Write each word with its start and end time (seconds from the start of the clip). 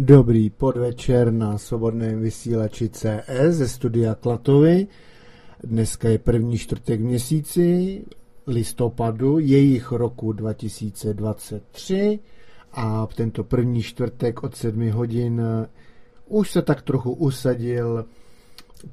Dobrý 0.00 0.50
podvečer 0.50 1.32
na 1.32 1.58
svobodném 1.58 2.20
vysílači 2.20 2.88
CS 2.88 3.50
ze 3.50 3.68
studia 3.68 4.14
Klatovy. 4.14 4.86
Dneska 5.64 6.08
je 6.08 6.18
první 6.18 6.58
čtvrtek 6.58 7.00
měsíci 7.00 8.04
listopadu 8.46 9.38
jejich 9.38 9.92
roku 9.92 10.32
2023 10.32 12.18
a 12.72 13.06
tento 13.14 13.44
první 13.44 13.82
čtvrtek 13.82 14.42
od 14.42 14.56
7 14.56 14.90
hodin 14.90 15.42
už 16.26 16.50
se 16.50 16.62
tak 16.62 16.82
trochu 16.82 17.12
usadil 17.12 18.04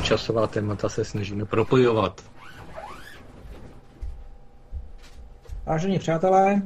časová 0.02 0.46
témata 0.46 0.88
se 0.88 1.04
snažíme 1.04 1.44
propojovat. 1.44 2.33
Vážení 5.66 5.98
přátelé, 5.98 6.62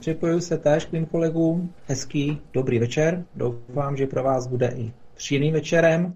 připojuji 0.00 0.40
se 0.40 0.58
též 0.58 0.84
k 0.84 0.92
mým 0.92 1.06
kolegům. 1.06 1.74
Hezký, 1.86 2.40
dobrý 2.52 2.78
večer. 2.78 3.24
Doufám, 3.34 3.96
že 3.96 4.06
pro 4.06 4.22
vás 4.22 4.46
bude 4.46 4.72
i 4.76 4.92
příjemným 5.14 5.52
večerem. 5.52 6.14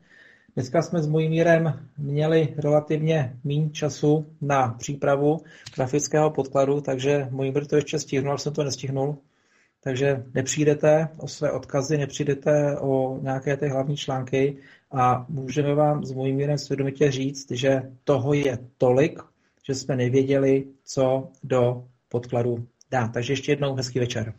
Dneska 0.54 0.82
jsme 0.82 1.02
s 1.02 1.06
Mojmírem 1.06 1.88
měli 1.98 2.54
relativně 2.58 3.36
méně 3.44 3.70
času 3.70 4.26
na 4.40 4.68
přípravu 4.68 5.40
grafického 5.76 6.30
podkladu, 6.30 6.80
takže 6.80 7.28
Mojmír 7.30 7.66
to 7.66 7.76
ještě 7.76 7.98
stihnul, 7.98 8.30
ale 8.30 8.38
jsem 8.38 8.52
to 8.52 8.64
nestihnul. 8.64 9.18
Takže 9.80 10.24
nepřijdete 10.34 11.08
o 11.16 11.28
své 11.28 11.52
odkazy, 11.52 11.98
nepřijdete 11.98 12.78
o 12.78 13.18
nějaké 13.22 13.56
ty 13.56 13.68
hlavní 13.68 13.96
články 13.96 14.56
a 14.92 15.26
můžeme 15.28 15.74
vám 15.74 16.04
s 16.04 16.12
Mojmírem 16.12 16.58
svědomitě 16.58 17.10
říct, 17.10 17.50
že 17.50 17.82
toho 18.04 18.32
je 18.32 18.58
tolik, 18.78 19.20
že 19.66 19.74
jsme 19.74 19.96
nevěděli, 19.96 20.64
co 20.84 21.28
do 21.42 21.84
podkladu 22.08 22.66
dá. 22.90 23.08
Takže 23.08 23.32
ještě 23.32 23.52
jednou 23.52 23.74
hezký 23.74 23.98
večer. 23.98 24.34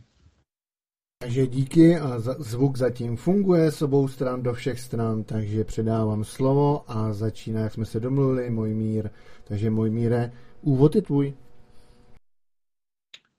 Takže 1.21 1.47
díky 1.47 1.97
a 1.97 2.19
zvuk 2.19 2.77
zatím 2.77 3.17
funguje 3.17 3.71
s 3.71 3.81
obou 3.81 4.07
stran 4.07 4.43
do 4.43 4.53
všech 4.53 4.79
stran, 4.79 5.23
takže 5.23 5.63
předávám 5.63 6.23
slovo 6.23 6.91
a 6.91 7.13
začíná, 7.13 7.61
jak 7.61 7.73
jsme 7.73 7.85
se 7.85 7.99
domluvili, 7.99 8.49
můj 8.49 8.73
mír. 8.73 9.09
Takže 9.43 9.69
můj 9.69 9.89
míre, 9.89 10.31
úvod 10.61 10.95
je 10.95 11.01
tvůj. 11.01 11.33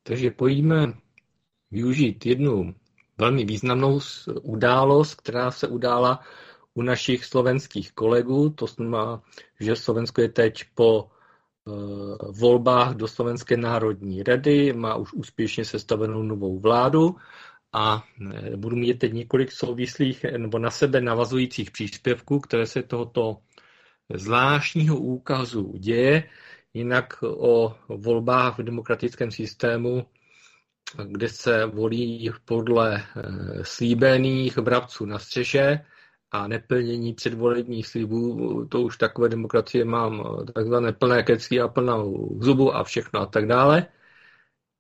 Takže 0.03 0.31
pojďme 0.31 0.93
využít 1.71 2.27
jednu 2.27 2.75
velmi 3.19 3.45
významnou 3.45 4.01
událost, 4.43 5.15
která 5.15 5.51
se 5.51 5.69
udála 5.69 6.21
u 6.75 6.83
našich 6.83 7.25
slovenských 7.25 7.93
kolegů. 7.93 8.51
To 8.51 8.67
znamená, 8.67 9.23
že 9.61 9.77
Slovensko 9.77 10.21
je 10.21 10.29
teď 10.29 10.65
po 10.75 11.11
volbách 12.33 12.95
do 12.95 13.09
Slovenské 13.09 13.57
národní 13.57 14.23
rady, 14.23 14.73
má 14.73 14.97
už 14.97 15.13
úspěšně 15.13 15.65
sestavenou 15.65 16.23
novou 16.23 16.59
vládu 16.59 17.17
a 17.73 18.05
e, 18.53 18.57
budu 18.57 18.77
mít 18.77 18.99
teď 18.99 19.13
několik 19.13 19.53
souvislých 19.53 20.25
nebo 20.25 20.59
na 20.59 20.71
sebe 20.71 21.01
navazujících 21.01 21.71
příspěvků, 21.71 22.41
které 22.41 22.67
se 22.67 22.83
tohoto 22.83 23.37
zvláštního 24.15 24.97
úkazu 24.97 25.75
děje. 25.79 26.25
Jinak 26.75 27.15
o 27.23 27.77
volbách 27.89 28.59
v 28.59 28.63
demokratickém 28.63 29.31
systému, 29.31 30.07
kde 31.05 31.29
se 31.29 31.67
volí 31.67 32.31
podle 32.45 33.05
slíbených 33.63 34.59
bravců 34.59 35.07
na 35.07 35.19
střeše 35.19 35.85
a 36.31 36.49
neplnění 36.49 37.15
předvolebních 37.15 37.87
slibů, 37.87 38.67
to 38.69 38.81
už 38.81 38.97
takové 38.97 39.29
demokracie 39.29 39.85
mám 39.85 40.45
takzvané 40.55 40.93
plné 40.93 41.23
kecky 41.23 41.61
a 41.61 41.69
plnou 41.69 42.39
zubu 42.41 42.75
a 42.77 42.85
všechno 42.85 43.21
a 43.21 43.27
tak 43.27 43.47
dále. 43.47 43.87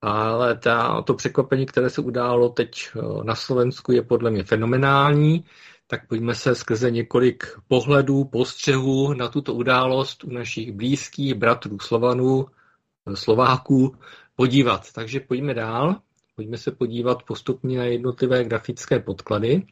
Ale 0.03 0.59
ta, 0.59 1.03
to 1.03 1.15
překvapení, 1.15 1.67
které 1.67 1.91
se 1.91 2.01
událo 2.01 2.49
teď 2.49 2.71
eh, 2.97 3.25
na 3.25 3.35
Slovensku, 3.35 3.93
je 3.93 4.03
podle 4.03 4.31
mě 4.31 4.45
fenomenální. 4.45 5.45
Tak 5.87 6.09
pojďme 6.09 6.35
se 6.35 6.55
skrze 6.55 6.91
několik 6.91 7.45
pohledů, 7.69 8.25
postřehů 8.25 9.15
na 9.15 9.29
tuto 9.29 9.55
událost 9.55 10.25
u 10.25 10.31
našich 10.31 10.73
blízkých 10.73 11.35
bratrů 11.35 11.79
Slovanů, 11.79 12.47
eh, 13.07 13.17
Slováků 13.17 13.97
podívat. 14.37 14.93
Takže 14.93 15.21
pojďme 15.21 15.55
dál. 15.55 15.97
Pojďme 16.37 16.59
se 16.59 16.71
podívat 16.71 17.23
postupně 17.23 17.79
na 17.79 17.85
jednotlivé 17.85 18.45
grafické 18.45 18.99
podklady. 19.01 19.63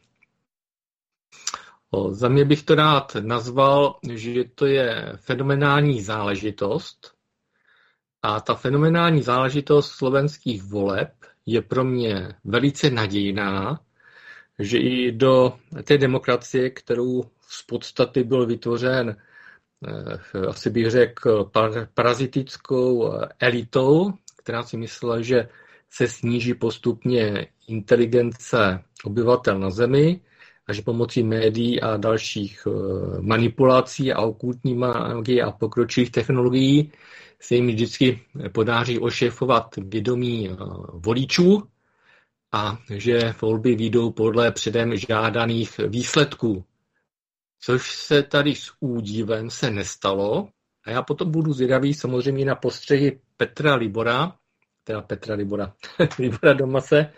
Za 2.11 2.29
mě 2.29 2.45
bych 2.45 2.63
to 2.63 2.75
rád 2.75 3.15
nazval, 3.19 3.99
že 4.13 4.43
to 4.55 4.65
je 4.65 5.13
fenomenální 5.15 6.01
záležitost, 6.01 7.19
a 8.21 8.39
ta 8.41 8.55
fenomenální 8.55 9.21
záležitost 9.23 9.91
slovenských 9.91 10.63
voleb 10.63 11.09
je 11.45 11.61
pro 11.61 11.83
mě 11.83 12.35
velice 12.43 12.89
nadějná, 12.89 13.79
že 14.59 14.77
i 14.77 15.11
do 15.11 15.53
té 15.83 15.97
demokracie, 15.97 16.69
kterou 16.69 17.23
z 17.41 17.63
podstaty 17.63 18.23
byl 18.23 18.45
vytvořen, 18.45 19.17
eh, 19.87 20.39
asi 20.47 20.69
bych 20.69 20.89
řekl, 20.89 21.51
parazitickou 21.93 23.13
elitou, 23.39 24.13
která 24.37 24.63
si 24.63 24.77
myslela, 24.77 25.21
že 25.21 25.49
se 25.89 26.07
sníží 26.07 26.53
postupně 26.53 27.47
inteligence 27.67 28.83
obyvatel 29.03 29.59
na 29.59 29.69
Zemi 29.69 30.21
a 30.69 30.73
že 30.73 30.81
pomocí 30.81 31.23
médií 31.23 31.81
a 31.81 31.97
dalších 31.97 32.67
eh, 32.67 32.71
manipulací 33.21 34.13
a 34.13 34.21
okultní 34.21 34.73
magie 34.75 35.43
a 35.43 35.51
pokročilých 35.51 36.11
technologií 36.11 36.91
se 37.39 37.55
jim 37.55 37.67
vždycky 37.67 38.21
podaří 38.51 38.99
ošefovat 38.99 39.75
vědomí 39.77 40.49
eh, 40.49 40.55
voličů 40.93 41.63
a 42.51 42.77
že 42.95 43.33
volby 43.41 43.75
výjdou 43.75 44.11
podle 44.11 44.51
předem 44.51 44.97
žádaných 44.97 45.77
výsledků. 45.87 46.63
Což 47.61 47.95
se 47.95 48.23
tady 48.23 48.55
s 48.55 48.71
údivem 48.79 49.49
se 49.49 49.71
nestalo. 49.71 50.49
A 50.85 50.91
já 50.91 51.01
potom 51.01 51.31
budu 51.31 51.53
zvědavý 51.53 51.93
samozřejmě 51.93 52.45
na 52.45 52.55
postřehy 52.55 53.19
Petra 53.37 53.75
Libora, 53.75 54.35
teda 54.83 55.01
Petra 55.01 55.35
Libora, 55.35 55.73
Libora 56.19 56.53
Domase, 56.53 57.13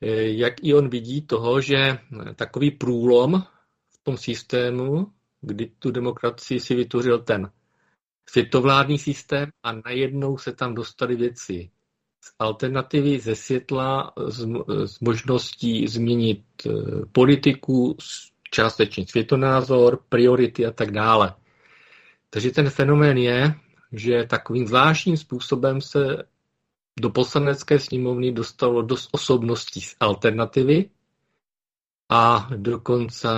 jak 0.00 0.54
i 0.64 0.74
on 0.74 0.88
vidí 0.88 1.22
toho, 1.22 1.60
že 1.60 1.98
takový 2.36 2.70
průlom 2.70 3.42
v 3.90 3.98
tom 4.02 4.16
systému, 4.16 5.06
kdy 5.40 5.66
tu 5.78 5.90
demokracii 5.90 6.60
si 6.60 6.74
vytvořil 6.74 7.18
ten 7.18 7.50
světovládní 8.28 8.98
systém 8.98 9.50
a 9.62 9.72
najednou 9.72 10.38
se 10.38 10.52
tam 10.52 10.74
dostaly 10.74 11.16
věci 11.16 11.70
z 12.20 12.34
alternativy 12.38 13.18
ze 13.18 13.34
světla 13.34 14.12
z, 14.26 14.46
z 14.84 15.00
možností 15.00 15.86
změnit 15.88 16.44
eh, 16.66 16.70
politiku, 17.12 17.96
částečně 18.50 19.06
světonázor, 19.06 19.98
priority 20.08 20.66
a 20.66 20.70
tak 20.70 20.90
dále. 20.90 21.34
Takže 22.30 22.50
ten 22.50 22.70
fenomén 22.70 23.18
je, 23.18 23.54
že 23.92 24.24
takovým 24.24 24.66
zvláštním 24.66 25.16
způsobem 25.16 25.80
se 25.80 26.16
do 27.00 27.10
poslanecké 27.10 27.78
sněmovny 27.78 28.32
dostalo 28.32 28.82
dost 28.82 29.08
osobností 29.12 29.80
z 29.80 29.96
alternativy 30.00 30.90
a 32.08 32.48
dokonce 32.56 33.28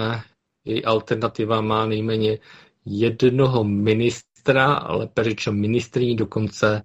její 0.64 0.84
alternativa 0.84 1.60
má 1.60 1.86
nejméně 1.86 2.38
jednoho 2.84 3.64
ministra, 3.64 4.74
ale 4.74 5.08
řečeno 5.22 5.56
ministrní 5.56 6.16
dokonce 6.16 6.82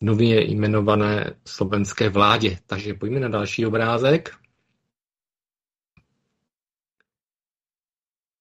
nově 0.00 0.50
jmenované 0.50 1.34
slovenské 1.46 2.08
vládě. 2.08 2.58
Takže 2.66 2.94
pojďme 2.94 3.20
na 3.20 3.28
další 3.28 3.66
obrázek. 3.66 4.30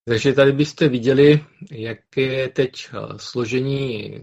Takže 0.06 0.34
tady 0.34 0.52
byste 0.52 0.90
viděli, 0.90 1.46
jak 1.72 2.18
je 2.18 2.50
teď 2.50 2.90
složení 3.18 4.14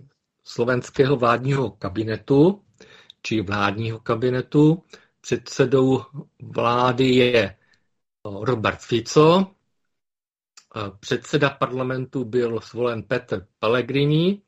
slovenského 0.45 1.17
vládního 1.17 1.71
kabinetu, 1.71 2.62
či 3.26 3.41
vládního 3.41 4.00
kabinetu. 4.00 4.82
Předsedou 5.21 6.03
vlády 6.43 7.09
je 7.09 7.56
Robert 8.25 8.79
Fico, 8.81 9.47
předseda 11.00 11.50
parlamentu 11.50 12.25
byl 12.25 12.61
zvolen 12.71 13.03
Petr 13.03 13.47
Pellegrini, 13.59 14.41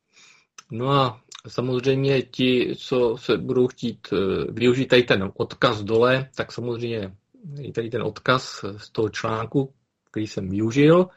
no 0.71 0.91
a 0.93 1.21
samozřejmě 1.49 2.23
ti, 2.23 2.77
co 2.79 3.17
se 3.21 3.39
budou 3.39 3.69
chtít 3.69 4.09
eh, 4.13 4.17
využít 4.53 4.87
tady 4.87 5.03
ten 5.03 5.33
odkaz 5.37 5.83
dole, 5.83 6.31
tak 6.35 6.53
samozřejmě 6.53 7.17
je 7.61 7.73
tady 7.73 7.91
ten 7.91 8.03
odkaz 8.03 8.65
z 8.77 8.91
toho 8.91 9.09
článku, 9.09 9.75
který 10.11 10.27
jsem 10.27 10.51
využil. 10.51 11.09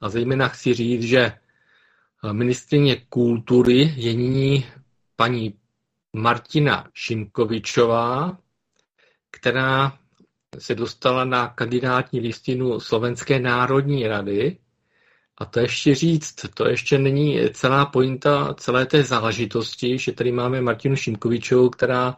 A 0.00 0.08
zejména 0.08 0.48
chci 0.48 0.74
říct, 0.74 1.02
že 1.02 1.20
eh, 1.20 2.32
ministrině 2.32 2.96
kultury 3.08 3.92
je 3.96 4.14
nyní 4.14 4.64
paní 5.16 5.54
Martina 6.14 6.88
Šimkovičová, 6.94 8.38
která 9.30 9.98
se 10.58 10.74
dostala 10.74 11.24
na 11.24 11.48
kandidátní 11.48 12.20
listinu 12.20 12.80
Slovenské 12.80 13.40
národní 13.40 14.06
rady. 14.08 14.58
A 15.38 15.44
to 15.44 15.60
ještě 15.60 15.94
říct, 15.94 16.34
to 16.54 16.68
ještě 16.68 16.98
není 16.98 17.38
celá 17.52 17.86
pointa 17.86 18.54
celé 18.54 18.86
té 18.86 19.02
záležitosti, 19.02 19.98
že 19.98 20.12
tady 20.12 20.32
máme 20.32 20.60
Martinu 20.60 20.96
Šimkovičovou, 20.96 21.68
která 21.68 22.16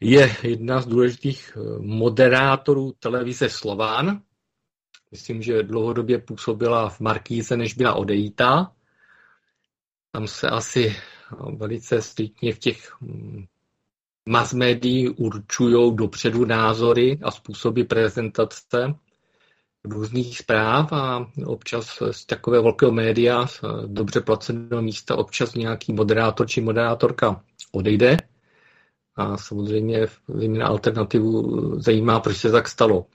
je 0.00 0.36
jedna 0.42 0.80
z 0.80 0.86
důležitých 0.86 1.56
eh, 1.56 1.78
moderátorů 1.78 2.92
televize 2.98 3.48
Slován. 3.48 4.22
Myslím, 5.10 5.42
že 5.42 5.62
dlouhodobě 5.62 6.18
působila 6.18 6.88
v 6.88 7.00
Markíze, 7.00 7.56
než 7.56 7.74
byla 7.74 7.94
odejítá. 7.94 8.72
Tam 10.12 10.28
se 10.28 10.48
asi 10.48 10.96
velice 11.56 12.02
striktně 12.02 12.52
v 12.52 12.58
těch 12.58 12.96
hm, 13.00 13.44
mass 14.28 14.52
médií 14.52 15.08
určují 15.08 15.96
dopředu 15.96 16.44
názory 16.44 17.18
a 17.22 17.30
způsoby 17.30 17.82
prezentace 17.82 18.94
různých 19.84 20.38
zpráv 20.38 20.92
a 20.92 21.30
občas 21.46 22.02
z 22.10 22.26
takové 22.26 22.60
velkého 22.60 22.92
média, 22.92 23.46
z 23.46 23.60
dobře 23.86 24.20
placeného 24.20 24.82
místa, 24.82 25.16
občas 25.16 25.54
nějaký 25.54 25.92
moderátor 25.92 26.48
či 26.48 26.60
moderátorka 26.60 27.44
odejde. 27.72 28.16
A 29.16 29.36
samozřejmě 29.36 30.06
na 30.48 30.66
alternativu 30.66 31.80
zajímá, 31.80 32.20
proč 32.20 32.36
se 32.36 32.50
tak 32.50 32.68
stalo. 32.68 33.06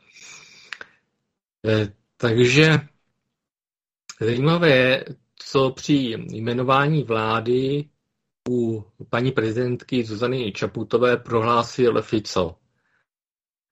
E, 1.68 1.94
takže 2.18 2.80
zajímavé 4.22 4.70
je, 4.70 5.06
co 5.36 5.72
při 5.72 5.94
jmenování 6.30 7.04
vlády 7.04 7.86
u 8.50 8.86
paní 9.10 9.32
prezidentky 9.32 10.04
Zuzany 10.04 10.52
Čaputové 10.52 11.18
prohlásil 11.18 12.02
Fico. 12.02 12.56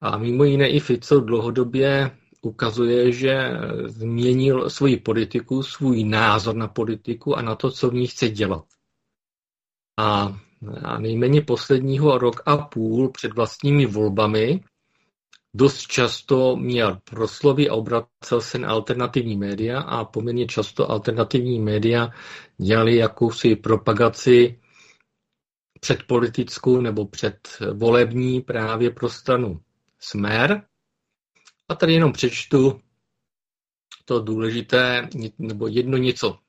A 0.01 0.17
mimo 0.17 0.43
jiné 0.43 0.69
i 0.69 0.79
Fico 0.79 1.19
dlouhodobě 1.19 2.11
ukazuje, 2.41 3.11
že 3.11 3.49
změnil 3.85 4.69
svoji 4.69 4.97
politiku, 4.97 5.63
svůj 5.63 6.03
názor 6.03 6.55
na 6.55 6.67
politiku 6.67 7.37
a 7.37 7.41
na 7.41 7.55
to, 7.55 7.71
co 7.71 7.89
v 7.89 7.93
ní 7.93 8.07
chce 8.07 8.29
dělat. 8.29 8.65
A, 9.99 10.37
a 10.83 10.99
nejméně 10.99 11.41
posledního 11.41 12.17
rok 12.17 12.41
a 12.45 12.57
půl 12.57 13.09
před 13.09 13.33
vlastními 13.33 13.85
volbami 13.85 14.63
dost 15.53 15.81
často 15.87 16.55
měl 16.55 16.97
proslovy 17.03 17.69
a 17.69 17.73
obracel 17.73 18.41
se 18.41 18.57
na 18.57 18.69
alternativní 18.69 19.37
média 19.37 19.79
a 19.79 20.05
poměrně 20.05 20.47
často 20.47 20.91
alternativní 20.91 21.59
média 21.59 22.09
dělali 22.57 22.95
jakousi 22.95 23.55
propagaci 23.55 24.59
předpolitickou 25.83 26.81
nebo 26.81 27.05
předvolební 27.05 28.41
právě 28.41 28.89
pro 28.91 29.09
stranu 29.09 29.61
Smer. 29.99 30.63
A 31.69 31.75
tady 31.75 31.93
jenom 31.93 32.13
přečtu 32.13 32.81
to 34.05 34.19
důležité, 34.19 35.09
nebo 35.39 35.67
jedno 35.67 35.97
něco 35.97 36.39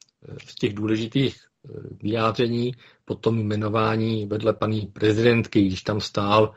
z 0.47 0.55
těch 0.55 0.75
důležitých 0.75 1.37
eh, 1.37 1.69
vyjádření 2.03 2.73
po 3.05 3.15
tom 3.15 3.39
jmenování 3.39 4.27
vedle 4.27 4.53
paní 4.53 4.81
prezidentky, 4.87 5.63
když 5.63 5.83
tam 5.83 6.01
stál 6.01 6.55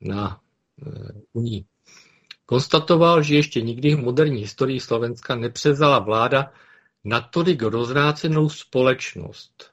na 0.00 0.40
eh, 0.86 1.12
Unii. 1.32 1.64
Konstatoval, 2.46 3.22
že 3.22 3.34
ještě 3.34 3.60
nikdy 3.60 3.94
v 3.94 3.98
moderní 3.98 4.40
historii 4.40 4.80
Slovenska 4.80 5.34
nepřevzala 5.34 5.98
vláda 5.98 6.52
natolik 7.04 7.62
rozrácenou 7.62 8.48
společnost, 8.48 9.72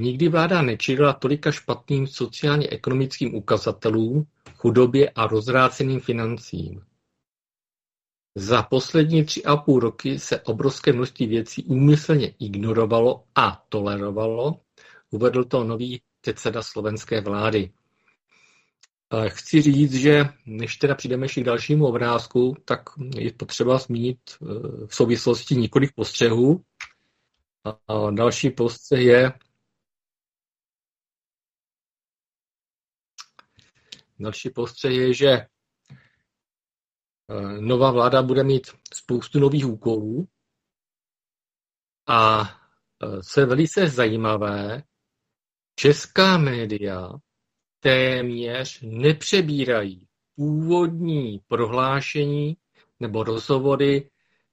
Nikdy 0.00 0.28
vláda 0.28 0.62
nečelila 0.62 1.12
tolika 1.12 1.52
špatným 1.52 2.06
sociálně-ekonomickým 2.06 3.34
ukazatelům, 3.34 4.26
chudobě 4.56 5.10
a 5.10 5.26
rozráceným 5.26 6.00
financím. 6.00 6.82
Za 8.34 8.62
poslední 8.62 9.24
tři 9.24 9.44
a 9.44 9.56
půl 9.56 9.80
roky 9.80 10.18
se 10.18 10.40
obrovské 10.40 10.92
množství 10.92 11.26
věcí 11.26 11.64
úmyslně 11.64 12.34
ignorovalo 12.38 13.24
a 13.34 13.64
tolerovalo, 13.68 14.60
uvedl 15.10 15.44
to 15.44 15.64
nový 15.64 16.00
předseda 16.20 16.62
slovenské 16.62 17.20
vlády. 17.20 17.70
Chci 19.28 19.62
říct, 19.62 19.94
že 19.94 20.24
než 20.46 20.76
teda 20.76 20.94
přijdeme 20.94 21.24
ještě 21.24 21.40
k 21.40 21.44
dalšímu 21.44 21.86
obrázku, 21.86 22.56
tak 22.64 22.80
je 23.16 23.32
potřeba 23.32 23.78
zmínit 23.78 24.18
eh, 24.30 24.46
v 24.86 24.94
souvislosti 24.94 25.56
několik 25.56 25.94
postřehů. 25.94 26.64
A 27.88 28.10
další 28.10 28.50
postřeh 28.50 29.00
je, 29.00 29.32
Další 34.20 34.50
postřeh 34.50 34.92
je, 34.92 35.14
že 35.14 35.28
eh, 35.28 35.46
nová 37.60 37.90
vláda 37.90 38.22
bude 38.22 38.44
mít 38.44 38.66
spoustu 38.94 39.40
nových 39.40 39.66
úkolů 39.66 40.28
a 42.08 42.42
eh, 43.02 43.22
co 43.22 43.40
je 43.40 43.46
velice 43.46 43.88
zajímavé, 43.88 44.82
česká 45.74 46.38
média 46.38 47.10
téměř 47.80 48.80
nepřebírají 48.82 50.06
původní 50.36 51.40
prohlášení 51.48 52.56
nebo 53.00 53.24
rozhovory 53.24 54.10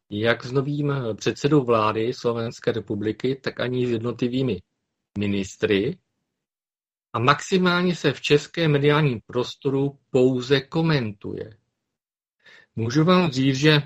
jak 0.09 0.45
s 0.45 0.51
novým 0.51 0.93
předsedou 1.15 1.63
vlády 1.63 2.13
Slovenské 2.13 2.71
republiky, 2.71 3.35
tak 3.35 3.59
ani 3.59 3.87
s 3.87 3.89
jednotlivými 3.89 4.61
ministry, 5.19 5.97
a 7.13 7.19
maximálně 7.19 7.95
se 7.95 8.13
v 8.13 8.21
českém 8.21 8.71
mediálním 8.71 9.21
prostoru 9.25 9.99
pouze 10.09 10.61
komentuje. 10.61 11.57
Můžu 12.75 13.03
vám 13.03 13.31
říct, 13.31 13.55
že 13.55 13.71
e, 13.71 13.81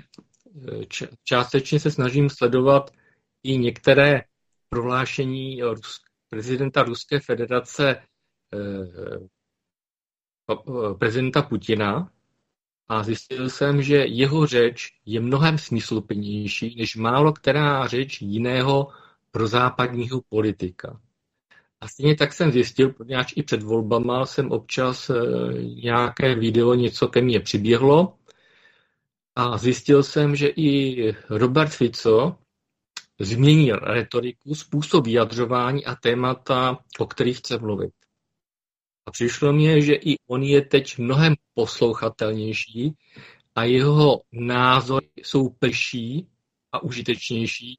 částečně 1.24 1.80
se 1.80 1.90
snažím 1.90 2.30
sledovat 2.30 2.90
i 3.42 3.58
některé 3.58 4.22
prohlášení 4.68 5.60
prezidenta 6.28 6.82
Ruské 6.82 7.20
federace 7.20 7.90
e, 7.90 8.02
e, 10.50 10.94
prezidenta 10.98 11.42
Putina 11.42 12.12
a 12.88 13.02
zjistil 13.02 13.50
jsem, 13.50 13.82
že 13.82 13.96
jeho 13.96 14.46
řeč 14.46 14.88
je 15.06 15.20
mnohem 15.20 15.58
smysluplnější 15.58 16.76
než 16.78 16.96
málo 16.96 17.32
která 17.32 17.86
řeč 17.86 18.20
jiného 18.22 18.92
prozápadního 19.30 20.22
politika. 20.28 21.00
A 21.82 21.88
stejně 21.88 22.16
tak 22.16 22.32
jsem 22.32 22.52
zjistil, 22.52 22.92
protože 22.92 23.16
i 23.36 23.42
před 23.42 23.62
volbama 23.62 24.26
jsem 24.26 24.50
občas 24.50 25.10
e, 25.10 25.14
nějaké 25.62 26.34
video, 26.34 26.74
něco 26.74 27.08
ke 27.08 27.20
mně 27.22 27.40
přiběhlo 27.40 28.18
a 29.36 29.58
zjistil 29.58 30.02
jsem, 30.02 30.36
že 30.36 30.48
i 30.48 31.14
Robert 31.30 31.70
Fico 31.70 32.36
změnil 33.20 33.76
retoriku, 33.76 34.54
způsob 34.54 35.04
vyjadřování 35.04 35.86
a 35.86 35.94
témata, 35.94 36.78
o 36.98 37.06
kterých 37.06 37.38
chce 37.38 37.58
mluvit. 37.58 37.92
A 39.06 39.10
přišlo 39.10 39.52
mě, 39.52 39.82
že 39.82 39.94
i 39.94 40.16
on 40.26 40.42
je 40.42 40.62
teď 40.62 40.98
mnohem 40.98 41.34
poslouchatelnější 41.54 42.96
a 43.54 43.64
jeho 43.64 44.22
názory 44.32 45.08
jsou 45.22 45.48
plší 45.48 46.28
a 46.72 46.82
užitečnější 46.82 47.78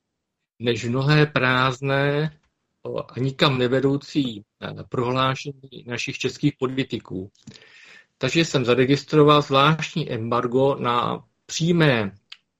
než 0.59 0.85
mnohé 0.85 1.25
prázdné 1.25 2.39
a 2.85 3.19
nikam 3.19 3.57
nevedoucí 3.57 4.43
eh, 4.61 4.83
prohlášení 4.89 5.83
našich 5.85 6.17
českých 6.17 6.53
politiků. 6.59 7.31
Takže 8.17 8.45
jsem 8.45 8.65
zaregistroval 8.65 9.41
zvláštní 9.41 10.11
embargo 10.11 10.75
na 10.75 11.25
přímé, 11.45 12.15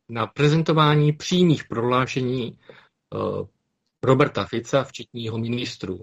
na 0.09 0.27
prezentování 0.27 1.13
přímých 1.13 1.63
prohlášení 1.67 2.59
eh, 2.59 3.17
Roberta 4.03 4.45
Fica, 4.45 4.83
včetně 4.83 5.23
jeho 5.23 5.37
ministrů. 5.37 6.01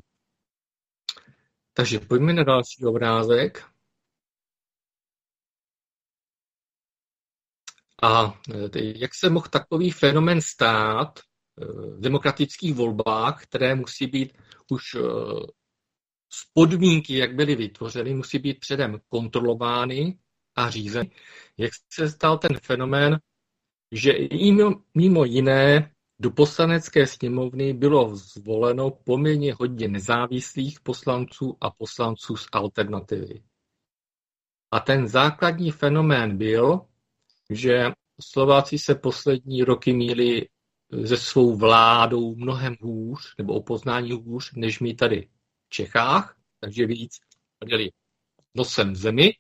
Takže 1.73 2.01
pojďme 2.01 2.33
na 2.33 2.45
další 2.45 2.85
obrázek. 2.85 3.65
A 8.03 8.41
eh, 8.55 8.99
jak 8.99 9.15
se 9.15 9.31
mohl 9.31 9.49
takový 9.49 9.91
fenomen 9.91 10.41
stát 10.41 11.21
v 11.57 12.01
demokratických 12.01 12.75
volbách, 12.75 13.43
které 13.43 13.75
musí 13.75 14.07
být 14.07 14.33
už 14.71 14.83
z 16.33 16.45
podmínky, 16.55 17.17
jak 17.17 17.35
byly 17.35 17.55
vytvořeny, 17.55 18.15
musí 18.15 18.39
být 18.39 18.61
předem 18.61 19.01
kontrolovány 19.09 20.19
a 20.57 20.71
řízeny. 20.71 21.11
Jak 21.59 21.71
se 21.93 22.11
stal 22.11 22.39
ten 22.39 22.59
fenomén, 22.63 23.19
že 23.93 24.13
mimo, 24.33 24.83
mimo 24.95 25.25
jiné 25.25 25.95
do 26.19 26.31
poslanecké 26.31 27.07
sněmovny 27.07 27.73
bylo 27.73 28.17
zvoleno 28.17 28.91
poměrně 28.91 29.55
hodně 29.55 29.89
nezávislých 29.89 30.81
poslanců 30.81 31.57
a 31.61 31.71
poslanců 31.71 32.37
z 32.37 32.47
alternativy. 32.53 33.43
A 34.71 34.81
ten 34.81 35.09
základní 35.09 35.71
fenomén 35.71 36.39
byl, 36.39 36.81
že 37.51 37.85
Slováci 38.21 38.79
se 38.79 38.95
poslední 38.95 39.65
roky 39.65 39.93
míli 39.93 40.49
se 41.07 41.17
svou 41.17 41.57
vládou 41.57 42.35
mnohem 42.37 42.77
hůř, 42.81 43.35
nebo 43.39 43.55
o 43.55 43.63
poznání 43.63 44.13
hůř, 44.13 44.53
než 44.57 44.81
my 44.81 44.95
tady 44.95 45.29
Čechách, 45.69 46.37
takže 46.61 46.87
víc 46.87 47.19
měli 47.65 47.91
nosem 48.55 48.93
v 48.93 48.97
zemi. 48.97 49.33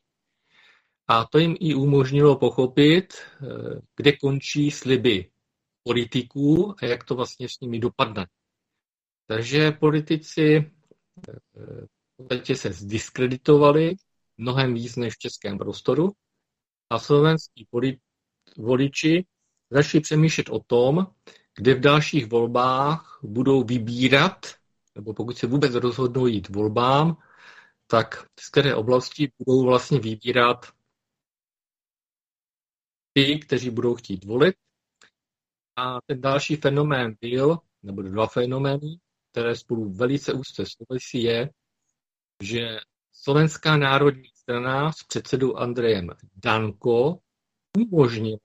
A 1.09 1.25
to 1.25 1.39
jim 1.39 1.57
i 1.61 1.75
umožnilo 1.75 2.39
pochopit, 2.39 3.15
eh, 3.15 3.47
kde 3.97 4.13
končí 4.13 4.71
sliby 4.71 5.31
politiků 5.83 6.75
a 6.83 6.87
jak 6.87 7.05
to 7.05 7.15
vlastně 7.15 7.49
s 7.49 7.61
nimi 7.61 7.79
dopadne. 7.79 8.27
Takže 9.27 9.73
politici 9.73 10.57
eh, 10.57 11.33
v 11.87 12.17
podstatě 12.17 12.57
se 12.57 12.73
zdiskreditovali 12.73 13.95
mnohem 14.39 14.75
víc 14.75 14.97
než 14.97 15.15
v 15.15 15.19
českém 15.19 15.59
prostoru 15.59 16.13
a 16.91 16.99
slovenský 16.99 17.69
voliči 18.59 19.27
začali 19.71 20.01
přemýšlet 20.01 20.49
o 20.49 20.61
tom, 20.67 21.07
kde 21.57 21.75
v 21.75 21.81
dalších 21.81 22.27
volbách 22.27 23.21
budou 23.23 23.63
vybírat 23.63 24.61
nebo 24.95 25.15
pokud 25.15 25.39
se 25.39 25.47
vůbec 25.47 25.75
rozhodnou 25.75 26.27
jít 26.27 26.49
volbám, 26.49 27.17
tak 27.87 28.27
z 28.41 28.49
které 28.49 28.75
oblasti 28.75 29.33
budou 29.39 29.65
vlastně 29.65 30.01
vybírat 30.01 30.67
ty, 33.13 33.39
kteří 33.39 33.71
budou 33.71 33.95
chtít 33.95 34.25
volit. 34.25 34.55
A 35.77 35.99
ten 36.07 36.21
další 36.21 36.57
fenomén 36.57 37.17
byl, 37.21 37.59
nebo 37.83 38.03
dva 38.03 38.27
fenomény, 38.27 39.01
které 39.31 39.57
spolu 39.57 39.93
velice 39.93 40.33
úzce 40.33 40.65
souvisí, 40.67 41.23
je, 41.23 41.51
že 42.43 42.79
Slovenská 43.13 43.77
národní 43.77 44.29
strana 44.35 44.93
s 44.93 45.03
předsedou 45.05 45.57
Andrejem 45.57 46.11
Danko 46.37 47.19
umožnila, 47.77 48.39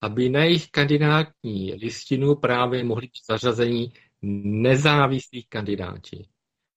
aby 0.00 0.28
na 0.28 0.44
jejich 0.44 0.70
kandidátní 0.70 1.74
listinu 1.74 2.34
právě 2.34 2.84
mohli 2.84 3.06
být 3.06 3.26
zařazení 3.30 3.92
nezávislí 4.22 5.46
kandidáti. 5.48 6.28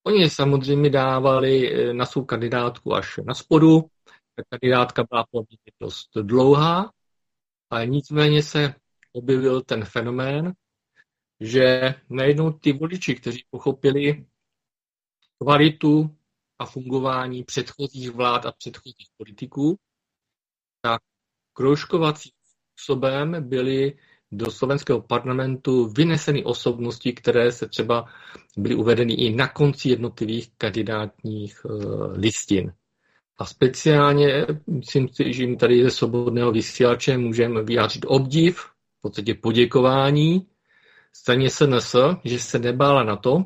Oni 0.03 0.29
samozřejmě 0.29 0.89
dávali 0.89 1.73
eh, 1.73 1.93
na 1.93 2.05
svou 2.05 2.25
kandidátku 2.25 2.93
až 2.93 3.19
na 3.25 3.33
spodu. 3.33 3.81
Ta 4.35 4.43
kandidátka 4.49 5.03
byla 5.09 5.25
poměrně 5.31 5.71
dost 5.81 6.09
dlouhá, 6.21 6.91
ale 7.69 7.87
nicméně 7.87 8.43
se 8.43 8.75
objevil 9.13 9.61
ten 9.61 9.85
fenomén, 9.85 10.53
že 11.39 11.95
najednou 12.09 12.51
ty 12.51 12.73
voliči, 12.73 13.15
kteří 13.15 13.45
pochopili 13.49 14.25
kvalitu 15.41 16.17
a 16.59 16.65
fungování 16.65 17.43
předchozích 17.43 18.11
vlád 18.11 18.45
a 18.45 18.51
předchozích 18.51 19.07
politiků, 19.17 19.77
tak 20.81 21.01
kroužkovacím 21.53 22.31
způsobem 22.81 23.35
byli 23.39 23.93
do 24.31 24.51
slovenského 24.51 25.01
parlamentu 25.01 25.85
vyneseny 25.87 26.43
osobnosti, 26.43 27.13
které 27.13 27.51
se 27.51 27.67
třeba 27.67 28.05
byly 28.57 28.75
uvedeny 28.75 29.13
i 29.13 29.35
na 29.35 29.47
konci 29.47 29.89
jednotlivých 29.89 30.51
kandidátních 30.57 31.61
eh, 31.65 31.69
listin. 32.19 32.73
A 33.37 33.45
speciálně, 33.45 34.45
myslím 34.67 35.07
si, 35.09 35.33
že 35.33 35.43
jim 35.43 35.57
tady 35.57 35.83
ze 35.83 35.91
svobodného 35.91 36.51
vysílače 36.51 37.17
můžeme 37.17 37.63
vyjádřit 37.63 38.05
obdiv, 38.07 38.57
v 38.99 39.01
podstatě 39.01 39.33
poděkování 39.33 40.47
straně 41.13 41.49
SNS, 41.49 41.95
že 42.23 42.39
se 42.39 42.59
nebála 42.59 43.03
na 43.03 43.15
to, 43.15 43.43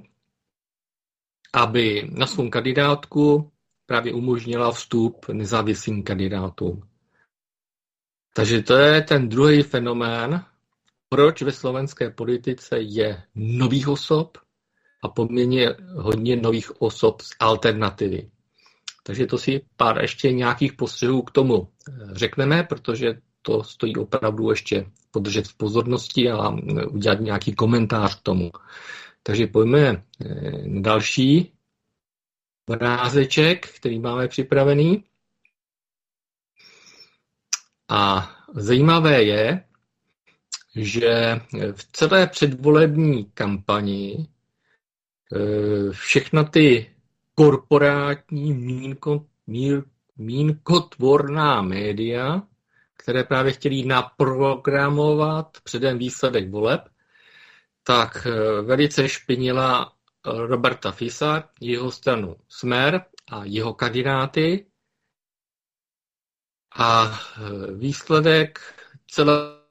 aby 1.54 2.10
na 2.12 2.28
svou 2.28 2.50
kandidátku 2.50 3.52
právě 3.86 4.14
umožnila 4.14 4.72
vstup 4.72 5.26
nezávislým 5.32 6.04
kandidátům. 6.04 6.82
Takže 8.36 8.64
to 8.64 8.76
je 8.78 9.02
ten 9.02 9.30
druhý 9.30 9.64
fenomén, 9.64 10.44
proč 11.10 11.42
ve 11.42 11.52
slovenské 11.52 12.10
politice 12.10 12.80
je 12.80 13.24
nových 13.36 13.88
osob 13.88 14.38
a 15.04 15.08
poměrně 15.08 15.76
hodně 15.96 16.36
nových 16.36 16.82
osob 16.82 17.22
z 17.22 17.30
alternativy. 17.40 18.30
Takže 19.04 19.26
to 19.26 19.38
si 19.38 19.62
pár 19.78 20.02
ještě 20.02 20.32
nějakých 20.32 20.74
postřehů 20.74 21.22
k 21.22 21.32
tomu 21.32 21.68
eh, 21.68 21.92
řekneme, 22.12 22.64
protože 22.64 23.22
to 23.42 23.64
stojí 23.64 23.96
opravdu 23.96 24.50
ještě 24.50 24.86
podržet 25.12 25.48
v 25.48 25.58
pozornosti 25.58 26.32
a 26.32 26.52
eh, 26.52 26.86
udělat 26.86 27.20
nějaký 27.20 27.56
komentář 27.56 28.20
k 28.20 28.24
tomu. 28.24 28.52
Takže 29.24 29.48
pojďme 29.48 29.88
eh, 29.88 30.02
další 30.80 31.52
obrázeček, 32.70 33.68
který 33.68 34.00
máme 34.00 34.28
připravený. 34.28 35.04
A 37.90 38.32
zajímavé 38.54 39.24
je, 39.24 39.64
že 40.76 41.42
v 41.76 41.92
celé 41.92 42.28
předvolební 42.28 43.26
kampani 43.26 44.28
eh, 45.36 45.92
všechna 45.92 46.44
ty 46.44 46.96
korporátní 47.36 48.54
mínko, 48.54 49.26
mír, 49.48 49.84
mínkotvorná 50.18 51.62
média, 51.62 52.42
které 52.98 53.24
právě 53.24 53.52
chtěli 53.52 53.86
naprogramovat 53.86 55.58
předem 55.64 55.98
výsledek 55.98 56.50
voleb, 56.50 56.82
tak 57.84 58.28
eh, 58.30 58.62
velice 58.62 59.10
špinila 59.10 59.92
Roberta 60.26 60.92
Fisa, 60.92 61.50
jeho 61.62 61.92
stranu 61.92 62.36
Smer 62.50 63.06
a 63.32 63.42
jeho 63.46 63.74
kandidáty. 63.74 64.66
A 66.78 67.06
eh, 67.08 67.72
výsledek 67.72 68.60
celé 69.08 69.66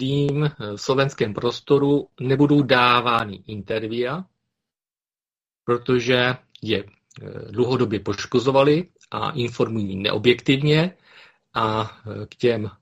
médiím 0.00 0.50
v 0.58 0.76
slovenském 0.76 1.34
prostoru 1.34 2.08
nebudou 2.20 2.62
dávány 2.62 3.36
intervia, 3.46 4.24
protože 5.64 6.34
je 6.62 6.84
dlouhodobě 7.50 8.00
poškozovali 8.00 8.88
a 9.10 9.30
informují 9.30 9.96
neobjektivně 9.96 10.96
a 11.54 11.96
eh, 12.06 12.26
k 12.26 12.34
těm 12.34 12.66
eh, 12.66 12.72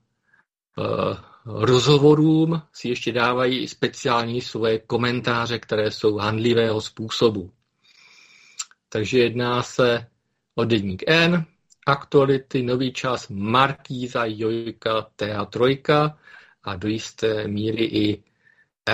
rozhovorům 1.46 2.62
si 2.72 2.88
ještě 2.88 3.12
dávají 3.12 3.68
speciální 3.68 4.40
svoje 4.40 4.78
komentáře, 4.78 5.58
které 5.58 5.90
jsou 5.90 6.16
handlivého 6.16 6.80
způsobu. 6.80 7.52
Takže 8.88 9.18
jedná 9.18 9.62
se 9.62 10.06
o 10.54 10.64
denník 10.64 11.02
N, 11.06 11.46
aktuality, 11.86 12.62
nový 12.62 12.92
čas 12.92 13.28
Markýza, 13.28 14.24
Jojka, 14.24 15.06
TA3, 15.16 16.14
a 16.62 16.76
do 16.76 16.88
jisté 16.88 17.48
míry 17.48 17.84
i 17.84 18.22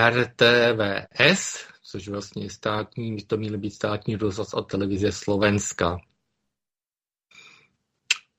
RTVS, 0.09 1.67
což 1.87 2.07
vlastně 2.07 2.49
státní, 2.49 3.17
to 3.17 3.37
měly 3.37 3.57
být 3.57 3.71
státní 3.73 4.15
rozhlas 4.15 4.53
a 4.53 4.61
televize 4.61 5.11
Slovenska. 5.11 5.97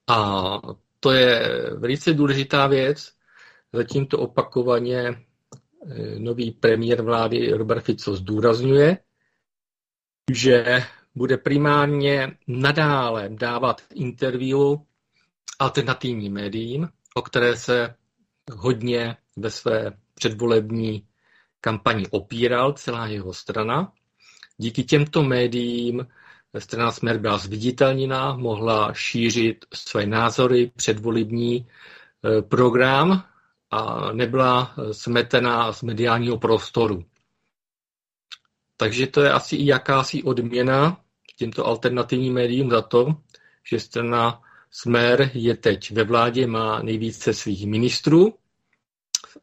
A 0.09 0.61
to 1.01 1.11
je 1.11 1.43
velice 1.77 2.15
důležitá 2.15 2.67
věc. 2.67 3.13
Zatím 3.73 4.07
to 4.07 4.19
opakovaně 4.19 4.99
eh, 4.99 6.19
nový 6.19 6.51
premiér 6.51 7.03
vlády 7.03 7.53
Robert 7.53 7.85
Fico 7.85 8.17
zdůrazňuje, 8.17 8.99
že 10.33 10.83
bude 11.15 11.37
primárně 11.37 12.39
nadále 12.47 13.29
dávat 13.29 13.83
interview 13.95 14.77
alternativním 15.59 16.33
médiím, 16.33 16.89
o 17.15 17.23
které 17.23 17.57
se 17.57 17.95
hodně 18.53 19.17
ve 19.37 19.51
své 19.51 19.93
předvolební 20.15 21.08
kampani 21.61 22.07
opíral 22.11 22.73
celá 22.73 23.07
jeho 23.07 23.35
strana. 23.35 23.93
Díky 24.59 24.85
těmto 24.85 25.23
médiím 25.23 26.07
strana 26.59 26.93
Smer 26.93 27.19
byla 27.19 27.39
zviditelněná, 27.39 28.37
mohla 28.37 28.93
šířit 28.95 29.65
své 29.75 30.07
názory, 30.07 30.71
předvolební 30.77 31.67
eh, 31.67 32.43
program 32.43 33.25
a 33.71 34.13
nebyla 34.13 34.75
smetená 34.93 35.73
z 35.73 35.83
mediálního 35.83 36.39
prostoru. 36.39 37.05
Takže 38.77 39.07
to 39.07 39.21
je 39.23 39.33
asi 39.33 39.57
i 39.57 39.67
jakási 39.67 40.23
odměna 40.23 41.01
těmto 41.39 41.67
alternativním 41.67 42.35
médiím 42.35 42.71
za 42.71 42.83
to, 42.83 43.17
že 43.71 43.81
strana 43.81 44.43
Smer 44.71 45.31
je 45.35 45.57
teď 45.57 45.91
ve 45.91 46.05
vládě, 46.05 46.47
má 46.47 46.83
nejvíce 46.83 47.35
svých 47.35 47.67
ministrů 47.67 48.35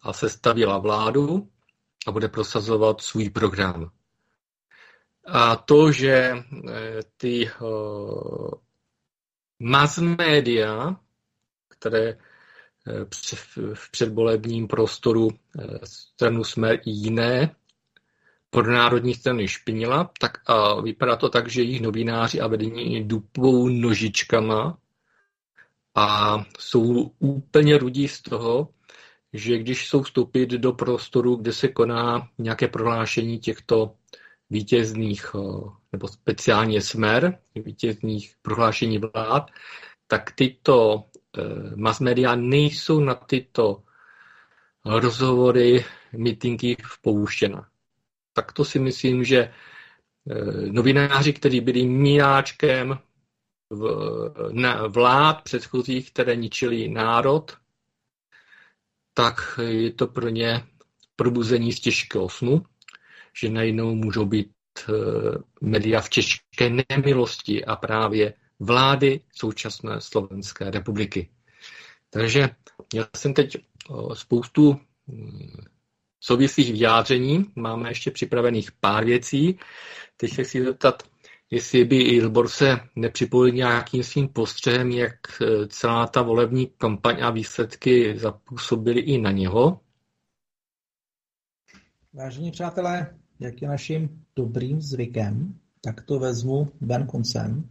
a 0.02 0.14
sestavila 0.14 0.78
vládu 0.78 1.50
a 2.06 2.12
bude 2.12 2.28
prosazovat 2.28 3.02
svůj 3.02 3.30
program. 3.30 3.92
A 5.28 5.56
to, 5.56 5.92
že 5.92 6.14
eh, 6.14 7.00
ty 7.18 7.50
mass 9.60 9.98
media, 9.98 10.96
které 11.70 12.10
eh, 12.10 12.18
v 13.74 13.92
předvolebním 13.92 14.68
prostoru 14.68 15.30
stranu 15.84 16.44
Smer 16.44 16.76
i 16.76 16.90
jiné 16.92 17.56
pro 18.50 18.72
národní 18.72 19.14
strany 19.14 19.48
špinila, 19.48 20.12
tak 20.20 20.38
a 20.46 20.82
vypadá 20.82 21.16
to 21.16 21.30
tak, 21.30 21.50
že 21.50 21.62
jejich 21.62 21.82
novináři 21.82 22.42
a 22.42 22.48
vedení 22.48 23.04
dupou 23.04 23.68
nožičkama 23.70 24.78
a 25.96 26.38
jsou 26.60 27.12
úplně 27.20 27.78
rudí 27.78 28.08
z 28.08 28.22
toho, 28.22 28.70
že 29.38 29.58
když 29.58 29.88
jsou 29.88 30.02
vstoupit 30.02 30.50
do 30.50 30.74
prostoru, 30.74 31.36
kde 31.36 31.54
se 31.54 31.68
koná 31.68 32.28
nějaké 32.38 32.68
prohlášení 32.68 33.40
těchto 33.40 33.96
vítězných, 34.50 35.26
eh, 35.36 35.70
nebo 35.92 36.08
speciálně 36.08 36.82
smer, 36.82 37.40
vítězných 37.56 38.36
prohlášení 38.42 38.98
vlád, 38.98 39.52
tak 40.08 40.32
tyto 40.32 41.04
eh, 41.38 41.42
mass 41.76 42.00
media 42.00 42.36
nejsou 42.36 43.00
na 43.00 43.16
tyto 43.16 43.84
rozhovory, 44.86 45.86
mítinky 46.14 46.78
vpouštěna. 46.84 47.68
Tak 48.34 48.52
to 48.54 48.66
si 48.66 48.80
myslím, 48.80 49.24
že 49.24 49.38
eh, 49.40 49.52
novináři, 50.72 51.34
kteří 51.34 51.62
byli 51.62 51.86
míráčkem 51.86 53.00
vlád 54.88 55.42
předchozích, 55.44 56.12
které 56.12 56.36
ničili 56.36 56.88
národ, 56.90 57.58
tak 59.18 59.60
je 59.68 59.92
to 59.92 60.08
pro 60.08 60.30
ně 60.30 60.64
probuzení 61.16 61.74
z 61.74 61.80
těžkého 61.80 62.30
snu, 62.30 62.66
že 63.40 63.50
najednou 63.50 63.96
můžou 63.96 64.26
být 64.26 64.52
eh, 64.90 64.94
média 65.62 66.02
v 66.02 66.10
těžké 66.10 66.84
nemilosti 66.90 67.66
a 67.66 67.76
právě 67.76 68.34
vlády 68.60 69.22
současné 69.34 70.02
Slovenské 70.02 70.72
republiky. 70.72 71.30
Takže 72.10 72.50
já 72.94 73.08
jsem 73.18 73.34
teď 73.34 73.56
eh, 73.56 73.94
spoustu 74.14 74.80
hm, 75.08 75.64
souvislých 76.20 76.72
vyjádření, 76.72 77.46
máme 77.56 77.90
ještě 77.90 78.12
připravených 78.12 78.72
pár 78.72 79.06
věcí. 79.06 79.60
Teď 80.18 80.34
se 80.34 80.44
chci 80.44 80.64
zeptat, 80.64 81.04
jestli 81.52 81.86
by 81.86 82.02
Ilbor 82.02 82.48
se 82.50 82.80
nepřipojil 82.96 83.56
nějakým 83.56 84.04
svým 84.04 84.28
postřehem, 84.28 84.92
jak 84.92 85.14
eh, 85.42 85.68
celá 85.68 86.08
ta 86.08 86.22
volební 86.22 86.68
kampaň 86.78 87.24
a 87.24 87.30
výsledky 87.30 88.20
zapůsobily 88.20 89.00
i 89.00 89.22
na 89.22 89.32
něho. 89.32 89.80
Vážení 92.14 92.52
přátelé, 92.52 93.16
jak 93.40 93.62
je 93.62 93.68
naším 93.68 94.26
dobrým 94.36 94.82
zvykem, 94.82 95.56
tak 95.82 96.02
to 96.02 96.20
vezmu 96.20 96.72
ven 96.82 97.08
koncem. 97.08 97.70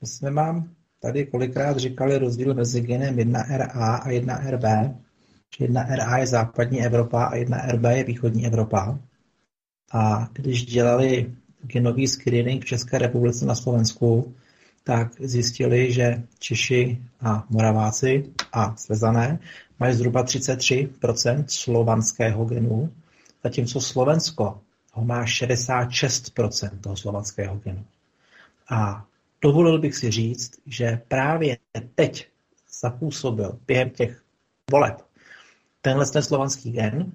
My 0.00 0.06
jsme 0.06 0.30
mám 0.30 0.74
tady 1.00 1.26
kolikrát 1.26 1.76
říkali 1.76 2.18
rozdíl 2.18 2.54
mezi 2.54 2.80
genem 2.80 3.16
1RA 3.16 4.00
a 4.02 4.08
1RB. 4.08 4.94
1RA 5.60 6.18
je 6.18 6.26
západní 6.26 6.82
Evropa 6.84 7.24
a 7.24 7.34
1RB 7.36 7.90
je 7.90 8.04
východní 8.04 8.46
Evropa. 8.46 8.98
A 9.92 10.28
když 10.32 10.66
dělali 10.66 11.34
genový 11.62 12.08
screening 12.08 12.62
v 12.62 12.66
České 12.66 12.98
republice 12.98 13.46
na 13.46 13.54
Slovensku, 13.54 14.34
tak 14.84 15.12
zjistili, 15.20 15.92
že 15.92 16.22
Češi 16.38 17.02
a 17.20 17.46
Moraváci 17.50 18.24
a 18.52 18.76
Svezané 18.76 19.38
mají 19.80 19.94
zhruba 19.94 20.24
33% 20.24 21.44
slovanského 21.48 22.44
genu, 22.44 22.92
zatímco 23.44 23.80
Slovensko 23.80 24.60
ho 24.92 25.04
má 25.04 25.24
66% 25.24 26.80
toho 26.80 26.96
slovanského 26.96 27.56
genu. 27.56 27.84
A 28.70 29.04
dovolil 29.42 29.78
bych 29.78 29.96
si 29.96 30.10
říct, 30.10 30.52
že 30.66 31.00
právě 31.08 31.58
teď 31.94 32.28
zapůsobil 32.80 33.58
během 33.66 33.90
těch 33.90 34.22
voleb 34.70 35.02
tenhle 35.82 36.06
ten 36.06 36.22
slovanský 36.22 36.72
gen, 36.72 37.12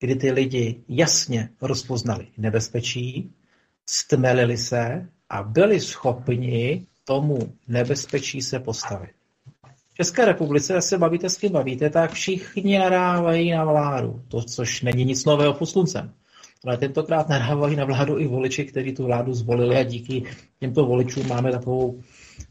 kdy 0.00 0.14
ty 0.16 0.30
lidi 0.30 0.80
jasně 0.88 1.48
rozpoznali 1.60 2.26
nebezpečí, 2.38 3.32
stmelili 3.86 4.58
se 4.58 5.08
a 5.30 5.42
byli 5.42 5.80
schopni 5.80 6.86
tomu 7.04 7.38
nebezpečí 7.68 8.42
se 8.42 8.58
postavit. 8.58 9.10
V 9.88 9.96
České 9.96 10.24
republice, 10.24 10.82
se 10.82 10.98
bavíte 10.98 11.30
s 11.30 11.36
kým 11.36 11.52
bavíte, 11.52 11.90
tak 11.90 12.12
všichni 12.12 12.78
nadávají 12.78 13.50
na 13.50 13.64
vládu, 13.64 14.22
to, 14.28 14.42
což 14.42 14.82
není 14.82 15.04
nic 15.04 15.24
nového 15.24 15.54
pod 15.54 15.66
sluncem. 15.66 16.12
Ale 16.66 16.76
tentokrát 16.76 17.28
nadávají 17.28 17.76
na 17.76 17.84
vládu 17.84 18.18
i 18.18 18.26
voliči, 18.26 18.64
kteří 18.64 18.92
tu 18.92 19.04
vládu 19.04 19.34
zvolili 19.34 19.76
a 19.76 19.82
díky 19.82 20.24
těmto 20.60 20.86
voličům 20.86 21.28
máme 21.28 21.52
takovou, 21.52 22.00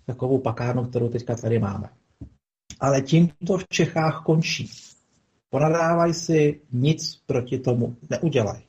takovou 0.06 0.38
pakárnu, 0.38 0.86
kterou 0.86 1.10
teďka 1.10 1.36
tady 1.36 1.60
máme. 1.60 1.90
Ale 2.80 3.02
tím 3.02 3.30
to 3.48 3.58
v 3.58 3.68
Čechách 3.70 4.22
končí. 4.26 4.70
Ponadávají 5.50 6.14
si, 6.14 6.62
nic 6.72 7.16
proti 7.26 7.60
tomu 7.60 7.96
neudělají. 8.10 8.64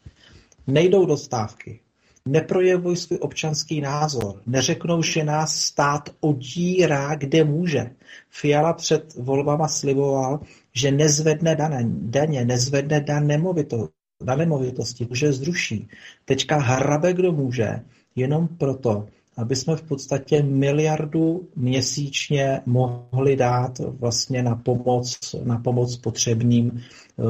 Nejdou 0.67 1.07
do 1.07 1.17
stávky, 1.17 1.81
neprojevují 2.29 2.97
svůj 2.97 3.19
občanský 3.23 3.81
názor, 3.81 4.43
neřeknou, 4.47 5.03
že 5.03 5.25
nás 5.25 5.57
stát 5.57 6.09
odírá, 6.21 7.15
kde 7.15 7.45
může. 7.45 7.91
Fiala 8.31 8.73
před 8.73 9.15
volbama 9.15 9.69
sliboval, 9.69 10.41
že 10.73 10.91
nezvedne 10.91 11.57
daně, 11.57 11.87
daně 11.89 12.45
nezvedne 12.45 13.01
dan 13.01 13.27
nemovito, 13.27 13.89
na 14.25 14.35
nemovitosti, 14.37 15.09
že 15.13 15.33
zruší. 15.33 15.89
Teďka 16.25 16.59
hrabe, 16.59 17.13
kdo 17.13 17.33
může, 17.33 17.81
jenom 18.17 18.49
proto, 18.49 19.07
aby 19.37 19.57
jsme 19.57 19.77
v 19.77 19.83
podstatě 19.83 20.43
miliardu 20.43 21.49
měsíčně 21.57 22.61
mohli 22.67 23.37
dát 23.37 23.79
vlastně 23.79 24.43
na 24.43 24.57
pomoc, 24.57 25.35
na 25.45 25.59
pomoc 25.59 25.97
potřebným, 25.97 26.81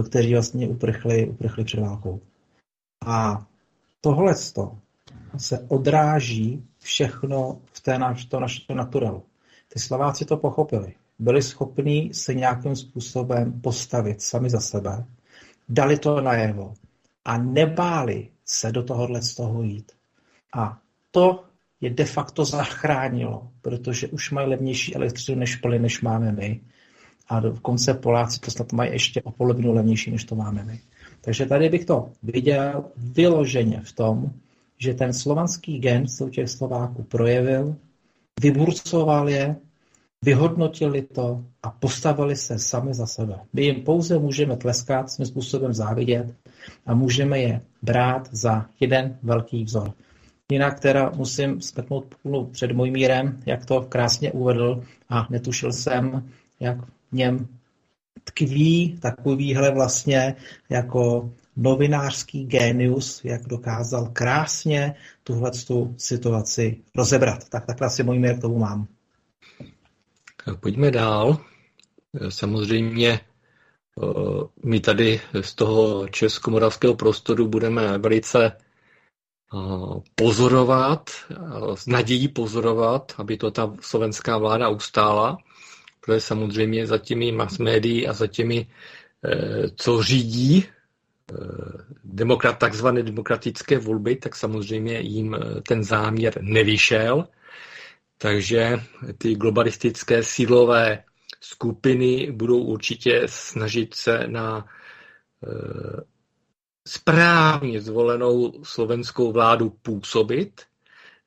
kteří 0.07 0.33
vlastně 0.33 0.68
uprchli, 0.68 1.28
uprchli 1.28 1.64
před 1.64 1.80
válkou. 1.80 2.20
A 3.07 3.46
tohle 4.00 4.35
se 5.38 5.66
odráží 5.68 6.64
všechno 6.78 7.60
v 7.72 7.80
té 7.80 7.98
naš, 7.98 8.24
to 8.24 8.40
naše 8.40 8.74
naturalu. 8.74 9.22
Ty 9.72 9.78
Slováci 9.80 10.24
to 10.24 10.36
pochopili. 10.36 10.94
Byli 11.18 11.42
schopni 11.42 12.10
se 12.12 12.34
nějakým 12.34 12.76
způsobem 12.76 13.60
postavit 13.60 14.22
sami 14.22 14.50
za 14.50 14.60
sebe, 14.60 15.04
dali 15.68 15.98
to 15.98 16.20
najevo 16.20 16.74
a 17.24 17.38
nebáli 17.38 18.28
se 18.44 18.72
do 18.72 18.82
tohohle 18.82 19.22
z 19.22 19.34
toho 19.34 19.62
jít. 19.62 19.92
A 20.54 20.78
to 21.10 21.44
je 21.80 21.90
de 21.90 22.04
facto 22.04 22.44
zachránilo, 22.44 23.48
protože 23.62 24.08
už 24.08 24.30
mají 24.30 24.48
levnější 24.48 24.94
elektřinu 24.94 25.38
než 25.38 25.56
plyn, 25.56 25.82
než 25.82 26.00
máme 26.00 26.32
my. 26.32 26.60
A 27.28 27.40
dokonce 27.40 27.94
Poláci 27.94 28.40
to 28.40 28.50
snad 28.50 28.72
mají 28.72 28.92
ještě 28.92 29.22
o 29.22 29.30
polovinu 29.30 29.72
levnější, 29.72 30.10
než 30.10 30.24
to 30.24 30.34
máme 30.34 30.64
my. 30.64 30.80
Takže 31.20 31.46
tady 31.46 31.68
bych 31.68 31.84
to 31.84 32.10
viděl 32.22 32.84
vyloženě 32.96 33.80
v 33.84 33.92
tom, 33.92 34.32
že 34.78 34.94
ten 34.94 35.12
slovanský 35.12 35.78
gen 35.78 36.08
se 36.08 36.24
u 36.24 36.28
těch 36.28 36.50
Slováků 36.50 37.02
projevil, 37.02 37.76
vyburcoval 38.40 39.28
je, 39.28 39.56
vyhodnotili 40.24 41.02
to 41.02 41.44
a 41.62 41.70
postavili 41.70 42.37
se 42.37 42.58
sami 42.58 42.94
za 42.94 43.06
sebe. 43.06 43.40
My 43.52 43.64
jim 43.64 43.82
pouze 43.82 44.18
můžeme 44.18 44.56
tleskat, 44.56 45.10
svým 45.10 45.26
způsobem 45.26 45.72
závidět 45.72 46.34
a 46.87 46.94
můžeme 46.94 47.38
je 47.38 47.60
brát 47.82 48.28
za 48.32 48.66
jeden 48.80 49.18
velký 49.22 49.64
vzor. 49.64 49.92
Jinak 50.52 50.80
teda 50.80 51.12
musím 51.16 51.60
smeknout 51.60 52.14
půlnu 52.22 52.46
před 52.46 52.72
mojím 52.72 52.92
mírem, 52.92 53.40
jak 53.46 53.66
to 53.66 53.82
krásně 53.82 54.32
uvedl 54.32 54.82
a 55.08 55.26
netušil 55.30 55.72
jsem, 55.72 56.28
jak 56.60 56.87
v 56.87 57.12
něm 57.12 57.48
tkví 58.24 58.98
takovýhle 59.00 59.70
vlastně 59.70 60.34
jako 60.70 61.30
novinářský 61.56 62.44
génius, 62.44 63.20
jak 63.24 63.42
dokázal 63.42 64.10
krásně 64.12 64.94
tuhle 65.24 65.50
situaci 65.96 66.80
rozebrat. 66.96 67.48
Tak 67.48 67.66
takhle 67.66 67.86
asi 67.86 68.02
můj 68.02 68.18
mír 68.18 68.38
k 68.38 68.40
tomu 68.40 68.58
mám. 68.58 68.86
Pojďme 70.60 70.90
dál. 70.90 71.38
Samozřejmě 72.28 73.10
eh, 73.10 73.20
my 74.64 74.80
tady 74.80 75.20
z 75.40 75.54
toho 75.54 76.08
českomoravského 76.08 76.94
prostoru 76.94 77.48
budeme 77.48 77.98
velice 77.98 78.46
eh, 78.46 78.56
pozorovat, 80.14 81.10
eh, 81.30 81.36
s 81.74 81.86
nadějí 81.86 82.28
pozorovat, 82.28 83.12
aby 83.18 83.36
to 83.36 83.50
ta 83.50 83.74
slovenská 83.80 84.38
vláda 84.38 84.68
ustála, 84.68 85.38
protože 86.00 86.20
samozřejmě 86.20 86.86
za 86.86 86.98
těmi 86.98 87.32
mass 87.32 87.58
médií 87.58 88.08
a 88.08 88.12
za 88.12 88.26
těmi, 88.26 88.66
co 89.76 90.02
řídí 90.02 90.64
demokrat, 92.04 92.58
takzvané 92.58 93.02
demokratické 93.02 93.78
volby, 93.78 94.16
tak 94.16 94.37
samozřejmě 94.37 95.00
jim 95.00 95.37
ten 95.68 95.84
záměr 95.84 96.38
nevyšel 96.40 97.28
takže 98.18 98.80
ty 99.18 99.34
globalistické 99.34 100.22
sílové 100.22 101.04
skupiny 101.40 102.32
budou 102.32 102.58
určitě 102.58 103.22
snažit 103.26 103.94
se 103.94 104.26
na 104.26 104.58
e, 104.58 105.50
správně 106.87 107.80
zvolenou 107.80 108.64
slovenskou 108.64 109.32
vládu 109.32 109.70
působit. 109.82 110.62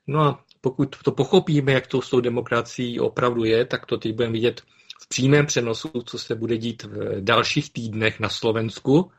No 0.08 0.22
a 0.22 0.44
pokud 0.62 0.96
to 1.04 1.12
pochopíme, 1.12 1.72
jak 1.72 1.88
to 1.88 2.02
s 2.02 2.10
tou 2.10 2.20
demokracií 2.20 3.00
opravdu 3.00 3.44
je, 3.44 3.66
tak 3.66 3.86
to 3.86 3.98
teď 3.98 4.16
budeme 4.16 4.34
vidět 4.34 4.62
v 5.02 5.08
přímém 5.08 5.46
přenosu, 5.46 5.90
co 6.06 6.20
se 6.20 6.36
bude 6.36 6.58
dít 6.58 6.84
v 6.84 7.22
dalších 7.22 7.74
týdnech 7.74 8.20
na 8.20 8.30
Slovensku. 8.30 9.12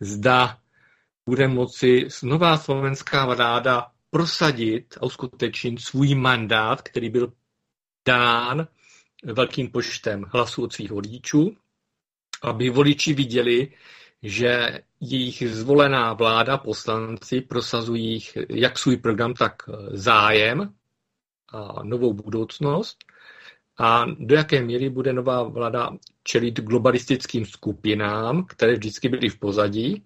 Zda 0.00 0.58
bude 1.26 1.48
moci 1.48 2.08
nová 2.22 2.58
slovenská 2.58 3.26
vláda 3.26 3.92
prosadit 4.10 4.98
a 5.00 5.06
uskutečnit 5.06 5.80
svůj 5.80 6.14
mandát, 6.14 6.82
který 6.82 7.10
byl 7.10 7.32
dán 8.06 8.68
velkým 9.24 9.70
počtem 9.70 10.24
hlasů 10.28 10.62
od 10.62 10.72
svých 10.72 10.90
voličů, 10.90 11.56
aby 12.42 12.70
voliči 12.70 13.14
viděli, 13.14 13.72
že 14.22 14.80
jejich 15.00 15.42
zvolená 15.50 16.12
vláda, 16.12 16.58
poslanci 16.58 17.40
prosazují 17.40 18.22
jak 18.48 18.78
svůj 18.78 18.96
program, 18.96 19.34
tak 19.34 19.62
zájem 19.90 20.74
a 21.48 21.82
novou 21.82 22.12
budoucnost 22.12 22.98
a 23.78 24.06
do 24.18 24.34
jaké 24.34 24.62
míry 24.62 24.90
bude 24.90 25.12
nová 25.12 25.42
vláda 25.42 25.90
čelit 26.22 26.60
globalistickým 26.60 27.46
skupinám, 27.46 28.44
které 28.44 28.72
vždycky 28.72 29.08
byly 29.08 29.28
v 29.28 29.38
pozadí? 29.38 30.02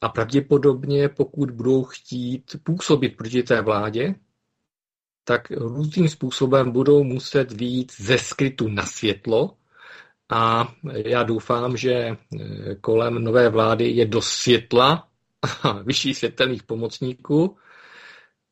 A 0.00 0.08
pravděpodobně, 0.08 1.08
pokud 1.08 1.50
budou 1.50 1.84
chtít 1.84 2.56
působit 2.62 3.16
proti 3.16 3.42
té 3.42 3.62
vládě, 3.62 4.14
tak 5.24 5.50
různým 5.50 6.08
způsobem 6.08 6.70
budou 6.70 7.04
muset 7.04 7.52
výjít 7.52 7.92
ze 8.00 8.18
skrytu 8.18 8.68
na 8.68 8.86
světlo. 8.86 9.56
A 10.30 10.72
já 10.94 11.22
doufám, 11.22 11.76
že 11.76 11.92
eh, 11.92 12.16
kolem 12.80 13.24
nové 13.24 13.48
vlády 13.48 13.88
je 13.90 14.06
dost 14.06 14.28
světla 14.28 15.08
a 15.62 15.72
vyšších 15.82 16.16
světelných 16.16 16.62
pomocníků, 16.62 17.56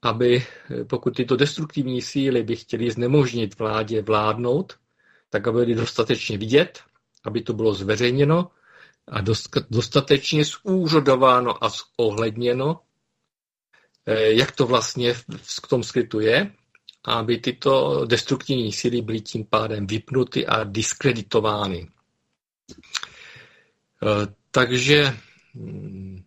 aby 0.05 0.37
eh, 0.71 0.85
pokud 0.85 1.17
tyto 1.17 1.37
destruktivní 1.37 2.03
síly 2.03 2.43
by 2.43 2.57
chtěli 2.57 2.91
znemožnit 2.91 3.59
vládě 3.59 4.03
vládnout, 4.03 4.77
tak 5.31 5.49
aby 5.49 5.59
byly 5.59 5.75
dostatečně 5.75 6.39
vidět, 6.39 6.81
aby 7.25 7.41
to 7.43 7.53
bylo 7.53 7.75
zveřejněno 7.75 8.51
a 9.09 9.21
dostatečně 9.71 10.45
zúřodováno 10.45 11.65
a 11.65 11.69
zohledněno, 12.01 12.81
eh, 14.07 14.33
jak 14.33 14.53
to 14.53 14.67
vlastně 14.67 15.15
v 15.37 15.69
tom 15.69 15.83
skrytu 15.83 16.21
je, 16.21 16.53
aby 17.05 17.39
tyto 17.39 18.05
destruktivní 18.05 18.73
síly 18.73 19.03
byly 19.03 19.21
tím 19.21 19.45
pádem 19.45 19.87
vypnuty 19.87 20.47
a 20.47 20.65
diskreditovány. 20.65 21.89
Eh, 24.03 24.27
takže 24.51 25.17
hm, 25.55 26.24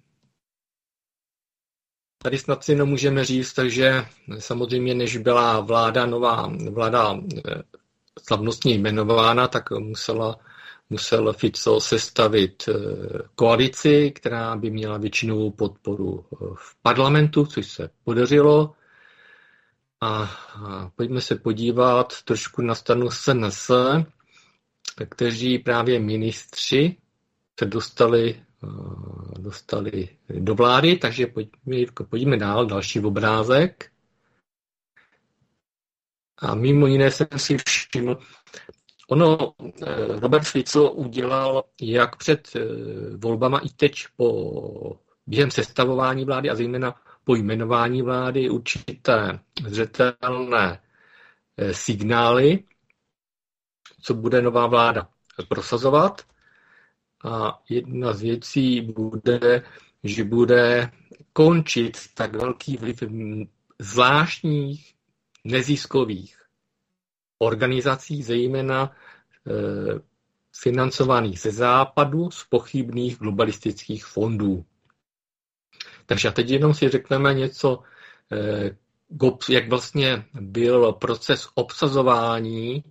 tady 2.28 2.38
snad 2.38 2.64
si 2.64 2.72
jenom 2.72 2.90
můžeme 2.90 3.26
říct, 3.26 3.54
takže 3.54 4.06
samozřejmě, 4.40 4.96
než 4.96 5.18
byla 5.18 5.60
vláda 5.60 6.06
nová, 6.06 6.52
vláda 6.72 7.16
eh, 7.38 7.64
slavnostně 8.28 8.74
jmenována, 8.74 9.48
tak 9.48 9.72
musela 9.72 10.36
musel 10.90 11.34
Fico 11.34 11.80
sestavit 11.80 12.70
eh, 12.70 12.74
koalici, 13.36 14.12
která 14.12 14.56
by 14.56 14.70
měla 14.70 14.98
většinovou 14.98 15.52
podporu 15.52 16.26
eh, 16.34 16.36
v 16.56 16.76
parlamentu, 16.82 17.46
což 17.46 17.68
se 17.68 17.90
podařilo. 18.04 18.74
A 20.02 20.32
pojďme 20.96 21.22
se 21.22 21.36
podívat 21.36 22.22
trošku 22.24 22.62
na 22.62 22.76
stranu 22.76 23.10
SNS, 23.12 23.72
kteří 25.10 25.60
právě 25.60 26.00
ministři 26.00 26.96
se 27.60 27.66
dostali, 27.66 28.42
dostali 29.40 30.10
do 30.30 30.56
vlády, 30.56 30.98
takže 30.98 31.28
pojďme, 31.28 31.78
pojďme 32.10 32.38
dál, 32.38 32.66
další 32.66 33.00
obrázek. 33.00 33.92
A 36.38 36.56
mimo 36.56 36.88
jiné 36.88 37.12
jsem 37.12 37.28
si 37.38 37.58
všiml, 37.58 38.18
Ono, 39.10 39.54
eh, 39.86 40.20
Robert 40.20 40.44
Fico 40.44 40.92
udělal 40.92 41.64
jak 41.82 42.16
před 42.16 42.56
eh, 42.56 42.60
volbama 43.18 43.60
i 43.60 43.70
teď 43.70 44.06
po 44.18 45.00
během 45.28 45.52
sestavování 45.52 46.26
vlády 46.26 46.50
a 46.50 46.56
zejména 46.56 46.96
po 47.24 47.36
jmenování 47.36 48.02
vlády 48.02 48.50
určité 48.50 49.40
zřetelné 49.68 50.82
eh, 51.58 51.74
signály, 51.74 52.64
co 54.02 54.14
bude 54.14 54.42
nová 54.42 54.68
vláda 54.68 55.10
prosazovat. 55.48 56.22
A 57.24 57.62
jedna 57.70 58.14
z 58.14 58.22
věcí 58.22 58.82
bude, 58.82 59.64
že 60.04 60.24
bude 60.24 60.92
končit 61.34 61.98
tak 62.14 62.36
velký 62.36 62.78
vliv 62.78 63.04
zvláštních 63.80 64.94
neziskových 65.44 66.38
organizací, 67.40 68.24
zejména 68.24 68.92
e, 68.92 69.52
financovaných 70.62 71.40
ze 71.40 71.52
západu 71.52 72.32
z 72.32 72.44
pochybných 72.50 73.18
globalistických 73.18 74.06
fondů. 74.06 74.66
Takže 76.06 76.28
a 76.28 76.32
teď 76.32 76.50
jenom 76.50 76.74
si 76.74 76.90
řekneme 76.90 77.34
něco, 77.34 77.84
e, 78.32 78.78
jak 79.50 79.70
vlastně 79.70 80.26
byl 80.34 80.94
proces 80.94 81.50
obsazování 81.56 82.84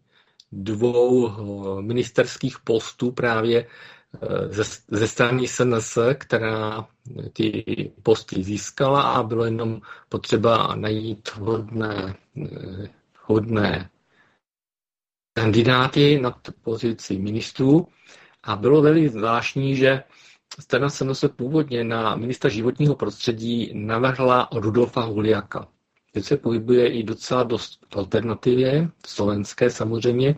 dvou 0.52 1.28
e, 1.28 1.82
ministerských 1.82 2.58
postů 2.58 3.12
právě 3.12 3.66
ze, 4.50 4.62
ze 4.88 5.09
strany 5.09 5.48
SNS, 5.48 5.98
která 6.14 6.87
ty 7.33 7.64
posty 8.02 8.42
získala 8.42 9.02
a 9.02 9.22
bylo 9.22 9.44
jenom 9.44 9.81
potřeba 10.09 10.74
najít 10.76 11.29
hodné, 11.37 12.14
hodné 13.24 13.90
kandidáty 15.37 16.20
na 16.20 16.38
pozici 16.62 17.18
ministrů 17.18 17.88
a 18.42 18.57
bylo 18.57 18.83
velmi 18.83 19.09
zvláštní, 19.09 19.76
že 19.76 20.02
strana 20.61 20.88
se 20.88 21.29
původně 21.29 21.85
na 21.85 22.16
ministra 22.16 22.50
životního 22.50 22.94
prostředí 22.94 23.70
navrhla 23.74 24.48
Rudolfa 24.52 25.00
Huliaka. 25.00 25.68
Teď 26.12 26.24
se 26.24 26.37
pohybuje 26.37 26.88
i 26.92 27.02
docela 27.02 27.42
dost 27.42 27.87
alternativě, 27.96 28.88
slovenské 29.07 29.70
samozřejmě, 29.70 30.37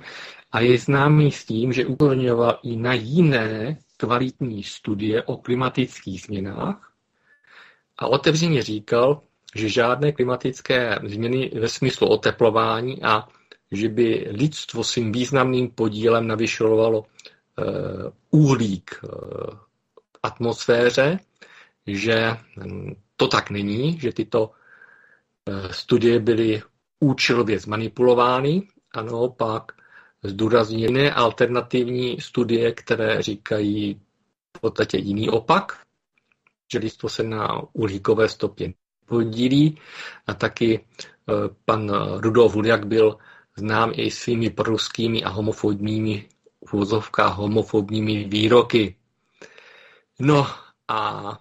a 0.53 0.61
je 0.61 0.79
známý 0.79 1.33
s 1.33 1.45
tím, 1.45 1.73
že 1.73 1.87
upozorňoval 1.87 2.59
i 2.63 2.77
na 2.77 2.95
jiné 2.95 3.79
kvalitní 3.97 4.63
studie 4.63 5.23
o 5.23 5.37
klimatických 5.37 6.21
změnách 6.23 6.93
a 7.99 8.07
otevřeně 8.07 8.63
říkal, 8.63 9.23
že 9.55 9.69
žádné 9.69 10.13
klimatické 10.13 10.99
změny 11.07 11.51
ve 11.61 11.69
smyslu 11.69 12.09
oteplování 12.09 13.03
a 13.03 13.29
že 13.73 13.89
by 13.89 14.27
lidstvo 14.31 14.85
svým 14.85 15.13
významným 15.13 15.71
podílem 15.71 16.27
navyšovalo 16.27 17.05
eh, 17.05 17.63
uhlík 18.31 19.01
eh, 19.05 19.09
v 20.13 20.19
atmosféře, 20.23 21.19
že 21.87 22.37
hm, 22.57 22.95
to 23.17 23.29
tak 23.29 23.51
není, 23.51 24.01
že 24.01 24.13
tyto 24.13 24.51
eh, 25.47 25.73
studie 25.73 26.21
byly 26.21 26.63
účelově 27.01 27.59
zmanipulovány 27.59 28.63
a 28.95 29.03
naopak 29.03 29.73
zdůrazní 30.25 30.83
jiné 30.83 31.13
alternativní 31.13 32.21
studie, 32.21 32.73
které 32.73 33.23
říkají 33.23 34.01
v 34.57 34.61
podstatě 34.61 34.97
jiný 34.97 35.31
opak, 35.31 35.79
že 36.73 36.79
lidstvo 36.79 37.09
se 37.09 37.23
na 37.23 37.63
uhlíkové 37.73 38.29
stopě 38.29 38.73
podílí 39.07 39.79
a 40.27 40.35
taky 40.35 40.81
eh, 40.81 41.33
pan 41.65 41.93
Rudolf 42.17 42.55
Huliak 42.55 42.87
byl 42.87 43.17
znám 43.57 43.93
i 43.95 44.11
svými 44.11 44.51
proruskými 44.51 45.25
a 45.25 45.29
homofobními 45.29 46.29
uvozovkách 46.73 47.37
homofobními 47.37 48.25
výroky. 48.25 48.97
No 50.21 50.47
a 50.89 51.33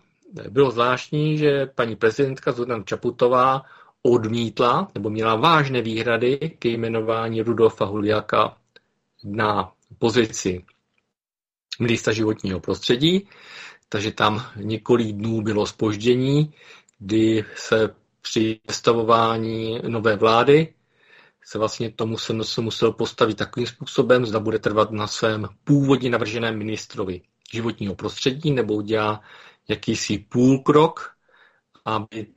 bylo 0.50 0.72
zvláštní, 0.72 1.38
že 1.38 1.66
paní 1.66 1.96
prezidentka 1.96 2.52
Zuzana 2.52 2.84
Čaputová 2.84 3.64
odmítla 4.02 4.88
nebo 4.96 5.10
měla 5.10 5.36
vážné 5.36 5.82
výhrady 5.82 6.38
k 6.60 6.66
jmenování 6.66 7.42
Rudolfa 7.42 7.86
Huliaka 7.86 8.58
na 9.24 9.72
pozici 9.98 10.66
ministra 11.80 12.14
životního 12.14 12.60
prostředí, 12.60 13.28
takže 13.90 14.12
tam 14.12 14.46
několik 14.56 15.16
dnů 15.16 15.42
bylo 15.42 15.66
spoždění, 15.66 16.54
kdy 17.00 17.46
se 17.56 17.96
při 18.22 18.60
představování 18.66 19.80
nové 19.88 20.16
vlády 20.16 20.74
se 21.44 21.58
vlastně 21.58 21.92
tomu 21.92 22.18
se, 22.18 22.44
se 22.44 22.62
musel 22.62 22.92
postavit 22.92 23.38
takovým 23.38 23.68
způsobem, 23.68 24.26
zda 24.26 24.40
bude 24.40 24.60
trvat 24.60 24.92
na 24.92 25.08
svém 25.08 25.48
původně 25.64 26.10
navrženém 26.10 26.58
ministrovi 26.58 27.22
životního 27.52 27.96
prostředí 27.96 28.52
nebo 28.52 28.74
udělá 28.74 29.22
jakýsi 29.68 30.18
půlkrok, 30.18 31.16
aby 31.86 32.28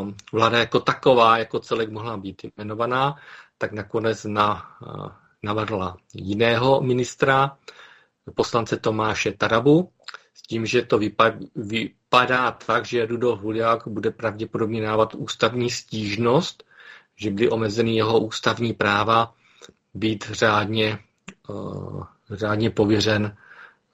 um, 0.00 0.16
vláda 0.32 0.58
jako 0.58 0.80
taková, 0.80 1.38
jako 1.38 1.58
celek 1.60 1.90
mohla 1.90 2.16
být 2.16 2.42
jmenovaná, 2.56 3.16
tak 3.58 3.72
nakonec 3.72 4.24
na, 4.24 4.76
uh, 4.82 5.08
navrhla 5.42 5.96
jiného 6.14 6.80
ministra, 6.80 7.56
poslance 8.34 8.76
Tomáše 8.76 9.32
Tarabu, 9.32 9.92
s 10.34 10.42
tím, 10.42 10.66
že 10.66 10.82
to 10.82 10.98
vypadá, 11.56 12.50
tak, 12.50 12.86
že 12.86 13.06
Rudolf 13.06 13.40
Huliák 13.40 13.88
bude 13.88 14.10
pravděpodobně 14.10 14.82
dávat 14.82 15.14
ústavní 15.14 15.70
stížnost, 15.70 16.64
že 17.16 17.30
byly 17.30 17.50
omezeny 17.50 17.96
jeho 17.96 18.20
ústavní 18.20 18.72
práva 18.72 19.34
být 19.94 20.24
řádně, 20.30 20.98
uh, 21.48 22.04
řádně 22.30 22.70
pověřen 22.70 23.36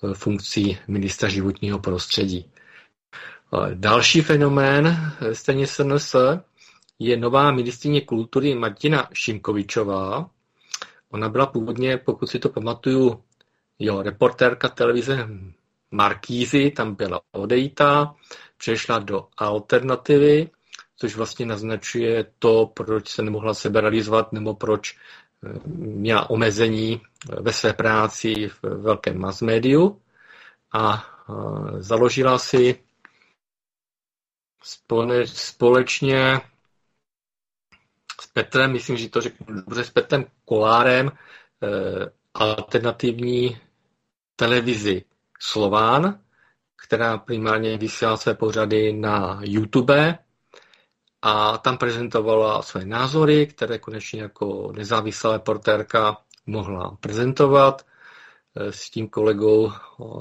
uh, 0.02 0.12
funkcí 0.14 0.78
ministra 0.88 1.28
životního 1.28 1.78
prostředí. 1.78 2.50
Uh, 3.50 3.68
další 3.74 4.20
fenomén 4.20 5.12
stejně 5.33 5.66
SNS 5.66 6.14
je 6.98 7.16
nová 7.16 7.50
ministrině 7.52 8.00
kultury 8.00 8.54
Martina 8.54 9.09
Šimkovičová. 9.12 10.30
Ona 11.14 11.29
byla 11.29 11.46
původně, 11.46 11.96
pokud 11.98 12.27
si 12.27 12.38
to 12.38 12.48
pamatuju, 12.48 13.24
jo, 13.79 14.03
reportérka 14.03 14.68
televize 14.68 15.29
Markízy, 15.90 16.70
tam 16.70 16.94
byla 16.94 17.20
odejita, 17.33 18.14
přešla 18.57 18.98
do 18.98 19.29
alternativy, 19.37 20.50
což 20.96 21.16
vlastně 21.16 21.46
naznačuje 21.46 22.27
to, 22.38 22.70
proč 22.74 23.09
se 23.09 23.22
nemohla 23.22 23.55
seberalizovat 23.55 24.33
nebo 24.33 24.55
proč 24.55 24.96
eh, 25.46 25.59
měla 25.77 26.31
omezení 26.31 27.00
ve 27.40 27.53
své 27.53 27.72
práci 27.72 28.48
v 28.48 28.62
velkém 28.62 29.18
mass 29.18 29.42
médiu 29.42 30.00
a 30.72 31.05
eh, 31.29 31.33
založila 31.83 32.38
si 32.38 32.79
společně 35.24 36.40
s 38.20 38.27
Petrem, 38.27 38.72
myslím, 38.72 38.96
že 38.96 39.09
to 39.09 39.20
řeknu 39.20 39.46
dobře, 39.55 39.85
s 39.85 39.90
Petrem 39.90 40.24
Kolárem, 40.44 41.11
eh, 41.62 41.66
alternativní 42.35 43.59
televizi 44.37 45.05
Slován, 45.40 46.18
která 46.87 47.18
primárně 47.18 47.79
vysílá 47.79 48.16
své 48.16 48.35
pořady 48.35 48.92
na 48.92 49.40
YouTube 49.42 50.18
a 51.22 51.59
tam 51.59 51.79
prezentovala 51.79 52.62
své 52.62 52.85
názory, 52.85 53.46
které 53.46 53.79
konečně 53.79 54.22
jako 54.22 54.72
nezávislá 54.77 55.33
reportérka 55.33 56.16
mohla 56.46 56.96
prezentovat. 57.00 57.87
Eh, 58.57 58.72
s 58.72 58.90
tím 58.90 59.09
kolegou 59.09 59.72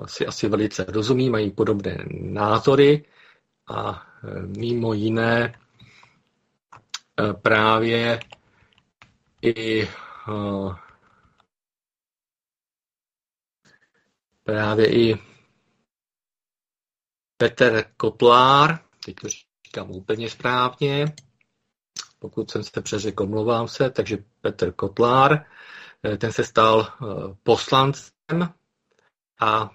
si 0.06 0.25
asi 0.27 0.47
velice 0.49 0.86
rozumí, 0.88 1.29
mají 1.29 1.51
podobné 1.51 2.06
názory 2.12 3.06
a 3.67 4.03
eh, 4.23 4.41
mimo 4.41 4.93
jiné 4.93 5.53
eh, 5.56 5.62
právě 7.41 8.19
i 9.41 9.88
právě 14.43 14.93
i 15.12 15.17
Petr 17.38 17.84
Kotlár, 17.97 18.80
teď 19.06 19.15
to 19.15 19.28
říkám 19.30 19.91
úplně 19.91 20.30
správně, 20.30 21.06
pokud 22.19 22.52
jsem 22.52 22.63
se 22.63 22.82
přeřekl, 22.82 23.23
omlouvám 23.23 23.67
se, 23.67 23.89
takže 23.89 24.17
Petr 24.41 24.71
Kotlár, 24.71 25.45
eh, 26.04 26.17
ten 26.17 26.32
se 26.32 26.43
stal 26.43 26.88
eh, 26.88 27.06
poslancem 27.43 28.54
a 29.39 29.69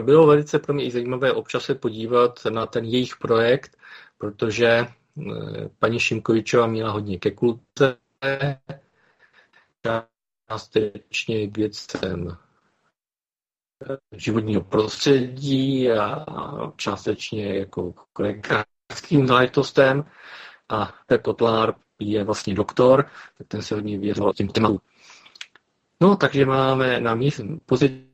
bylo 0.00 0.26
velice 0.26 0.58
pro 0.58 0.74
mě 0.74 0.84
i 0.84 0.90
zajímavé 0.90 1.32
občas 1.32 1.64
se 1.64 1.74
podívat 1.74 2.44
na 2.44 2.66
ten 2.66 2.84
jejich 2.84 3.16
projekt, 3.16 3.76
protože 4.18 4.66
eh, 4.68 4.94
paní 5.78 6.00
Šimkovičová 6.00 6.66
měla 6.66 6.90
hodně 6.90 7.18
ke 7.18 7.30
kultuře, 7.30 7.96
částečně 10.48 11.48
k 11.48 11.56
věcem 11.56 12.36
životního 14.12 14.62
prostředí 14.64 15.90
a 15.92 16.24
částečně 16.76 17.58
jako 17.58 17.94
lékařským 18.18 19.26
záležitostem. 19.26 20.04
A 20.68 20.94
Pep 21.06 21.22
Kotlár 21.22 21.74
je 21.98 22.24
vlastně 22.24 22.54
doktor, 22.54 23.10
tak 23.38 23.46
ten 23.48 23.62
se 23.62 23.74
hodně 23.74 23.98
věřil 23.98 24.32
tím 24.32 24.48
tématům. 24.48 24.78
No, 26.00 26.16
takže 26.16 26.46
máme 26.46 27.00
na 27.00 27.14
místě 27.14 27.44
pozici 27.66 28.10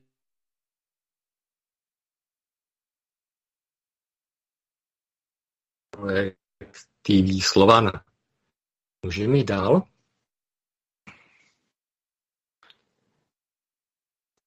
projekt 5.91 6.46
TV 7.07 7.43
Slovan. 7.43 7.93
Můžeme 9.03 9.37
jít 9.39 9.45
dál. 9.45 9.83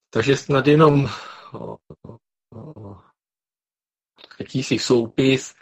Takže 0.10 0.38
snad 0.38 0.68
jenom 0.68 1.10
jakýsi 4.40 4.80
soupis 4.80 5.56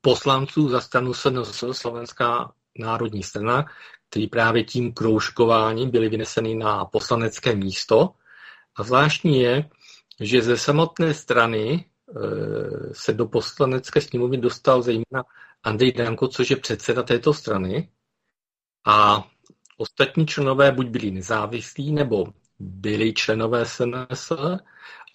poslanců 0.00 0.68
za 0.68 0.80
stranu 0.80 1.14
SNS, 1.14 1.64
Slovenská 1.72 2.52
národní 2.78 3.22
strana, 3.22 3.66
který 4.08 4.26
právě 4.26 4.64
tím 4.64 4.92
kroužkováním 4.92 5.90
byly 5.90 6.08
vyneseny 6.08 6.54
na 6.54 6.84
poslanecké 6.84 7.54
místo. 7.54 8.14
A 8.76 8.82
zvláštní 8.82 9.40
je, 9.40 9.70
že 10.20 10.42
ze 10.42 10.58
samotné 10.58 11.14
strany 11.14 11.72
e, 11.74 11.84
se 12.94 13.12
do 13.12 13.26
poslanecké 13.26 14.00
sněmovny 14.00 14.38
dostal 14.38 14.82
zejména 14.82 15.24
Andrej 15.62 15.92
Danko, 15.92 16.28
což 16.28 16.50
je 16.50 16.56
předseda 16.56 17.02
této 17.02 17.34
strany. 17.34 17.88
A 18.86 19.28
ostatní 19.76 20.26
členové 20.26 20.72
buď 20.72 20.86
byli 20.86 21.10
nezávislí, 21.10 21.92
nebo 21.92 22.26
byli 22.58 23.12
členové 23.14 23.66
SNS, 23.66 24.32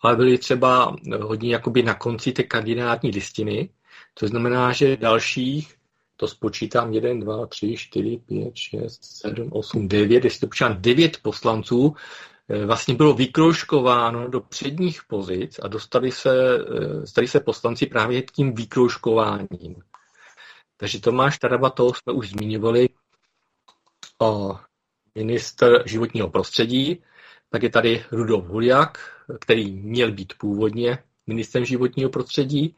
ale 0.02 0.16
byli 0.16 0.38
třeba 0.38 0.96
hodně 1.22 1.54
jakoby 1.54 1.84
na 1.84 1.94
konci 1.94 2.32
té 2.32 2.44
kandidátní 2.44 3.12
listiny. 3.12 3.70
To 4.14 4.28
znamená, 4.28 4.72
že 4.72 4.98
dalších, 4.98 5.76
to 6.18 6.28
spočítám 6.28 6.94
1, 6.94 7.14
2, 7.26 7.46
3, 7.48 7.76
4, 7.78 8.18
5, 8.18 8.56
6, 8.56 9.04
7, 9.04 9.50
8, 9.54 9.88
9, 9.88 10.24
jestli 10.24 10.40
to 10.40 10.48
počítám 10.48 10.82
9 10.82 11.18
poslanců, 11.22 11.96
eh, 12.50 12.66
vlastně 12.66 12.96
bylo 12.96 13.14
vykroužkováno 13.14 14.28
do 14.28 14.42
předních 14.42 15.02
pozic 15.08 15.60
a 15.64 15.68
dostali 15.68 16.12
se, 16.12 16.58
eh, 16.58 17.08
stali 17.08 17.28
se 17.28 17.40
poslanci 17.40 17.86
právě 17.86 18.22
tím 18.22 18.56
vykroužkováním. 18.56 19.76
Takže 20.78 21.02
Tomáš 21.02 21.40
Taraba, 21.40 21.70
toho 21.70 21.94
jsme 21.94 22.14
už 22.14 22.30
zmiňovali, 22.30 22.90
o 24.22 24.60
minister 25.16 25.84
životního 25.86 26.30
prostředí, 26.30 27.04
tak 27.50 27.64
je 27.64 27.70
tady 27.70 28.06
Rudolf 28.12 28.46
Huliak, 28.46 28.98
který 29.40 29.72
měl 29.72 30.12
být 30.12 30.34
původně 30.38 30.98
ministrem 31.28 31.66
životního 31.66 32.10
prostředí. 32.10 32.76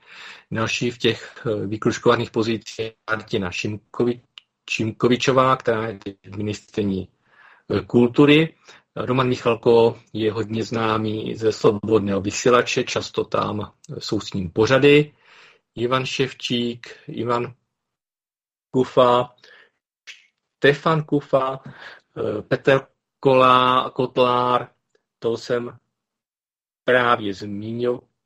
Další 0.52 0.92
v 0.92 0.98
těch 0.98 1.46
eh, 1.46 1.68
vykruškovaných 1.68 2.32
pozicích 2.32 2.80
je 2.80 2.94
Martina 3.10 3.52
Šimkovi, 3.52 4.22
Šimkovičová, 4.70 5.56
která 5.56 5.88
je 5.88 6.00
ministrní 6.38 7.08
eh, 7.70 7.82
kultury. 7.82 8.54
Roman 8.96 9.28
Michalko 9.28 10.00
je 10.14 10.32
hodně 10.32 10.64
známý 10.64 11.36
ze 11.36 11.52
svobodného 11.52 12.22
vysílače, 12.22 12.84
často 12.84 13.24
tam 13.24 13.72
jsou 14.00 14.20
s 14.20 14.34
ním 14.34 14.50
pořady. 14.50 15.14
Ivan 15.76 16.06
Ševčík, 16.06 16.88
Ivan 17.08 17.54
Kufa, 18.72 19.36
Stefan 20.58 21.04
Kufa, 21.04 21.60
Petr 22.48 22.88
Kolá, 23.20 23.90
Kotlár, 23.90 24.70
to 25.20 25.38
jsem 25.38 25.78
právě 26.84 27.34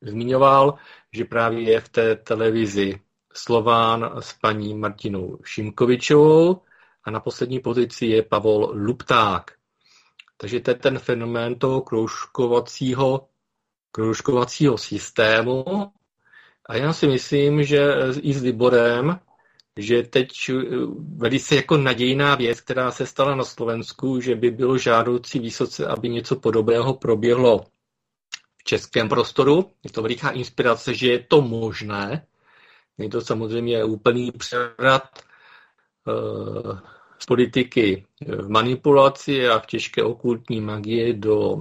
zmiňoval, 0.02 0.78
že 1.12 1.26
právě 1.26 1.62
je 1.62 1.82
v 1.82 1.90
té 1.90 2.16
televizi 2.16 3.02
Slován 3.34 4.12
s 4.20 4.34
paní 4.34 4.74
Martinou 4.74 5.38
Šimkovičovou 5.44 6.62
a 7.04 7.12
na 7.12 7.20
poslední 7.20 7.60
pozici 7.60 8.06
je 8.06 8.24
Pavol 8.24 8.72
Lupták. 8.74 9.52
Takže 10.38 10.60
to 10.60 10.72
je 10.72 10.76
ten 10.76 11.00
fenomén 11.00 11.60
toho 11.60 11.82
kroužkovacího, 11.82 13.28
kroužkovacího 13.92 14.78
systému. 14.78 15.64
A 16.66 16.76
já 16.76 16.94
si 16.94 17.08
myslím, 17.08 17.64
že 17.64 17.94
i 18.22 18.34
s 18.34 18.42
Liborem, 18.42 19.20
že 19.82 20.04
teď 20.04 20.32
eh, 20.50 20.54
velice 21.18 21.56
jako 21.56 21.78
nadějná 21.78 22.36
věc, 22.36 22.62
která 22.62 22.92
se 22.92 23.06
stala 23.06 23.36
na 23.36 23.44
Slovensku, 23.44 24.22
že 24.22 24.36
by 24.36 24.52
bylo 24.52 24.78
žádoucí 24.78 25.40
vysoce, 25.40 25.88
aby 25.88 26.10
něco 26.10 26.36
podobného 26.36 26.94
proběhlo 26.94 27.66
v 28.58 28.64
českém 28.64 29.10
prostoru. 29.10 29.72
Je 29.84 29.92
to 29.92 30.02
veliká 30.02 30.30
inspirace, 30.30 30.94
že 30.94 31.12
je 31.12 31.20
to 31.20 31.42
možné. 31.42 32.26
Je 32.98 33.10
to 33.10 33.22
samozřejmě 33.22 33.84
úplný 33.84 34.32
převrat 34.32 35.04
z 37.20 37.26
politiky 37.26 38.06
v 38.28 38.50
manipulaci 38.50 39.48
a 39.48 39.60
v 39.60 39.66
těžké 39.66 40.04
okultní 40.04 40.62
magie 40.62 41.14
do 41.14 41.58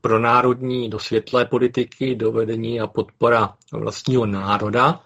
pronárodní, 0.00 0.90
do 0.90 0.98
světlé 0.98 1.44
politiky, 1.44 2.14
do 2.14 2.32
vedení 2.32 2.80
a 2.80 2.86
podpora 2.86 3.54
vlastního 3.72 4.26
národa 4.26 5.00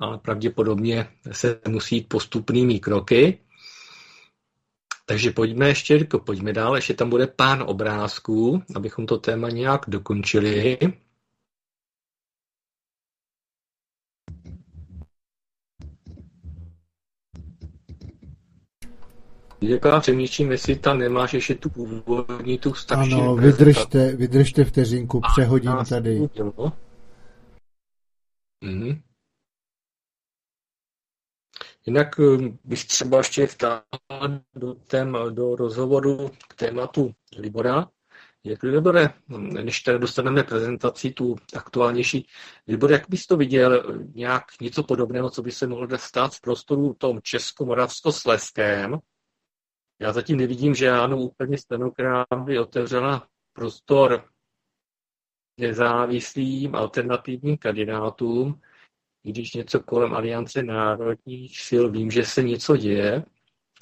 ale 0.00 0.18
pravděpodobně 0.18 1.08
se 1.32 1.60
musí 1.68 1.96
jít 1.96 2.08
postupnými 2.08 2.80
kroky. 2.80 3.38
Takže 5.06 5.30
pojďme 5.30 5.68
ještě, 5.68 5.96
jako 5.96 6.18
pojďme 6.18 6.52
dál, 6.52 6.76
ještě 6.76 6.94
tam 6.94 7.10
bude 7.10 7.26
pán 7.26 7.62
obrázků, 7.66 8.62
abychom 8.74 9.06
to 9.06 9.18
téma 9.18 9.50
nějak 9.50 9.80
dokončili. 9.88 10.78
Jaká 19.60 20.00
přemýšlím, 20.00 20.50
jestli 20.50 20.76
tam 20.76 20.98
nemáš 20.98 21.34
ještě 21.34 21.54
tu 21.54 21.70
původní, 21.70 22.58
tu 22.58 22.74
starší. 22.74 23.12
Ano, 23.12 23.36
vydržte, 23.36 24.16
vydržte 24.16 24.64
vteřinku, 24.64 25.20
přehodím 25.32 25.72
tady. 25.88 26.28
Mhm. 28.60 29.00
Jinak 31.86 32.20
eh, 32.20 32.58
bych 32.64 32.84
třeba 32.84 33.18
ještě 33.18 33.46
vtáhl 33.46 33.82
do, 34.54 34.74
tém, 34.74 35.16
do 35.30 35.56
rozhovoru 35.56 36.30
k 36.48 36.54
tématu 36.54 37.14
Libora. 37.38 37.88
Jak 38.44 38.62
Libore, 38.62 39.12
než 39.38 39.80
tady 39.80 39.98
dostaneme 39.98 40.42
prezentaci, 40.42 41.10
tu 41.10 41.36
aktuálnější, 41.56 42.26
Libor, 42.68 42.92
jak 42.92 43.08
bys 43.08 43.26
to 43.26 43.36
viděl, 43.36 44.02
nějak 44.14 44.44
něco 44.60 44.82
podobného, 44.82 45.30
co 45.30 45.42
by 45.42 45.52
se 45.52 45.66
mohlo 45.66 45.98
stát 45.98 46.34
v 46.34 46.40
prostoru 46.40 46.94
tom 46.94 47.20
česko-moravsko-sleském? 47.22 48.98
Já 50.00 50.12
zatím 50.12 50.36
nevidím 50.36 50.74
žádnou 50.74 51.28
úplně 51.28 51.58
stranu, 51.58 51.92
by 52.44 52.58
otevřela 52.58 53.28
prostor 53.52 54.24
nezávislým 55.58 56.74
alternativním 56.74 57.56
kandidátům 57.56 58.60
když 59.22 59.54
něco 59.54 59.80
kolem 59.80 60.14
Aliance 60.14 60.62
národních 60.62 61.60
sil 61.68 61.84
vím, 61.90 62.10
že 62.10 62.24
se 62.24 62.42
něco 62.42 62.76
děje. 62.76 63.24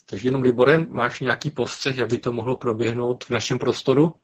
Takže 0.07 0.29
jenom 0.29 0.42
Liborem, 0.42 0.87
máš 0.90 1.20
nějaký 1.20 1.51
postřeh, 1.51 1.96
jak 1.96 2.11
by 2.11 2.18
to 2.18 2.33
mohlo 2.33 2.57
proběhnout 2.57 3.24
v 3.24 3.31
našem 3.31 3.59
prostoru? 3.59 4.14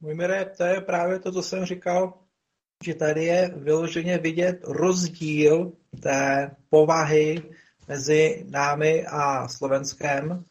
Můj 0.00 0.14
mire, 0.14 0.44
to 0.56 0.64
je 0.64 0.80
právě 0.80 1.18
to, 1.18 1.32
co 1.32 1.42
jsem 1.42 1.64
říkal, 1.64 2.14
že 2.84 2.94
tady 2.94 3.24
je 3.24 3.50
vyloženě 3.56 4.18
vidět 4.18 4.60
rozdíl 4.64 5.72
té 6.02 6.50
povahy 6.70 7.42
mezi 7.88 8.46
námi 8.50 9.06
a 9.06 9.48
Slovenskem, 9.48 10.44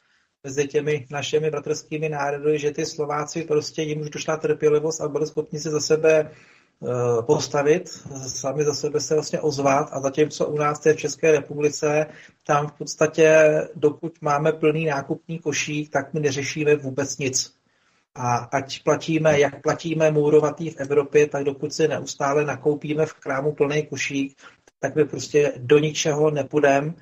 mezi 0.44 0.68
těmi 0.68 1.08
našimi 1.12 1.52
bratrskými 1.52 2.10
národy, 2.10 2.60
že 2.60 2.72
ty 2.72 2.86
Slováci 2.86 3.44
prostě 3.44 3.82
jim 3.82 4.02
už 4.02 4.10
došla 4.10 4.38
trpělivost 4.38 5.02
a 5.02 5.08
byli 5.08 5.28
schopni 5.28 5.60
se 5.60 5.70
za 5.70 5.80
sebe 5.80 6.32
postavit, 7.22 7.90
sami 8.28 8.64
za 8.64 8.74
sebe 8.74 9.00
se 9.00 9.14
vlastně 9.14 9.40
ozvat 9.40 9.90
a 9.92 10.00
zatímco 10.00 10.48
u 10.48 10.58
nás 10.58 10.86
v 10.86 10.96
České 10.96 11.32
republice, 11.32 12.06
tam 12.48 12.68
v 12.68 12.72
podstatě, 12.72 13.52
dokud 13.76 14.22
máme 14.22 14.52
plný 14.52 14.86
nákupní 14.86 15.40
košík, 15.40 15.92
tak 15.92 16.14
my 16.14 16.20
neřešíme 16.20 16.76
vůbec 16.76 17.18
nic. 17.18 17.56
A 18.16 18.36
ať 18.36 18.84
platíme, 18.84 19.40
jak 19.40 19.62
platíme 19.62 20.12
mourovatý 20.12 20.70
v 20.70 20.80
Evropě, 20.80 21.28
tak 21.28 21.44
dokud 21.44 21.74
si 21.74 21.88
neustále 21.88 22.46
nakoupíme 22.46 23.06
v 23.06 23.14
krámu 23.14 23.52
plný 23.52 23.86
košík, 23.86 24.38
tak 24.80 24.96
my 24.96 25.06
prostě 25.06 25.54
do 25.58 25.80
ničeho 25.80 26.32
nepůjdeme, 26.32 26.94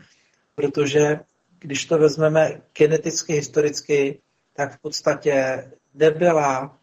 protože 0.55 1.19
když 1.59 1.85
to 1.85 1.97
vezmeme 1.97 2.61
geneticky, 2.77 3.33
historicky, 3.33 4.21
tak 4.53 4.75
v 4.75 4.81
podstatě 4.81 5.63
nebyla 5.93 6.77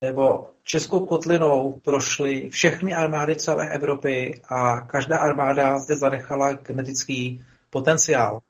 nebo 0.00 0.50
Českou 0.62 1.06
kotlinou 1.06 1.80
prošly 1.84 2.50
všechny 2.50 2.94
armády 2.94 3.36
celé 3.36 3.70
Evropy 3.70 4.40
a 4.48 4.80
každá 4.80 5.18
armáda 5.18 5.78
zde 5.78 5.96
zanechala 5.96 6.52
genetický 6.52 7.44
potenciál. 7.70 8.40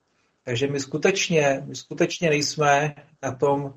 Takže 0.44 0.68
my 0.68 0.80
skutečně, 0.80 1.62
my 1.66 1.76
skutečně 1.76 2.30
nejsme 2.30 2.94
na 3.22 3.32
tom 3.32 3.74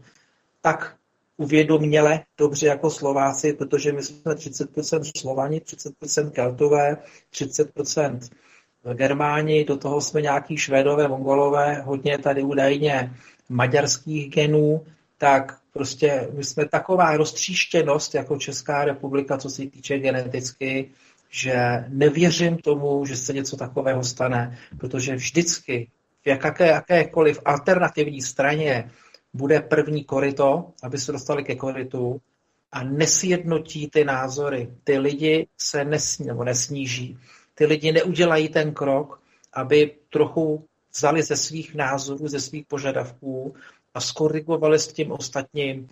tak 0.62 0.96
uvědoměle 1.38 2.24
dobře 2.38 2.68
jako 2.68 2.90
Slováci, 2.90 3.54
protože 3.54 3.92
my 3.92 4.04
jsme 4.04 4.34
30% 4.34 5.12
Slovani, 5.18 5.60
30% 5.60 6.32
Keltové, 6.32 6.98
30% 7.34 8.20
Germáni, 8.94 9.66
do 9.66 9.78
toho 9.78 10.02
jsme 10.02 10.22
nějaký 10.22 10.58
Švédové, 10.58 11.08
Mongolové, 11.08 11.82
hodně 11.82 12.18
tady 12.18 12.44
údajně 12.44 13.14
maďarských 13.50 14.30
genů, 14.30 14.86
tak 15.20 15.60
prostě 15.74 16.30
my 16.34 16.44
jsme 16.44 16.66
taková 16.66 17.18
roztříštěnost 17.18 18.16
jako 18.16 18.38
Česká 18.38 18.86
republika, 18.86 19.38
co 19.38 19.50
se 19.50 19.66
týče 19.66 20.00
geneticky, 20.00 20.92
že 21.30 21.86
nevěřím 21.88 22.58
tomu, 22.58 23.06
že 23.06 23.18
se 23.18 23.34
něco 23.34 23.58
takového 23.58 24.04
stane, 24.04 24.58
protože 24.80 25.16
vždycky 25.16 25.90
v 26.24 26.28
jaké, 26.28 26.68
jakékoliv 26.68 27.40
alternativní 27.46 28.22
straně 28.22 28.92
bude 29.34 29.62
první 29.62 30.04
korito, 30.04 30.72
aby 30.84 30.98
se 30.98 31.12
dostali 31.12 31.44
ke 31.44 31.56
koritu 31.56 32.22
a 32.72 32.84
nesjednotí 32.84 33.90
ty 33.90 34.06
názory. 34.06 34.70
Ty 34.84 34.98
lidi 34.98 35.48
se 35.58 35.86
nesní, 35.86 36.28
nebo 36.28 36.44
nesníží. 36.44 37.18
Ty 37.56 37.66
lidi 37.66 37.92
neudělají 37.92 38.50
ten 38.50 38.74
krok, 38.74 39.22
aby 39.54 39.96
trochu 40.10 40.66
vzali 40.96 41.24
ze 41.24 41.36
svých 41.36 41.76
názorů, 41.76 42.28
ze 42.28 42.40
svých 42.40 42.66
požadavků 42.66 43.56
a 44.00 44.02
skorigovali 44.02 44.80
s 44.80 44.88
tím 44.88 45.12
ostatním, 45.12 45.88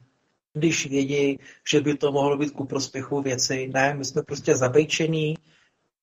když 0.54 0.88
vědí, 0.88 1.40
že 1.72 1.82
by 1.82 1.98
to 1.98 2.12
mohlo 2.12 2.38
být 2.38 2.52
ku 2.52 2.66
prospěchu 2.66 3.22
věci. 3.22 3.68
Ne, 3.74 3.94
my 3.94 4.06
jsme 4.06 4.24
prostě 4.24 4.56
zabejčení, 4.56 5.36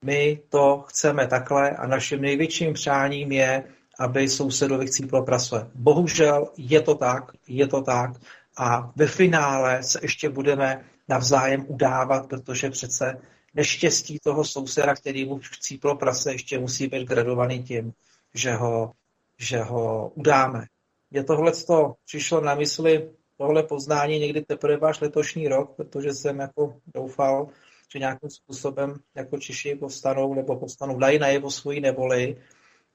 my 0.05 0.41
to 0.49 0.85
chceme 0.89 1.27
takhle 1.27 1.71
a 1.71 1.87
naším 1.87 2.21
největším 2.21 2.73
přáním 2.73 3.33
je, 3.33 3.65
aby 3.99 4.29
sousedovi 4.29 4.87
chcíplo 4.87 5.25
prase. 5.25 5.71
Bohužel 5.75 6.53
je 6.57 6.81
to 6.81 6.95
tak, 6.95 7.33
je 7.49 7.67
to 7.67 7.83
tak 7.83 8.11
a 8.57 8.93
ve 8.97 9.07
finále 9.07 9.83
se 9.83 9.99
ještě 10.03 10.29
budeme 10.29 10.85
navzájem 11.09 11.65
udávat, 11.69 12.29
protože 12.29 12.71
přece 12.71 13.21
neštěstí 13.55 14.19
toho 14.19 14.45
souseda, 14.45 14.95
který 14.95 15.25
mu 15.25 15.41
chcíplo 15.43 15.97
prase, 15.97 16.33
ještě 16.33 16.59
musí 16.59 16.87
být 16.87 17.09
gradovaný 17.09 17.63
tím, 17.63 17.93
že 18.35 18.53
ho, 18.53 18.93
že 19.39 19.59
ho 19.59 20.13
udáme. 20.15 20.67
Je 21.15 21.25
tohle 21.25 21.53
přišlo 22.05 22.41
na 22.41 22.55
mysli 22.55 23.11
tohle 23.37 23.63
poznání 23.63 24.19
někdy 24.19 24.43
teprve 24.43 24.89
až 24.89 25.01
letošní 25.01 25.49
rok, 25.49 25.77
protože 25.77 26.15
jsem 26.15 26.39
jako 26.39 26.77
doufal, 26.95 27.49
že 27.93 27.99
nějakým 27.99 28.31
způsobem 28.31 28.95
jako 29.15 29.39
Češi 29.39 29.75
povstanou 29.75 30.35
nebo 30.35 30.57
povstanou, 30.57 30.99
dají 30.99 31.19
najevo 31.19 31.51
svoji 31.51 31.81
neboli 31.81 32.37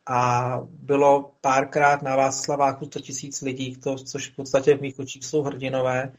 a 0.07 0.59
bylo 0.69 1.31
párkrát 1.41 2.01
na 2.01 2.15
Václaváku 2.15 2.85
100 2.85 2.99
tisíc 2.99 3.41
lidí, 3.41 3.75
to, 3.75 3.95
což 3.95 4.29
v 4.29 4.35
podstatě 4.35 4.77
v 4.77 4.81
mých 4.81 4.99
očích 4.99 5.25
jsou 5.25 5.41
hrdinové, 5.41 6.13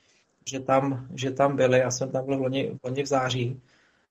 že 0.50 0.60
tam, 0.60 1.08
že 1.14 1.30
tam 1.30 1.56
byli, 1.56 1.78
já 1.78 1.90
jsem 1.90 2.10
tam 2.10 2.26
byl 2.26 2.38
v 2.38 2.40
loni, 2.40 2.70
v, 2.70 2.78
loni 2.84 3.02
v 3.02 3.06
září, 3.06 3.60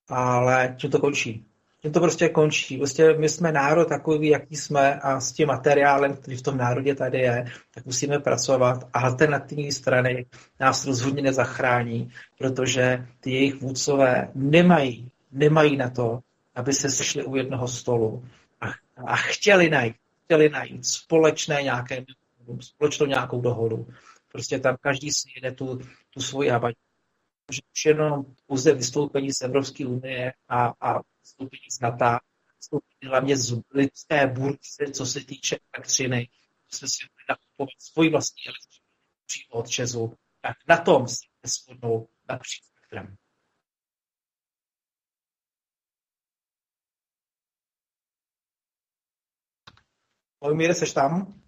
ale 0.09 0.75
tím 0.79 0.91
to 0.91 0.99
končí 0.99 1.48
tím 1.81 1.91
to 1.91 1.99
prostě 1.99 2.29
končí. 2.29 2.77
Prostě 2.77 3.13
my 3.13 3.29
jsme 3.29 3.51
národ 3.51 3.85
takový, 3.85 4.27
jaký 4.27 4.55
jsme 4.55 4.99
a 4.99 5.19
s 5.19 5.31
tím 5.31 5.47
materiálem, 5.47 6.15
který 6.15 6.37
v 6.37 6.41
tom 6.41 6.57
národě 6.57 6.95
tady 6.95 7.19
je, 7.19 7.45
tak 7.73 7.85
musíme 7.85 8.19
pracovat 8.19 8.89
a 8.93 8.99
alternativní 8.99 9.71
strany 9.71 10.25
nás 10.59 10.85
rozhodně 10.85 11.21
nezachrání, 11.21 12.11
protože 12.37 13.07
ty 13.19 13.31
jejich 13.31 13.61
vůdcové 13.61 14.31
nemají, 14.35 15.11
nemají 15.31 15.77
na 15.77 15.89
to, 15.89 16.19
aby 16.55 16.73
se 16.73 16.89
sešli 16.89 17.23
u 17.23 17.35
jednoho 17.35 17.67
stolu 17.67 18.25
a, 18.61 18.67
a 19.05 19.15
chtěli 19.15 19.69
najít, 19.69 19.95
chtěli 20.25 20.49
najít 20.49 20.85
společné 20.85 21.63
nějaké 21.63 22.05
společnou 22.59 23.05
nějakou 23.05 23.41
dohodu. 23.41 23.87
Prostě 24.31 24.59
tam 24.59 24.77
každý 24.81 25.11
si 25.11 25.29
jede 25.35 25.51
tu, 25.51 25.79
tu 26.09 26.21
svoji 26.21 26.51
abať. 26.51 26.75
Že 27.51 27.61
už 27.73 27.85
jenom 27.85 28.25
pouze 28.47 28.73
vystoupení 28.73 29.33
z 29.33 29.41
Evropské 29.41 29.87
unie 29.87 30.33
a, 30.49 30.73
a 30.81 30.99
vystoupení 31.29 31.71
z 31.71 31.79
NATO, 31.79 32.25
vystoupení 32.57 33.09
hlavně 33.09 33.37
z 33.37 33.61
lidské 33.73 34.27
burce, 34.27 34.91
co 34.93 35.05
se 35.05 35.19
týče 35.25 35.57
elektřiny, 35.73 36.29
jsme 36.69 36.87
si 36.87 36.97
mohli 37.05 37.25
nakupovat 37.29 37.81
svoji 37.81 38.09
vlastní 38.09 38.41
elektřinu 38.47 38.85
přímo 39.25 39.59
od 39.59 39.69
Česu, 39.69 40.17
tak 40.41 40.57
na 40.67 40.77
tom 40.77 41.07
se 41.07 41.25
shodnou 41.47 42.09
napříč 42.29 42.63
spektrem. 42.63 43.15
Vojmíre, 50.41 50.75
seš 50.75 50.93
tam? 50.93 51.41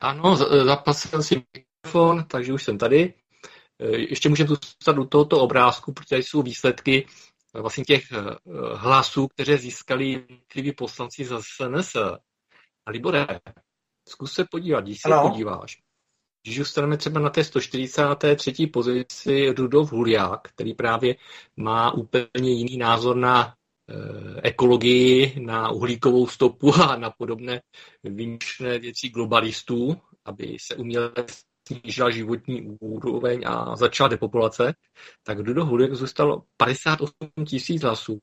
Ano, 0.00 0.36
zapasil 0.66 1.22
si 1.22 1.46
mikrofon, 1.54 2.24
takže 2.24 2.52
už 2.52 2.64
jsem 2.64 2.78
tady. 2.78 3.14
E, 3.78 3.96
ještě 3.96 4.28
můžeme 4.28 4.48
zůstat 4.48 4.98
u 4.98 5.04
tohoto 5.04 5.40
obrázku, 5.40 5.92
protože 5.92 6.16
jsou 6.16 6.42
výsledky 6.42 7.06
vlastně 7.60 7.84
těch 7.84 8.12
e, 8.12 8.16
hlasů, 8.74 9.28
které 9.28 9.58
získali 9.58 10.10
jednotliví 10.10 10.72
poslanci 10.72 11.24
za 11.24 11.40
SNS. 11.42 11.96
A 12.86 12.90
Libore, 12.90 13.26
zkus 14.08 14.32
se 14.32 14.44
podívat, 14.50 14.84
když 14.84 15.00
se 15.00 15.10
podíváš. 15.22 15.78
Když 16.42 16.58
zůstaneme 16.58 16.96
třeba 16.96 17.20
na 17.20 17.30
té 17.30 17.44
143. 17.44 18.66
pozici 18.66 19.54
Rudolf 19.56 19.92
Huliák, 19.92 20.48
který 20.48 20.74
právě 20.74 21.16
má 21.56 21.90
úplně 21.90 22.50
jiný 22.50 22.76
názor 22.76 23.16
na 23.16 23.54
Eh, 23.88 24.40
ekologii, 24.42 25.40
na 25.40 25.70
uhlíkovou 25.70 26.26
stopu 26.26 26.74
a 26.90 26.96
na 26.96 27.10
podobné 27.10 27.62
výjimečné 28.04 28.78
věci 28.78 29.08
globalistů, 29.08 29.96
aby 30.24 30.56
se 30.60 30.76
uměle 30.76 31.12
snížila 31.68 32.10
životní 32.10 32.62
úroveň 32.80 33.42
a 33.46 33.76
začala 33.76 34.08
depopulace, 34.08 34.74
tak 35.22 35.42
Dudo 35.42 35.64
Hulek 35.64 35.94
zůstalo 35.94 36.42
58 36.56 37.14
tisíc 37.46 37.82
hlasů 37.82 38.18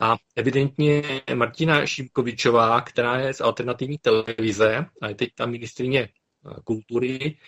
a 0.00 0.16
evidentně 0.36 1.22
Martina 1.34 1.86
Šimkovičová, 1.86 2.80
která 2.80 3.18
je 3.18 3.34
z 3.34 3.40
alternativní 3.40 3.98
televize 3.98 4.86
a 5.02 5.08
je 5.08 5.14
teď 5.14 5.28
tam 5.34 5.50
ministrině 5.50 6.00
eh, 6.00 6.60
kultury, 6.64 7.38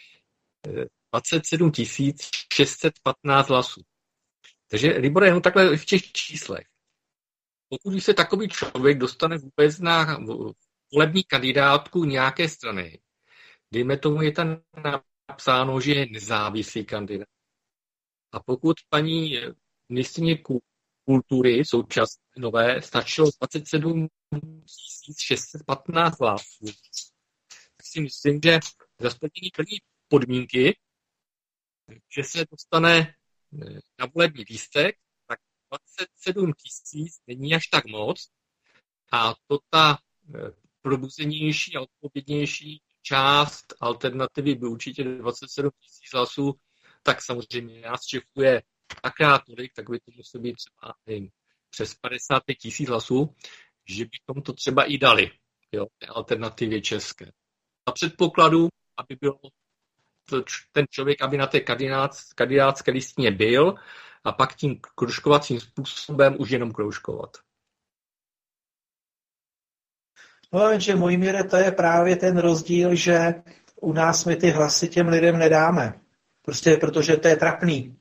27 1.12 1.72
eh, 1.78 2.12
615 2.54 3.48
hlasů. 3.48 3.80
Takže 4.70 4.88
Libor 4.88 5.24
jenom 5.24 5.42
takhle 5.42 5.76
v 5.76 5.84
těch 5.84 6.12
číslech 6.12 6.72
pokud 7.72 8.00
se 8.00 8.14
takový 8.14 8.48
člověk 8.48 8.98
dostane 8.98 9.38
vůbec 9.38 9.78
na 9.78 10.18
volební 10.92 11.24
kandidátku 11.24 12.04
nějaké 12.04 12.48
strany, 12.48 12.98
dejme 13.72 13.98
tomu, 13.98 14.22
je 14.22 14.32
tam 14.32 14.62
napsáno, 15.28 15.80
že 15.80 15.92
je 15.92 16.06
nezávislý 16.06 16.84
kandidát. 16.84 17.28
A 18.32 18.40
pokud 18.42 18.76
paní 18.88 19.38
ministrině 19.88 20.38
kultury 21.04 21.64
současné 21.64 22.22
nové 22.38 22.82
stačilo 22.82 23.30
27 23.40 24.08
615 25.18 26.20
hlasů, 26.20 26.64
tak 27.76 27.86
si 27.86 28.00
myslím, 28.00 28.40
že 28.44 28.58
za 29.00 29.10
splnění 29.10 29.50
plní 29.56 29.78
podmínky, 30.08 30.78
že 32.16 32.24
se 32.24 32.44
dostane 32.50 33.14
na 33.98 34.06
volební 34.14 34.44
lístek 34.50 34.96
27 35.70 36.52
tisíc 36.52 37.20
není 37.26 37.54
až 37.54 37.66
tak 37.66 37.84
moc 37.86 38.28
a 39.12 39.34
to 39.46 39.58
ta 39.70 39.98
eh, 40.34 40.38
probuzenější 40.82 41.76
a 41.76 41.80
odpovědnější 41.80 42.82
část 43.03 43.74
alternativy 43.80 44.55
by 44.55 44.66
určitě 44.66 45.05
27 45.05 45.70
tisíc 45.80 46.12
hlasů, 46.14 46.55
tak 47.03 47.22
samozřejmě 47.22 47.80
nás 47.80 48.03
Čechů 48.05 48.42
je 48.42 48.62
takrát 49.03 49.42
tolik, 49.46 49.72
tak 49.74 49.90
by 49.90 49.98
to 49.98 50.11
muselo 50.16 50.42
být 50.42 50.55
třeba 50.57 50.94
nevím, 51.07 51.30
přes 51.70 51.94
55 51.94 52.55
tisíc 52.55 52.88
hlasů, 52.88 53.34
že 53.86 54.05
bychom 54.05 54.42
to 54.42 54.53
třeba 54.53 54.84
i 54.84 54.98
dali, 54.98 55.30
jo, 55.72 55.86
té 55.98 56.07
alternativě 56.07 56.80
české. 56.80 57.32
A 57.86 57.92
předpokladu, 57.92 58.68
aby 58.96 59.16
byl 59.20 59.38
ten 60.72 60.84
člověk, 60.90 61.22
aby 61.22 61.36
na 61.36 61.46
té 61.46 61.61
kandidátské 62.34 62.90
listině 62.92 63.30
byl 63.30 63.74
a 64.24 64.32
pak 64.32 64.57
tím 64.57 64.80
kroužkovacím 64.94 65.61
způsobem 65.61 66.36
už 66.38 66.50
jenom 66.50 66.72
kroužkovat. 66.72 67.36
No, 70.53 70.70
jenže 70.70 70.94
můj 70.96 71.16
míre, 71.16 71.44
to 71.44 71.57
je 71.57 71.72
právě 71.72 72.16
ten 72.16 72.38
rozdíl, 72.38 72.94
že 72.94 73.34
u 73.80 73.92
nás 73.92 74.24
my 74.24 74.36
ty 74.36 74.50
hlasy 74.50 74.88
těm 74.88 75.09
lidem 75.09 75.38
nedáme. 75.38 75.94
Prostě 76.42 76.76
protože 76.76 77.16
to 77.16 77.28
je 77.28 77.36
trapný. 77.36 77.96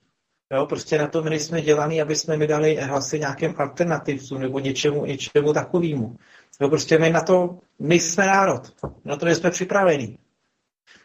Jo, 0.53 0.65
prostě 0.65 0.97
na 0.97 1.07
to 1.07 1.23
my 1.23 1.29
nejsme 1.29 1.61
dělaný, 1.61 2.01
aby 2.01 2.15
jsme 2.15 2.37
mi 2.37 2.47
dali 2.47 2.75
hlasy 2.75 3.19
nějakým 3.19 3.55
alternativcům 3.57 4.41
nebo 4.41 4.59
něčemu, 4.59 5.05
něčemu 5.05 5.53
takovému. 5.53 6.17
Jo, 6.61 6.69
prostě 6.69 6.97
my 6.97 7.09
na 7.09 7.21
to 7.21 7.59
nejsme 7.79 8.25
národ. 8.25 8.61
Na 9.05 9.15
to 9.15 9.25
nejsme 9.25 9.51
připravení. 9.51 10.17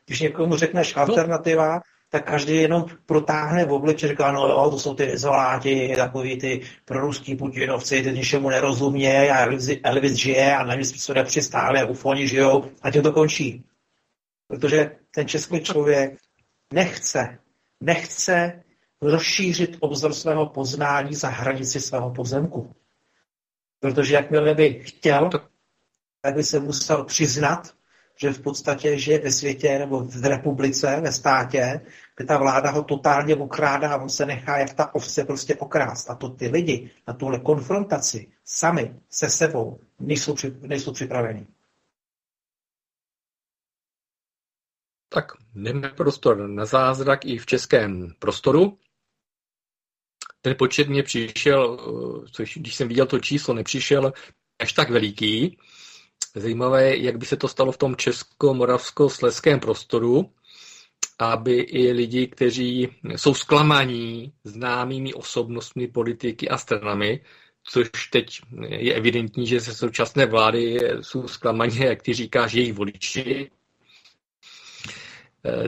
Když 0.07 0.21
někomu 0.21 0.57
řekneš 0.57 0.97
alternativa, 0.97 1.81
tak 2.17 2.27
každý 2.27 2.57
jenom 2.57 2.87
protáhne 3.07 3.65
v 3.65 3.73
obliče, 3.73 4.09
říká, 4.09 4.33
no 4.33 4.49
jo, 4.49 4.71
to 4.71 4.79
jsou 4.79 4.95
ty 4.95 5.05
izoláti, 5.05 5.93
takový 5.97 6.39
ty 6.39 6.61
proruský 6.85 7.37
putinovci, 7.37 8.03
ty 8.03 8.13
ničemu 8.13 8.51
nerozumějí 8.51 9.31
a 9.31 9.45
Elvis, 9.45 9.71
Elvis 9.83 10.13
žije 10.13 10.57
a 10.57 10.65
nevím, 10.65 10.85
co 10.85 11.15
nepřistáli 11.15 11.81
a 11.81 11.87
ufoni 11.87 12.29
žijou 12.29 12.65
a 12.83 12.91
tím 12.91 13.03
to 13.03 13.13
končí. 13.13 13.65
Protože 14.49 14.91
ten 15.15 15.29
český 15.29 15.61
člověk 15.61 16.19
nechce, 16.73 17.39
nechce 17.81 18.63
rozšířit 19.03 19.77
obzor 19.81 20.13
svého 20.13 20.47
poznání 20.47 21.15
za 21.15 21.29
hranici 21.29 21.81
svého 21.81 22.11
pozemku. 22.11 22.75
Protože 23.81 24.15
jakmile 24.15 24.55
by 24.55 24.83
chtěl, 24.85 25.31
tak 26.23 26.35
by 26.35 26.43
se 26.43 26.61
musel 26.61 27.05
přiznat, 27.05 27.77
že 28.21 28.33
v 28.33 28.43
podstatě 28.43 28.99
žije 28.99 29.19
ve 29.19 29.33
světě 29.33 29.79
nebo 29.79 30.01
v 30.01 30.25
republice, 30.25 31.01
ve 31.01 31.13
státě, 31.13 31.81
kde 32.17 32.27
ta 32.27 32.39
vláda 32.39 32.71
ho 32.71 32.85
totálně 32.85 33.37
okrádá 33.37 33.93
a 33.93 34.03
on 34.03 34.09
se 34.09 34.27
nechá 34.27 34.59
jak 34.59 34.75
ta 34.75 34.95
ovce 34.95 35.25
prostě 35.25 35.57
okrást. 35.57 36.11
A 36.11 36.15
to 36.15 36.29
ty 36.29 36.49
lidi 36.49 36.91
na 37.07 37.15
tuhle 37.15 37.41
konfrontaci 37.41 38.33
sami 38.45 38.95
se 39.11 39.31
sebou 39.31 39.81
nejsou, 39.99 40.35
nejsou 40.61 40.93
připraveni. 40.93 41.47
Tak 45.09 45.33
nemáme 45.55 45.89
prostor 45.89 46.49
na 46.49 46.65
zázrak 46.65 47.25
i 47.25 47.39
v 47.39 47.47
českém 47.47 48.15
prostoru. 48.19 48.79
Ten 50.41 50.55
počet 50.59 50.89
mě 50.89 51.03
přišel, 51.03 51.79
což 52.33 52.57
když 52.57 52.75
jsem 52.75 52.89
viděl 52.89 53.07
to 53.07 53.19
číslo, 53.19 53.55
nepřišel 53.55 54.13
až 54.59 54.73
tak 54.73 54.91
veliký. 54.91 55.59
Zajímavé, 56.35 56.97
jak 56.97 57.19
by 57.19 57.27
se 57.27 57.37
to 57.37 57.49
stalo 57.49 57.73
v 57.73 57.77
tom 57.77 57.97
česko-moravsko-sleském 57.97 59.61
prostoru, 59.61 60.33
aby 61.19 61.57
i 61.57 61.93
lidi, 61.93 62.27
kteří 62.27 62.89
jsou 63.17 63.35
zklamaní 63.35 64.33
známými 64.45 65.15
osobnostmi, 65.15 65.89
politiky 65.89 66.49
a 66.49 66.59
stranami, 66.59 67.21
což 67.65 67.89
teď 68.13 68.41
je 68.69 68.95
evidentní, 68.95 69.47
že 69.47 69.61
ze 69.61 69.75
současné 69.75 70.27
vlády 70.27 70.79
jsou 71.01 71.29
zklamaní, 71.29 71.77
jak 71.77 72.03
ty 72.03 72.15
říkáš, 72.15 72.53
jejich 72.53 72.73
voliči. 72.73 73.51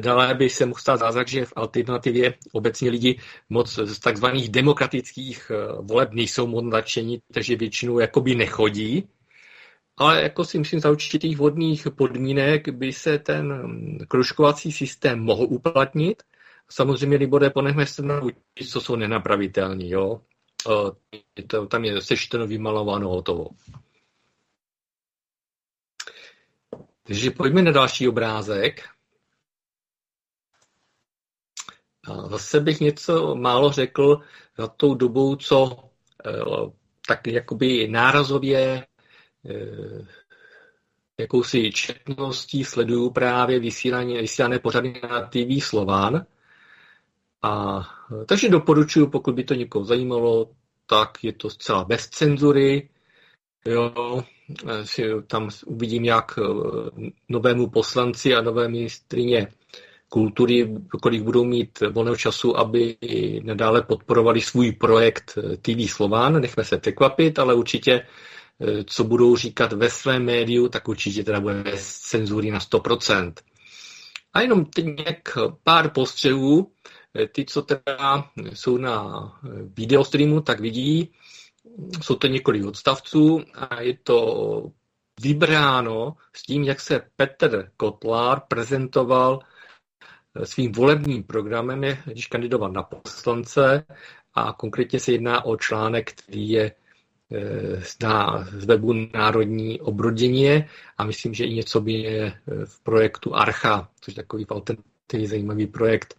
Dále 0.01 0.35
by 0.35 0.51
se 0.51 0.67
mohl 0.67 0.81
stát 0.81 0.97
zázrak, 0.97 1.29
že 1.29 1.45
v 1.45 1.53
alternativě 1.57 2.35
obecně 2.53 2.91
lidi 2.91 3.19
moc 3.49 3.79
z 3.79 3.99
takzvaných 3.99 4.49
demokratických 4.49 5.53
voleb 5.81 6.13
nejsou 6.13 6.47
moc 6.47 6.65
nadšení, 6.65 7.23
takže 7.33 7.57
většinou 7.57 7.99
jakoby 7.99 8.35
nechodí 8.35 9.09
ale 9.99 10.23
jako 10.23 10.45
si 10.45 10.59
myslím, 10.59 10.81
za 10.81 10.91
určitých 10.91 11.37
vodních 11.37 11.87
podmínek 11.97 12.69
by 12.69 12.93
se 12.93 13.19
ten 13.19 13.69
kružkovací 14.09 14.73
systém 14.73 15.21
mohl 15.21 15.45
uplatnit. 15.45 16.23
Samozřejmě 16.71 17.17
Libore 17.17 17.51
ponechme 17.51 17.87
se 17.87 18.03
na 18.03 18.21
co 18.71 18.81
jsou 18.81 18.97
nenapravitelní. 18.97 19.91
Jo? 19.91 20.21
To, 21.47 21.67
tam 21.67 21.85
je 21.85 22.01
sečteno, 22.03 22.47
vymalováno, 22.47 23.09
hotovo. 23.09 23.49
Takže 27.03 27.31
pojďme 27.31 27.63
na 27.63 27.73
další 27.73 28.09
obrázek. 28.09 28.89
Zase 32.31 32.61
bych 32.61 32.81
něco 32.81 33.35
málo 33.35 33.73
řekl 33.73 34.21
za 34.59 34.67
tou 34.67 34.95
dobou, 34.95 35.37
co 35.37 35.79
e, 36.27 36.33
tak 37.07 37.27
jakoby 37.27 37.89
nárazově 37.89 38.87
jakousi 41.21 41.73
četností 41.73 42.65
sleduju 42.65 43.11
právě 43.11 43.59
vysílání, 43.59 44.17
vysílané 44.17 44.59
pořady 44.59 45.01
na 45.11 45.21
TV 45.21 45.65
Slován. 45.65 46.27
A, 47.43 47.83
takže 48.27 48.49
doporučuji, 48.49 49.07
pokud 49.07 49.35
by 49.35 49.45
to 49.45 49.55
někoho 49.55 49.85
zajímalo, 49.85 50.51
tak 50.87 51.25
je 51.25 51.33
to 51.33 51.51
zcela 51.51 51.85
bez 51.85 52.09
cenzury. 52.09 52.89
Jo, 53.67 54.25
si 54.83 55.05
tam 55.27 55.51
uvidím, 55.67 56.05
jak 56.05 56.39
novému 57.29 57.71
poslanci 57.71 58.35
a 58.35 58.43
nové 58.43 58.69
ministrině 58.69 59.49
kultury, 60.09 60.75
kolik 61.03 61.23
budou 61.23 61.45
mít 61.45 61.83
volného 61.91 62.17
času, 62.17 62.59
aby 62.59 62.97
nadále 63.43 63.83
podporovali 63.83 64.41
svůj 64.41 64.73
projekt 64.73 65.39
TV 65.63 65.91
Slován. 65.91 66.41
Nechme 66.41 66.65
se 66.65 66.79
překvapit, 66.79 67.39
ale 67.39 67.55
určitě, 67.55 68.07
co 68.87 69.05
budou 69.05 69.37
říkat 69.37 69.73
ve 69.73 69.91
svém 69.91 70.25
médiu, 70.25 70.69
tak 70.69 70.89
určitě 70.89 71.25
teda 71.25 71.41
bude 71.41 71.63
bez 71.63 71.99
cenzury 71.99 72.51
na 72.51 72.59
100%. 72.59 73.33
A 74.33 74.41
jenom 74.41 74.65
teď 74.65 74.87
pár 75.65 75.91
postřehů. 75.91 76.73
Ty, 77.33 77.45
co 77.45 77.63
teda 77.63 78.31
jsou 78.53 78.77
na 78.77 79.23
videostreamu, 79.77 80.41
tak 80.41 80.61
vidí, 80.61 81.13
jsou 82.03 82.15
to 82.15 82.27
několik 82.27 82.65
odstavců 82.65 83.43
a 83.55 83.81
je 83.81 83.99
to 84.03 84.71
vybráno 85.21 86.17
s 86.37 86.43
tím, 86.43 86.63
jak 86.65 86.81
se 86.81 87.03
Petr 87.17 87.71
Kotlár 87.77 88.41
prezentoval 88.49 89.41
svým 90.45 90.73
volebním 90.73 91.23
programem, 91.23 91.83
když 92.05 92.27
kandidoval 92.27 92.73
na 92.73 92.83
poslance 92.83 93.85
a 94.35 94.53
konkrétně 94.53 95.01
se 95.01 95.13
jedná 95.13 95.45
o 95.45 95.57
článek, 95.57 96.13
který 96.13 96.49
je 96.51 96.73
eh, 97.33 97.81
z 98.59 98.65
webu 98.65 98.93
Národní 99.15 99.81
obroděně 99.81 100.69
a 100.99 101.05
myslím, 101.05 101.35
že 101.35 101.45
i 101.45 101.55
něco 101.55 101.81
by 101.81 101.93
je 101.93 102.33
v 102.65 102.81
projektu 102.81 103.35
Archa, 103.35 103.89
což 104.01 104.17
je 104.17 104.23
takový 104.23 104.47
alternativní 104.49 105.27
zajímavý 105.27 105.67
projekt 105.67 106.15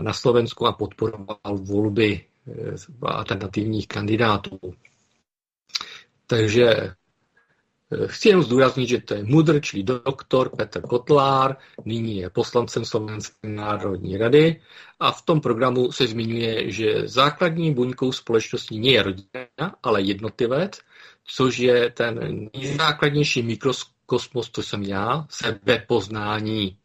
na 0.00 0.12
Slovensku 0.12 0.66
a 0.66 0.72
podporoval 0.72 1.58
volby 1.58 2.24
eh, 2.48 2.74
alternativních 3.02 3.88
kandidátů. 3.88 4.58
Takže 6.26 6.66
Eh, 6.66 6.94
chci 8.06 8.28
jenom 8.28 8.42
zdůraznit, 8.42 8.88
že 8.88 9.00
to 9.00 9.14
je 9.14 9.24
mudr, 9.24 9.60
čili 9.60 9.82
doktor 9.82 10.56
Petr 10.56 10.80
Kotlár, 10.80 11.56
nyní 11.84 12.16
je 12.16 12.30
poslancem 12.30 12.84
Slovenské 12.84 13.48
národní 13.48 14.16
rady 14.16 14.60
a 15.00 15.12
v 15.12 15.22
tom 15.22 15.40
programu 15.40 15.92
se 15.92 16.06
zmiňuje, 16.06 16.70
že 16.72 17.08
základní 17.08 17.74
buňkou 17.74 18.12
společnosti 18.12 18.78
nie 18.78 18.92
je 18.92 19.02
rodina, 19.02 19.74
ale 19.82 20.02
jednotlivec, 20.02 20.80
což 21.24 21.58
je 21.58 21.90
ten 21.90 22.48
nejzákladnější 22.54 23.42
mikrokosmos, 23.42 24.50
to 24.50 24.62
jsem 24.62 24.82
já, 24.82 25.26
sebepoznání. 25.30 26.76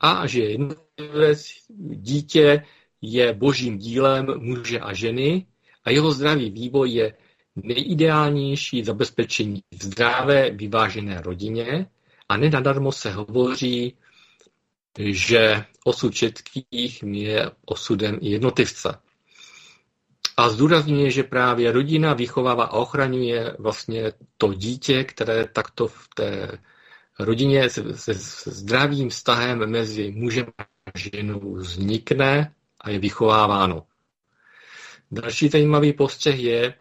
A 0.00 0.26
že 0.26 0.40
jednotlivec, 0.40 1.46
dítě 1.78 2.64
je 3.02 3.32
božím 3.32 3.78
dílem 3.78 4.26
muže 4.38 4.80
a 4.80 4.92
ženy 4.92 5.46
a 5.84 5.90
jeho 5.90 6.12
zdravý 6.12 6.50
vývoj 6.50 6.90
je 6.90 7.14
nejideálnější 7.64 8.84
zabezpečení 8.84 9.62
zdravé, 9.82 10.50
vyvážené 10.50 11.20
rodině 11.20 11.86
a 12.28 12.36
nenadarmo 12.36 12.92
se 12.92 13.10
hovoří, 13.12 13.94
že 14.98 15.64
osud 15.84 16.14
všetkých 16.14 17.02
je 17.02 17.50
osudem 17.64 18.18
jednotlivce. 18.22 18.98
A 20.36 20.48
zdůrazňuje, 20.48 21.10
že 21.10 21.22
právě 21.22 21.72
rodina 21.72 22.14
vychovává 22.14 22.64
a 22.64 22.72
ochraňuje 22.72 23.56
vlastně 23.58 24.12
to 24.36 24.54
dítě, 24.54 25.04
které 25.04 25.48
takto 25.48 25.86
v 25.88 26.08
té 26.14 26.58
rodině 27.18 27.70
se, 27.70 27.96
se 27.98 28.14
zdravým 28.50 29.08
vztahem 29.08 29.70
mezi 29.70 30.10
mužem 30.10 30.46
a 30.58 30.62
ženou 30.98 31.54
vznikne 31.54 32.54
a 32.80 32.90
je 32.90 32.98
vychováváno. 32.98 33.86
Další 35.10 35.48
zajímavý 35.48 35.92
postřeh 35.92 36.38
je, 36.40 36.74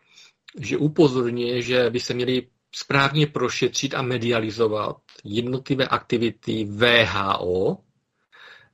že 0.59 0.77
upozorňuje, 0.77 1.61
že 1.61 1.89
by 1.89 1.99
se 1.99 2.13
měly 2.13 2.47
správně 2.75 3.27
prošetřit 3.27 3.93
a 3.95 4.01
medializovat 4.01 4.97
jednotlivé 5.23 5.87
aktivity 5.87 6.65
VHO, 6.65 7.77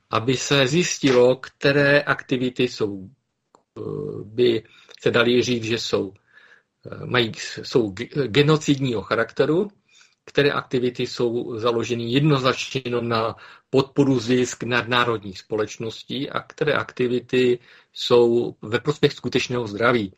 aby 0.10 0.38
se 0.38 0.68
zjistilo, 0.68 1.36
které 1.36 2.02
aktivity 2.02 2.64
jsou, 2.68 3.10
eh, 3.78 3.82
by 4.24 4.64
se 5.02 5.12
dali 5.12 5.42
říct, 5.42 5.64
že 5.64 5.80
jsou, 5.80 6.14
eh, 6.92 7.06
mají, 7.06 7.32
jsou 7.64 7.90
genocidního 8.28 9.02
charakteru, 9.02 9.72
které 10.26 10.52
aktivity 10.52 11.08
jsou 11.08 11.60
založeny 11.60 12.04
jednoznačně 12.12 12.82
na 13.02 13.36
podporu 13.70 14.20
zisk 14.20 14.64
nadnárodních 14.64 15.40
společností 15.40 16.30
a 16.30 16.40
které 16.40 16.74
aktivity 16.74 17.60
jsou 17.94 18.56
ve 18.62 18.80
prospěch 18.80 19.14
skutečného 19.14 19.68
zdraví. 19.68 20.14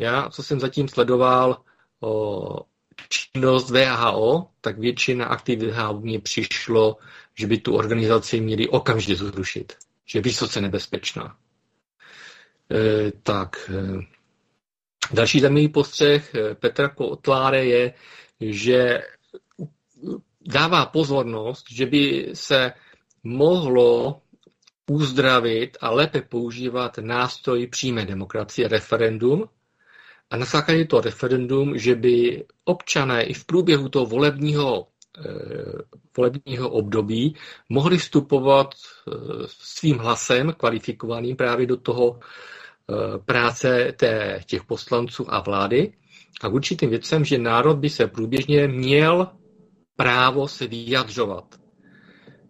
Já, 0.00 0.28
co 0.30 0.42
jsem 0.42 0.60
zatím 0.60 0.88
sledoval 0.88 1.60
o 2.00 2.60
činnost 3.08 3.70
VHO, 3.70 4.48
tak 4.60 4.78
většina 4.78 5.26
aktivit 5.26 5.66
VHO 5.70 6.00
mně 6.00 6.20
přišlo, 6.20 6.96
že 7.34 7.46
by 7.46 7.58
tu 7.58 7.74
organizaci 7.76 8.40
měli 8.40 8.68
okamžitě 8.68 9.16
zrušit, 9.16 9.72
že 10.04 10.18
je 10.18 10.22
vysoce 10.22 10.60
nebezpečná. 10.60 11.36
E, 12.70 13.12
tak, 13.22 13.70
e, 13.70 14.00
další 15.14 15.40
zajímavý 15.40 15.68
postřeh 15.68 16.34
e, 16.34 16.54
Petra 16.54 16.88
Kotláre 16.88 17.64
je, 17.64 17.94
že 18.40 19.02
dává 20.40 20.86
pozornost, 20.86 21.66
že 21.70 21.86
by 21.86 22.30
se 22.34 22.72
mohlo 23.24 24.20
uzdravit 24.90 25.76
a 25.80 25.90
lépe 25.90 26.22
používat 26.22 26.98
nástroj 26.98 27.66
přímé 27.66 28.06
demokracie, 28.06 28.68
referendum, 28.68 29.48
a 30.30 30.36
na 30.36 30.44
základě 30.46 30.84
toho 30.84 31.02
referendum, 31.02 31.78
že 31.78 31.94
by 31.94 32.44
občané 32.64 33.22
i 33.24 33.34
v 33.34 33.44
průběhu 33.44 33.88
toho 33.88 34.06
volebního, 34.06 34.86
eh, 35.18 35.82
volebního 36.16 36.70
období 36.70 37.34
mohli 37.68 37.98
vstupovat 37.98 38.74
eh, 38.74 39.12
svým 39.48 39.98
hlasem 39.98 40.52
kvalifikovaným 40.52 41.36
právě 41.36 41.66
do 41.66 41.76
toho 41.76 42.20
eh, 42.20 42.94
práce 43.18 43.92
té, 43.96 44.40
těch 44.46 44.64
poslanců 44.64 45.34
a 45.34 45.40
vlády 45.40 45.92
a 46.40 46.48
k 46.48 46.52
určitým 46.54 46.90
věcem, 46.90 47.24
že 47.24 47.38
národ 47.38 47.78
by 47.78 47.90
se 47.90 48.06
průběžně 48.06 48.68
měl 48.68 49.28
právo 49.96 50.48
se 50.48 50.66
vyjadřovat. 50.66 51.54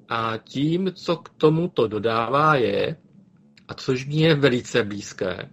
A 0.09 0.37
tím, 0.45 0.93
co 0.93 1.17
k 1.17 1.29
tomuto 1.29 1.89
dodává, 1.89 2.55
je, 2.55 2.97
a 3.69 3.75
což 3.75 4.07
mě 4.07 4.27
je 4.27 4.35
velice 4.35 4.83
blízké, 4.83 5.51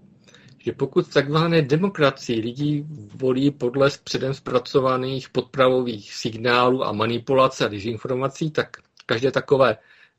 že 0.67 0.73
pokud 0.73 1.13
takzvané 1.13 1.61
demokracii 1.61 2.39
lidi 2.39 2.85
volí 3.15 3.51
podle 3.51 3.89
předem 4.03 4.33
zpracovaných 4.33 5.29
podpravových 5.29 6.13
signálů 6.13 6.83
a 6.85 6.91
manipulace 6.91 7.65
a 7.65 7.67
dezinformací, 7.67 8.51
tak 8.51 8.77
každé 9.05 9.31
takové 9.31 9.77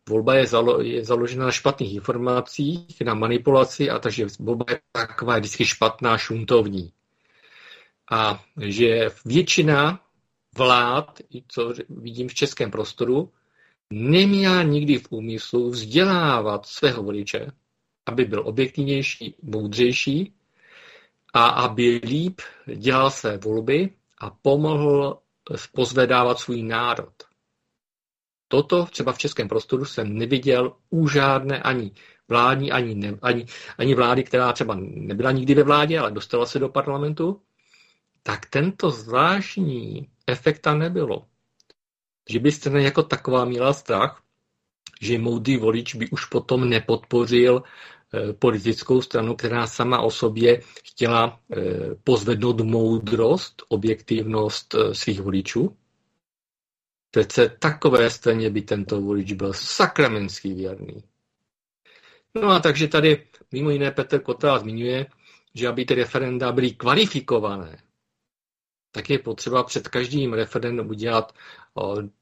volba 0.09 0.35
je, 0.35 0.47
zalo, 0.47 0.81
je 0.81 1.05
založena 1.05 1.45
na 1.45 1.53
špatných 1.53 1.95
informacích, 1.95 3.01
na 3.05 3.15
manipulaci 3.15 3.91
a 3.91 3.99
takže 3.99 4.27
volba 4.41 4.65
je 4.71 4.81
taková 4.93 5.39
vždycky 5.39 5.65
špatná, 5.65 6.19
šuntovní. 6.19 6.93
A 8.11 8.45
že 8.61 9.11
většina 9.25 10.01
vlád, 10.57 11.21
co 11.49 11.73
vidím 11.89 12.29
v 12.29 12.35
českém 12.35 12.71
prostoru, 12.71 13.33
neměla 13.93 14.63
nikdy 14.63 14.99
v 14.99 15.07
úmyslu 15.13 15.71
vzdělávat 15.71 16.67
svého 16.67 17.03
voliče, 17.03 17.53
aby 18.07 18.25
byl 18.25 18.43
objektivnější, 18.47 19.35
moudřejší 19.43 20.33
a 21.35 21.49
aby 21.49 22.01
líp 22.05 22.41
dělal 22.77 23.11
své 23.11 23.39
volby 23.39 23.91
a 24.19 24.31
pomohl 24.31 25.19
pozvedávat 25.73 26.39
svůj 26.39 26.63
národ. 26.63 27.13
Toto 28.49 28.87
třeba 28.87 29.13
v 29.13 29.19
českém 29.19 29.49
prostoru 29.49 29.85
jsem 29.85 30.19
neviděl 30.19 30.77
u 30.91 31.09
žádné 31.09 31.63
ani 31.63 31.93
vládní, 32.29 32.73
ani, 32.73 32.95
ne, 32.95 33.19
ani, 33.23 33.47
ani 33.79 33.95
vlády, 33.95 34.25
která 34.25 34.53
třeba 34.53 34.77
nebyla 34.81 35.33
nikdy 35.33 35.55
ve 35.55 35.63
vládě, 35.63 35.99
ale 35.99 36.11
dostala 36.11 36.47
se 36.47 36.59
do 36.59 36.69
parlamentu, 36.69 37.41
tak 38.23 38.47
tento 38.47 38.91
zvláštní 38.91 40.09
efekt 40.27 40.59
tam 40.59 40.79
nebylo. 40.79 41.27
Že 42.31 42.39
byste 42.39 42.83
jako 42.83 43.03
taková 43.03 43.45
měla 43.45 43.73
strach, 43.73 44.23
že 45.01 45.19
moudý 45.19 45.57
volič 45.57 45.95
by 45.95 46.11
už 46.11 46.25
potom 46.25 46.69
nepodpořil 46.69 47.63
politickou 48.39 49.03
stranu, 49.03 49.37
která 49.37 49.67
sama 49.67 50.01
o 50.01 50.11
sobě 50.11 50.61
chtěla 50.85 51.41
eh, 51.53 51.61
pozvednout 52.05 52.61
moudrost, 52.61 53.63
objektivnost 53.69 54.75
eh, 54.75 54.95
svých 54.95 55.21
voličů. 55.21 55.77
Přece 57.11 57.49
takové 57.59 58.11
straně 58.11 58.51
by 58.51 58.63
tento 58.63 59.01
volič 59.01 59.33
byl 59.33 59.53
sakramenský 59.53 60.55
věrný. 60.55 61.03
No 62.35 62.49
a 62.49 62.61
takže 62.61 62.89
tady 62.89 63.27
mimo 63.53 63.71
jiné 63.71 63.91
Petr 63.91 64.21
Kotá 64.21 64.59
zmiňuje, 64.59 65.07
že 65.55 65.69
aby 65.69 65.85
ty 65.85 65.95
referenda 65.95 66.53
byly 66.53 66.71
kvalifikované, 66.71 67.79
tak 68.93 69.11
je 69.11 69.19
potřeba 69.19 69.63
před 69.63 69.89
každým 69.89 70.33
referendum 70.33 70.89
udělat 70.89 71.33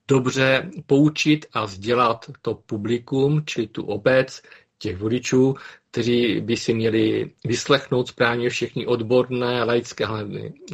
dobře, 0.08 0.70
poučit 0.86 1.46
a 1.52 1.64
vzdělat 1.64 2.30
to 2.42 2.54
publikum, 2.54 3.42
čili 3.46 3.66
tu 3.66 3.82
obec, 3.82 4.42
těch 4.78 4.96
voličů, 4.96 5.54
kteří 5.90 6.40
by 6.40 6.56
si 6.56 6.74
měli 6.74 7.30
vyslechnout 7.44 8.08
správně 8.08 8.50
všechny 8.50 8.86
odborné, 8.86 9.64
laické, 9.64 10.04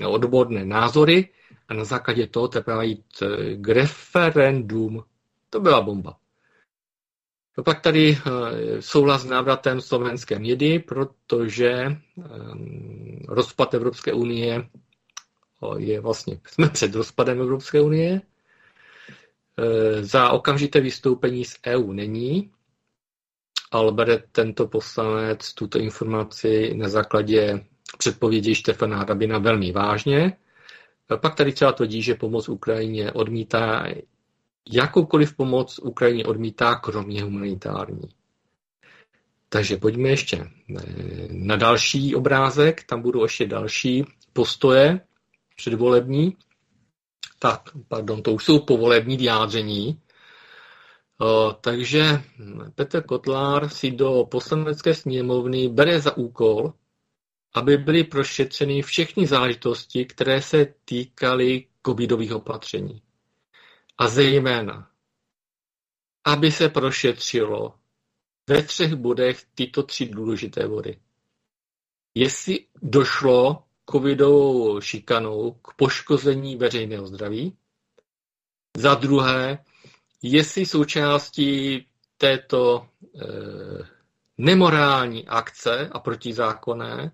odborné 0.06 0.64
názory 0.64 1.28
a 1.68 1.74
na 1.74 1.84
základě 1.84 2.26
toho 2.26 2.48
teprve 2.48 2.86
jít 2.86 3.04
eh, 3.22 3.56
k 3.56 3.68
referendum. 3.68 5.04
To 5.50 5.60
byla 5.60 5.80
bomba. 5.80 6.16
No 7.58 7.64
pak 7.64 7.80
tady 7.80 8.18
eh, 8.18 8.82
souhlas 8.82 9.22
s 9.22 9.26
návratem 9.26 9.80
slovenské 9.80 10.38
mědy, 10.38 10.78
protože 10.78 11.70
ehm, 11.70 13.18
rozpad 13.28 13.74
Evropské 13.74 14.12
unie 14.12 14.68
je 15.76 16.00
vlastně, 16.00 16.40
jsme 16.46 16.68
před 16.68 16.94
rozpadem 16.94 17.40
Evropské 17.40 17.80
unie. 17.80 18.20
Eh, 19.58 20.04
za 20.04 20.30
okamžité 20.30 20.80
vystoupení 20.80 21.44
z 21.44 21.56
EU 21.66 21.92
není, 21.92 22.50
ale 23.72 23.92
bere 23.92 24.22
tento 24.32 24.66
poslanec 24.68 25.52
tuto 25.54 25.78
informaci 25.78 26.74
na 26.76 26.88
základě 26.88 27.64
předpovědi 27.98 28.54
Štefana 28.54 28.98
Hrabina 28.98 29.38
velmi 29.38 29.72
vážně. 29.72 30.36
Pak 31.20 31.34
tady 31.34 31.52
třeba 31.52 31.72
tvrdí, 31.72 32.02
že 32.02 32.14
pomoc 32.14 32.48
Ukrajině 32.48 33.12
odmítá 33.12 33.84
jakoukoliv 34.70 35.36
pomoc 35.36 35.78
Ukrajině 35.78 36.24
odmítá, 36.24 36.74
kromě 36.74 37.22
humanitární. 37.22 38.08
Takže 39.48 39.76
pojďme 39.76 40.08
ještě 40.08 40.36
eh, 40.36 40.82
na 41.30 41.56
další 41.56 42.14
obrázek, 42.14 42.84
tam 42.84 43.02
budou 43.02 43.22
ještě 43.22 43.46
další 43.46 44.04
postoje 44.32 45.00
předvolební. 45.56 46.36
Tak, 47.38 47.60
pardon, 47.88 48.22
to 48.22 48.32
už 48.32 48.44
jsou 48.44 48.58
povolební 48.58 49.16
vyjádření. 49.16 50.00
Takže 51.60 52.22
Petr 52.74 53.02
Kotlár 53.02 53.68
si 53.68 53.90
do 53.90 54.24
poslanecké 54.30 54.94
sněmovny 54.94 55.68
bere 55.68 56.00
za 56.00 56.16
úkol, 56.16 56.72
aby 57.54 57.76
byly 57.76 58.04
prošetřeny 58.04 58.82
všechny 58.82 59.26
záležitosti, 59.26 60.04
které 60.04 60.42
se 60.42 60.74
týkaly 60.84 61.66
covidových 61.86 62.32
opatření 62.34 63.02
a 63.98 64.08
zejména, 64.08 64.90
aby 66.24 66.52
se 66.52 66.68
prošetřilo 66.68 67.74
ve 68.48 68.62
třech 68.62 68.94
bodech 68.94 69.44
tyto 69.54 69.82
tři 69.82 70.06
důležité 70.06 70.68
body. 70.68 71.00
Jestli 72.14 72.66
došlo 72.82 73.64
covidovou 73.90 74.80
šikanou 74.80 75.52
k 75.52 75.74
poškození 75.74 76.56
veřejného 76.56 77.06
zdraví, 77.06 77.56
za 78.76 78.94
druhé, 78.94 79.64
jestli 80.22 80.66
součástí 80.66 81.86
této 82.18 82.86
e, 83.14 83.26
nemorální 84.38 85.26
akce 85.28 85.88
a 85.92 85.98
protizákonné 85.98 87.12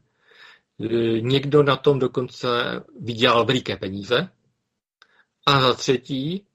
e, 0.80 0.86
někdo 1.20 1.62
na 1.62 1.76
tom 1.76 1.98
dokonce 1.98 2.48
vydělal 3.00 3.44
veliké 3.44 3.76
peníze. 3.76 4.28
A 5.46 5.60
za 5.60 5.74
třetí, 5.74 6.46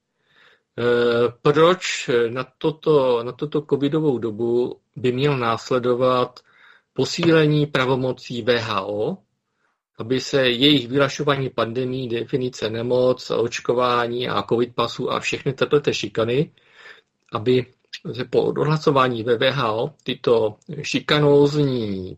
Eh, 0.80 1.30
proč 1.42 2.10
na 2.30 2.44
toto, 2.58 3.24
na 3.24 3.32
toto 3.32 3.62
covidovou 3.62 4.18
dobu 4.18 4.80
by 4.96 5.12
měl 5.12 5.38
následovat 5.38 6.40
posílení 6.94 7.66
pravomocí 7.66 8.42
VHO, 8.42 9.18
aby 9.98 10.20
se 10.22 10.50
jejich 10.50 10.88
vylašování 10.88 11.50
pandemí, 11.50 12.10
definice 12.10 12.70
nemoc, 12.70 13.32
očkování 13.32 14.30
a 14.30 14.44
covid 14.44 14.76
pasů 14.76 15.12
a 15.12 15.20
všechny 15.20 15.54
tyto 15.54 15.94
šikany, 15.94 16.52
aby 17.32 17.66
se 18.14 18.26
po 18.26 18.44
odhlasování 18.44 19.24
ve 19.24 19.38
VHO 19.38 19.94
tyto 20.04 20.56
šikanózní 20.82 22.18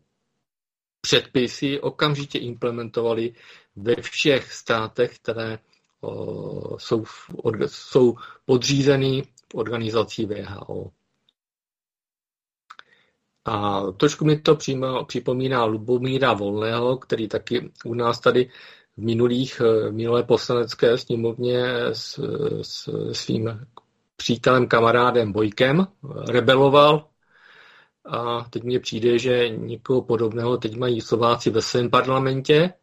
předpisy 1.02 1.80
okamžitě 1.80 2.40
implementovaly 2.40 3.34
ve 3.76 3.96
všech 3.96 4.54
státech, 4.54 5.20
které 5.20 5.60
jsou, 6.78 7.06
jsou 7.66 8.16
podřízený 8.46 9.24
organizací 9.54 10.26
VHO. 10.26 10.92
A 13.46 13.82
trošku 13.98 14.26
mi 14.26 14.39
to 14.39 14.58
připomíná 15.08 15.66
Lubomíra 15.66 16.34
Volného, 16.34 16.98
který 16.98 17.28
taky 17.28 17.72
u 17.86 17.93
nás 17.93 18.20
tady 18.20 18.50
v 18.98 19.02
minulých, 19.04 19.60
v 19.60 19.91
minulé 19.91 20.24
poslanecké 20.24 20.98
sněmovně 20.98 21.66
s, 21.91 22.20
s 22.62 22.89
svým 23.12 23.68
přítelem, 24.16 24.68
kamarádem 24.68 25.32
Bojkem 25.32 25.88
rebeloval. 26.28 27.08
A 28.06 28.46
teď 28.50 28.64
mně 28.64 28.80
přijde, 28.80 29.20
že 29.20 29.50
někoho 29.50 30.02
podobného 30.02 30.58
teď 30.58 30.76
mají 30.78 31.02
Slováci 31.02 31.50
ve 31.50 31.62
svém 31.62 31.89
parlamentě. 31.89 32.74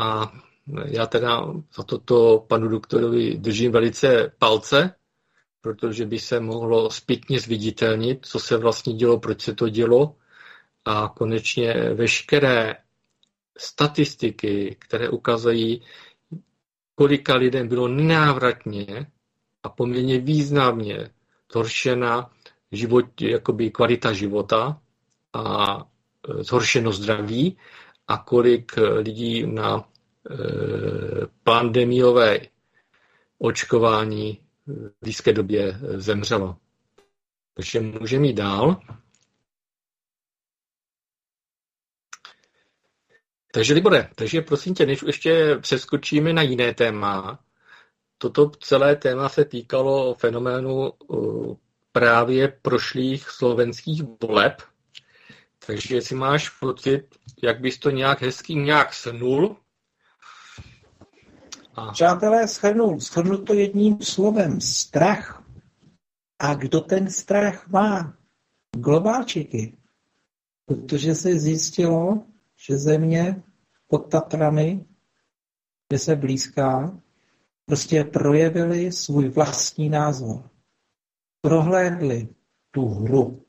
A 0.00 0.32
já 0.84 1.06
teda 1.06 1.46
za 1.76 1.82
toto 1.82 2.44
panu 2.48 2.68
doktorovi 2.68 3.36
držím 3.38 3.72
velice 3.72 4.32
palce, 4.38 4.94
protože 5.60 6.06
by 6.06 6.18
se 6.18 6.40
mohlo 6.40 6.90
zpětně 6.90 7.40
zviditelnit, 7.40 8.26
co 8.26 8.38
se 8.40 8.56
vlastně 8.56 8.92
dělo, 8.92 9.18
proč 9.20 9.40
se 9.42 9.54
to 9.54 9.68
dělo. 9.68 10.16
A 10.84 11.08
konečně 11.16 11.74
veškeré 11.74 12.76
statistiky, 13.58 14.76
které 14.78 15.08
ukazují, 15.08 15.82
kolika 16.94 17.34
lidem 17.34 17.68
bylo 17.68 17.88
nenávratně 17.88 19.06
a 19.62 19.68
poměrně 19.68 20.18
významně 20.18 21.10
zhoršena 21.52 22.30
život, 22.72 23.20
jakoby 23.20 23.70
kvalita 23.70 24.12
života 24.12 24.80
a 25.32 25.76
e, 26.40 26.44
zhoršeno 26.44 26.92
zdraví 26.92 27.58
a 28.08 28.18
kolik 28.18 28.72
lidí 29.02 29.46
na 29.46 29.88
Eh, 30.30 31.26
pandemiové 31.42 32.40
očkování 33.38 34.40
v 34.68 34.92
blízké 35.00 35.32
době 35.32 35.78
zemřelo. 35.96 36.56
Takže 37.54 37.80
můžeme 37.80 38.26
jít 38.26 38.34
dál. 38.34 38.80
Takže 43.52 43.74
Libore, 43.74 44.10
takže 44.14 44.40
prosím 44.40 44.74
tě, 44.74 44.86
než 44.86 45.02
ještě 45.06 45.56
přeskočíme 45.60 46.32
na 46.32 46.42
jiné 46.42 46.74
téma, 46.74 47.44
toto 48.18 48.50
celé 48.50 48.96
téma 48.96 49.28
se 49.28 49.44
týkalo 49.44 50.14
fenoménu 50.14 50.92
eh, 50.92 51.16
právě 51.92 52.48
prošlých 52.62 53.30
slovenských 53.30 54.02
voleb. 54.22 54.62
Takže 55.66 55.94
jestli 55.94 56.16
máš 56.16 56.48
pocit, 56.48 57.04
jak 57.42 57.60
bys 57.60 57.78
to 57.78 57.90
nějak 57.90 58.22
hezký 58.22 58.54
nějak 58.54 58.94
snul, 58.94 59.56
a... 61.78 61.92
Přátelé, 61.92 62.48
schrnu, 62.48 63.00
schrnu 63.00 63.44
to 63.44 63.54
jedním 63.54 64.02
slovem. 64.02 64.60
Strach. 64.60 65.44
A 66.38 66.54
kdo 66.54 66.80
ten 66.80 67.10
strach 67.10 67.68
má? 67.68 68.16
Globálčiky. 68.76 69.78
Protože 70.66 71.14
se 71.14 71.38
zjistilo, 71.38 72.22
že 72.56 72.78
země 72.78 73.42
pod 73.86 73.98
Tatrami, 74.10 74.84
kde 75.88 75.98
se 75.98 76.16
blízká, 76.16 77.00
prostě 77.66 78.04
projevili 78.04 78.92
svůj 78.92 79.28
vlastní 79.28 79.88
názor. 79.88 80.50
Prohlédli 81.40 82.28
tu 82.70 82.88
hru, 82.88 83.44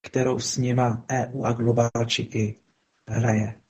kterou 0.00 0.38
s 0.38 0.56
nima 0.56 1.04
EU 1.12 1.44
a 1.44 1.52
globálčiky 1.52 2.60
hraje. 3.08 3.60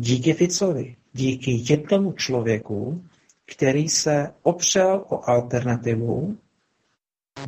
Díky 0.00 0.34
Ficovi, 0.34 0.96
díky 1.14 1.62
jednomu 1.68 2.12
člověku, 2.12 3.04
který 3.46 3.88
se 3.88 4.32
opřel 4.42 5.04
o 5.08 5.30
alternativu, 5.30 6.38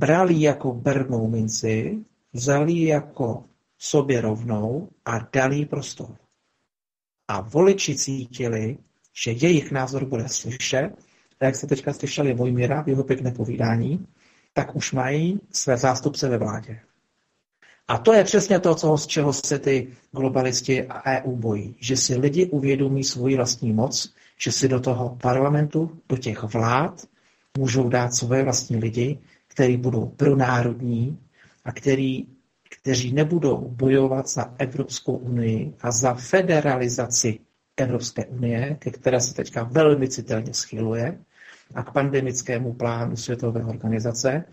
bral 0.00 0.30
ji 0.30 0.42
jako 0.42 0.72
bernou 0.72 1.28
minci, 1.28 1.98
vzal 2.32 2.68
ji 2.68 2.86
jako 2.86 3.44
sobě 3.78 4.20
rovnou 4.20 4.88
a 5.04 5.18
dal 5.32 5.52
jí 5.52 5.66
prostor. 5.66 6.16
A 7.28 7.40
voliči 7.40 7.96
cítili, 7.96 8.78
že 9.24 9.30
jejich 9.32 9.70
názor 9.72 10.04
bude 10.04 10.28
slyšet, 10.28 10.90
a 11.40 11.44
jak 11.44 11.56
jste 11.56 11.66
teďka 11.66 11.92
slyšeli 11.92 12.34
Vojmíra 12.34 12.82
v 12.82 12.88
jeho 12.88 13.04
pěkné 13.04 13.30
povídání, 13.30 14.06
tak 14.52 14.76
už 14.76 14.92
mají 14.92 15.40
své 15.50 15.76
zástupce 15.76 16.28
ve 16.28 16.38
vládě. 16.38 16.80
A 17.88 17.98
to 17.98 18.12
je 18.12 18.24
přesně 18.24 18.60
to, 18.60 18.74
co, 18.74 18.96
z 18.96 19.06
čeho 19.06 19.32
se 19.32 19.58
ty 19.58 19.88
globalisti 20.12 20.84
a 20.86 21.20
EU 21.22 21.36
bojí. 21.36 21.76
Že 21.80 21.96
si 21.96 22.16
lidi 22.16 22.46
uvědomí 22.46 23.04
svoji 23.04 23.36
vlastní 23.36 23.72
moc, 23.72 24.14
že 24.38 24.52
si 24.52 24.68
do 24.68 24.80
toho 24.80 25.18
parlamentu, 25.22 25.90
do 26.08 26.16
těch 26.16 26.42
vlád 26.42 27.06
můžou 27.58 27.88
dát 27.88 28.14
svoje 28.14 28.44
vlastní 28.44 28.76
lidi, 28.76 29.18
kteří 29.48 29.76
budou 29.76 30.06
pronárodní 30.06 31.18
a 31.64 31.72
který, 31.72 32.26
kteří 32.82 33.12
nebudou 33.12 33.68
bojovat 33.68 34.28
za 34.28 34.54
Evropskou 34.58 35.16
unii 35.16 35.74
a 35.80 35.90
za 35.90 36.14
federalizaci 36.14 37.38
Evropské 37.76 38.26
unie, 38.26 38.76
ke 38.78 38.90
které 38.90 39.20
se 39.20 39.34
teďka 39.34 39.62
velmi 39.62 40.08
citelně 40.08 40.54
schyluje, 40.54 41.18
a 41.74 41.82
k 41.82 41.92
pandemickému 41.92 42.72
plánu 42.72 43.16
Světové 43.16 43.64
organizace, 43.64 44.44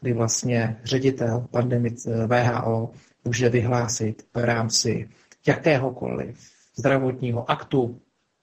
kdy 0.00 0.12
vlastně 0.12 0.80
ředitel 0.84 1.46
pandemic 1.50 2.06
VHO 2.26 2.90
může 3.24 3.48
vyhlásit 3.48 4.26
v 4.34 4.44
rámci 4.44 5.08
jakéhokoliv 5.46 6.50
zdravotního 6.76 7.50
aktu 7.50 8.00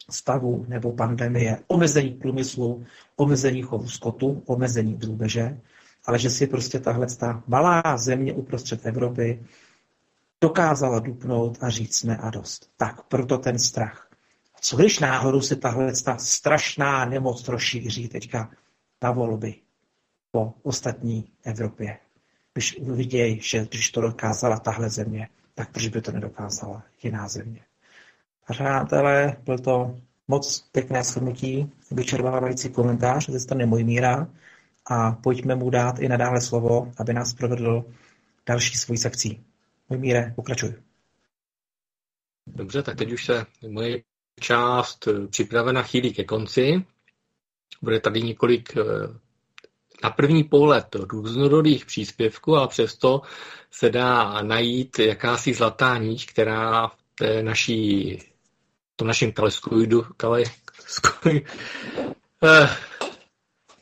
stavu 0.10 0.66
nebo 0.68 0.92
pandemie, 0.92 1.60
omezení 1.68 2.12
průmyslu, 2.12 2.86
omezení 3.16 3.62
chovu 3.62 3.88
skotu, 3.88 4.44
omezení 4.46 4.94
drůbeže, 4.94 5.60
ale 6.06 6.20
že 6.20 6.30
si 6.30 6.48
prostě 6.48 6.80
tahle 6.80 7.08
ta 7.08 7.44
malá 7.48 7.98
země 7.98 8.34
uprostřed 8.34 8.86
Evropy 8.86 9.46
dokázala 10.42 11.00
dupnout 11.00 11.58
a 11.62 11.70
říct 11.70 12.04
ne 12.04 12.18
a 12.18 12.30
dost. 12.30 12.70
Tak 12.78 13.02
proto 13.02 13.38
ten 13.38 13.60
strach. 13.60 14.10
Co 14.62 14.78
když 14.78 15.00
náhodou 15.00 15.42
se 15.42 15.56
tahle 15.56 15.94
ta 16.06 16.18
strašná 16.18 17.06
nemoc 17.06 17.48
rozšíří 17.48 18.08
teďka 18.08 18.52
na 19.02 19.12
volby 19.12 19.56
po 20.36 20.54
ostatní 20.64 21.28
Evropě? 21.44 21.98
Když 22.54 22.80
vidějí, 22.82 23.40
že 23.42 23.66
když 23.66 23.92
to 23.92 24.02
dokázala 24.02 24.60
tahle 24.60 24.90
země, 24.90 25.30
tak 25.56 25.72
proč 25.72 25.88
by 25.88 26.02
to 26.02 26.12
nedokázala 26.12 26.84
jiná 27.04 27.28
země? 27.28 27.62
Přátelé, 28.52 29.38
byl 29.46 29.60
to 29.60 29.96
moc 30.28 30.70
pěkné 30.72 31.04
shrnutí, 31.04 31.72
vyčerpávající 31.92 32.70
komentář 32.70 33.30
ze 33.30 33.40
strany 33.40 33.66
Mojmíra 33.66 34.28
a 34.86 35.12
pojďme 35.12 35.56
mu 35.56 35.70
dát 35.70 36.00
i 36.00 36.08
nadále 36.08 36.42
slovo, 36.42 36.92
aby 36.98 37.14
nás 37.14 37.34
provedl 37.34 37.86
další 38.46 38.78
svojí 38.78 38.98
sekcí. 38.98 39.44
Mojmíre, 39.90 40.34
pokračuj. 40.36 40.74
Dobře, 42.48 42.84
tak 42.84 42.98
teď 42.98 43.12
už 43.12 43.26
se 43.26 43.46
moje 43.70 44.04
část 44.40 45.08
připravena 45.30 45.84
chýlí 45.84 46.14
ke 46.14 46.24
konci. 46.24 46.86
Bude 47.82 48.00
tady 48.00 48.22
několik 48.22 48.78
eh, 48.78 48.84
na 50.04 50.10
první 50.10 50.44
pohled 50.44 50.96
různorodých 50.96 51.86
příspěvků 51.86 52.58
a 52.58 52.68
přesto 52.68 53.22
se 53.72 53.90
dá 53.90 54.42
najít 54.42 55.00
jakási 55.00 55.54
zlatá 55.54 55.98
níž, 55.98 56.26
která 56.26 56.88
v 56.88 56.96
té 57.16 57.44
naší 57.44 58.20
tom 58.96 59.08
našem 59.08 59.32
kaleskoidu, 59.32 60.06
kale, 60.18 60.44
eh, 62.44 62.70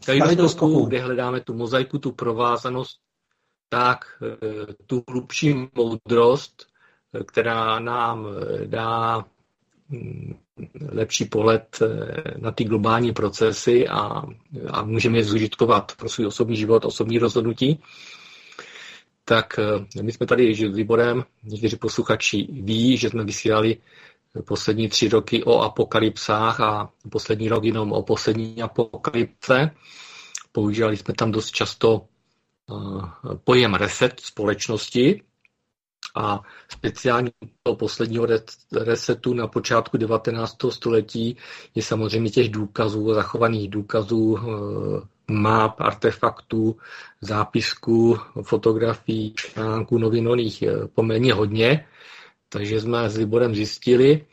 kaleidoskopu, 0.06 0.86
kde 0.86 1.00
hledáme 1.02 1.42
tu 1.42 1.54
mozaiku, 1.54 2.00
tu 2.00 2.12
provázanost, 2.12 3.00
tak 3.70 4.06
eh, 4.22 4.74
tu 4.86 5.04
hlubší 5.10 5.56
moudrost, 5.76 6.68
eh, 7.14 7.24
která 7.24 7.80
nám 7.80 8.28
eh, 8.28 8.68
dá 8.68 9.26
hm, 9.90 10.36
lepší 10.92 11.26
pohled 11.26 11.80
na 12.38 12.52
ty 12.52 12.64
globální 12.64 13.14
procesy 13.14 13.88
a, 13.88 14.24
a 14.70 14.84
můžeme 14.84 15.18
je 15.18 15.24
zužitkovat 15.24 15.92
pro 15.98 16.10
svůj 16.10 16.28
osobní 16.28 16.56
život, 16.58 16.86
osobní 16.86 17.20
rozhodnutí. 17.20 17.80
Tak 19.26 19.60
my 20.02 20.12
jsme 20.12 20.26
tady 20.26 20.56
s 20.56 20.60
Liborem, 20.60 21.24
někteří 21.44 21.76
posluchači 21.76 22.48
ví, 22.52 22.98
že 22.98 23.10
jsme 23.10 23.24
vysílali 23.24 23.78
poslední 24.46 24.90
tři 24.90 25.10
roky 25.10 25.44
o 25.44 25.60
apokalypsách 25.62 26.60
a 26.60 26.90
poslední 27.10 27.50
rok 27.50 27.64
jenom 27.64 27.92
o 27.92 28.04
poslední 28.04 28.62
apokalypse. 28.62 29.72
Používali 30.52 30.98
jsme 30.98 31.14
tam 31.14 31.32
dost 31.32 31.52
často 31.52 32.02
eh, 32.06 32.76
pojem 33.44 33.74
reset 33.74 34.20
společnosti 34.20 35.22
a 36.16 36.42
speciálně 36.70 37.32
toho 37.64 37.76
posledního 37.76 38.28
resetu 38.72 39.34
na 39.34 39.48
počátku 39.48 39.98
19. 39.98 40.56
století 40.70 41.38
je 41.76 41.84
samozřejmě 41.84 42.30
těch 42.30 42.50
důkazů, 42.50 43.14
zachovaných 43.14 43.70
důkazů, 43.70 44.38
eh, 44.40 45.32
map, 45.34 45.82
artefaktů, 45.82 46.78
zápisků, 47.22 48.18
fotografií, 48.42 49.34
článků 49.36 49.98
novinových 49.98 50.62
eh, 50.62 50.88
poměrně 50.88 51.34
hodně. 51.34 51.88
Takže 52.50 52.82
jsme 52.82 53.10
s 53.10 53.18
Liborem 53.18 53.56
zjistili, 53.56 54.26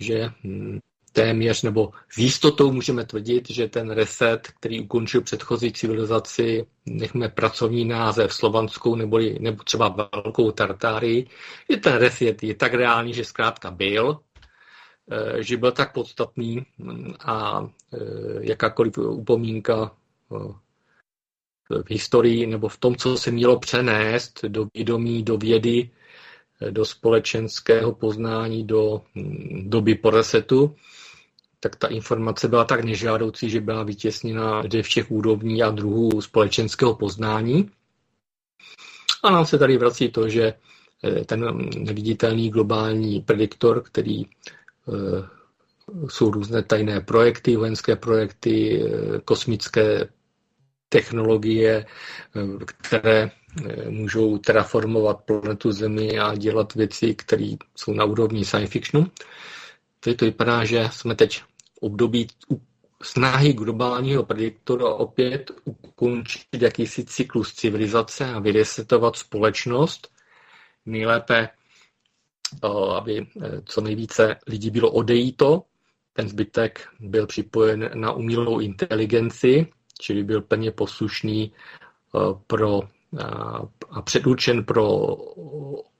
že 0.00 0.30
hm, 0.44 0.78
téměř 1.12 1.62
nebo 1.62 1.90
s 2.08 2.18
jistotou 2.18 2.72
můžeme 2.72 3.04
tvrdit, 3.04 3.50
že 3.50 3.68
ten 3.68 3.90
reset, 3.90 4.48
který 4.60 4.80
ukončil 4.80 5.20
předchozí 5.20 5.72
civilizaci, 5.72 6.66
nechme 6.86 7.28
pracovní 7.28 7.84
název 7.84 8.34
slovanskou 8.34 8.94
nebo, 8.94 9.18
nebo 9.40 9.62
třeba 9.62 10.08
velkou 10.24 10.50
Tartárii, 10.50 11.26
že 11.70 11.76
ten 11.76 11.92
reset 11.94 12.42
je 12.42 12.54
tak 12.54 12.74
reálný, 12.74 13.14
že 13.14 13.24
zkrátka 13.24 13.70
byl, 13.70 14.20
eh, 15.10 15.42
že 15.42 15.56
byl 15.56 15.72
tak 15.72 15.92
podstatný 15.92 16.66
hm, 16.78 17.14
a 17.20 17.66
eh, 17.94 17.98
jakákoliv 18.40 18.98
upomínka 18.98 19.92
eh, 20.32 20.52
v 21.82 21.90
historii 21.90 22.46
nebo 22.46 22.68
v 22.68 22.76
tom, 22.78 22.96
co 22.96 23.16
se 23.16 23.30
mělo 23.30 23.58
přenést 23.58 24.44
do 24.44 24.66
vědomí, 24.74 25.22
do 25.22 25.36
vědy, 25.36 25.90
do 26.70 26.84
společenského 26.84 27.92
poznání 27.94 28.66
do 28.66 29.02
hm, 29.14 29.70
doby 29.70 29.94
po 29.94 30.10
resetu, 30.10 30.76
tak 31.62 31.76
ta 31.76 31.88
informace 31.88 32.48
byla 32.48 32.64
tak 32.64 32.84
nežádoucí, 32.84 33.50
že 33.50 33.60
byla 33.60 33.82
vytěsněna 33.82 34.62
v 34.62 34.82
všech 34.82 35.10
úrovní 35.10 35.62
a 35.62 35.70
druhů 35.70 36.20
společenského 36.20 36.94
poznání. 36.94 37.70
A 39.22 39.30
nám 39.30 39.46
se 39.46 39.58
tady 39.58 39.76
vrací 39.76 40.08
to, 40.10 40.28
že 40.28 40.54
eh, 41.04 41.24
ten 41.24 41.68
neviditelný 41.76 42.50
globální 42.50 43.20
prediktor, 43.20 43.82
který 43.82 44.24
eh, 44.24 44.28
jsou 46.08 46.30
různé 46.30 46.62
tajné 46.62 47.00
projekty, 47.00 47.56
vojenské 47.56 47.96
projekty, 47.96 48.82
eh, 48.82 49.20
kosmické 49.24 50.08
technologie, 50.88 51.86
které 52.66 53.30
můžou 53.88 54.38
terraformovat 54.38 55.20
planetu 55.24 55.72
Zemi 55.72 56.18
a 56.18 56.34
dělat 56.34 56.74
věci, 56.74 57.14
které 57.14 57.54
jsou 57.76 57.92
na 57.94 58.04
úrovni 58.04 58.44
science 58.44 58.72
fictionu. 58.72 59.06
Tady 60.00 60.16
to 60.16 60.24
vypadá, 60.24 60.64
že 60.64 60.88
jsme 60.92 61.14
teď 61.14 61.42
období 61.82 62.26
snahy 63.02 63.52
globálního 63.52 64.24
prediktora 64.24 64.88
opět 64.94 65.50
ukončit 65.64 66.46
jakýsi 66.60 67.04
cyklus 67.04 67.54
civilizace 67.54 68.26
a 68.26 68.38
vyresetovat 68.38 69.16
společnost. 69.16 70.08
Nejlépe, 70.86 71.48
aby 72.96 73.26
eh, 73.42 73.62
co 73.64 73.80
nejvíce 73.80 74.36
lidí 74.46 74.70
bylo 74.70 74.90
odejito, 74.90 75.62
ten 76.12 76.28
zbytek 76.28 76.88
byl 77.00 77.26
připojen 77.26 77.90
na 77.94 78.12
umělou 78.12 78.60
inteligenci, 78.60 79.66
čili 80.00 80.24
byl 80.24 80.42
plně 80.42 80.70
poslušný 80.70 81.52
pro 82.46 82.80
a 83.90 84.02
předurčen 84.02 84.64
pro 84.64 85.16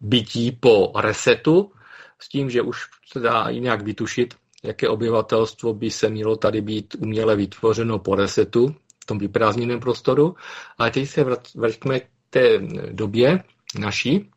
bytí 0.01 0.53
po 0.53 0.93
resetu, 0.97 1.73
s 2.19 2.29
tím, 2.29 2.51
že 2.51 2.63
už 2.63 2.83
se 3.13 3.21
dá 3.21 3.45
i 3.49 3.61
nějak 3.61 3.83
vytušit, 3.83 4.35
jaké 4.63 4.89
obyvatelstvo 4.89 5.75
by 5.75 5.91
se 5.91 6.09
mělo 6.09 6.37
tady 6.37 6.61
být 6.61 6.95
uměle 6.99 7.37
vytvořeno 7.37 7.99
po 7.99 8.15
resetu 8.15 8.75
v 9.03 9.07
tom 9.07 9.19
vyprázdněném 9.19 9.81
prostoru. 9.81 10.35
Ale 10.79 10.91
teď 10.91 11.09
se 11.09 11.25
vrátíme 11.55 12.01
k 12.01 12.07
té 12.31 12.59
době 12.93 13.45
naší, 13.79 14.31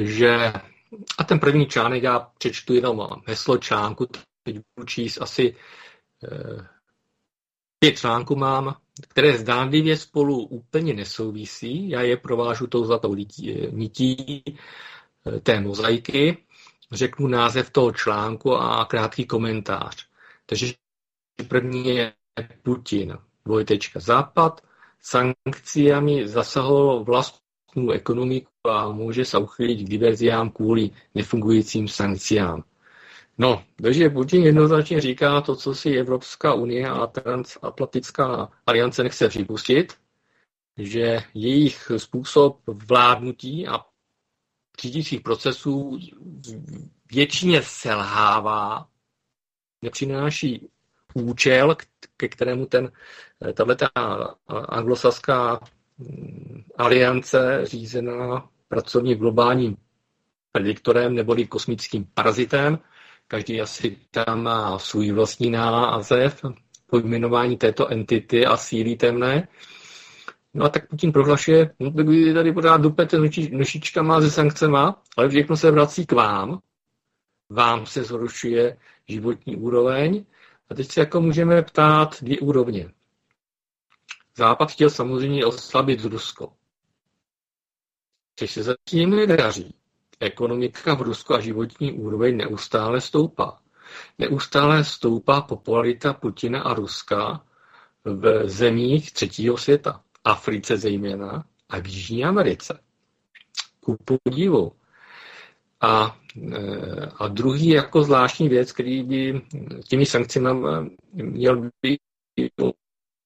že 0.00 0.52
a 1.18 1.24
ten 1.24 1.38
první 1.38 1.66
článek 1.66 2.02
já 2.02 2.18
přečtu 2.38 2.74
jenom 2.74 3.08
heslo 3.26 3.58
článku, 3.58 4.06
teď 4.42 4.56
budu 4.76 4.86
číst 4.86 5.18
asi 5.22 5.56
eh, 6.24 6.66
pět 7.78 7.98
článků 7.98 8.36
mám, 8.36 8.76
které 9.08 9.38
zdánlivě 9.38 9.96
spolu 9.96 10.44
úplně 10.44 10.94
nesouvisí. 10.94 11.88
Já 11.90 12.00
je 12.02 12.16
provážu 12.16 12.66
tou 12.66 12.84
zlatou 12.84 13.14
nití 13.70 14.42
eh, 14.46 15.40
té 15.40 15.60
mozaiky, 15.60 16.36
řeknu 16.92 17.28
název 17.28 17.70
toho 17.70 17.92
článku 17.92 18.56
a 18.56 18.84
krátký 18.84 19.26
komentář. 19.26 20.06
Takže 20.46 20.74
první 21.48 21.86
je 21.88 22.12
Putin, 22.62 23.18
dvojtečka 23.44 24.00
Západ, 24.00 24.60
sankciami 25.00 26.28
zasahoval 26.28 27.04
vlastní 27.04 27.92
ekonomiku 27.92 28.50
a 28.64 28.88
může 28.92 29.24
se 29.24 29.38
uchylit 29.38 29.80
k 29.80 29.88
diverziám 29.90 30.50
kvůli 30.50 30.90
nefungujícím 31.14 31.88
sankciám. 31.88 32.64
No, 33.38 33.64
takže 33.82 34.10
Putin 34.10 34.42
jednoznačně 34.42 35.00
říká 35.00 35.40
to, 35.40 35.56
co 35.56 35.74
si 35.74 35.90
Evropská 35.96 36.54
unie 36.54 36.88
a 36.88 37.06
Transatlantická 37.06 38.52
aliance 38.66 39.02
nechce 39.02 39.28
připustit, 39.28 39.94
že 40.78 41.20
jejich 41.34 41.92
způsob 41.96 42.60
vládnutí 42.66 43.68
a 43.68 43.78
řídících 44.80 45.20
procesů 45.20 45.98
většině 47.12 47.62
selhává, 47.62 48.86
nepřináší 49.82 50.68
účel, 51.14 51.76
ke 52.16 52.28
kterému 52.28 52.66
ten, 52.66 52.92
tato 53.54 53.86
anglosaská 54.48 55.60
mm, 55.98 56.62
aliance 56.78 57.60
řízená 57.64 58.48
pracovně 58.68 59.16
globálním 59.16 59.76
prediktorem 60.52 61.14
neboli 61.14 61.46
kosmickým 61.46 62.06
parazitem, 62.14 62.78
Každý 63.32 63.60
asi 63.60 63.96
tam 64.10 64.42
má 64.42 64.78
svůj 64.78 65.12
vlastní 65.12 65.50
název, 65.50 66.44
pojmenování 66.86 67.56
této 67.56 67.88
entity 67.88 68.46
a 68.46 68.56
síly 68.56 68.96
temné. 68.96 69.48
No 70.54 70.64
a 70.64 70.68
tak 70.68 70.88
Putin 70.88 71.12
prohlašuje, 71.12 71.74
no 71.80 71.90
tak 71.92 72.08
vy 72.08 72.34
tady 72.34 72.52
pořád 72.52 72.80
dupete 72.80 73.18
nošičkama 73.52 74.20
se 74.20 74.30
sankcema, 74.30 75.02
ale 75.16 75.28
všechno 75.28 75.56
se 75.56 75.70
vrací 75.70 76.06
k 76.06 76.12
vám. 76.12 76.60
Vám 77.50 77.86
se 77.86 78.04
zhoršuje 78.04 78.76
životní 79.08 79.56
úroveň. 79.56 80.24
A 80.70 80.74
teď 80.74 80.92
se 80.92 81.00
jako 81.00 81.20
můžeme 81.20 81.62
ptát 81.62 82.22
dvě 82.22 82.38
úrovně. 82.38 82.92
Západ 84.36 84.70
chtěl 84.70 84.90
samozřejmě 84.90 85.46
oslabit 85.46 86.04
Rusko. 86.04 86.52
Což 88.36 88.50
se 88.50 88.62
zatím 88.62 89.10
nedaří. 89.10 89.74
Ekonomika 90.20 90.94
v 90.94 91.02
Rusku 91.02 91.34
a 91.34 91.40
životní 91.40 91.92
úroveň 91.92 92.36
neustále 92.36 93.00
stoupá. 93.00 93.60
Neustále 94.18 94.84
stoupá 94.84 95.40
popularita 95.40 96.12
Putina 96.12 96.62
a 96.62 96.74
Ruska 96.74 97.44
v 98.04 98.48
zemích 98.48 99.12
třetího 99.12 99.58
světa. 99.58 100.02
Africe 100.24 100.76
zejména 100.76 101.44
a 101.68 101.78
v 101.80 101.86
Jižní 101.86 102.24
Americe. 102.24 102.80
Ku 103.80 103.96
podivu. 104.04 104.72
A, 105.80 106.16
e, 106.52 107.06
a 107.18 107.28
druhý 107.28 107.68
jako 107.68 108.02
zvláštní 108.02 108.48
věc, 108.48 108.72
který 108.72 109.02
by 109.02 109.40
těmi 109.88 110.06
sankcemi 110.06 110.48
měl 111.12 111.70
být 111.82 112.00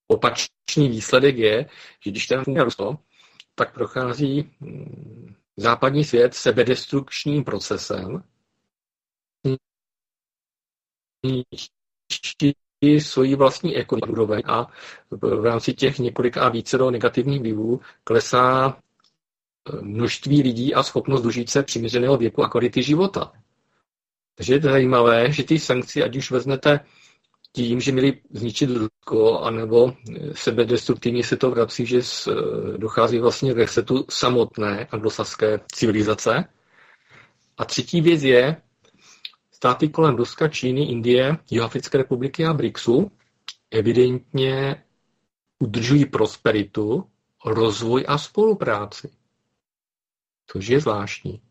opačný 0.09 0.89
výsledek 0.89 1.37
je, 1.37 1.69
že 2.05 2.11
když 2.11 2.27
ten 2.27 2.45
funguje 2.45 2.65
Rusko, 2.65 2.99
tak 3.55 3.75
prochází 3.75 4.51
mm, 4.61 5.35
západní 5.57 6.05
svět 6.05 6.35
sebedestrukčním 6.35 7.45
procesem, 7.45 8.23
svoji 13.01 13.35
vlastní 13.35 13.77
ekonomii 13.77 14.43
a 14.47 14.67
v 15.11 15.45
rámci 15.45 15.75
těch 15.75 15.99
několika 15.99 16.41
a 16.43 16.49
více 16.49 16.79
do 16.79 16.91
negativních 16.91 17.41
vlivů 17.41 17.81
klesá 18.05 18.69
e, 18.69 19.83
množství 19.83 20.43
lidí 20.43 20.75
a 20.75 20.83
schopnost 20.83 21.23
dožít 21.23 21.51
se 21.51 21.63
přiměřeného 21.63 22.17
věku 22.17 22.43
a 22.43 22.49
kvality 22.49 22.83
života. 22.83 23.33
Takže 24.35 24.55
je 24.55 24.61
to 24.61 24.69
zajímavé, 24.69 25.33
že 25.33 25.45
ty 25.45 25.59
sankce, 25.59 26.03
ať 26.05 26.17
už 26.17 26.31
vezmete 26.31 26.81
tím, 27.53 27.81
že 27.81 27.93
měli 27.93 28.21
zničit 28.31 28.71
Rusko, 28.71 29.41
anebo 29.41 29.93
sebedestruktivně 30.33 31.25
se 31.25 31.37
to 31.37 31.51
vrací, 31.51 31.87
že 31.87 32.01
dochází 32.77 33.19
vlastně 33.19 33.55
k 33.55 33.57
resetu 33.57 34.05
samotné 34.11 34.87
anglosaské 34.91 35.61
civilizace. 35.73 36.45
A 37.59 37.65
třetí 37.65 38.01
věc 38.01 38.23
je, 38.23 38.57
státy 39.57 39.89
kolem 39.89 40.17
Ruska, 40.17 40.49
Číny, 40.49 40.91
Indie, 40.91 41.39
Jihoafrické 41.51 41.99
republiky 41.99 42.47
a 42.47 42.53
BRICSu 42.53 43.11
evidentně 43.71 44.85
udržují 45.59 46.05
prosperitu, 46.07 47.05
rozvoj 47.47 48.05
a 48.09 48.19
spolupráci. 48.19 49.11
Což 50.47 50.67
je 50.67 50.81
zvláštní. 50.81 51.43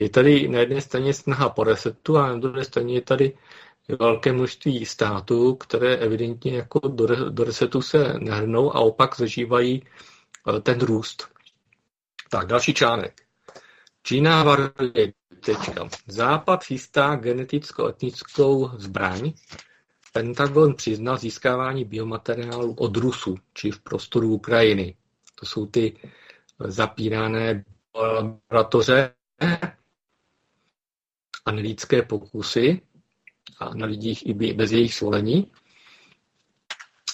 Je 0.00 0.08
tady 0.08 0.48
na 0.48 0.58
jedné 0.58 0.80
straně 0.80 1.14
snaha 1.14 1.48
po 1.48 1.64
resetu 1.64 2.18
a 2.18 2.28
na 2.28 2.36
druhé 2.36 2.64
straně 2.64 2.94
je 2.94 3.00
tady 3.00 3.38
velké 3.98 4.32
množství 4.32 4.86
států, 4.86 5.54
které 5.54 5.96
evidentně 5.96 6.56
jako 6.56 6.88
do, 6.88 7.30
do 7.30 7.44
resetu 7.44 7.82
se 7.82 8.14
nehrnou 8.18 8.76
a 8.76 8.80
opak 8.80 9.16
zažívají 9.16 9.82
eh, 10.56 10.60
ten 10.60 10.80
růst. 10.80 11.28
Tak, 12.30 12.46
další 12.46 12.74
článek. 12.74 13.20
Čína 14.02 14.44
varuje. 14.44 15.12
Západ 16.06 16.64
chystá 16.64 17.16
geneticko-etnickou 17.16 18.70
zbraň. 18.78 19.32
Pentagon 20.12 20.74
přiznal 20.74 21.18
získávání 21.18 21.84
biomateriálu 21.84 22.74
od 22.74 22.96
Rusů, 22.96 23.36
či 23.54 23.70
v 23.70 23.80
prostoru 23.80 24.28
Ukrajiny. 24.34 24.96
To 25.40 25.46
jsou 25.46 25.66
ty 25.66 25.96
zapírané 26.60 27.64
laboratoře 27.94 29.14
analytické 31.46 32.02
pokusy, 32.02 32.80
a 33.58 33.74
na 33.74 33.86
lidích 33.86 34.26
i 34.26 34.34
bez 34.54 34.72
jejich 34.72 34.94
svolení. 34.94 35.50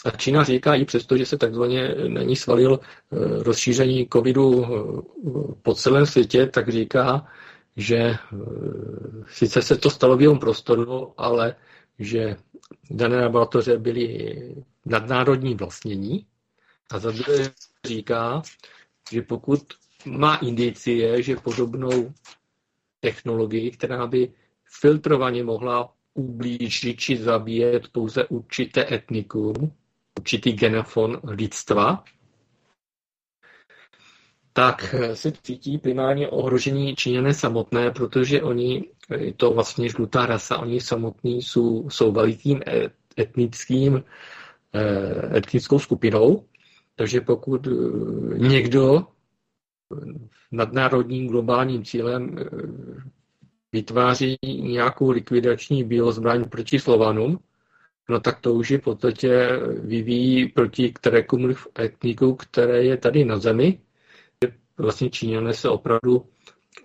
A 0.05 0.11
Čína 0.11 0.45
říká 0.45 0.75
i 0.75 0.85
přesto, 0.85 1.17
že 1.17 1.27
se 1.27 1.39
takzvaně 1.39 1.95
na 2.09 2.23
ní 2.23 2.37
svalil 2.37 2.81
eh, 2.83 3.17
rozšíření 3.43 4.09
covidu 4.13 4.65
eh, 4.65 4.69
po 5.63 5.75
celém 5.75 6.07
světě, 6.07 6.47
tak 6.47 6.69
říká, 6.69 7.27
že 7.77 7.97
eh, 7.97 8.17
sice 9.29 9.63
se 9.63 9.77
to 9.77 9.91
stalo 9.91 10.17
v 10.17 10.23
jeho 10.23 10.39
prostoru, 10.39 11.15
ale 11.17 11.55
že 11.99 12.37
dané 12.91 13.21
laboratoře 13.23 13.79
byly 13.79 14.55
nadnárodní 14.87 15.55
vlastnění. 15.55 16.27
A 16.91 16.99
za 16.99 17.11
druhé 17.11 17.51
říká, 17.87 18.43
že 19.13 19.23
pokud 19.23 19.61
má 20.07 20.37
indicie, 20.37 21.23
že 21.23 21.37
podobnou 21.37 22.13
technologii, 23.01 23.71
která 23.71 24.07
by 24.07 24.33
filtrovaně 24.65 25.45
mohla 25.45 25.93
ublížit 26.15 27.01
či 27.01 27.17
zabíjet 27.17 27.89
pouze 27.93 28.25
určité 28.25 28.95
etnikum, 28.95 29.73
určitý 30.19 30.53
genofon 30.53 31.21
lidstva, 31.25 32.05
tak 34.53 34.95
se 35.15 35.33
cítí 35.43 35.79
primárně 35.79 36.29
ohrožení 36.29 36.97
Číňané 36.97 37.35
samotné, 37.35 37.91
protože 37.91 38.43
oni, 38.43 38.85
to 39.37 39.51
vlastně 39.51 39.89
žlutá 39.89 40.27
rasa, 40.27 40.59
oni 40.59 40.81
samotní 40.81 41.43
jsou, 41.43 41.91
jsou 41.91 42.13
velikým 42.13 42.61
etnickým, 43.19 44.05
eh, 44.75 45.37
etnickou 45.39 45.79
skupinou, 45.79 46.45
takže 46.97 47.21
pokud 47.21 47.67
eh, 47.67 47.71
někdo 48.39 49.07
nadnárodním 50.53 51.29
globálním 51.29 51.85
cílem 51.85 52.37
eh, 52.39 52.45
vytváří 53.73 54.37
nějakou 54.63 55.11
likvidační 55.11 55.85
biozbraň 55.85 56.45
proti 56.49 56.79
Slovanům, 56.79 57.39
no 58.09 58.21
tak 58.21 58.41
to 58.41 58.55
už 58.55 58.71
je 58.71 58.79
v 58.79 58.83
podstatě 58.83 59.49
vyvíjí 59.83 60.49
proti 60.49 60.93
kterékoliv 60.93 61.67
etniku, 61.79 62.35
které 62.35 62.85
je 62.85 62.97
tady 62.97 63.25
na 63.25 63.39
zemi. 63.39 63.79
Vlastně 64.81 65.11
Číňané 65.11 65.55
se 65.55 65.69
opravdu 65.69 66.27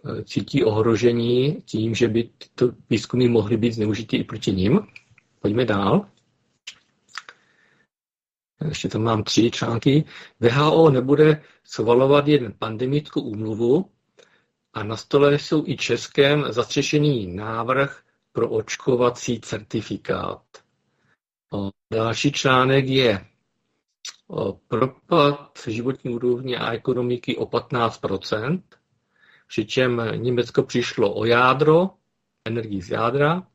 eh, 0.06 0.24
cítí 0.24 0.64
ohrožení 0.64 1.62
tím, 1.66 1.96
že 1.96 2.08
by 2.08 2.24
tyto 2.24 2.72
výzkumy 2.90 3.28
mohly 3.28 3.58
být 3.58 3.72
zneužity 3.72 4.18
i 4.18 4.24
proti 4.24 4.52
ním. 4.52 4.80
Pojďme 5.40 5.66
dál. 5.66 6.06
Ještě 8.70 8.90
tam 8.90 9.04
mám 9.04 9.24
tři 9.24 9.52
články. 9.52 10.04
VHO 10.40 10.90
nebude 10.90 11.42
schvalovat 11.64 12.28
jen 12.28 12.54
pandemickou 12.60 13.22
úmluvu, 13.22 13.86
a 14.76 14.84
na 14.84 14.98
stole 14.98 15.40
jsou 15.40 15.64
i 15.68 15.78
českém 15.78 16.46
zastřešený 16.54 17.36
návrh 17.36 18.02
pro 18.32 18.50
očkovací 18.50 19.42
certifikát. 19.42 20.42
Další 21.94 22.32
článek 22.32 22.86
je 22.86 23.26
propad 24.68 25.60
životní 25.68 26.14
úrovně 26.14 26.58
a 26.58 26.72
ekonomiky 26.74 27.38
o 27.38 27.46
15% 27.46 28.62
přičem 29.48 30.02
Německo 30.16 30.64
přišlo 30.64 31.14
o 31.14 31.26
jádro, 31.26 31.90
energii 32.46 32.82
z 32.82 32.90
jádra, 32.90 33.48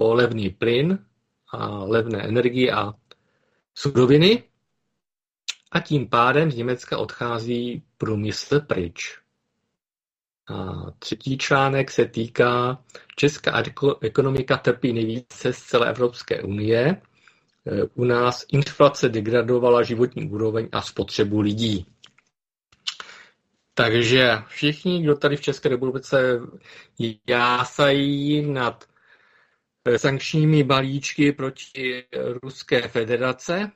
o 0.00 0.14
levný 0.14 0.50
plyn 0.50 1.06
a 1.52 1.84
levné 1.84 2.22
energie 2.22 2.72
a 2.72 2.94
suroviny 3.74 4.42
a 5.72 5.80
tím 5.80 6.08
pádem 6.08 6.50
z 6.50 6.56
Německa 6.56 6.98
odchází 6.98 7.82
průmysl 7.98 8.60
pryč. 8.60 9.20
A 10.48 10.86
třetí 10.98 11.38
článek 11.38 11.90
se 11.90 12.04
týká 12.06 12.84
Česká 13.16 13.62
ekonomika 14.00 14.56
trpí 14.56 14.92
nejvíce 14.92 15.52
z 15.52 15.58
celé 15.62 15.88
Evropské 15.88 16.42
unie. 16.42 17.02
U 17.94 18.04
nás 18.04 18.44
inflace 18.52 19.08
degradovala 19.08 19.82
životní 19.82 20.30
úroveň 20.30 20.68
a 20.72 20.82
spotřebu 20.82 21.40
lidí. 21.40 21.86
Takže 23.74 24.38
všichni, 24.46 25.02
kdo 25.02 25.16
tady 25.16 25.36
v 25.36 25.40
České 25.40 25.68
republice 25.68 26.40
jásají 27.28 28.42
nad 28.52 28.84
sankčními 29.96 30.62
balíčky 30.64 31.32
proti 31.32 32.04
Ruské 32.42 32.88
federace, 32.88 33.70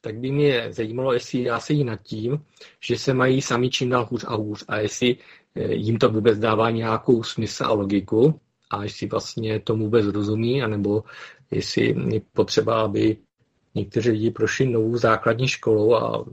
tak 0.00 0.18
by 0.18 0.30
mě 0.30 0.72
zajímalo, 0.72 1.12
jestli 1.12 1.42
jásají 1.42 1.84
nad 1.84 2.02
tím, 2.02 2.44
že 2.80 2.98
se 2.98 3.14
mají 3.14 3.42
sami 3.42 3.70
čím 3.70 3.90
dál 3.90 4.06
hůř 4.10 4.24
a 4.28 4.34
hůř 4.34 4.64
a 4.68 4.76
jestli 4.78 5.16
jim 5.68 5.98
to 5.98 6.08
vůbec 6.08 6.38
dává 6.38 6.70
nějakou 6.70 7.22
smysl 7.22 7.64
a 7.64 7.72
logiku 7.72 8.40
a 8.70 8.82
jestli 8.82 9.06
vlastně 9.06 9.60
tomu 9.60 9.84
vůbec 9.84 10.06
rozumí, 10.06 10.62
anebo 10.62 11.04
jestli 11.50 11.94
je 12.08 12.20
potřeba, 12.32 12.80
aby 12.80 13.16
někteří 13.74 14.10
lidi 14.10 14.30
prošli 14.30 14.66
novou 14.66 14.96
základní 14.96 15.48
školou 15.48 15.94
a, 15.94 16.24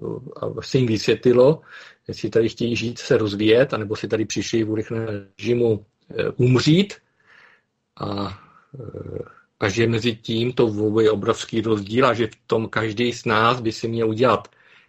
a 0.42 0.62
se 0.62 0.78
jim 0.78 0.88
vysvětlilo, 0.88 1.62
jestli 2.08 2.30
tady 2.30 2.50
chtějí 2.50 2.76
žít, 2.76 3.00
se 3.00 3.18
rozvíjet, 3.18 3.74
anebo 3.74 3.96
si 3.96 4.08
tady 4.08 4.26
přišli 4.26 4.64
v 4.64 4.72
urychleném 4.72 5.28
režimu 5.38 5.86
e, 6.10 6.30
umřít. 6.30 6.94
A, 7.96 8.40
e, 8.80 9.44
a 9.60 9.70
že 9.70 9.88
mezi 9.88 10.16
tím 10.16 10.54
to 10.54 11.00
je 11.02 11.12
obrovský 11.12 11.62
rozdíl 11.62 12.06
a 12.06 12.14
že 12.14 12.28
v 12.28 12.36
tom 12.48 12.70
každý 12.70 13.14
z 13.14 13.26
nás 13.26 13.62
by 13.62 13.72
si 13.72 13.88
měl 13.88 14.10
udělat 14.10 14.48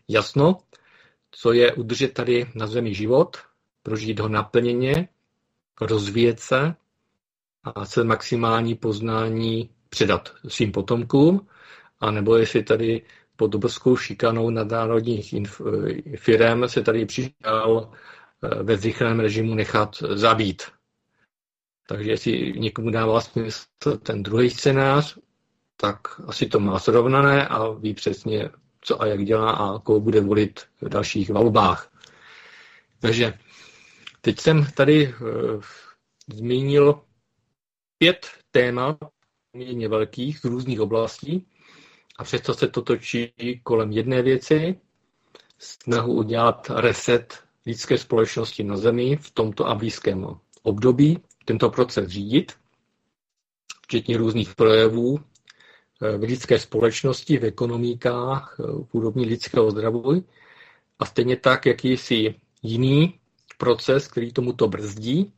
jasno, 0.08 0.58
co 1.30 1.52
je 1.52 1.72
udržet 1.72 2.12
tady 2.12 2.46
na 2.54 2.66
zemi 2.66 2.94
život, 2.94 3.36
prožít 3.82 4.20
ho 4.20 4.28
naplněně, 4.28 5.08
rozvíjet 5.80 6.40
se 6.40 6.74
a 7.64 7.84
se 7.84 8.04
maximální 8.04 8.74
poznání 8.74 9.70
předat 9.88 10.32
svým 10.48 10.72
potomkům, 10.72 11.48
anebo 12.00 12.36
jestli 12.36 12.62
tady 12.62 13.02
pod 13.36 13.54
obrovskou 13.54 13.96
šikanou 13.96 14.50
nadnárodních 14.50 15.34
firm 16.16 16.68
se 16.68 16.82
tady 16.82 17.06
přišel 17.06 17.90
eh, 18.42 18.62
ve 18.62 18.76
zrychleném 18.76 19.20
režimu 19.20 19.54
nechat 19.54 19.96
zabít. 20.10 20.62
Takže 21.88 22.10
jestli 22.10 22.52
někomu 22.56 22.90
dává 22.90 23.20
smysl 23.20 23.64
ten 24.02 24.22
druhý 24.22 24.50
scénář, 24.50 25.18
tak 25.76 25.98
asi 26.26 26.46
to 26.46 26.60
má 26.60 26.78
srovnané 26.78 27.48
a 27.48 27.70
ví 27.70 27.94
přesně, 27.94 28.50
co 28.80 29.02
a 29.02 29.06
jak 29.06 29.24
dělá 29.24 29.50
a 29.50 29.78
koho 29.78 30.00
bude 30.00 30.20
volit 30.20 30.60
v 30.80 30.88
dalších 30.88 31.30
volbách. 31.30 31.90
Takže 33.00 33.38
teď 34.20 34.40
jsem 34.40 34.66
tady 34.74 35.14
uh, 35.20 35.62
zmínil 36.34 37.00
pět 37.98 38.26
témat, 38.50 38.98
poměrně 39.52 39.88
velkých, 39.88 40.38
z 40.38 40.44
různých 40.44 40.80
oblastí, 40.80 41.46
a 42.18 42.24
přesto 42.24 42.54
se 42.54 42.68
to 42.68 42.82
točí 42.82 43.32
kolem 43.62 43.92
jedné 43.92 44.22
věci, 44.22 44.80
snahu 45.58 46.12
udělat 46.12 46.70
reset 46.74 47.44
lidské 47.66 47.98
společnosti 47.98 48.64
na 48.64 48.76
Zemi 48.76 49.16
v 49.16 49.30
tomto 49.30 49.66
a 49.66 49.74
blízkém 49.74 50.26
období, 50.62 51.18
tento 51.44 51.70
proces 51.70 52.08
řídit, 52.08 52.52
včetně 53.82 54.16
různých 54.16 54.54
projevů 54.54 55.18
eh, 56.02 56.16
v 56.18 56.22
lidské 56.22 56.58
společnosti, 56.58 57.38
v 57.38 57.44
ekonomikách, 57.44 58.56
eh, 58.60 58.62
v 58.62 58.88
úrovni 58.94 59.26
lidského 59.26 59.70
zdraví 59.70 60.24
a 60.98 61.04
stejně 61.04 61.36
tak 61.36 61.66
jakýsi 61.66 62.34
jiný 62.62 63.18
proces, 63.58 64.08
který 64.08 64.32
tomuto 64.32 64.68
brzdí, 64.68 65.32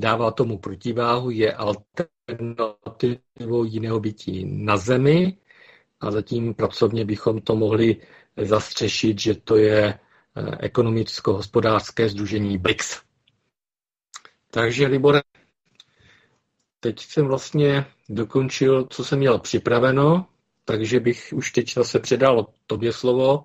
dává 0.00 0.30
tomu 0.30 0.58
protiváhu, 0.58 1.30
je 1.30 1.52
alternativou 1.54 3.64
jiného 3.64 4.00
bytí 4.00 4.44
na 4.46 4.76
Zemi 4.76 5.36
a 6.00 6.10
zatím 6.10 6.54
pracovně 6.54 7.04
bychom 7.04 7.40
to 7.40 7.56
mohli 7.56 7.96
zastřešit, 8.36 9.20
že 9.20 9.34
to 9.34 9.56
je 9.56 9.84
eh, 9.88 9.98
ekonomicko-hospodářské 10.60 12.08
združení 12.08 12.58
BRICS. 12.58 13.00
Takže, 14.50 14.86
Libore, 14.86 15.22
teď 16.80 17.00
jsem 17.00 17.26
vlastně 17.26 17.86
dokončil, 18.08 18.86
co 18.90 19.04
jsem 19.04 19.18
měl 19.18 19.38
připraveno, 19.38 20.26
takže 20.64 21.00
bych 21.00 21.32
už 21.36 21.50
teď 21.52 21.74
zase 21.74 21.98
předal 21.98 22.46
tobě 22.66 22.92
slovo, 22.92 23.44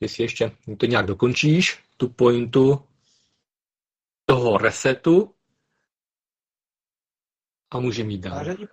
jestli 0.00 0.24
ještě 0.24 0.50
to 0.78 0.86
nějak 0.86 1.06
dokončíš, 1.06 1.78
tu 1.96 2.08
pointu 2.08 2.80
toho 4.26 4.58
resetu 4.58 5.34
a 7.70 7.80
můžeme 7.80 8.12
jít 8.12 8.20
dál. 8.20 8.34
Vážení, 8.34 8.66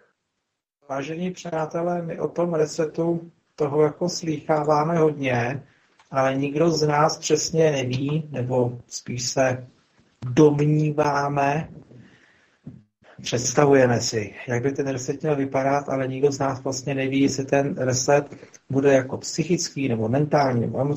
vážení 0.90 1.32
přátelé, 1.32 2.02
my 2.02 2.20
o 2.20 2.28
tom 2.28 2.54
resetu 2.54 3.32
toho 3.56 3.82
jako 3.82 4.10
slýcháváme 4.10 4.98
hodně, 4.98 5.64
ale 6.12 6.36
nikdo 6.36 6.72
z 6.72 6.88
nás 6.88 7.18
přesně 7.18 7.72
neví, 7.72 8.30
nebo 8.32 8.80
spíš 8.88 9.30
se 9.30 9.68
domníváme, 10.26 11.70
představujeme 13.22 14.02
si, 14.02 14.36
jak 14.48 14.64
by 14.64 14.72
ten 14.72 14.88
reset 14.88 15.22
měl 15.22 15.36
vypadat, 15.36 15.90
ale 15.90 16.08
nikdo 16.08 16.32
z 16.32 16.40
nás 16.40 16.64
vlastně 16.64 16.96
neví, 16.96 17.22
jestli 17.22 17.46
ten 17.46 17.76
reset 17.78 18.36
bude 18.70 18.94
jako 18.94 19.18
psychický, 19.18 19.90
nebo 19.90 20.10
mentální, 20.10 20.62
nebo 20.62 20.88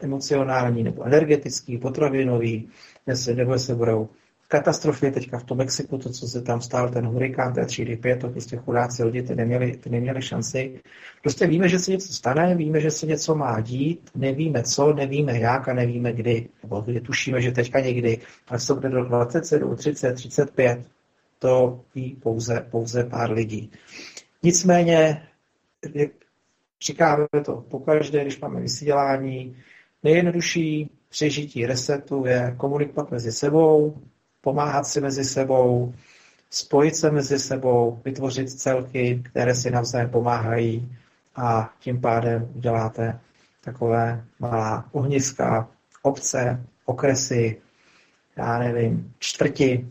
emocionální, 0.00 0.82
nebo 0.82 1.02
energetický, 1.02 1.78
potravinový, 1.78 2.68
jestli, 3.06 3.34
nebo 3.34 3.52
jestli 3.52 3.74
budou 3.74 4.08
katastrofy 4.48 5.10
teďka 5.10 5.38
v 5.38 5.44
tom 5.44 5.58
Mexiku, 5.58 5.98
to, 5.98 6.10
co 6.10 6.28
se 6.28 6.42
tam 6.42 6.60
stál, 6.60 6.88
ten 6.88 7.06
hurikán 7.06 7.54
té 7.54 7.66
třídy 7.66 7.96
5, 7.96 8.20
to 8.20 8.28
prostě 8.28 8.56
chudáci 8.56 9.04
lidi, 9.04 9.22
ty 9.22 9.34
neměli, 9.34 9.76
ty 9.76 9.90
neměli 9.90 10.22
šanci. 10.22 10.80
Prostě 11.22 11.46
víme, 11.46 11.68
že 11.68 11.78
se 11.78 11.90
něco 11.90 12.12
stane, 12.12 12.54
víme, 12.54 12.80
že 12.80 12.90
se 12.90 13.06
něco 13.06 13.34
má 13.34 13.60
dít, 13.60 14.10
nevíme 14.14 14.62
co, 14.62 14.92
nevíme 14.92 15.38
jak 15.38 15.68
a 15.68 15.74
nevíme 15.74 16.12
kdy. 16.12 16.48
Nebo 16.62 16.80
kdy 16.80 17.00
tušíme, 17.00 17.40
že 17.42 17.52
teďka 17.52 17.80
někdy, 17.80 18.18
ale 18.48 18.60
co 18.60 18.74
bude 18.74 18.88
do 18.88 19.04
27, 19.04 19.76
30, 19.76 20.12
35, 20.12 20.86
to 21.38 21.80
ví 21.94 22.16
pouze, 22.22 22.66
pouze 22.70 23.04
pár 23.04 23.30
lidí. 23.30 23.70
Nicméně, 24.42 25.22
říkáme 26.82 27.26
to 27.44 27.56
pokaždé, 27.56 28.22
když 28.22 28.40
máme 28.40 28.60
vysílání, 28.60 29.56
nejjednodušší 30.02 30.90
přežití 31.08 31.66
resetu 31.66 32.26
je 32.26 32.54
komunikovat 32.56 33.10
mezi 33.10 33.32
sebou, 33.32 33.96
pomáhat 34.40 34.86
si 34.86 35.00
mezi 35.00 35.24
sebou, 35.24 35.94
spojit 36.50 36.96
se 36.96 37.10
mezi 37.10 37.38
sebou, 37.38 38.00
vytvořit 38.04 38.50
celky, 38.50 39.22
které 39.30 39.54
si 39.54 39.70
navzájem 39.70 40.10
pomáhají 40.10 40.96
a 41.36 41.70
tím 41.78 42.00
pádem 42.00 42.48
uděláte 42.54 43.20
takové 43.64 44.24
malá 44.38 44.88
ohniska, 44.92 45.68
obce, 46.02 46.64
okresy, 46.84 47.60
já 48.36 48.58
nevím, 48.58 49.14
čtvrti. 49.18 49.88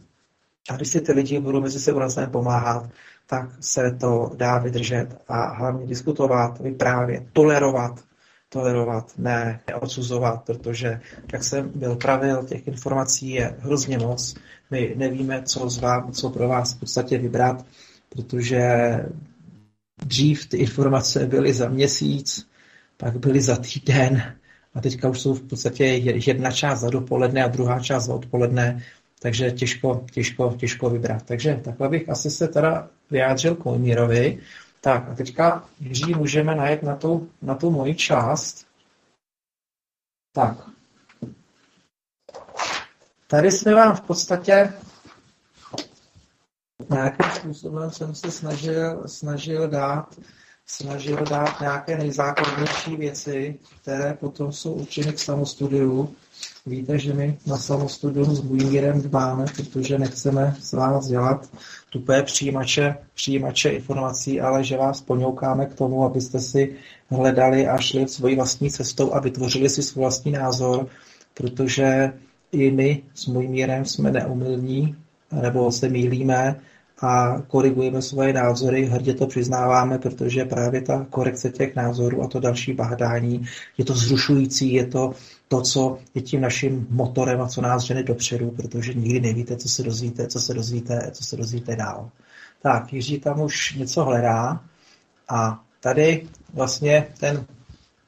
A 0.69 0.75
když 0.75 0.87
si 0.87 1.01
ty 1.01 1.11
lidi 1.11 1.39
budou 1.39 1.61
mezi 1.61 1.79
sebou 1.79 1.99
navzájem 1.99 2.31
pomáhat, 2.31 2.89
tak 3.27 3.49
se 3.59 3.91
to 3.91 4.31
dá 4.35 4.57
vydržet 4.57 5.21
a 5.27 5.53
hlavně 5.53 5.87
diskutovat, 5.87 6.59
vyprávět, 6.59 7.23
tolerovat, 7.33 8.03
tolerovat, 8.49 9.13
ne 9.17 9.59
odsuzovat, 9.81 10.43
protože, 10.45 11.01
jak 11.33 11.43
jsem 11.43 11.71
byl 11.75 11.95
pravil, 11.95 12.43
těch 12.43 12.67
informací 12.67 13.29
je 13.29 13.55
hrozně 13.59 13.97
moc. 13.97 14.35
My 14.71 14.93
nevíme, 14.95 15.43
co 15.43 15.69
z 15.69 15.77
vám, 15.77 16.11
co 16.11 16.29
pro 16.29 16.47
vás 16.47 16.73
v 16.73 16.79
podstatě 16.79 17.17
vybrat, 17.17 17.65
protože 18.09 18.61
dřív 20.05 20.45
ty 20.45 20.57
informace 20.57 21.25
byly 21.25 21.53
za 21.53 21.69
měsíc, 21.69 22.47
pak 22.97 23.17
byly 23.17 23.41
za 23.41 23.55
týden 23.55 24.35
a 24.73 24.81
teďka 24.81 25.09
už 25.09 25.21
jsou 25.21 25.33
v 25.33 25.41
podstatě 25.41 25.85
jedna 25.85 26.51
část 26.51 26.79
za 26.79 26.89
dopoledne 26.89 27.43
a 27.43 27.47
druhá 27.47 27.79
část 27.79 28.05
za 28.05 28.13
odpoledne, 28.13 28.83
takže 29.19 29.51
těžko, 29.51 30.05
těžko, 30.11 30.55
těžko 30.57 30.89
vybrat. 30.89 31.23
Takže 31.25 31.59
takhle 31.63 31.89
bych 31.89 32.09
asi 32.09 32.31
se 32.31 32.47
teda 32.47 32.89
vyjádřil 33.11 33.55
Kolmírovi. 33.55 34.37
Tak 34.85 35.09
a 35.09 35.15
teďka, 35.15 35.69
Jiří, 35.79 36.13
můžeme 36.13 36.55
najít 36.55 36.83
na 36.83 36.95
tu, 36.95 37.29
na 37.41 37.55
tu 37.55 37.71
moji 37.71 37.95
část. 37.95 38.65
Tak. 40.33 40.57
Tady 43.27 43.51
jsme 43.51 43.73
vám 43.73 43.95
v 43.95 44.01
podstatě 44.01 44.73
nějakým 46.89 47.31
způsobem 47.35 47.91
jsem 47.91 48.15
se 48.15 48.31
snažil, 48.31 49.07
snažil 49.07 49.67
dát 49.67 50.15
snažil 50.65 51.17
dát 51.17 51.61
nějaké 51.61 51.97
nejzákladnější 51.97 52.95
věci, 52.95 53.59
které 53.81 54.13
potom 54.13 54.51
jsou 54.51 54.73
určeny 54.73 55.13
k 55.13 55.19
samostudiu. 55.19 56.15
Víte, 56.65 56.99
že 56.99 57.13
my 57.13 57.37
na 57.47 57.57
samostudium 57.57 58.35
s 58.35 58.39
Buingirem 58.39 59.01
dbáme, 59.01 59.45
protože 59.55 59.99
nechceme 59.99 60.55
z 60.61 60.73
vás 60.73 61.07
dělat 61.07 61.49
tupé 61.89 62.23
přijímače, 62.23 62.97
přijímače 63.13 63.69
informací, 63.69 64.41
ale 64.41 64.63
že 64.63 64.77
vás 64.77 65.01
poňoukáme 65.01 65.65
k 65.65 65.73
tomu, 65.73 66.03
abyste 66.03 66.39
si 66.39 66.75
hledali 67.09 67.67
a 67.67 67.77
šli 67.77 68.07
svojí 68.07 68.35
vlastní 68.35 68.71
cestou 68.71 69.13
a 69.13 69.19
vytvořili 69.19 69.69
si 69.69 69.83
svůj 69.83 70.01
vlastní 70.01 70.31
názor, 70.31 70.87
protože 71.33 72.13
i 72.51 72.71
my 72.71 73.03
s 73.13 73.25
mojím 73.25 73.51
mírem 73.51 73.85
jsme 73.85 74.11
neumilní, 74.11 74.95
nebo 75.41 75.71
se 75.71 75.89
mýlíme 75.89 76.59
a 77.01 77.41
korigujeme 77.47 78.01
svoje 78.01 78.33
názory, 78.33 78.85
hrdě 78.85 79.13
to 79.13 79.27
přiznáváme, 79.27 79.97
protože 79.97 80.45
právě 80.45 80.81
ta 80.81 81.05
korekce 81.09 81.49
těch 81.49 81.75
názorů 81.75 82.23
a 82.23 82.27
to 82.27 82.39
další 82.39 82.73
bádání 82.73 83.45
je 83.77 83.85
to 83.85 83.93
zrušující, 83.93 84.73
je 84.73 84.87
to 84.87 85.13
to, 85.47 85.61
co 85.61 85.99
je 86.15 86.21
tím 86.21 86.41
naším 86.41 86.87
motorem 86.89 87.41
a 87.41 87.47
co 87.47 87.61
nás 87.61 87.83
žene 87.83 88.03
dopředu, 88.03 88.51
protože 88.51 88.93
nikdy 88.93 89.19
nevíte, 89.19 89.57
co 89.57 89.69
se 89.69 89.83
dozvíte, 89.83 90.27
co 90.27 90.39
se 90.39 90.53
dozvíte, 90.53 91.11
co 91.11 91.23
se 91.23 91.37
dozvíte 91.37 91.75
dál. 91.75 92.09
Tak, 92.61 92.93
Jiří 92.93 93.19
tam 93.19 93.41
už 93.41 93.73
něco 93.75 94.03
hledá 94.03 94.63
a 95.29 95.63
tady 95.79 96.27
vlastně 96.53 97.07
ten 97.19 97.45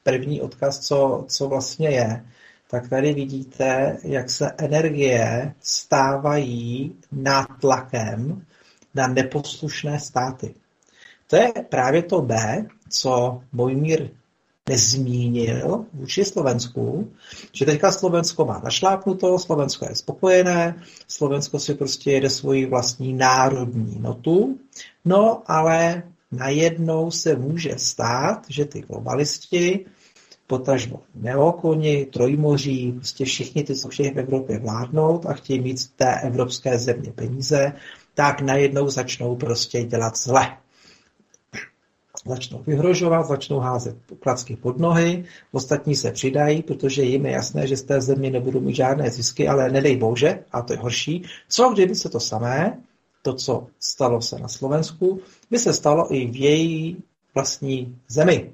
první 0.02 0.40
odkaz, 0.40 0.78
co, 0.78 1.24
co 1.28 1.48
vlastně 1.48 1.88
je, 1.88 2.24
tak 2.70 2.88
tady 2.88 3.14
vidíte, 3.14 3.98
jak 4.02 4.30
se 4.30 4.50
energie 4.58 5.54
stávají 5.60 6.96
nátlakem 7.12 8.42
na 8.94 9.06
neposlušné 9.06 10.00
státy. 10.00 10.54
To 11.26 11.36
je 11.36 11.52
právě 11.68 12.02
to 12.02 12.22
B, 12.22 12.66
co 12.90 13.40
Mojmír 13.52 14.08
nezmínil 14.68 15.84
vůči 15.92 16.24
Slovensku, 16.24 17.10
že 17.52 17.64
teďka 17.64 17.92
Slovensko 17.92 18.44
má 18.44 18.60
našlápnuto, 18.64 19.38
Slovensko 19.38 19.86
je 19.88 19.94
spokojené, 19.94 20.82
Slovensko 21.08 21.58
si 21.58 21.74
prostě 21.74 22.12
jede 22.12 22.30
svoji 22.30 22.66
vlastní 22.66 23.12
národní 23.12 23.98
notu, 24.00 24.58
no 25.04 25.42
ale 25.46 26.02
najednou 26.32 27.10
se 27.10 27.36
může 27.36 27.74
stát, 27.76 28.46
že 28.48 28.64
ty 28.64 28.80
globalisti, 28.80 29.86
potažmo 30.46 31.00
neokoni, 31.14 32.06
trojmoří, 32.06 32.92
prostě 32.92 33.24
všichni 33.24 33.64
ty, 33.64 33.74
co 33.74 33.88
chtějí 33.88 34.10
v 34.10 34.18
Evropě 34.18 34.58
vládnout 34.58 35.26
a 35.26 35.32
chtějí 35.32 35.60
mít 35.60 35.90
té 35.96 36.20
evropské 36.20 36.78
země 36.78 37.12
peníze, 37.12 37.72
tak 38.18 38.40
najednou 38.40 38.88
začnou 38.90 39.36
prostě 39.36 39.82
dělat 39.84 40.16
zle. 40.16 40.56
Začnou 42.26 42.62
vyhrožovat, 42.66 43.26
začnou 43.26 43.58
házet 43.58 43.96
klacky 44.20 44.56
pod 44.56 44.78
nohy, 44.78 45.24
ostatní 45.52 45.96
se 45.96 46.12
přidají, 46.12 46.62
protože 46.62 47.02
jim 47.02 47.26
je 47.26 47.32
jasné, 47.32 47.66
že 47.66 47.76
z 47.76 47.82
té 47.82 48.00
země 48.00 48.30
nebudou 48.30 48.60
mít 48.60 48.76
žádné 48.76 49.10
zisky, 49.10 49.48
ale 49.48 49.70
nedej 49.70 49.96
bože, 49.96 50.38
a 50.52 50.62
to 50.62 50.72
je 50.72 50.78
horší. 50.78 51.24
Co 51.48 51.68
kdyby 51.68 51.94
se 51.94 52.08
to 52.08 52.20
samé, 52.20 52.78
to, 53.22 53.34
co 53.34 53.66
stalo 53.80 54.20
se 54.20 54.38
na 54.38 54.48
Slovensku, 54.48 55.20
by 55.50 55.58
se 55.58 55.72
stalo 55.72 56.14
i 56.14 56.26
v 56.26 56.36
její 56.36 56.96
vlastní 57.34 57.98
zemi. 58.08 58.50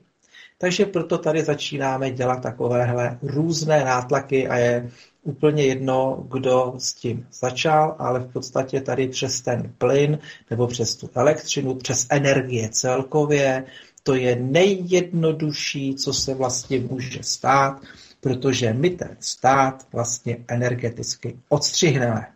Takže 0.58 0.86
proto 0.86 1.18
tady 1.18 1.44
začínáme 1.44 2.10
dělat 2.10 2.42
takovéhle 2.42 3.18
různé 3.22 3.84
nátlaky 3.84 4.48
a 4.48 4.56
je 4.56 4.90
úplně 5.24 5.62
jedno, 5.62 6.26
kdo 6.30 6.74
s 6.78 6.94
tím 6.94 7.26
začal, 7.32 7.96
ale 7.98 8.20
v 8.20 8.32
podstatě 8.32 8.80
tady 8.80 9.08
přes 9.08 9.40
ten 9.40 9.72
plyn 9.78 10.18
nebo 10.50 10.66
přes 10.66 10.96
tu 10.96 11.10
elektřinu, 11.14 11.74
přes 11.74 12.06
energie 12.10 12.68
celkově, 12.68 13.64
to 14.02 14.14
je 14.14 14.36
nejjednodušší, 14.36 15.94
co 15.94 16.12
se 16.12 16.34
vlastně 16.34 16.80
může 16.80 17.22
stát, 17.22 17.82
protože 18.20 18.72
my 18.72 18.90
ten 18.90 19.16
stát 19.20 19.86
vlastně 19.92 20.36
energeticky 20.48 21.38
odstřihneme. 21.48 22.26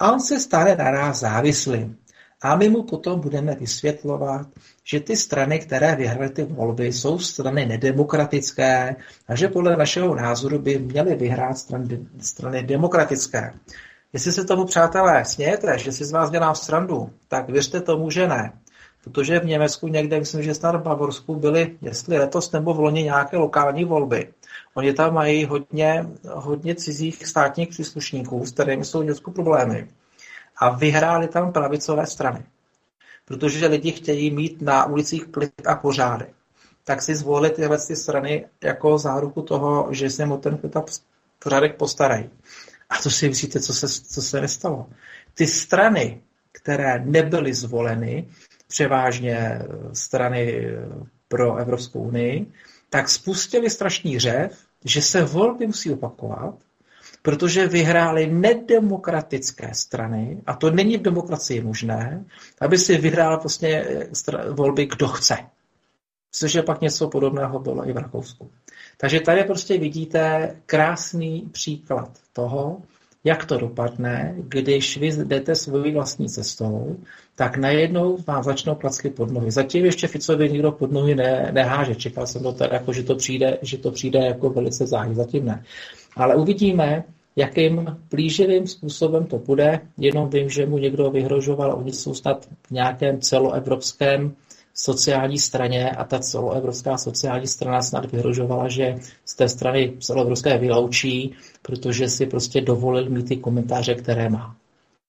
A 0.00 0.12
on 0.12 0.20
se 0.20 0.40
stane 0.40 0.76
na 0.76 0.90
nás 0.90 1.20
závislým. 1.20 1.98
A 2.42 2.56
my 2.56 2.68
mu 2.68 2.82
potom 2.82 3.20
budeme 3.20 3.54
vysvětlovat, 3.54 4.46
že 4.84 5.00
ty 5.00 5.16
strany, 5.16 5.58
které 5.58 5.96
vyhraly 5.96 6.30
ty 6.30 6.44
volby, 6.44 6.92
jsou 6.92 7.18
strany 7.18 7.66
nedemokratické 7.66 8.96
a 9.28 9.34
že 9.34 9.48
podle 9.48 9.76
našeho 9.76 10.14
názoru 10.14 10.58
by 10.58 10.78
měly 10.78 11.14
vyhrát 11.14 11.58
strany, 11.58 12.06
strany 12.20 12.62
demokratické. 12.62 13.54
Jestli 14.12 14.32
se 14.32 14.44
tomu, 14.44 14.64
přátelé, 14.64 15.24
smějete, 15.24 15.78
že 15.78 15.92
si 15.92 16.04
z 16.04 16.12
vás 16.12 16.30
dělám 16.30 16.54
srandu, 16.54 17.10
tak 17.28 17.48
věřte 17.48 17.80
tomu, 17.80 18.10
že 18.10 18.28
ne. 18.28 18.52
Protože 19.04 19.40
v 19.40 19.46
Německu 19.46 19.88
někde, 19.88 20.18
myslím, 20.18 20.42
že 20.42 20.54
snad 20.54 20.76
v 20.76 20.82
Bavorsku 20.82 21.34
byly, 21.34 21.76
jestli 21.82 22.18
letos 22.18 22.52
nebo 22.52 22.74
v 22.74 22.80
loni 22.80 23.02
nějaké 23.02 23.36
lokální 23.36 23.84
volby. 23.84 24.28
Oni 24.74 24.92
tam 24.92 25.14
mají 25.14 25.44
hodně, 25.44 26.06
hodně 26.34 26.74
cizích 26.74 27.26
státních 27.26 27.68
příslušníků, 27.68 28.46
s 28.46 28.52
kterými 28.52 28.84
jsou 28.84 29.02
v 29.02 29.20
problémy 29.20 29.88
a 30.60 30.70
vyhráli 30.70 31.28
tam 31.28 31.52
pravicové 31.52 32.06
strany. 32.06 32.44
Protože 33.24 33.66
lidi 33.66 33.92
chtějí 33.92 34.30
mít 34.30 34.62
na 34.62 34.86
ulicích 34.86 35.26
klid 35.26 35.66
a 35.66 35.74
pořádek. 35.74 36.30
Tak 36.84 37.02
si 37.02 37.14
zvolili 37.14 37.50
tyhle 37.50 37.78
ty 37.86 37.96
strany 37.96 38.46
jako 38.62 38.98
záruku 38.98 39.42
toho, 39.42 39.88
že 39.90 40.10
se 40.10 40.26
mu 40.26 40.38
ten 40.38 40.58
klid 40.58 40.76
a 40.76 40.84
pořádek 41.38 41.76
postarají. 41.76 42.30
A 42.90 43.02
to 43.02 43.10
si 43.10 43.28
myslíte, 43.28 43.60
co 43.60 43.74
se, 43.74 43.88
co 43.88 44.22
se 44.22 44.40
nestalo. 44.40 44.86
Ty 45.34 45.46
strany, 45.46 46.22
které 46.52 47.04
nebyly 47.04 47.54
zvoleny, 47.54 48.28
převážně 48.68 49.62
strany 49.92 50.64
pro 51.28 51.56
Evropskou 51.56 52.00
unii, 52.00 52.52
tak 52.90 53.08
spustili 53.08 53.70
strašný 53.70 54.18
řev, 54.18 54.58
že 54.84 55.02
se 55.02 55.24
volby 55.24 55.66
musí 55.66 55.90
opakovat 55.90 56.54
protože 57.28 57.66
vyhrály 57.66 58.26
nedemokratické 58.26 59.74
strany, 59.74 60.42
a 60.46 60.54
to 60.56 60.70
není 60.70 60.96
v 60.96 61.02
demokracii 61.02 61.60
možné, 61.60 62.24
aby 62.60 62.78
si 62.78 62.98
vyhrál 62.98 63.40
vlastně 63.40 63.84
volby 64.50 64.86
kdo 64.86 65.08
chce. 65.08 65.36
Což 66.32 66.54
je 66.54 66.62
pak 66.62 66.80
něco 66.80 67.08
podobného 67.08 67.58
bylo 67.58 67.88
i 67.88 67.92
v 67.92 67.96
Rakousku. 67.96 68.50
Takže 68.96 69.20
tady 69.20 69.44
prostě 69.44 69.78
vidíte 69.78 70.56
krásný 70.66 71.48
příklad 71.52 72.10
toho, 72.32 72.82
jak 73.24 73.44
to 73.44 73.58
dopadne, 73.58 74.34
když 74.36 74.96
vy 74.96 75.12
jdete 75.24 75.54
svojí 75.54 75.92
vlastní 75.92 76.28
cestou, 76.28 76.96
tak 77.34 77.56
najednou 77.56 78.18
vám 78.26 78.42
začnou 78.42 78.74
placky 78.74 79.10
pod 79.10 79.30
nohy. 79.30 79.50
Zatím 79.50 79.84
ještě 79.84 80.06
Ficovi 80.06 80.50
nikdo 80.50 80.72
pod 80.72 80.92
nohy 80.92 81.14
ne, 81.14 81.50
neháže. 81.52 81.94
Čekal 81.94 82.26
jsem 82.26 82.42
to 82.42 82.52
tady, 82.52 82.74
jako, 82.74 82.92
že, 82.92 83.02
to 83.02 83.16
přijde, 83.16 83.58
že 83.62 83.78
to 83.78 83.90
přijde 83.90 84.18
jako 84.18 84.50
velice 84.50 84.86
záhy. 84.86 85.14
Zatím 85.14 85.44
ne. 85.44 85.64
Ale 86.16 86.36
uvidíme, 86.36 87.04
jakým 87.38 87.98
plíživým 88.08 88.66
způsobem 88.66 89.26
to 89.26 89.38
bude. 89.38 89.80
Jenom 89.98 90.30
vím, 90.30 90.48
že 90.48 90.66
mu 90.66 90.78
někdo 90.78 91.10
vyhrožoval, 91.10 91.74
oni 91.78 91.92
jsou 91.92 92.14
snad 92.14 92.46
v 92.66 92.70
nějakém 92.70 93.20
celoevropském 93.20 94.34
sociální 94.74 95.38
straně 95.38 95.90
a 95.90 96.04
ta 96.04 96.18
celoevropská 96.18 96.98
sociální 96.98 97.46
strana 97.46 97.82
snad 97.82 98.12
vyhrožovala, 98.12 98.68
že 98.68 98.94
z 99.24 99.34
té 99.34 99.48
strany 99.48 99.92
celoevropské 100.00 100.58
vyloučí, 100.58 101.34
protože 101.62 102.08
si 102.08 102.26
prostě 102.26 102.60
dovolil 102.60 103.10
mít 103.10 103.28
ty 103.28 103.36
komentáře, 103.36 103.94
které 103.94 104.28
má. 104.28 104.56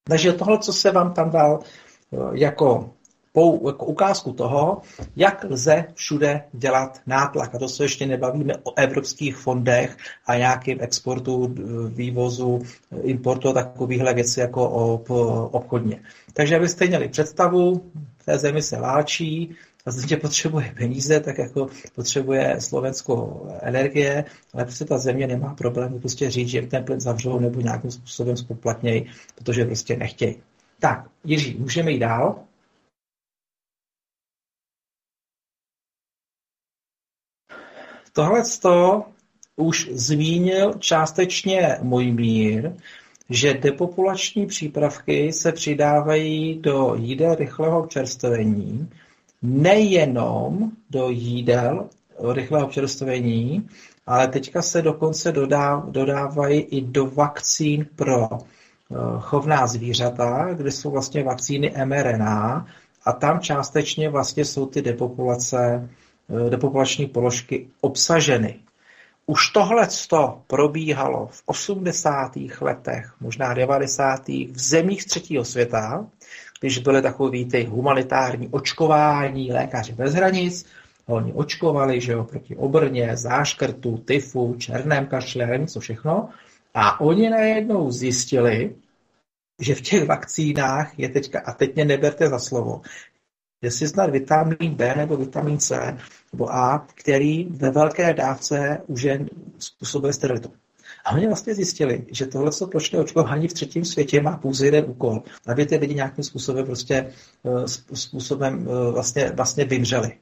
Takže 0.04 0.32
tohle, 0.32 0.58
co 0.58 0.72
se 0.72 0.90
vám 0.90 1.14
tam 1.14 1.30
dal 1.30 1.60
eh, 1.62 2.16
jako 2.32 2.90
pou, 3.32 3.66
jako 3.68 3.86
ukázku 3.86 4.32
toho, 4.32 4.82
jak 5.16 5.44
lze 5.48 5.84
všude 5.94 6.42
dělat 6.52 7.00
nátlak. 7.06 7.54
A 7.54 7.58
to 7.58 7.68
se 7.68 7.84
ještě 7.84 8.06
nebavíme 8.06 8.54
o 8.62 8.78
evropských 8.78 9.36
fondech 9.36 9.96
a 10.26 10.36
nějakým 10.36 10.78
exportu, 10.80 11.54
vývozu, 11.88 12.62
importu 13.02 13.48
a 13.48 13.52
takovýchhle 13.52 14.14
věcí 14.14 14.40
jako 14.40 14.70
o, 14.70 15.02
o, 15.08 15.48
obchodně. 15.48 16.00
Takže 16.32 16.56
abyste 16.56 16.86
měli 16.86 17.08
představu, 17.08 17.90
v 18.18 18.24
té 18.24 18.38
zemi 18.38 18.62
se 18.62 18.80
válčí, 18.80 19.56
a 19.86 19.90
země 19.90 20.16
potřebuje 20.16 20.74
peníze, 20.78 21.20
tak 21.20 21.38
jako 21.38 21.68
potřebuje 21.94 22.56
Slovensko 22.58 23.42
energie, 23.62 24.24
ale 24.54 24.64
prostě 24.64 24.84
ta 24.84 24.98
země 24.98 25.26
nemá 25.26 25.54
problém 25.54 26.00
prostě 26.00 26.30
říct, 26.30 26.48
že 26.48 26.62
ten 26.62 26.84
plyn 26.84 27.00
zavřou 27.00 27.38
nebo 27.38 27.60
nějakým 27.60 27.90
způsobem 27.90 28.36
spoplatněj, 28.36 29.06
protože 29.34 29.64
prostě 29.64 29.96
nechtějí. 29.96 30.36
Tak, 30.78 31.08
Jiří, 31.24 31.56
můžeme 31.58 31.90
jít 31.90 31.98
dál. 31.98 32.38
Tohle 38.12 38.42
už 39.56 39.90
zmínil 39.92 40.74
částečně 40.78 41.78
můj 41.82 42.12
mír, 42.12 42.72
že 43.30 43.54
depopulační 43.54 44.46
přípravky 44.46 45.32
se 45.32 45.52
přidávají 45.52 46.58
do 46.58 46.94
jídel 46.98 47.34
rychlého 47.34 47.78
občerstvení, 47.80 48.90
nejenom 49.42 50.70
do 50.90 51.08
jídel 51.10 51.88
rychlého 52.32 52.66
občerstvení, 52.66 53.68
ale 54.06 54.28
teďka 54.28 54.62
se 54.62 54.82
dokonce 54.82 55.32
dodávají 55.90 56.60
i 56.60 56.80
do 56.80 57.06
vakcín 57.06 57.86
pro 57.96 58.28
eh, 58.32 58.94
chovná 59.18 59.66
zvířata, 59.66 60.48
kde 60.54 60.70
jsou 60.70 60.90
vlastně 60.90 61.22
vakcíny 61.24 61.74
mRNA 61.84 62.66
a 63.04 63.12
tam 63.12 63.40
částečně 63.40 64.10
vlastně 64.10 64.44
jsou 64.44 64.66
ty 64.66 64.82
depopulace 64.82 65.88
depopulační 66.48 67.06
položky 67.06 67.68
obsaženy. 67.80 68.56
Už 69.26 69.50
tohle 69.50 69.88
probíhalo 70.46 71.26
v 71.26 71.42
80. 71.46 72.32
letech, 72.60 73.14
možná 73.20 73.54
90. 73.54 74.28
v 74.28 74.58
zemích 74.58 75.04
třetího 75.04 75.44
světa, 75.44 76.06
když 76.60 76.78
byly 76.78 77.02
takový 77.02 77.44
ty 77.44 77.64
humanitární 77.64 78.48
očkování, 78.48 79.52
lékaři 79.52 79.92
bez 79.92 80.14
hranic, 80.14 80.66
oni 81.06 81.32
očkovali, 81.32 82.00
že 82.00 82.12
jo, 82.12 82.24
proti 82.24 82.56
obrně, 82.56 83.16
záškrtu, 83.16 83.98
tyfu, 83.98 84.54
černém 84.58 85.06
kašle, 85.06 85.46
nevím 85.46 85.66
co 85.66 85.80
všechno. 85.80 86.28
A 86.74 87.00
oni 87.00 87.30
najednou 87.30 87.90
zjistili, 87.90 88.74
že 89.60 89.74
v 89.74 89.80
těch 89.80 90.06
vakcínách 90.06 90.98
je 90.98 91.08
teďka, 91.08 91.40
a 91.40 91.52
teď 91.52 91.74
mě 91.74 91.84
neberte 91.84 92.28
za 92.28 92.38
slovo, 92.38 92.80
jestli 93.62 93.88
snad 93.88 94.10
vitamin 94.10 94.74
B 94.74 94.94
nebo 94.96 95.16
vitamin 95.16 95.58
C 95.58 95.96
nebo 96.32 96.54
A, 96.54 96.86
který 96.94 97.44
ve 97.44 97.70
velké 97.70 98.14
dávce 98.14 98.78
už 98.86 99.02
je 99.02 99.26
způsobuje 99.58 100.12
sterilitu. 100.12 100.52
A 101.04 101.12
oni 101.12 101.26
vlastně 101.26 101.54
zjistili, 101.54 102.06
že 102.10 102.26
tohle 102.26 102.50
plošné 102.70 102.98
očkování 102.98 103.48
v 103.48 103.52
třetím 103.52 103.84
světě 103.84 104.22
má 104.22 104.36
pouze 104.36 104.66
jeden 104.66 104.84
úkol, 104.88 105.22
aby 105.46 105.66
ty 105.66 105.76
lidi 105.76 105.94
nějakým 105.94 106.24
způsobem 106.24 106.66
prostě 106.66 106.94
eh, 107.44 107.68
způsobem 107.94 108.68
eh, 108.68 108.92
vlastně, 108.92 109.32
vlastně 109.34 109.64
vymřeli. 109.64 110.12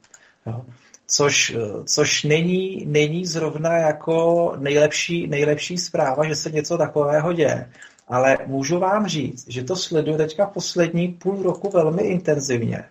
Jo. 0.46 0.64
Což, 1.06 1.56
eh, 1.56 1.84
což 1.84 2.24
není, 2.24 2.86
není 2.86 3.26
zrovna 3.26 3.76
jako 3.76 4.52
nejlepší, 4.58 5.26
nejlepší 5.26 5.78
zpráva, 5.78 6.28
že 6.28 6.34
se 6.34 6.50
něco 6.50 6.78
takového 6.78 7.32
děje. 7.32 7.70
Ale 8.08 8.38
můžu 8.46 8.78
vám 8.78 9.06
říct, 9.06 9.48
že 9.48 9.64
to 9.64 9.76
sleduju 9.76 10.16
teďka 10.16 10.46
poslední 10.46 11.08
půl 11.08 11.42
roku 11.42 11.70
velmi 11.70 12.02
intenzivně 12.02 12.84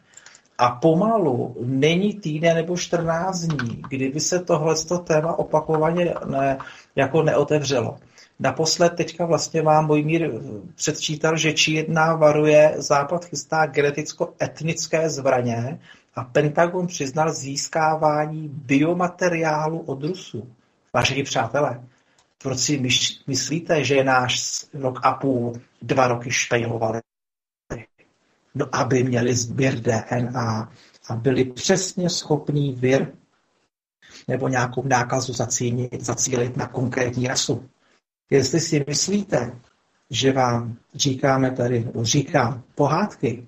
a 0.58 0.70
pomalu 0.70 1.56
není 1.60 2.14
týden 2.14 2.56
nebo 2.56 2.78
14 2.78 3.40
dní, 3.40 3.82
kdyby 3.90 4.20
se 4.20 4.40
tohle 4.40 4.76
téma 5.04 5.40
opakovaně 5.40 6.14
ne, 6.26 6.58
jako 6.96 7.24
neotevřelo. 7.24 7.98
Naposled 8.40 8.90
teďka 8.90 9.26
vlastně 9.26 9.62
vám 9.62 9.88
mír 9.88 10.32
předčítal, 10.76 11.38
že 11.38 11.54
Čína 11.54 12.16
varuje, 12.16 12.74
Západ 12.78 13.26
chystá 13.26 13.66
geneticko-etnické 13.66 15.10
zbraně 15.10 15.80
a 16.16 16.24
Pentagon 16.24 16.88
přiznal 16.88 17.34
získávání 17.34 18.48
biomateriálu 18.48 19.80
od 19.80 20.04
Rusů. 20.04 20.48
Vážení 20.94 21.24
přátelé, 21.24 21.84
proč 22.44 22.60
si 22.60 22.84
myslíte, 23.28 23.84
že 23.84 23.96
je 23.96 24.04
náš 24.04 24.66
rok 24.74 25.00
a 25.04 25.14
půl, 25.14 25.54
dva 25.82 26.08
roky 26.08 26.32
špejlovali? 26.32 27.00
No, 28.56 28.66
aby 28.76 29.04
měli 29.04 29.36
sběr 29.36 29.76
DNA 29.82 30.72
a 31.10 31.16
byli 31.16 31.46
přesně 31.46 32.10
schopní 32.10 32.74
vir 32.74 33.14
nebo 34.28 34.48
nějakou 34.48 34.84
nákazu 34.88 35.34
zacílit, 35.34 36.02
zacílit 36.02 36.58
na 36.58 36.68
konkrétní 36.68 37.28
rasu. 37.28 37.70
Jestli 38.32 38.60
si 38.60 38.84
myslíte, 38.88 39.60
že 40.10 40.32
vám 40.32 40.78
říkáme 40.96 41.52
tady, 41.52 41.92
říkám 42.02 42.64
pohádky, 42.76 43.48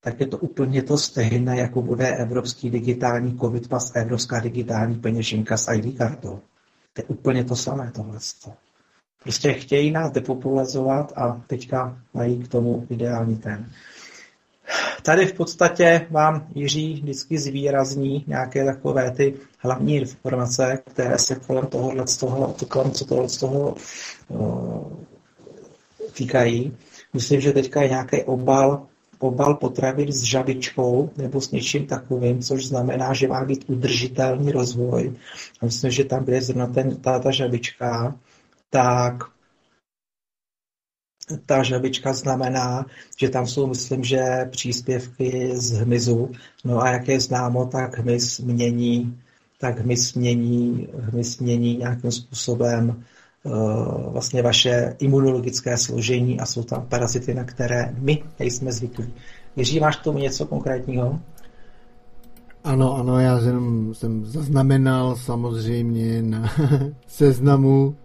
tak 0.00 0.20
je 0.20 0.26
to 0.26 0.38
úplně 0.38 0.82
to 0.82 0.98
stejné, 0.98 1.56
jako 1.58 1.82
bude 1.82 2.16
evropský 2.16 2.70
digitální 2.70 3.38
covid 3.38 3.68
pas, 3.68 3.92
evropská 3.96 4.40
digitální 4.40 4.94
peněženka 5.00 5.56
s 5.56 5.72
ID 5.72 5.98
kartou. 5.98 6.40
To 6.92 7.00
je 7.02 7.04
úplně 7.04 7.44
to 7.44 7.56
samé 7.56 7.90
tohle. 7.94 8.18
Prostě 9.22 9.52
chtějí 9.52 9.90
nás 9.90 10.10
depopulizovat 10.10 11.12
a 11.18 11.42
teďka 11.46 12.02
mají 12.14 12.38
k 12.42 12.48
tomu 12.48 12.86
ideální 12.90 13.36
ten. 13.36 13.70
Tady 15.02 15.26
v 15.26 15.32
podstatě 15.32 16.06
vám 16.10 16.46
Jiří 16.54 16.94
vždycky 16.94 17.38
zvýrazní 17.38 18.24
nějaké 18.26 18.64
takové 18.64 19.10
ty 19.10 19.34
hlavní 19.58 19.96
informace, 19.96 20.78
které 20.90 21.18
se 21.18 21.34
kolem 21.34 21.66
tohohle 21.66 22.06
z 22.06 22.16
toho, 22.16 22.54
kolem 22.68 22.90
tohohle 22.90 23.28
z 23.28 23.36
toho 23.36 23.74
uh, 24.28 24.92
týkají. 26.12 26.76
Myslím, 27.14 27.40
že 27.40 27.52
teďka 27.52 27.82
je 27.82 27.88
nějaký 27.88 28.22
obal, 28.22 28.86
obal 29.18 29.54
potravin 29.54 30.12
s 30.12 30.22
žabičkou 30.22 31.10
nebo 31.16 31.40
s 31.40 31.50
něčím 31.50 31.86
takovým, 31.86 32.42
což 32.42 32.66
znamená, 32.66 33.12
že 33.12 33.28
má 33.28 33.44
být 33.44 33.64
udržitelný 33.66 34.52
rozvoj. 34.52 35.12
A 35.60 35.64
myslím, 35.64 35.90
že 35.90 36.04
tam, 36.04 36.24
je 36.28 36.42
zrovna 36.42 36.66
ten, 36.66 36.96
ta, 36.96 37.18
ta 37.18 37.30
žabička, 37.30 38.14
tak 38.70 39.14
ta 41.46 41.62
žabička 41.62 42.12
znamená, 42.12 42.86
že 43.16 43.28
tam 43.28 43.46
jsou, 43.46 43.66
myslím, 43.66 44.04
že 44.04 44.20
příspěvky 44.50 45.50
z 45.54 45.72
hmyzu. 45.72 46.30
No 46.64 46.82
a 46.82 46.90
jak 46.90 47.08
je 47.08 47.20
známo, 47.20 47.66
tak 47.66 47.98
hmyz 47.98 48.38
mění, 48.40 49.18
tak 49.60 49.78
hmyz 49.78 50.14
mění, 50.14 50.88
hmyz 50.98 51.38
mění 51.38 51.76
nějakým 51.76 52.10
způsobem 52.10 53.04
uh, 53.42 54.12
vlastně 54.12 54.42
vaše 54.42 54.96
imunologické 54.98 55.76
složení 55.76 56.40
a 56.40 56.46
jsou 56.46 56.62
tam 56.62 56.86
parazity, 56.88 57.34
na 57.34 57.44
které 57.44 57.94
my 57.98 58.22
nejsme 58.38 58.72
zvyklí. 58.72 59.12
Jiří, 59.56 59.80
máš 59.80 59.96
k 59.96 60.04
tomu 60.04 60.18
něco 60.18 60.46
konkrétního? 60.46 61.20
Ano, 62.64 62.94
ano, 62.96 63.20
já 63.20 63.40
jsem, 63.40 63.94
jsem 63.94 64.26
zaznamenal 64.26 65.16
samozřejmě 65.16 66.22
na 66.22 66.52
seznamu 67.06 67.90
na 67.90 68.01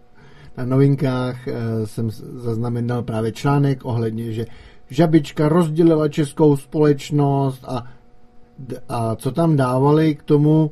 novinkách 0.64 1.48
eh, 1.48 1.54
jsem 1.84 2.10
zaznamenal 2.34 3.02
právě 3.02 3.32
článek 3.32 3.84
ohledně, 3.84 4.32
že 4.32 4.46
žabička 4.90 5.48
rozdělila 5.48 6.08
českou 6.08 6.56
společnost 6.56 7.64
a, 7.68 7.84
a 8.88 9.16
co 9.16 9.32
tam 9.32 9.56
dávali 9.56 10.14
k 10.14 10.22
tomu, 10.22 10.70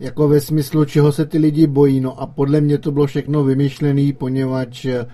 jako 0.00 0.28
ve 0.28 0.40
smyslu, 0.40 0.84
čeho 0.84 1.12
se 1.12 1.26
ty 1.26 1.38
lidi 1.38 1.66
bojí. 1.66 2.00
No 2.00 2.20
a 2.20 2.26
podle 2.26 2.60
mě 2.60 2.78
to 2.78 2.92
bylo 2.92 3.06
všechno 3.06 3.44
vymyšlený, 3.44 4.12
poněvadž 4.12 4.84
eh, 4.84 5.06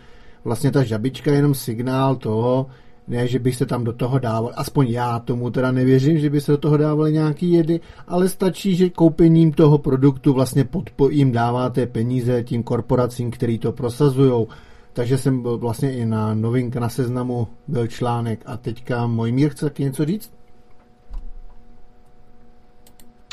vlastně 0.45 0.71
ta 0.71 0.85
žabička 0.85 1.31
je 1.31 1.37
jenom 1.37 1.55
signál 1.55 2.17
toho, 2.17 2.67
ne, 3.09 3.29
že 3.29 3.39
bych 3.39 3.57
se 3.57 3.67
tam 3.67 3.85
do 3.85 3.93
toho 3.93 4.19
dával, 4.19 4.53
aspoň 4.55 4.89
já 4.89 5.19
tomu 5.19 5.51
teda 5.51 5.73
nevěřím, 5.73 6.19
že 6.19 6.31
by 6.31 6.41
se 6.41 6.53
do 6.53 6.59
toho 6.59 6.77
dávali 6.77 7.13
nějaký 7.13 7.53
jedy, 7.53 7.81
ale 8.07 8.29
stačí, 8.29 8.77
že 8.77 8.91
koupením 8.91 9.53
toho 9.53 9.79
produktu 9.79 10.33
vlastně 10.33 10.65
podpo, 10.65 11.09
jim 11.09 11.33
dáváte 11.33 11.87
peníze 11.87 12.43
tím 12.43 12.63
korporacím, 12.63 13.31
který 13.31 13.59
to 13.59 13.73
prosazují. 13.73 14.47
Takže 14.93 15.19
jsem 15.19 15.43
byl 15.43 15.59
vlastně 15.59 15.97
i 15.97 16.07
na 16.07 16.35
novinka 16.35 16.81
na 16.81 16.89
seznamu 16.89 17.49
byl 17.69 17.87
článek 17.87 18.43
a 18.47 18.57
teďka 18.57 19.07
můj 19.07 19.33
mír 19.33 19.51
chce 19.51 19.67
taky 19.67 19.83
něco 19.83 20.05
říct? 20.05 20.33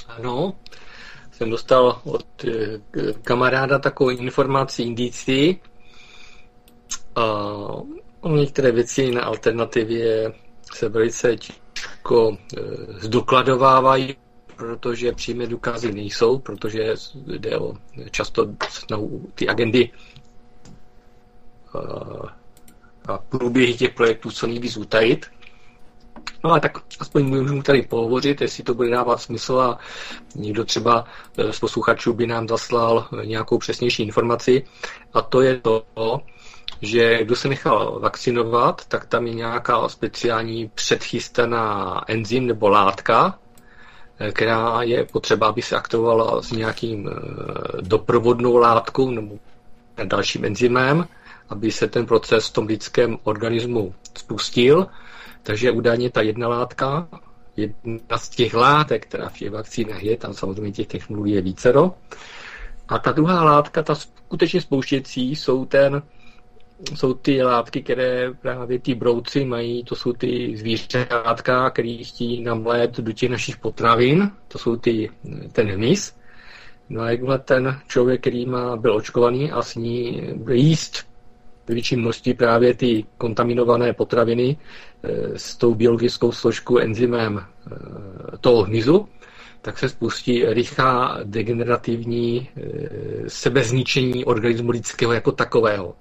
Ano, 0.08 0.54
jsem 1.32 1.50
dostal 1.50 2.02
od 2.04 2.46
eh, 2.46 3.14
kamaráda 3.22 3.80
takovou 3.80 4.10
informaci 4.10 4.84
indicí. 4.84 5.60
Některé 8.30 8.72
věci 8.72 9.12
na 9.12 9.22
alternativě 9.24 10.34
se 10.74 10.90
velice 10.90 11.36
těžko 11.38 12.38
e, 12.58 12.62
zdokladovávají, 13.00 14.16
protože 14.56 15.12
přímé 15.12 15.48
důkazy 15.48 15.92
nejsou, 15.94 16.40
protože 16.40 16.94
jde 17.38 17.58
o 17.58 17.74
často 18.12 18.48
snahu 18.70 19.28
ty 19.36 19.48
agendy 19.48 19.90
e, 19.90 19.92
a 23.08 23.18
průběhy 23.18 23.74
těch 23.74 23.94
projektů 23.94 24.32
co 24.32 24.48
nejvíc 24.48 24.78
utajit. 24.78 25.26
No 26.44 26.52
a 26.52 26.60
tak 26.60 26.78
aspoň 27.00 27.26
můžu 27.26 27.62
tady 27.62 27.82
pohovořit, 27.82 28.42
jestli 28.42 28.64
to 28.64 28.74
bude 28.74 28.90
dávat 28.90 29.22
smysl 29.22 29.60
a 29.60 29.80
někdo 30.36 30.66
třeba 30.66 31.06
z 31.52 31.60
posluchačů 31.60 32.14
by 32.14 32.28
nám 32.28 32.48
zaslal 32.48 33.08
nějakou 33.26 33.58
přesnější 33.58 34.04
informaci. 34.04 34.64
A 35.14 35.22
to 35.22 35.42
je 35.42 35.60
to, 35.60 35.84
že 36.82 37.24
kdo 37.24 37.36
se 37.36 37.48
nechal 37.48 38.00
vakcinovat, 38.00 38.86
tak 38.86 39.06
tam 39.06 39.28
je 39.28 39.34
nějaká 39.34 39.90
speciální 39.90 40.72
předchystaná 40.76 42.02
enzym 42.08 42.48
nebo 42.48 42.70
látka, 42.70 43.40
eh, 44.20 44.32
která 44.32 44.82
je 44.84 45.06
potřeba, 45.06 45.48
aby 45.48 45.62
se 45.62 45.76
aktivovala 45.76 46.42
s 46.42 46.52
nějakým 46.52 47.10
eh, 47.10 47.82
doprovodnou 47.82 48.58
látkou 48.58 49.12
nebo 49.12 49.36
dalším 50.04 50.46
enzymem, 50.46 51.08
aby 51.50 51.72
se 51.72 51.88
ten 51.88 52.06
proces 52.06 52.48
v 52.48 52.54
tom 52.54 52.66
lidském 52.66 53.18
organismu 53.24 53.94
spustil. 54.18 54.88
Takže 55.44 55.72
údajně 55.72 56.10
ta 56.10 56.22
jedna 56.22 56.48
látka, 56.48 57.08
jedna 57.58 58.18
z 58.18 58.30
těch 58.30 58.54
látek, 58.54 59.06
která 59.08 59.30
v 59.30 59.38
těch 59.38 59.52
vakcínách 59.52 60.04
je, 60.04 60.18
tam 60.18 60.34
samozřejmě 60.34 60.72
těch 60.72 60.88
technologií 60.88 61.34
je 61.36 61.42
vícero. 61.42 61.94
A 62.88 63.00
ta 63.00 63.12
druhá 63.12 63.44
látka, 63.44 63.84
ta 63.84 63.96
skutečně 63.96 64.62
spouštěcí, 64.62 65.36
jsou 65.36 65.66
ten 65.66 66.02
jsou 66.96 67.14
ty 67.14 67.44
látky, 67.44 67.84
které 67.84 68.34
právě 68.42 68.80
ty 68.80 68.96
brouci 68.96 69.46
mají, 69.46 69.84
to 69.84 69.96
jsou 69.96 70.14
ty 70.14 70.58
zvířátka, 70.58 71.70
které 71.70 71.98
chtějí 72.04 72.44
namlet 72.44 72.98
do 72.98 73.12
těch 73.12 73.30
našich 73.30 73.58
potravin, 73.58 74.32
to 74.48 74.58
jsou 74.58 74.76
ty, 74.76 75.10
ten 75.52 75.68
hmyz. 75.68 76.16
No 76.90 77.02
a 77.02 77.12
jakmile 77.12 77.40
ten 77.40 77.80
člověk, 77.88 78.22
který 78.22 78.46
má, 78.46 78.78
byl 78.78 78.96
očkovaný 78.96 79.52
a 79.52 79.62
sní 79.62 80.22
bude 80.36 80.56
jíst 80.56 81.12
větší 81.68 81.96
množství 81.96 82.34
právě 82.34 82.74
ty 82.74 83.06
kontaminované 83.18 83.94
potraviny 83.94 84.58
e, 85.04 85.40
s 85.40 85.56
tou 85.58 85.76
biologickou 85.76 86.32
složkou 86.32 86.78
enzymem 86.78 87.38
e, 87.38 88.38
toho 88.38 88.64
hmyzu, 88.64 89.08
tak 89.62 89.80
se 89.80 89.90
spustí 89.90 90.46
rychlá 90.46 91.20
degenerativní 91.24 92.50
e, 92.58 92.62
sebezničení 93.30 94.26
organismu 94.26 94.72
lidského 94.72 95.14
jako 95.14 95.32
takového. 95.32 95.96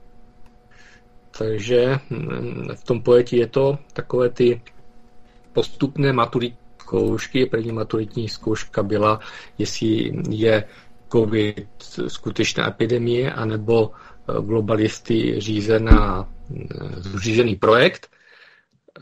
Takže 1.41 1.99
mm, 2.11 2.69
v 2.75 2.85
tom 2.85 3.03
pojetí 3.03 3.37
je 3.37 3.47
to 3.47 3.79
takové 3.93 4.29
ty 4.29 4.61
postupné 5.53 6.13
maturitní 6.13 6.59
zkoušky. 6.81 7.47
První 7.47 7.73
maturitní 7.73 8.29
zkouška 8.29 8.83
byla, 8.83 9.21
jestli 9.59 10.13
je 10.29 10.65
COVID 11.13 11.67
skutečná 12.09 12.69
epidemie, 12.69 13.33
anebo 13.33 13.91
eh, 13.93 14.43
globalisty 14.43 15.41
řízená, 15.41 16.29
eh, 16.57 17.19
řízený 17.19 17.57
projekt, 17.57 18.11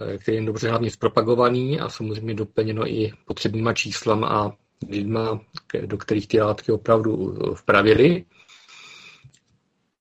eh, 0.00 0.18
který 0.18 0.36
je 0.36 0.42
dobře 0.42 0.68
hlavně 0.70 0.90
zpropagovaný 0.90 1.80
a 1.80 1.88
samozřejmě 1.88 2.34
doplněno 2.34 2.88
i 2.88 3.12
potřebnýma 3.24 3.72
číslama 3.72 4.28
a 4.28 4.52
lidma, 4.88 5.40
do 5.86 5.98
kterých 5.98 6.28
ty 6.28 6.40
látky 6.40 6.72
opravdu 6.72 7.36
vpravili. 7.54 8.24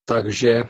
Takže 0.06 0.64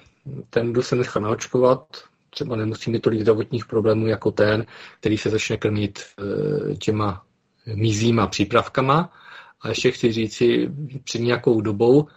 ten, 0.50 0.72
kdo 0.72 0.84
se 0.84 0.96
nechá 0.96 1.20
naočkovat, 1.20 2.04
třeba 2.30 2.56
nemusí 2.56 2.92
mít 2.92 3.02
tolik 3.02 3.22
zdravotních 3.22 3.66
problémů 3.66 4.08
jako 4.08 4.32
ten, 4.32 4.66
který 5.00 5.18
se 5.18 5.30
začne 5.30 5.58
krmit 5.58 6.00
eh, 6.00 6.76
těma 6.76 7.24
mizíma 7.76 8.28
přípravkama. 8.28 9.14
A 9.62 9.70
ještě 9.70 9.92
chci 9.92 10.12
říci, 10.12 10.70
před 11.04 11.20
nějakou 11.20 11.62
dobou 11.62 12.08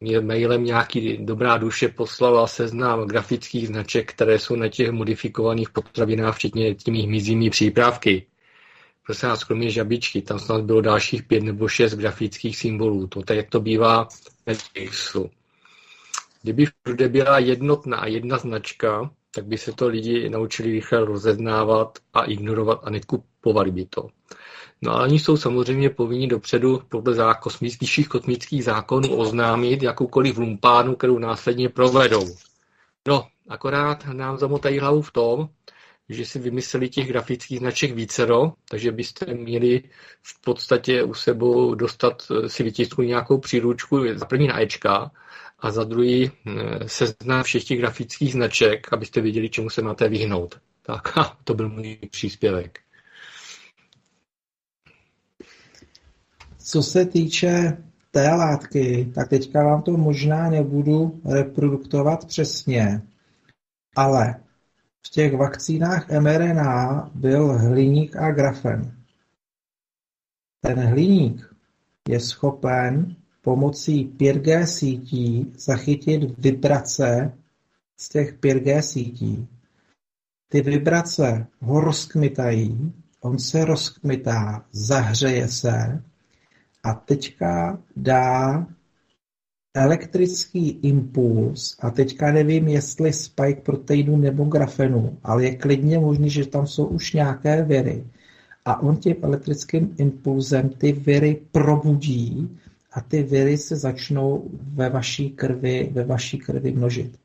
mě 0.00 0.20
mailem 0.20 0.64
nějaký 0.64 1.16
dobrá 1.16 1.56
duše 1.58 1.88
poslala 1.88 2.46
seznam 2.46 3.06
grafických 3.06 3.66
značek, 3.68 4.12
které 4.12 4.38
jsou 4.38 4.56
na 4.56 4.68
těch 4.68 4.90
modifikovaných 4.90 5.70
potravinách, 5.70 6.36
včetně 6.36 6.74
těmi 6.74 7.06
mizími 7.06 7.50
přípravky. 7.50 8.26
Prosím 9.06 9.28
nás, 9.28 9.44
kromě 9.44 9.70
žabičky, 9.70 10.22
tam 10.22 10.38
snad 10.38 10.64
bylo 10.64 10.80
dalších 10.80 11.22
pět 11.22 11.42
nebo 11.42 11.68
šest 11.68 11.94
grafických 11.94 12.56
symbolů. 12.56 13.06
To 13.06 13.22
tak, 13.22 13.36
jak 13.36 13.50
to 13.50 13.60
bývá. 13.60 14.08
Kdyby 16.44 16.66
všude 16.66 17.08
byla 17.08 17.38
jednotná 17.38 18.06
jedna 18.06 18.38
značka, 18.38 19.10
tak 19.34 19.46
by 19.46 19.58
se 19.58 19.72
to 19.72 19.88
lidi 19.88 20.28
naučili 20.28 20.70
rychle 20.72 21.04
rozeznávat 21.04 21.98
a 22.14 22.24
ignorovat 22.24 22.80
a 22.82 22.90
nekupovali 22.90 23.70
by 23.70 23.84
to. 23.84 24.08
No 24.82 24.92
ale 24.92 25.04
oni 25.04 25.18
jsou 25.18 25.36
samozřejmě 25.36 25.90
povinni 25.90 26.26
dopředu 26.26 26.82
podle 26.88 27.34
vyšších 27.80 28.08
kosmických 28.08 28.64
zákonů 28.64 29.16
oznámit 29.16 29.82
jakoukoliv 29.82 30.38
lumpánu, 30.38 30.94
kterou 30.96 31.18
následně 31.18 31.68
provedou. 31.68 32.36
No, 33.08 33.26
akorát 33.48 34.04
nám 34.12 34.38
zamotají 34.38 34.78
hlavu 34.78 35.02
v 35.02 35.12
tom, 35.12 35.48
že 36.08 36.26
si 36.26 36.38
vymysleli 36.38 36.88
těch 36.88 37.08
grafických 37.08 37.58
značek 37.58 37.92
vícero, 37.92 38.52
takže 38.68 38.92
byste 38.92 39.34
měli 39.34 39.82
v 40.22 40.40
podstatě 40.40 41.02
u 41.02 41.14
sebou 41.14 41.74
dostat, 41.74 42.22
si 42.46 42.62
vytisknout 42.62 43.06
nějakou 43.06 43.38
příručku, 43.38 44.04
za 44.14 44.26
první 44.26 44.46
na 44.46 44.62
Ečka 44.62 45.10
a 45.64 45.70
za 45.70 45.84
druhý 45.84 46.30
seznam 46.86 47.42
všech 47.42 47.64
těch 47.64 47.78
grafických 47.78 48.32
značek, 48.32 48.92
abyste 48.92 49.20
věděli, 49.20 49.48
čemu 49.50 49.70
se 49.70 49.82
máte 49.82 50.08
vyhnout. 50.08 50.60
Tak 50.82 51.18
a 51.18 51.38
to 51.44 51.54
byl 51.54 51.68
můj 51.68 51.98
příspěvek. 52.10 52.80
Co 56.58 56.82
se 56.82 57.06
týče 57.06 57.76
té 58.10 58.28
látky, 58.28 59.12
tak 59.14 59.28
teďka 59.28 59.64
vám 59.64 59.82
to 59.82 59.90
možná 59.90 60.50
nebudu 60.50 61.20
reproduktovat 61.24 62.24
přesně, 62.24 63.02
ale 63.96 64.34
v 65.06 65.10
těch 65.10 65.36
vakcínách 65.36 66.10
mRNA 66.10 67.10
byl 67.14 67.58
hliník 67.58 68.16
a 68.16 68.30
grafen. 68.30 68.96
Ten 70.60 70.78
hliník 70.78 71.54
je 72.08 72.20
schopen 72.20 73.16
pomocí 73.44 74.12
5G 74.16 74.64
sítí 74.64 75.52
zachytit 75.58 76.38
vibrace 76.38 77.32
z 77.96 78.08
těch 78.08 78.38
5G 78.38 78.80
sítí. 78.80 79.48
Ty 80.48 80.60
vibrace 80.60 81.46
ho 81.60 81.80
rozkmitají, 81.80 82.92
on 83.20 83.38
se 83.38 83.64
rozkmitá, 83.64 84.64
zahřeje 84.72 85.48
se 85.48 86.02
a 86.84 86.94
teďka 86.94 87.82
dá 87.96 88.66
elektrický 89.76 90.68
impuls 90.68 91.76
a 91.80 91.90
teďka 91.90 92.32
nevím, 92.32 92.68
jestli 92.68 93.12
spike 93.12 93.60
proteinu 93.60 94.16
nebo 94.16 94.44
grafenu, 94.44 95.18
ale 95.22 95.44
je 95.44 95.56
klidně 95.56 95.98
možný, 95.98 96.30
že 96.30 96.46
tam 96.46 96.66
jsou 96.66 96.86
už 96.86 97.12
nějaké 97.12 97.62
viry. 97.62 98.04
A 98.64 98.82
on 98.82 98.96
tím 98.96 99.16
elektrickým 99.22 99.94
impulzem 99.98 100.68
ty 100.68 100.92
viry 100.92 101.42
probudí 101.52 102.58
a 102.94 103.00
ty 103.00 103.22
viry 103.22 103.58
se 103.58 103.76
začnou 103.76 104.50
ve 104.74 104.88
vaší 104.88 105.30
krvi, 105.30 105.88
ve 105.92 106.04
vaší 106.04 106.38
krvi 106.38 106.72
množit. 106.72 107.18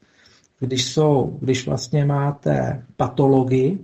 Když, 0.59 0.85
jsou, 0.85 1.37
když 1.41 1.65
vlastně 1.65 2.05
máte 2.05 2.83
patologii, 2.97 3.79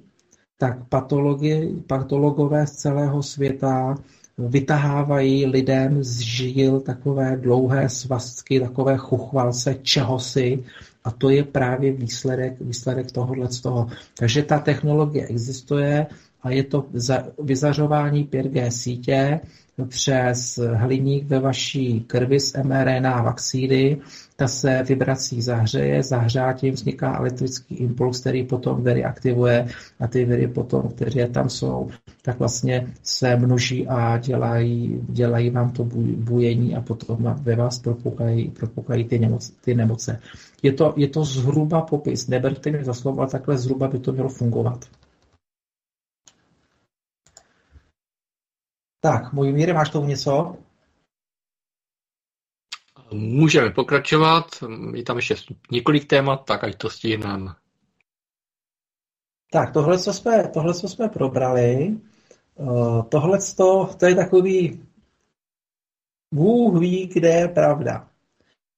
tak 0.58 0.78
patologi, 0.90 1.70
patologové 1.88 2.68
z 2.68 2.72
celého 2.72 3.24
světa 3.24 3.96
vytahávají 4.38 5.46
lidem 5.46 6.04
z 6.04 6.20
žil 6.20 6.80
takové 6.80 7.38
dlouhé 7.38 7.90
svastky, 7.90 8.60
takové 8.60 8.98
chuchvalce 8.98 9.76
čehosi 9.82 10.64
a 11.04 11.12
to 11.12 11.30
je 11.30 11.44
právě 11.44 11.92
výsledek, 11.92 12.62
výsledek 12.62 13.12
tohohle 13.12 13.52
z 13.52 13.62
toho. 13.62 13.88
Takže 14.18 14.44
ta 14.44 14.60
technologie 14.60 15.28
existuje 15.28 16.08
a 16.42 16.50
je 16.50 16.64
to 16.64 16.86
vyzařování 17.44 18.26
5G 18.26 18.68
sítě 18.70 19.40
přes 19.88 20.60
hliník 20.74 21.26
ve 21.28 21.40
vaší 21.40 22.00
krvi 22.08 22.40
z 22.40 22.54
mRNA 22.64 23.22
vakcíny, 23.22 23.98
ta 24.36 24.48
se 24.48 24.84
vibrací 24.84 25.42
zahřeje, 25.42 26.04
zahřátím 26.04 26.74
vzniká 26.74 27.18
elektrický 27.18 27.76
impuls, 27.76 28.20
který 28.20 28.44
potom 28.44 28.84
viry 28.84 29.04
aktivuje 29.04 29.68
a 30.00 30.08
ty 30.08 30.26
viry 30.26 30.48
potom, 30.48 30.82
které 30.82 31.28
tam 31.28 31.50
jsou, 31.50 31.90
tak 32.22 32.40
vlastně 32.40 32.88
se 33.04 33.36
množí 33.36 33.88
a 33.88 34.18
dělají, 34.18 35.02
dělají 35.10 35.50
vám 35.50 35.72
to 35.72 35.84
bujení 36.18 36.76
a 36.76 36.82
potom 36.82 37.36
ve 37.42 37.56
vás 37.56 37.80
propoukají, 37.80 38.50
propoukají 38.50 39.04
ty, 39.04 39.20
nemoce, 39.20 39.54
ty 39.62 39.76
nemoce. 39.76 40.20
Je 40.64 40.74
to, 40.74 40.94
je 40.98 41.08
to 41.08 41.26
zhruba 41.26 41.82
popis, 41.82 42.28
neberte 42.28 42.72
mi 42.72 42.84
za 42.84 42.94
slovo, 42.94 43.20
ale 43.20 43.30
takhle 43.30 43.58
zhruba 43.58 43.88
by 43.88 44.00
to 44.00 44.12
mělo 44.12 44.30
fungovat. 44.30 44.86
Tak, 49.06 49.34
můj 49.34 49.54
míry, 49.54 49.74
máš 49.74 49.90
tomu 49.90 50.08
něco? 50.08 50.58
Můžeme 53.14 53.70
pokračovat, 53.70 54.46
je 54.94 55.04
tam 55.04 55.16
ještě 55.16 55.36
několik 55.72 56.08
témat, 56.08 56.46
tak 56.46 56.64
ať 56.64 56.76
to 56.76 56.90
stihneme. 56.90 57.52
Tak, 59.52 59.74
tohle, 59.74 60.00
co 60.00 60.14
jsme, 60.14 60.48
tohle, 60.48 60.74
co 60.74 60.90
jsme 60.90 61.10
probrali, 61.10 61.98
uh, 62.56 63.04
tohle, 63.04 63.40
to 64.00 64.06
je 64.06 64.16
takový 64.16 64.86
Bůh 66.34 66.80
ví, 66.80 67.08
kde 67.08 67.30
je 67.30 67.48
pravda. 67.48 68.10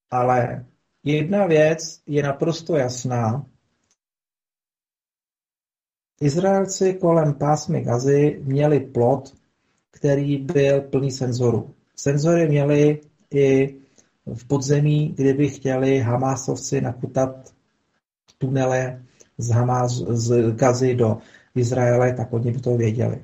Ale 0.10 0.66
jedna 1.04 1.46
věc 1.46 2.02
je 2.06 2.24
naprosto 2.24 2.76
jasná. 2.76 3.46
Izraelci 6.22 6.94
kolem 6.94 7.34
pásmy 7.34 7.82
Gazy 7.82 8.42
měli 8.44 8.80
plot, 8.80 9.47
který 9.98 10.38
byl 10.38 10.82
plný 10.82 11.12
senzorů. 11.12 11.70
Senzory 11.96 12.48
měli 12.48 13.02
i 13.34 13.76
v 14.34 14.48
podzemí, 14.48 15.14
kdyby 15.16 15.50
chtěli 15.50 16.00
Hamásovci 16.00 16.82
nakutat 16.82 17.54
tunele 18.38 19.02
z, 19.38 19.50
Hamas, 19.50 19.92
z 19.98 20.52
Gazy 20.52 20.96
do 20.96 21.18
Izraele, 21.56 22.14
tak 22.14 22.34
oni 22.34 22.52
by 22.52 22.60
to 22.60 22.78
věděli. 22.78 23.22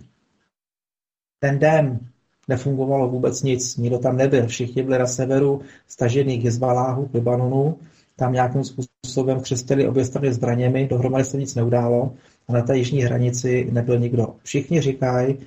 Ten 1.40 1.60
den 1.60 2.00
nefungovalo 2.48 3.10
vůbec 3.10 3.44
nic, 3.44 3.78
nikdo 3.78 4.00
tam 4.00 4.18
nebyl, 4.18 4.48
všichni 4.48 4.84
byli 4.84 5.00
na 5.00 5.08
severu 5.08 5.62
stažený 5.88 6.40
k 6.40 6.44
Hezbaláhu, 6.44 7.06
k 7.06 7.14
Libanonu, 7.14 7.78
tam 8.16 8.34
nějakým 8.34 8.64
způsobem 8.64 9.42
křestili 9.42 9.88
obě 9.88 10.06
strany 10.06 10.34
zbraněmi, 10.34 10.88
dohromady 10.88 11.24
se 11.24 11.38
nic 11.38 11.56
neudálo 11.56 12.14
a 12.48 12.54
na 12.54 12.62
té 12.62 12.78
jižní 12.78 13.02
hranici 13.02 13.68
nebyl 13.72 14.00
nikdo. 14.00 14.36
Všichni 14.44 14.82
říkají, 14.82 15.38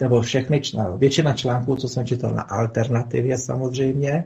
nebo 0.00 0.20
všechny, 0.20 0.60
většina 0.96 1.32
článků, 1.32 1.76
co 1.76 1.88
jsem 1.88 2.06
četl 2.06 2.30
na 2.30 2.42
alternativě 2.42 3.38
samozřejmě, 3.38 4.24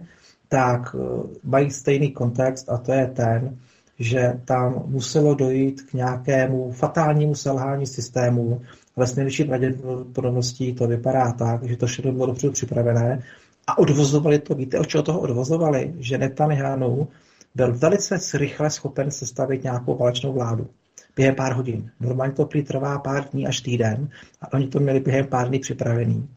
tak 0.48 0.94
eh, 0.94 0.98
mají 1.44 1.70
stejný 1.70 2.10
kontext 2.12 2.68
a 2.68 2.78
to 2.78 2.92
je 2.92 3.06
ten, 3.06 3.58
že 3.98 4.40
tam 4.44 4.82
muselo 4.86 5.34
dojít 5.34 5.82
k 5.82 5.92
nějakému 5.92 6.72
fatálnímu 6.72 7.34
selhání 7.34 7.86
systému, 7.86 8.62
ale 8.96 9.06
s 9.06 9.16
nejvyšší 9.16 9.44
pravděpodobností 9.44 10.74
to 10.74 10.86
vypadá 10.86 11.32
tak, 11.32 11.64
že 11.64 11.76
to 11.76 11.86
všechno 11.86 12.12
bylo 12.12 12.26
dobře 12.26 12.50
připravené 12.50 13.22
a 13.66 13.78
odvozovali 13.78 14.38
to. 14.38 14.54
Víte, 14.54 14.78
o 14.78 14.84
čeho 14.84 15.02
toho 15.02 15.20
odvozovali? 15.20 15.94
Že 15.98 16.18
Netanyahu 16.18 17.08
byl 17.54 17.76
velice 17.78 18.38
rychle 18.38 18.70
schopen 18.70 19.10
sestavit 19.10 19.64
nějakou 19.64 19.96
válečnou 19.96 20.32
vládu 20.32 20.68
během 21.16 21.34
pár 21.34 21.52
hodin. 21.52 21.90
Normálně 22.00 22.32
to 22.32 22.46
prý 22.46 22.62
trvá 22.62 22.98
pár 22.98 23.28
dní 23.32 23.46
až 23.46 23.60
týden 23.60 24.08
a 24.40 24.52
oni 24.52 24.68
to 24.68 24.80
měli 24.80 25.00
během 25.00 25.26
pár 25.26 25.48
dní 25.48 25.58
připravený. 25.58 26.28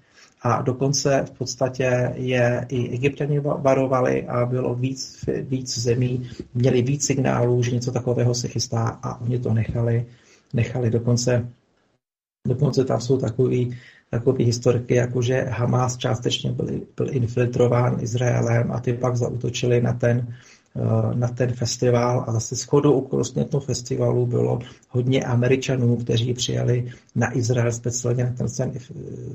A 0.41 0.61
dokonce 0.61 1.23
v 1.27 1.31
podstatě 1.31 2.13
je 2.15 2.65
i 2.69 2.89
egyptěni 2.89 3.39
varovali 3.39 4.27
a 4.27 4.45
bylo 4.45 4.75
víc, 4.75 5.25
víc 5.41 5.79
zemí, 5.79 6.29
měli 6.53 6.81
víc 6.81 7.05
signálů, 7.05 7.63
že 7.63 7.71
něco 7.71 7.91
takového 7.91 8.35
se 8.35 8.47
chystá 8.47 8.99
a 9.03 9.21
oni 9.21 9.39
to 9.39 9.53
nechali, 9.53 10.05
nechali 10.53 10.89
dokonce, 10.89 11.49
dokonce 12.47 12.85
tam 12.85 13.01
jsou 13.01 13.17
takový, 13.17 13.77
takové 14.09 14.43
historiky, 14.43 14.95
jako 14.95 15.21
že 15.21 15.41
Hamas 15.41 15.97
částečně 15.97 16.51
byl, 16.51 16.67
byl 16.97 17.07
infiltrován 17.15 17.97
Izraelem 18.01 18.71
a 18.71 18.79
ty 18.79 18.93
pak 18.93 19.15
zautočili 19.15 19.81
na 19.81 19.93
ten, 19.93 20.35
na 21.13 21.27
ten 21.27 21.53
festival 21.53 22.23
a 22.27 22.31
zase 22.31 22.55
shodou 22.55 22.93
okolností 22.93 23.43
tom 23.45 23.61
festivalu 23.61 24.25
bylo 24.25 24.59
hodně 24.89 25.23
Američanů, 25.23 25.95
kteří 25.95 26.33
přijeli 26.33 26.91
na 27.15 27.37
Izrael 27.37 27.71
speciálně 27.71 28.23
na 28.23 28.31
ten, 28.31 28.47
ten 28.57 28.71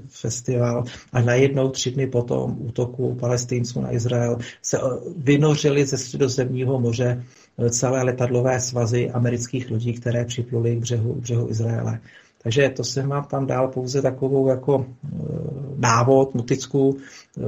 festival 0.09 0.85
a 1.13 1.21
najednou 1.21 1.69
tři 1.69 1.91
dny 1.91 2.07
po 2.07 2.23
tom 2.23 2.57
útoku 2.59 3.15
palestinců 3.15 3.81
na 3.81 3.95
Izrael 3.95 4.39
se 4.63 4.79
eh, 4.79 4.81
vynořili 5.17 5.87
ze 5.87 5.99
středozemního 5.99 6.81
moře 6.81 7.25
eh, 7.59 7.71
celé 7.71 8.03
letadlové 8.03 8.61
svazy 8.61 9.11
amerických 9.11 9.71
lidí, 9.71 9.93
které 9.93 10.25
připluli 10.25 10.77
k 10.77 10.79
břehu, 10.79 11.15
k 11.15 11.19
břehu 11.19 11.51
Izraele. 11.51 12.01
Takže 12.49 12.69
to 12.69 12.85
jsem 12.85 13.09
vám 13.09 13.25
tam 13.25 13.47
dal 13.47 13.69
pouze 13.69 14.03
takovou 14.03 14.49
jako 14.49 14.87
e, 14.87 15.09
návod, 15.77 16.35
noticku, 16.35 16.97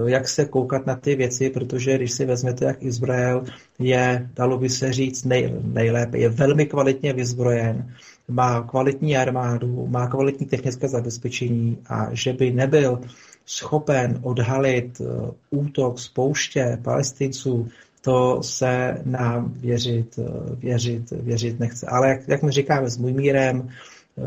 e, 0.06 0.10
jak 0.10 0.28
se 0.28 0.44
koukat 0.44 0.86
na 0.86 0.97
ty 0.97 1.14
věci, 1.16 1.51
protože 1.51 1.97
když 1.97 2.12
si 2.12 2.24
vezmete, 2.24 2.64
jak 2.64 2.82
Izrael 2.82 3.44
je, 3.78 4.28
dalo 4.36 4.59
by 4.59 4.68
se 4.68 4.93
říct, 4.93 5.24
nej, 5.24 5.55
nejlépe, 5.62 6.18
je 6.18 6.28
velmi 6.28 6.66
kvalitně 6.66 7.12
vyzbrojen, 7.12 7.94
má 8.28 8.62
kvalitní 8.62 9.16
armádu, 9.16 9.86
má 9.86 10.06
kvalitní 10.06 10.47
technické 10.47 10.89
zabezpečení 10.89 11.78
a 11.86 12.09
že 12.12 12.32
by 12.32 12.51
nebyl 12.51 13.01
schopen 13.47 14.18
odhalit 14.22 15.01
e, 15.01 15.05
útok 15.51 15.98
z 15.98 16.09
pouště 16.09 16.78
palestinců, 16.82 17.68
to 18.01 18.43
se 18.43 19.01
nám 19.05 19.52
věřit, 19.56 20.18
věřit, 20.59 21.10
věřit 21.10 21.60
nechce. 21.60 21.86
Ale 21.86 22.09
jak, 22.09 22.28
jak 22.28 22.43
my 22.43 22.52
říkáme 22.52 22.90
s 22.90 22.98
můj 22.98 23.12
mírem, 23.12 23.68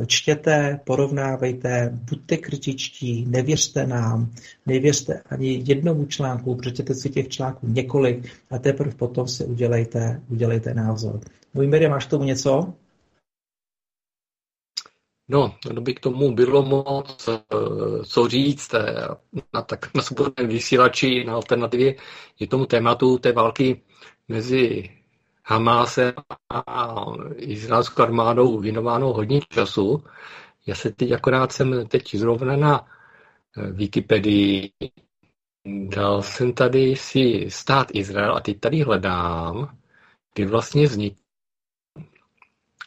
Čtěte, 0.08 0.80
porovnávejte, 0.84 1.90
buďte 2.10 2.38
kritičtí, 2.38 3.26
nevěřte 3.26 3.88
nám, 3.88 4.32
nevěřte 4.66 5.22
ani 5.30 5.64
jednomu 5.66 6.06
článku, 6.06 6.56
přečtěte 6.56 6.96
si 6.96 7.10
těch 7.10 7.28
článků 7.28 7.68
několik 7.68 8.32
a 8.52 8.58
teprve 8.60 8.96
potom 8.96 9.28
si 9.28 9.46
udělejte, 9.46 10.22
udělejte 10.30 10.74
názor. 10.74 11.20
Můj 11.54 11.68
Miri, 11.68 11.90
máš 11.90 12.06
tomu 12.06 12.24
něco? 12.24 12.74
No, 15.28 15.56
no 15.74 15.82
by 15.82 15.94
k 15.94 16.00
tomu 16.00 16.36
bylo 16.36 16.64
moc 16.64 17.30
eh, 17.30 17.40
co 18.06 18.28
říct 18.28 18.74
eh, 18.74 19.08
na, 19.54 19.62
tak, 19.62 19.96
na 19.96 20.02
svobodném 20.02 20.48
vysílači, 20.48 21.24
na 21.24 21.34
alternativě 21.34 21.96
je 22.40 22.48
tomu 22.48 22.66
tématu 22.66 23.18
té 23.18 23.32
války 23.32 23.82
mezi 24.28 24.90
Hamásem 25.46 26.14
a 26.54 27.06
izraelskou 27.36 28.02
armádou 28.02 28.60
věnováno 28.60 29.14
hodně 29.14 29.42
času. 29.50 30.04
Já 30.66 30.76
se 30.76 30.92
teď 30.92 31.12
akorát 31.12 31.52
jsem 31.52 31.88
teď 31.88 32.16
zrovna 32.16 32.56
na 32.58 32.88
eh, 33.58 33.72
Wikipedii 33.72 34.72
dal 35.90 36.22
jsem 36.22 36.54
tady 36.54 36.96
si 36.96 37.46
stát 37.50 37.88
Izrael 37.94 38.36
a 38.36 38.40
teď 38.40 38.60
tady 38.60 38.82
hledám, 38.82 39.78
kdy 40.34 40.46
vlastně 40.46 40.86
vznikl. 40.88 41.16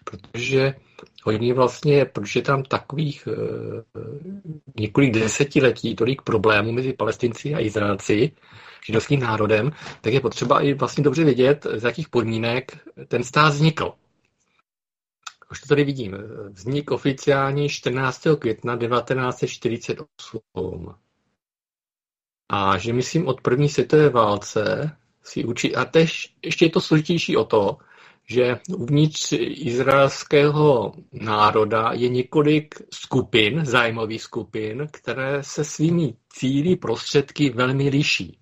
Protože 0.04 0.74
Oni 1.26 1.52
vlastně, 1.52 2.04
protože 2.04 2.42
tam 2.42 2.62
takových 2.62 3.26
uh, 3.26 3.34
několik 4.80 5.14
desetiletí 5.14 5.94
tolik 5.96 6.22
problémů 6.22 6.72
mezi 6.72 6.92
palestinci 6.92 7.54
a 7.54 7.60
Izraelci, 7.60 8.32
židovským 8.86 9.20
národem, 9.20 9.73
tak 10.01 10.12
je 10.12 10.20
potřeba 10.20 10.61
i 10.61 10.74
vlastně 10.74 11.05
dobře 11.05 11.24
vědět, 11.24 11.66
z 11.74 11.85
jakých 11.85 12.09
podmínek 12.09 12.78
ten 13.09 13.24
stát 13.24 13.53
vznikl. 13.53 13.93
Už 15.51 15.61
to 15.61 15.69
tady 15.69 15.85
vidím. 15.85 16.16
Vznik 16.51 16.90
oficiální 16.90 17.69
14. 17.69 18.27
května 18.39 18.77
1948. 18.77 20.94
A 22.48 22.78
že 22.78 22.93
myslím 22.93 23.27
od 23.27 23.40
první 23.40 23.69
světové 23.69 24.09
válce 24.09 24.90
si 25.23 25.44
učí, 25.44 25.77
a 25.77 25.85
tež 25.85 26.35
ještě 26.43 26.65
je 26.65 26.70
to 26.70 26.81
složitější 26.81 27.36
o 27.36 27.44
to, 27.44 27.78
že 28.28 28.59
uvnitř 28.77 29.32
izraelského 29.40 30.94
národa 31.12 31.93
je 31.93 32.09
několik 32.09 32.74
skupin, 32.94 33.65
zájmových 33.65 34.23
skupin, 34.23 34.89
které 34.90 35.43
se 35.43 35.65
svými 35.65 36.15
cíly 36.28 36.77
prostředky 36.77 37.51
velmi 37.51 37.89
liší. 37.89 38.39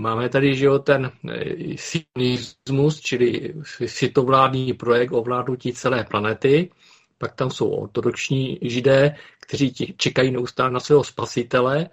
Máme 0.00 0.28
tady 0.28 0.56
že 0.56 0.66
jo, 0.66 0.78
ten 0.78 1.12
eh, 1.30 1.44
sionismus, 1.76 3.00
čili 3.00 3.54
světovládní 3.86 4.72
projekt 4.72 5.12
ovládnutí 5.12 5.72
celé 5.72 6.04
planety, 6.04 6.70
pak 7.18 7.34
tam 7.34 7.50
jsou 7.50 7.68
ortodoxní 7.70 8.58
židé, 8.62 9.16
kteří 9.40 9.94
čekají 9.96 10.30
neustále 10.30 10.70
na 10.70 10.80
svého 10.80 11.04
spasitele. 11.04 11.90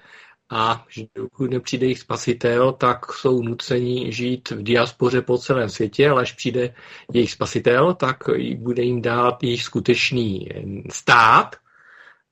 A 0.50 0.86
dokud 1.16 1.52
nepřijde 1.52 1.86
jejich 1.86 2.00
spasitel, 2.00 2.72
tak 2.74 3.12
jsou 3.14 3.42
nuceni 3.42 4.12
žít 4.12 4.50
v 4.50 4.64
diaspoře 4.64 5.22
po 5.22 5.38
celém 5.38 5.70
světě, 5.70 6.10
ale 6.10 6.22
až 6.22 6.32
přijde 6.32 6.74
jejich 7.14 7.32
spasitel, 7.32 7.94
tak 7.94 8.18
bude 8.58 8.84
jim 8.84 9.02
dát 9.02 9.44
jejich 9.44 9.64
skutečný 9.64 10.50
stát. 10.92 11.56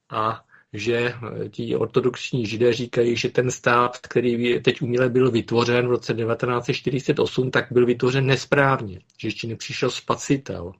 A 0.10 0.45
že 0.80 1.14
ti 1.49 1.76
ortodoxní 1.76 2.45
židé 2.45 2.73
říkají, 2.73 3.15
že 3.15 3.30
ten 3.30 3.52
stát, 3.52 3.97
který 3.97 4.61
teď 4.61 4.81
uměle 4.81 5.10
byl 5.10 5.31
vytvořen 5.31 5.88
v 5.88 5.89
roce 5.89 6.14
1948, 6.14 7.52
tak 7.52 7.68
byl 7.72 7.85
vytvořen 7.85 8.26
nesprávně, 8.26 8.99
že 9.19 9.27
ještě 9.27 9.47
nepřišel 9.47 9.89
spasitel. 9.89 10.72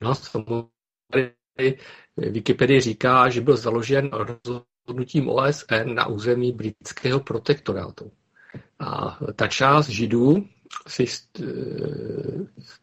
No, 0.00 0.14
Wikipedie 2.16 2.80
říká, 2.80 3.28
že 3.28 3.40
byl 3.40 3.56
založen 3.56 4.10
rozhodnutím 4.12 5.28
OSN 5.28 5.94
na 5.94 6.06
území 6.06 6.52
britského 6.52 7.20
protektorátu. 7.20 8.12
A 8.78 9.18
ta 9.36 9.46
část 9.48 9.88
židů 9.88 10.46
si 10.88 11.04
eh, 11.40 11.44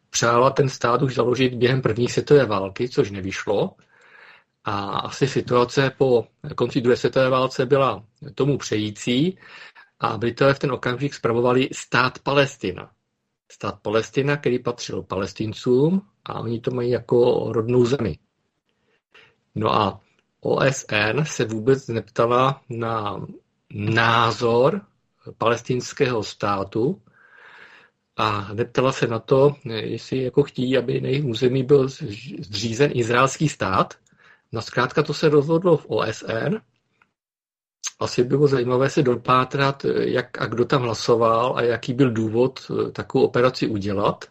přála 0.10 0.50
ten 0.50 0.70
stát 0.70 1.02
už 1.02 1.16
založit 1.16 1.54
během 1.54 1.82
první 1.82 2.08
světové 2.08 2.46
války, 2.46 2.90
což 2.90 3.12
nevyšlo. 3.12 3.76
A 4.66 5.00
asi 5.00 5.28
situace 5.28 5.92
po 5.98 6.28
konci 6.56 6.82
druhé 6.82 6.98
světové 6.98 7.30
válce 7.30 7.66
byla 7.66 8.04
tomu 8.36 8.58
přející 8.58 9.38
a 10.00 10.18
Britové 10.18 10.54
v 10.54 10.60
ten 10.60 10.72
okamžik 10.72 11.14
spravovali 11.14 11.70
stát 11.72 12.20
Palestina. 12.20 12.92
Stát 13.52 13.80
Palestina, 13.82 14.38
který 14.38 14.60
patřil 14.60 15.04
palestincům 15.04 16.02
a 16.26 16.40
oni 16.40 16.60
to 16.60 16.72
mají 16.72 16.90
jako 16.90 17.48
rodnou 17.54 17.86
zemi. 17.86 18.18
No 19.56 19.74
a 19.76 20.02
OSN 20.42 21.24
se 21.24 21.46
vůbec 21.46 21.88
neptala 21.88 22.62
na 22.70 23.26
názor 23.74 24.82
palestinského 25.38 26.24
státu 26.24 27.02
a 28.18 28.54
neptala 28.54 28.92
se 28.92 29.08
na 29.08 29.20
to, 29.20 29.56
jestli 29.66 30.24
jako 30.24 30.44
chtějí, 30.44 30.78
aby 30.78 31.02
na 31.02 31.08
jejich 31.08 31.26
území 31.26 31.64
byl 31.64 31.88
zřízen 32.40 32.92
izraelský 32.94 33.50
stát. 33.50 33.94
No 34.54 34.62
zkrátka 34.62 35.04
to 35.04 35.14
se 35.14 35.30
rozhodlo 35.30 35.78
v 35.78 35.86
OSN. 35.86 36.56
Asi 38.00 38.24
bylo 38.24 38.48
zajímavé 38.48 38.90
se 38.90 39.04
dopátrat, 39.04 39.86
jak 40.00 40.42
a 40.42 40.46
kdo 40.46 40.66
tam 40.66 40.82
hlasoval 40.82 41.58
a 41.58 41.62
jaký 41.62 41.94
byl 41.94 42.12
důvod 42.12 42.72
takovou 42.92 43.26
operaci 43.26 43.68
udělat. 43.68 44.26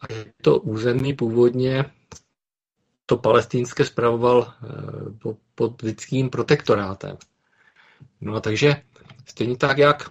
A 0.00 0.06
to 0.42 0.58
území 0.58 1.14
původně 1.14 1.84
to 3.06 3.16
palestinské 3.16 3.84
spravoval 3.84 4.52
eh, 4.62 5.34
pod 5.54 5.72
britským 5.82 6.30
protektorátem. 6.30 7.16
No 8.20 8.34
a 8.34 8.40
takže 8.40 8.76
stejně 9.26 9.56
tak, 9.56 9.78
jak 9.78 10.10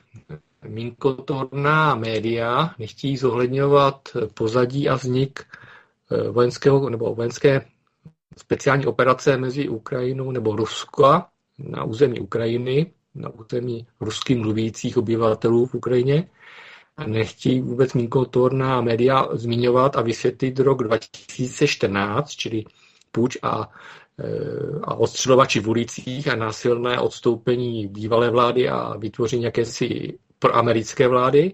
minkotorná 0.67 1.95
média 1.95 2.75
nechtějí 2.79 3.17
zohledňovat 3.17 4.09
pozadí 4.33 4.89
a 4.89 4.95
vznik 4.95 5.45
eh, 6.11 6.29
vojenského 6.29 6.89
nebo 6.89 7.15
vojenské 7.15 7.65
speciální 8.37 8.85
operace 8.85 9.37
mezi 9.37 9.69
Ukrajinou 9.69 10.31
nebo 10.31 10.55
Rusko 10.55 11.21
na 11.59 11.83
území 11.83 12.19
Ukrajiny, 12.19 12.93
na 13.15 13.29
území 13.29 13.87
ruský 13.99 14.35
mluvících 14.35 14.97
obyvatelů 14.97 15.65
v 15.65 15.75
Ukrajině. 15.75 16.29
Nechtějí 17.07 17.61
vůbec 17.61 17.93
minkotorná 17.93 18.81
média 18.81 19.27
zmiňovat 19.33 19.95
a 19.95 20.01
vysvětlit 20.01 20.59
rok 20.59 20.83
2014, 20.83 22.29
čili 22.29 22.63
puč 23.11 23.37
a, 23.41 23.69
e, 24.19 24.29
a 24.83 24.95
ostřelovači 24.95 25.59
v 25.59 25.69
ulicích 25.69 26.27
a 26.27 26.35
násilné 26.35 26.99
odstoupení 26.99 27.87
bývalé 27.87 28.29
vlády 28.29 28.69
a 28.69 28.97
vytvoření 28.97 29.43
jakési 29.43 30.19
proamerické 30.39 31.07
vlády. 31.07 31.53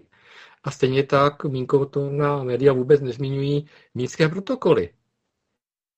A 0.63 0.71
stejně 0.71 1.03
tak 1.03 1.33
na 2.09 2.43
média 2.43 2.73
vůbec 2.73 3.01
nezmiňují 3.01 3.65
mínské 3.95 4.29
protokoly. 4.29 4.89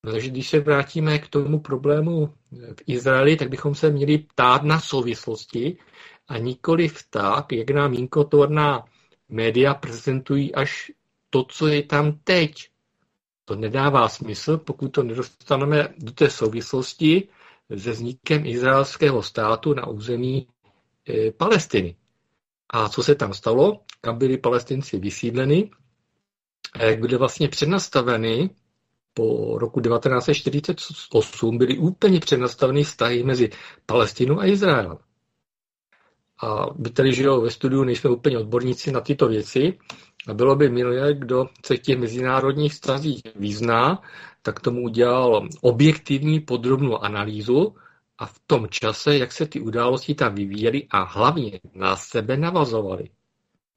No, 0.05 0.11
takže 0.11 0.29
když 0.29 0.49
se 0.49 0.59
vrátíme 0.59 1.19
k 1.19 1.27
tomu 1.27 1.59
problému 1.59 2.33
v 2.51 2.83
Izraeli, 2.87 3.35
tak 3.35 3.49
bychom 3.49 3.75
se 3.75 3.89
měli 3.89 4.17
ptát 4.17 4.63
na 4.63 4.79
souvislosti 4.79 5.77
a 6.27 6.37
nikoli 6.37 6.87
v 6.87 7.07
tak, 7.09 7.51
jak 7.51 7.69
nám 7.69 7.91
mínkotorná 7.91 8.85
média 9.29 9.73
prezentují 9.73 10.55
až 10.55 10.91
to, 11.29 11.43
co 11.43 11.67
je 11.67 11.83
tam 11.83 12.19
teď. 12.23 12.69
To 13.45 13.55
nedává 13.55 14.09
smysl, 14.09 14.57
pokud 14.57 14.87
to 14.87 15.03
nedostaneme 15.03 15.93
do 15.97 16.11
té 16.11 16.29
souvislosti 16.29 17.27
se 17.77 17.91
vznikem 17.91 18.45
izraelského 18.45 19.23
státu 19.23 19.73
na 19.73 19.87
území 19.87 20.47
e, 21.09 21.31
Palestiny. 21.31 21.95
A 22.69 22.89
co 22.89 23.03
se 23.03 23.15
tam 23.15 23.33
stalo, 23.33 23.81
kam 24.01 24.17
byli 24.17 24.37
palestinci 24.37 24.99
vysídleni, 24.99 25.71
jak 26.79 26.99
byly 26.99 27.17
vlastně 27.17 27.49
přenastaveny 27.49 28.49
po 29.17 29.57
roku 29.57 29.81
1948 29.81 31.57
byly 31.57 31.77
úplně 31.77 32.19
přenastaveny 32.19 32.83
vztahy 32.83 33.23
mezi 33.23 33.49
Palestinou 33.85 34.39
a 34.39 34.45
Izraelem. 34.45 34.97
A 36.43 36.65
my 36.77 36.89
tady, 36.89 37.13
že 37.13 37.23
jo, 37.23 37.41
ve 37.41 37.51
studiu 37.51 37.83
nejsme 37.83 38.09
úplně 38.09 38.37
odborníci 38.37 38.91
na 38.91 39.01
tyto 39.01 39.27
věci, 39.27 39.77
a 40.27 40.33
bylo 40.33 40.55
by 40.55 40.69
milé, 40.69 41.13
kdo 41.13 41.49
se 41.65 41.75
v 41.75 41.79
těch 41.79 41.97
mezinárodních 41.97 42.73
stazích 42.73 43.21
vyzná, 43.35 44.01
tak 44.41 44.59
tomu 44.59 44.81
udělal 44.81 45.47
objektivní 45.61 46.39
podrobnou 46.39 46.97
analýzu 46.97 47.75
a 48.17 48.25
v 48.25 48.39
tom 48.47 48.67
čase, 48.69 49.17
jak 49.17 49.31
se 49.31 49.45
ty 49.45 49.59
události 49.59 50.15
tam 50.15 50.35
vyvíjely 50.35 50.87
a 50.91 51.03
hlavně 51.03 51.59
na 51.73 51.95
sebe 51.95 52.37
navazovaly. 52.37 53.09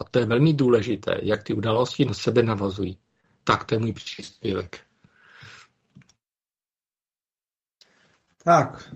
A 0.01 0.05
to 0.05 0.19
je 0.19 0.27
velmi 0.27 0.52
důležité, 0.52 1.20
jak 1.23 1.43
ty 1.43 1.55
události 1.55 2.05
na 2.05 2.15
sebe 2.15 2.43
navazují. 2.43 2.98
Tak 3.44 3.65
to 3.65 3.74
je 3.74 3.78
můj 3.78 3.93
příspěvek. 3.93 4.88
Tak, 8.49 8.95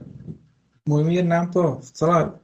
můj 0.89 1.05
mír 1.05 1.25
nám 1.25 1.51
to 1.51 1.79
zcela 1.83 2.39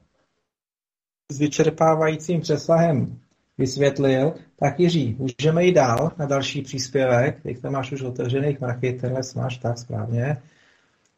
s 1.32 1.38
vyčerpávajícím 1.38 2.40
přesahem 2.40 3.18
vysvětlil. 3.58 4.34
Tak 4.56 4.80
Jiří, 4.80 5.16
můžeme 5.18 5.64
jít 5.64 5.72
dál 5.72 6.12
na 6.18 6.26
další 6.26 6.62
příspěvek. 6.62 7.42
Teď 7.42 7.60
tam 7.60 7.72
máš 7.72 7.92
už 7.92 8.02
otevřených 8.02 8.60
mrachy, 8.60 8.92
tenhle 8.92 9.20
máš 9.36 9.56
tak 9.56 9.78
správně. 9.78 10.42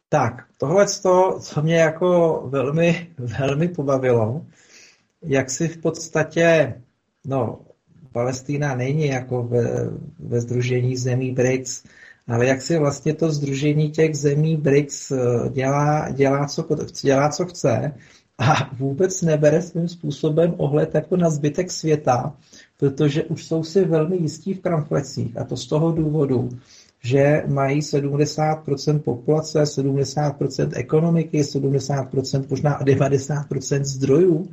Tak, 0.09 0.45
tohle 0.57 0.85
to, 1.01 1.39
co 1.39 1.61
mě 1.61 1.75
jako 1.75 2.41
velmi, 2.49 3.11
velmi 3.17 3.67
pobavilo, 3.67 4.45
jak 5.21 5.49
si 5.49 5.67
v 5.67 5.77
podstatě, 5.77 6.73
no, 7.25 7.59
Palestína 8.11 8.75
není 8.75 9.07
jako 9.07 9.43
ve, 9.43 9.89
ve 10.19 10.41
združení 10.41 10.97
zemí 10.97 11.31
BRICS 11.31 11.83
ale 12.31 12.45
jak 12.45 12.61
si 12.61 12.77
vlastně 12.77 13.13
to 13.13 13.31
združení 13.31 13.91
těch 13.91 14.15
zemí 14.15 14.57
BRICS 14.57 15.11
eh, 15.11 15.49
dělá, 15.49 16.09
dělá, 16.09 16.45
co, 16.45 16.67
dělá 17.03 17.29
co 17.29 17.45
chce 17.45 17.93
a 18.37 18.73
vůbec 18.73 19.21
nebere 19.21 19.61
svým 19.61 19.87
způsobem 19.87 20.53
ohled 20.57 20.95
jako 20.95 21.17
na 21.17 21.29
zbytek 21.29 21.71
světa, 21.71 22.35
protože 22.77 23.23
už 23.23 23.45
jsou 23.45 23.63
si 23.63 23.85
velmi 23.85 24.17
jistí 24.17 24.53
v 24.53 24.61
kramflecích 24.61 25.37
a 25.37 25.43
to 25.43 25.57
z 25.57 25.67
toho 25.67 25.91
důvodu, 25.91 26.49
že 27.03 27.43
mají 27.47 27.79
70% 27.79 28.99
populace, 28.99 29.63
70% 29.63 30.69
ekonomiky, 30.75 31.41
70%, 31.41 32.45
možná 32.49 32.79
90% 32.79 33.83
zdrojů, 33.83 34.49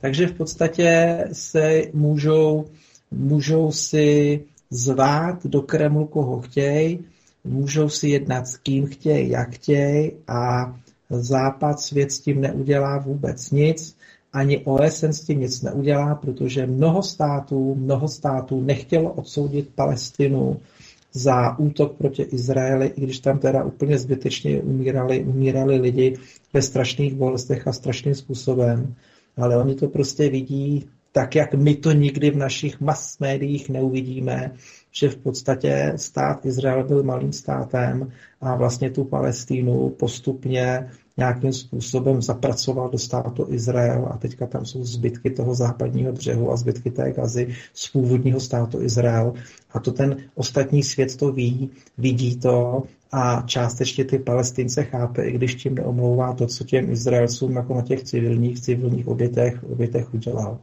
takže 0.00 0.26
v 0.26 0.32
podstatě 0.32 1.18
se 1.32 1.82
můžou, 1.92 2.64
můžou 3.10 3.72
si 3.72 4.40
zvát 4.70 5.46
do 5.46 5.62
Kremlu, 5.62 6.06
koho 6.06 6.40
chtějí, 6.40 7.04
můžou 7.44 7.88
si 7.88 8.08
jednat 8.08 8.46
s 8.46 8.56
kým 8.56 8.86
chtějí, 8.86 9.30
jak 9.30 9.50
chtějí 9.50 10.12
a 10.28 10.74
Západ 11.20 11.80
svět 11.80 12.12
s 12.12 12.20
tím 12.20 12.40
neudělá 12.40 12.98
vůbec 12.98 13.50
nic, 13.50 13.96
ani 14.32 14.58
OSN 14.58 15.06
s 15.06 15.20
tím 15.20 15.40
nic 15.40 15.62
neudělá, 15.62 16.14
protože 16.14 16.66
mnoho 16.66 17.02
států, 17.02 17.74
mnoho 17.74 18.08
států 18.08 18.60
nechtělo 18.60 19.12
odsoudit 19.12 19.68
Palestinu 19.74 20.60
za 21.12 21.58
útok 21.58 21.96
proti 21.96 22.22
Izraeli, 22.22 22.86
i 22.86 23.00
když 23.00 23.20
tam 23.20 23.38
teda 23.38 23.64
úplně 23.64 23.98
zbytečně 23.98 24.60
umírali, 24.60 25.24
umírali 25.24 25.76
lidi 25.76 26.16
ve 26.52 26.62
strašných 26.62 27.14
bolestech 27.14 27.68
a 27.68 27.72
strašným 27.72 28.14
způsobem. 28.14 28.94
Ale 29.36 29.56
oni 29.56 29.74
to 29.74 29.88
prostě 29.88 30.30
vidí 30.30 30.88
tak, 31.12 31.34
jak 31.34 31.54
my 31.54 31.74
to 31.74 31.92
nikdy 31.92 32.30
v 32.30 32.36
našich 32.36 32.80
mass 32.80 33.18
médiích 33.18 33.68
neuvidíme, 33.68 34.52
že 34.92 35.08
v 35.08 35.16
podstatě 35.16 35.92
stát 35.96 36.46
Izrael 36.46 36.84
byl 36.84 37.02
malým 37.02 37.32
státem 37.32 38.12
a 38.40 38.56
vlastně 38.56 38.90
tu 38.90 39.04
Palestínu 39.04 39.88
postupně 39.88 40.90
nějakým 41.16 41.52
způsobem 41.52 42.22
zapracoval 42.22 42.88
do 42.88 42.98
státu 42.98 43.46
Izrael 43.48 44.08
a 44.10 44.16
teďka 44.16 44.46
tam 44.46 44.64
jsou 44.64 44.84
zbytky 44.84 45.30
toho 45.30 45.54
západního 45.54 46.12
břehu 46.12 46.52
a 46.52 46.56
zbytky 46.56 46.90
té 46.90 47.12
gazy 47.12 47.54
z 47.74 47.88
původního 47.88 48.40
státu 48.40 48.82
Izrael. 48.82 49.32
A 49.72 49.80
to 49.80 49.92
ten 49.92 50.16
ostatní 50.34 50.82
svět 50.82 51.16
to 51.16 51.32
ví, 51.32 51.70
vidí 51.98 52.36
to 52.36 52.82
a 53.12 53.42
částečně 53.46 54.04
ty 54.04 54.18
palestince 54.18 54.84
chápe, 54.84 55.24
i 55.24 55.32
když 55.32 55.54
tím 55.54 55.74
neomlouvá 55.74 56.32
to, 56.32 56.46
co 56.46 56.64
těm 56.64 56.90
Izraelcům 56.90 57.56
jako 57.56 57.74
na 57.74 57.82
těch 57.82 58.02
civilních, 58.02 58.60
civilních 58.60 59.08
obětech, 59.08 59.64
obětech 59.64 60.14
udělal. 60.14 60.58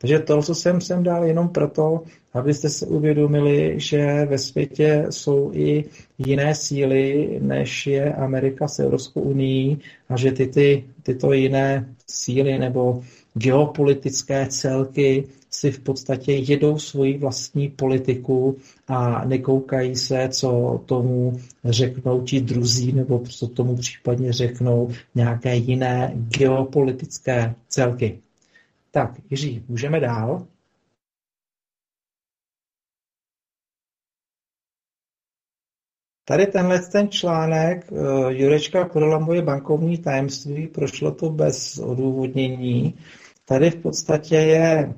Takže 0.00 0.18
to, 0.18 0.42
co 0.42 0.54
jsem 0.54 0.80
sem 0.80 1.02
dal 1.02 1.24
jenom 1.24 1.48
proto, 1.48 2.02
abyste 2.32 2.68
se 2.68 2.86
uvědomili, 2.86 3.74
že 3.76 4.24
ve 4.24 4.38
světě 4.38 5.06
jsou 5.10 5.50
i 5.54 5.84
jiné 6.18 6.54
síly, 6.54 7.38
než 7.42 7.86
je 7.86 8.14
Amerika 8.14 8.68
s 8.68 8.78
Evropskou 8.78 9.20
unii 9.20 9.78
a 10.08 10.16
že 10.16 10.32
ty, 10.32 10.46
ty, 10.46 10.84
tyto 11.02 11.32
jiné 11.32 11.94
síly 12.06 12.58
nebo 12.58 13.02
geopolitické 13.34 14.46
celky 14.46 15.24
si 15.50 15.70
v 15.70 15.80
podstatě 15.80 16.32
jedou 16.32 16.78
svoji 16.78 17.18
vlastní 17.18 17.68
politiku 17.68 18.56
a 18.88 19.24
nekoukají 19.24 19.96
se, 19.96 20.28
co 20.28 20.80
tomu 20.86 21.40
řeknou 21.64 22.22
ti 22.22 22.40
druzí, 22.40 22.92
nebo 22.92 23.18
co 23.18 23.48
tomu 23.48 23.76
případně 23.76 24.32
řeknou 24.32 24.90
nějaké 25.14 25.56
jiné 25.56 26.12
geopolitické 26.14 27.54
celky. 27.68 28.18
Tak, 28.90 29.20
Jiří, 29.30 29.62
můžeme 29.68 30.00
dál. 30.00 30.46
Tady 36.24 36.46
tenhle 36.46 36.78
ten 36.78 37.08
článek 37.08 37.86
uh, 37.92 37.98
Jurečka 38.28 38.84
Kurlamboje 38.84 39.42
bankovní 39.42 39.98
tajemství, 39.98 40.66
prošlo 40.66 41.10
to 41.10 41.30
bez 41.30 41.78
odůvodnění. 41.78 42.94
Tady 43.44 43.70
v 43.70 43.76
podstatě 43.76 44.36
je 44.36 44.94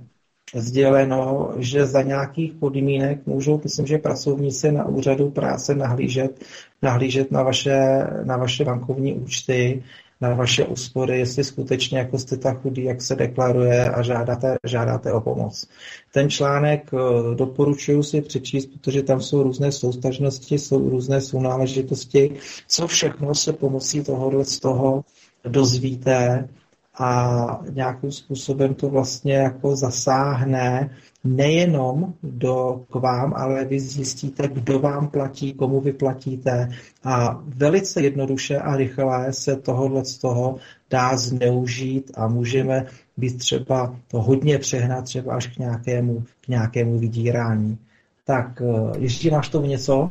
sděleno, 0.55 1.53
že 1.59 1.86
za 1.86 2.03
nějakých 2.03 2.53
podmínek 2.53 3.27
můžou, 3.27 3.61
myslím, 3.65 3.86
že 3.86 3.99
pracovníci 3.99 4.73
na 4.73 4.86
úřadu 4.86 5.31
práce 5.31 5.74
nahlížet, 5.74 6.44
nahlížet 6.82 7.31
na, 7.31 7.43
vaše, 7.43 8.07
na 8.24 8.36
vaše 8.36 8.65
bankovní 8.65 9.15
účty 9.15 9.82
na 10.23 10.35
vaše 10.35 10.65
úspory, 10.65 11.19
jestli 11.19 11.44
skutečně 11.44 11.99
jako 11.99 12.19
jste 12.19 12.36
tak 12.36 12.62
chudý, 12.62 12.85
jak 12.85 13.03
se 13.03 13.16
deklaruje 13.16 13.90
a 13.90 14.03
žádáte, 14.03 14.57
žádáte 14.65 15.12
o 15.12 15.20
pomoc. 15.20 15.66
Ten 16.12 16.31
článek 16.31 16.90
eh, 16.94 17.35
doporučuji 17.35 18.03
si 18.03 18.23
přečíst, 18.23 18.66
protože 18.66 19.03
tam 19.03 19.20
jsou 19.20 19.43
různé 19.43 19.73
soustažnosti, 19.73 20.59
jsou 20.59 20.90
různé 20.90 21.20
sounáležitosti, 21.20 22.35
co 22.69 22.86
všechno 22.86 23.35
se 23.35 23.53
pomocí 23.53 24.05
tohohle 24.05 24.44
z 24.44 24.61
toho 24.61 25.05
dozvíte 25.44 26.49
a 26.98 27.60
nějakým 27.70 28.12
způsobem 28.12 28.74
to 28.74 28.89
vlastně 28.89 29.35
jako 29.35 29.77
zasáhne 29.77 30.90
nejenom 31.24 32.14
do, 32.23 32.81
k 32.93 32.94
vám, 32.94 33.35
ale 33.36 33.64
vy 33.64 33.81
zjistíte, 33.81 34.48
kdo 34.48 34.78
vám 34.78 35.09
platí, 35.09 35.52
komu 35.52 35.81
vy 35.81 35.93
platíte 35.93 36.69
a 37.05 37.43
velice 37.47 38.01
jednoduše 38.01 38.59
a 38.59 38.77
rychle 38.77 39.32
se 39.32 39.56
tohohle 39.56 40.05
z 40.05 40.19
toho 40.19 40.56
dá 40.90 41.16
zneužít 41.16 42.10
a 42.14 42.28
můžeme 42.28 42.86
být 43.16 43.39
třeba 43.39 43.97
to 44.09 44.23
hodně 44.23 44.59
přehnat 44.59 45.05
třeba 45.05 45.35
až 45.35 45.47
k 45.47 45.59
nějakému, 45.59 46.24
k 46.40 46.48
nějakému 46.48 46.98
vydírání. 46.98 47.78
Tak, 48.24 48.62
eh, 48.62 48.98
ještě 48.98 49.31
máš 49.31 49.48
tomu 49.48 49.66
něco? 49.66 50.10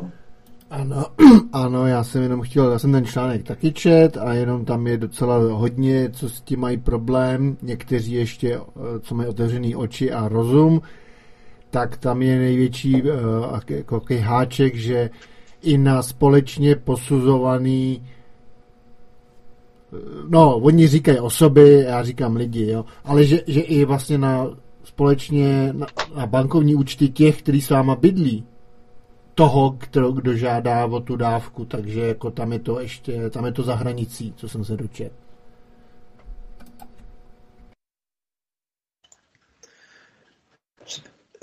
Ano, 0.71 1.05
ano, 1.53 1.87
já 1.87 2.03
jsem 2.03 2.23
jenom 2.23 2.41
chtěl, 2.41 2.71
já 2.71 2.79
jsem 2.79 2.91
ten 2.91 3.05
článek 3.05 3.43
taky 3.43 3.71
čet 3.71 4.17
a 4.17 4.33
jenom 4.33 4.65
tam 4.65 4.87
je 4.87 4.97
docela 4.97 5.37
hodně, 5.37 6.09
co 6.09 6.29
s 6.29 6.41
tím 6.41 6.59
mají 6.59 6.77
problém. 6.77 7.57
Někteří 7.61 8.11
ještě, 8.11 8.55
eh, 8.55 8.99
co 8.99 9.15
mají 9.15 9.29
otevřený 9.29 9.75
oči 9.75 10.11
a 10.11 10.27
rozum, 10.27 10.81
tak 11.69 11.97
tam 11.97 12.21
je 12.21 12.37
největší 12.37 13.01
uh, 13.01 13.09
jako 13.69 14.01
háček, 14.21 14.75
že 14.75 15.09
i 15.61 15.77
na 15.77 16.01
společně 16.01 16.75
posuzovaný 16.75 18.03
no, 20.29 20.57
oni 20.57 20.87
říkají 20.87 21.19
osoby, 21.19 21.83
já 21.87 22.03
říkám 22.03 22.35
lidi, 22.35 22.67
jo, 22.67 22.85
ale 23.05 23.23
že, 23.23 23.41
že 23.47 23.61
i 23.61 23.85
vlastně 23.85 24.17
na 24.17 24.47
společně 24.83 25.73
na, 25.73 25.87
na 26.15 26.25
bankovní 26.25 26.75
účty 26.75 27.09
těch, 27.09 27.41
kteří 27.41 27.61
s 27.61 27.69
váma 27.69 27.95
bydlí, 27.95 28.43
toho, 29.35 29.69
kdo, 29.69 30.11
kdo 30.11 30.37
žádá 30.37 30.85
o 30.85 30.99
tu 30.99 31.15
dávku, 31.15 31.65
takže 31.65 31.99
jako 31.99 32.31
tam 32.31 32.53
je 32.53 32.59
to 32.59 32.79
ještě, 32.79 33.29
tam 33.29 33.45
je 33.45 33.51
to 33.51 33.63
za 33.63 33.75
hranicí, 33.75 34.33
co 34.37 34.49
jsem 34.49 34.65
se 34.65 34.77
dočet. 34.77 35.11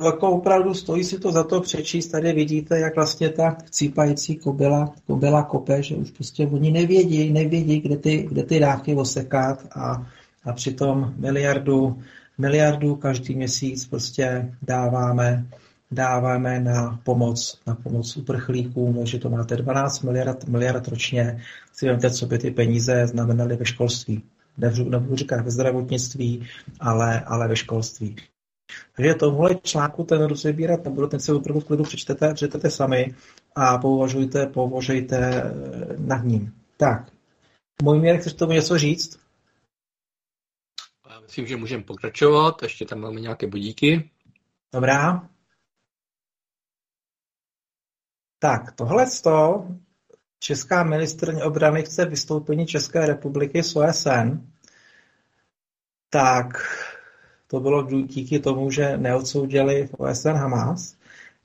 jako 0.05 0.31
opravdu 0.31 0.75
stojí 0.75 1.05
si 1.05 1.19
to 1.19 1.33
za 1.33 1.45
to 1.45 1.61
přečíst. 1.61 2.09
Tady 2.09 2.33
vidíte, 2.33 2.79
jak 2.79 2.95
vlastně 2.95 3.29
ta 3.29 3.57
cípající 3.71 4.37
kobila, 4.37 4.95
kobila 5.07 5.43
kope, 5.43 5.83
že 5.83 5.95
už 5.95 6.11
prostě 6.11 6.47
oni 6.47 6.71
nevědí, 6.71 7.33
nevědí, 7.33 7.81
kde 7.81 7.97
ty, 7.97 8.27
kde 8.29 8.43
ty 8.43 8.61
dávky 8.61 8.95
osekat 8.95 9.67
a, 9.75 10.07
a 10.45 10.53
přitom 10.53 11.15
miliardu, 11.17 12.03
miliardu 12.39 12.97
každý 12.97 13.35
měsíc 13.35 13.87
prostě 13.87 14.55
dáváme, 14.63 15.47
dáváme 15.91 16.61
na 16.61 17.01
pomoc, 17.05 17.61
na 17.67 17.75
pomoc 17.75 18.17
uprchlíkům, 18.17 19.07
že 19.07 19.19
to 19.19 19.31
máte 19.31 19.57
12 19.57 20.03
miliard, 20.03 20.45
miliard 20.45 20.89
ročně. 20.89 21.43
Si 21.73 21.87
vemte, 21.87 22.11
co 22.11 22.27
by 22.27 22.39
ty 22.39 22.51
peníze 22.51 23.07
znamenaly 23.07 23.57
ve 23.57 23.65
školství. 23.65 24.23
Nebudu 24.59 25.17
říkat 25.17 25.41
ve 25.41 25.51
zdravotnictví, 25.51 26.47
ale, 26.81 27.21
ale 27.21 27.49
ve 27.49 27.57
školství. 27.57 28.17
Takže 28.97 29.15
tomuhle 29.15 29.55
článku 29.63 30.05
ten 30.05 30.25
rozebírat 30.25 30.85
nebudu, 30.85 31.07
ten 31.07 31.21
si 31.21 31.33
opravdu 31.33 31.61
v 31.61 31.65
klidu 31.65 31.85
přečtete, 31.85 32.35
přečtete 32.35 32.71
sami 32.71 33.15
a 33.55 33.79
považujte, 33.79 34.47
považujte 34.47 35.19
eh, 35.19 35.53
nad 35.99 36.25
ním. 36.25 36.55
Tak, 36.77 37.13
můj 37.83 37.99
měr, 37.99 38.19
chceš 38.19 38.33
tomu 38.33 38.53
něco 38.53 38.79
říct? 38.79 39.19
Já 41.11 41.21
myslím, 41.21 41.47
že 41.47 41.57
můžeme 41.57 41.83
pokračovat, 41.83 42.63
ještě 42.63 42.85
tam 42.85 43.01
máme 43.01 43.21
nějaké 43.21 43.47
bodíky. 43.47 44.11
Dobrá. 44.75 45.29
Tak, 48.39 48.73
tohle 48.73 49.07
to 49.23 49.67
Česká 50.39 50.83
ministrně 50.83 51.45
obrany 51.45 51.83
chce 51.83 52.05
vystoupení 52.05 52.67
České 52.67 53.07
republiky 53.07 53.63
z 53.63 53.77
OSN, 53.77 54.47
tak 56.11 56.47
to 57.47 57.61
bylo 57.61 57.83
díky 57.83 58.39
tomu, 58.39 58.71
že 58.71 58.97
neodsoudili 58.97 59.89
OSN 59.99 60.29
Hamas. 60.29 60.97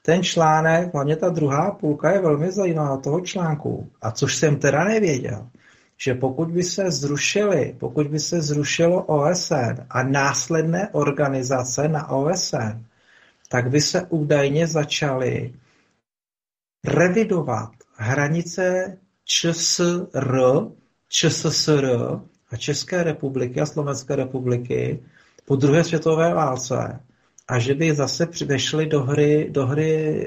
Ten 0.01 0.23
článek, 0.23 0.93
hlavně 0.93 1.15
ta 1.15 1.29
druhá 1.29 1.71
půlka 1.71 2.11
je 2.11 2.21
velmi 2.21 2.51
zajímavá 2.51 2.97
toho 2.97 3.21
článku. 3.21 3.91
A 4.01 4.11
což 4.11 4.35
jsem 4.35 4.55
teda 4.59 4.83
nevěděl, 4.83 5.49
že 5.97 6.13
pokud 6.13 6.51
by 6.51 6.63
se 6.63 6.91
zrušili, 6.91 7.75
pokud 7.79 8.07
by 8.07 8.19
se 8.19 8.41
zrušilo 8.41 9.03
OSN 9.03 9.85
a 9.89 10.03
následné 10.03 10.89
organizace 10.91 11.87
na 11.87 12.09
OSN, 12.09 12.85
tak 13.49 13.69
by 13.69 13.81
se 13.81 14.01
údajně 14.09 14.67
začaly 14.67 15.53
revidovat 16.83 17.69
hranice 17.95 18.97
ČSR, 19.25 20.37
ČSSR 21.09 21.85
a 22.51 22.57
České 22.57 23.03
republiky 23.03 23.61
a 23.61 23.65
Slovenské 23.65 24.15
republiky 24.15 25.03
po 25.45 25.55
druhé 25.55 25.83
světové 25.83 26.33
válce 26.33 26.99
a 27.47 27.59
že 27.59 27.73
by 27.73 27.95
zase 27.95 28.27
vešly 28.45 28.85
do 28.85 29.03
hry, 29.03 29.47
do 29.51 29.65
hry 29.65 30.25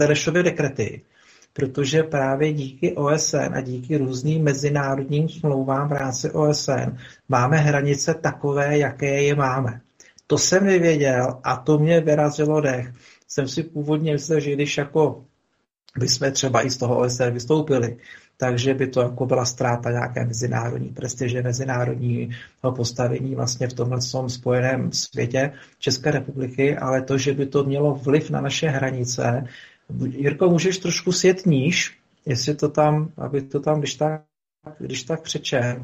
Berešovy 0.00 0.42
dekrety, 0.42 1.02
protože 1.52 2.02
právě 2.02 2.52
díky 2.52 2.92
OSN 2.92 3.54
a 3.54 3.60
díky 3.60 3.96
různým 3.96 4.42
mezinárodním 4.42 5.28
smlouvám 5.28 5.88
v 5.88 5.92
rámci 5.92 6.30
OSN 6.30 6.96
máme 7.28 7.56
hranice 7.56 8.14
takové, 8.14 8.78
jaké 8.78 9.22
je 9.22 9.34
máme. 9.34 9.80
To 10.26 10.38
jsem 10.38 10.64
nevěděl 10.64 11.40
a 11.44 11.56
to 11.56 11.78
mě 11.78 12.00
vyrazilo 12.00 12.60
dech. 12.60 12.92
Jsem 13.28 13.48
si 13.48 13.62
původně 13.62 14.12
myslel, 14.12 14.40
že 14.40 14.52
když 14.52 14.78
jako 14.78 15.24
by 15.98 16.08
jsme 16.08 16.30
třeba 16.30 16.66
i 16.66 16.70
z 16.70 16.76
toho 16.76 16.98
OSN 16.98 17.30
vystoupili, 17.30 17.96
takže 18.36 18.74
by 18.74 18.86
to 18.86 19.00
jako 19.00 19.26
byla 19.26 19.44
ztráta 19.44 19.90
nějaké 19.90 20.26
mezinárodní 20.26 20.88
prestiže, 20.88 21.42
mezinárodního 21.42 22.72
postavení 22.76 23.34
vlastně 23.34 23.68
v 23.68 23.72
tomhle 23.72 23.98
spojeném 24.26 24.92
světě 24.92 25.52
České 25.78 26.10
republiky, 26.10 26.76
ale 26.76 27.02
to, 27.02 27.18
že 27.18 27.32
by 27.32 27.46
to 27.46 27.64
mělo 27.64 27.94
vliv 27.94 28.30
na 28.30 28.40
naše 28.40 28.68
hranice. 28.68 29.44
Jirko, 30.06 30.50
můžeš 30.50 30.78
trošku 30.78 31.12
sjet 31.12 31.46
níž, 31.46 31.98
jestli 32.26 32.54
to 32.54 32.68
tam, 32.68 33.12
aby 33.16 33.42
to 33.42 33.60
tam, 33.60 33.78
když 33.78 33.94
tak, 33.94 34.22
když 34.78 35.02
tak 35.02 35.22
přečet. 35.22 35.78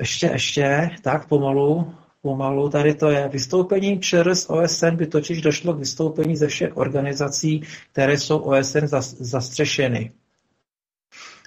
Ještě, 0.00 0.26
ještě, 0.26 0.90
tak 1.02 1.28
pomalu, 1.28 1.94
pomalu, 2.22 2.68
tady 2.68 2.94
to 2.94 3.10
je. 3.10 3.28
Vystoupením 3.28 4.00
ČR 4.00 4.32
OSN 4.48 4.96
by 4.96 5.06
totiž 5.06 5.42
došlo 5.42 5.74
k 5.74 5.78
vystoupení 5.78 6.36
ze 6.36 6.46
všech 6.46 6.76
organizací, 6.76 7.62
které 7.92 8.18
jsou 8.18 8.38
OSN 8.38 8.86
zastřešeny 9.20 10.12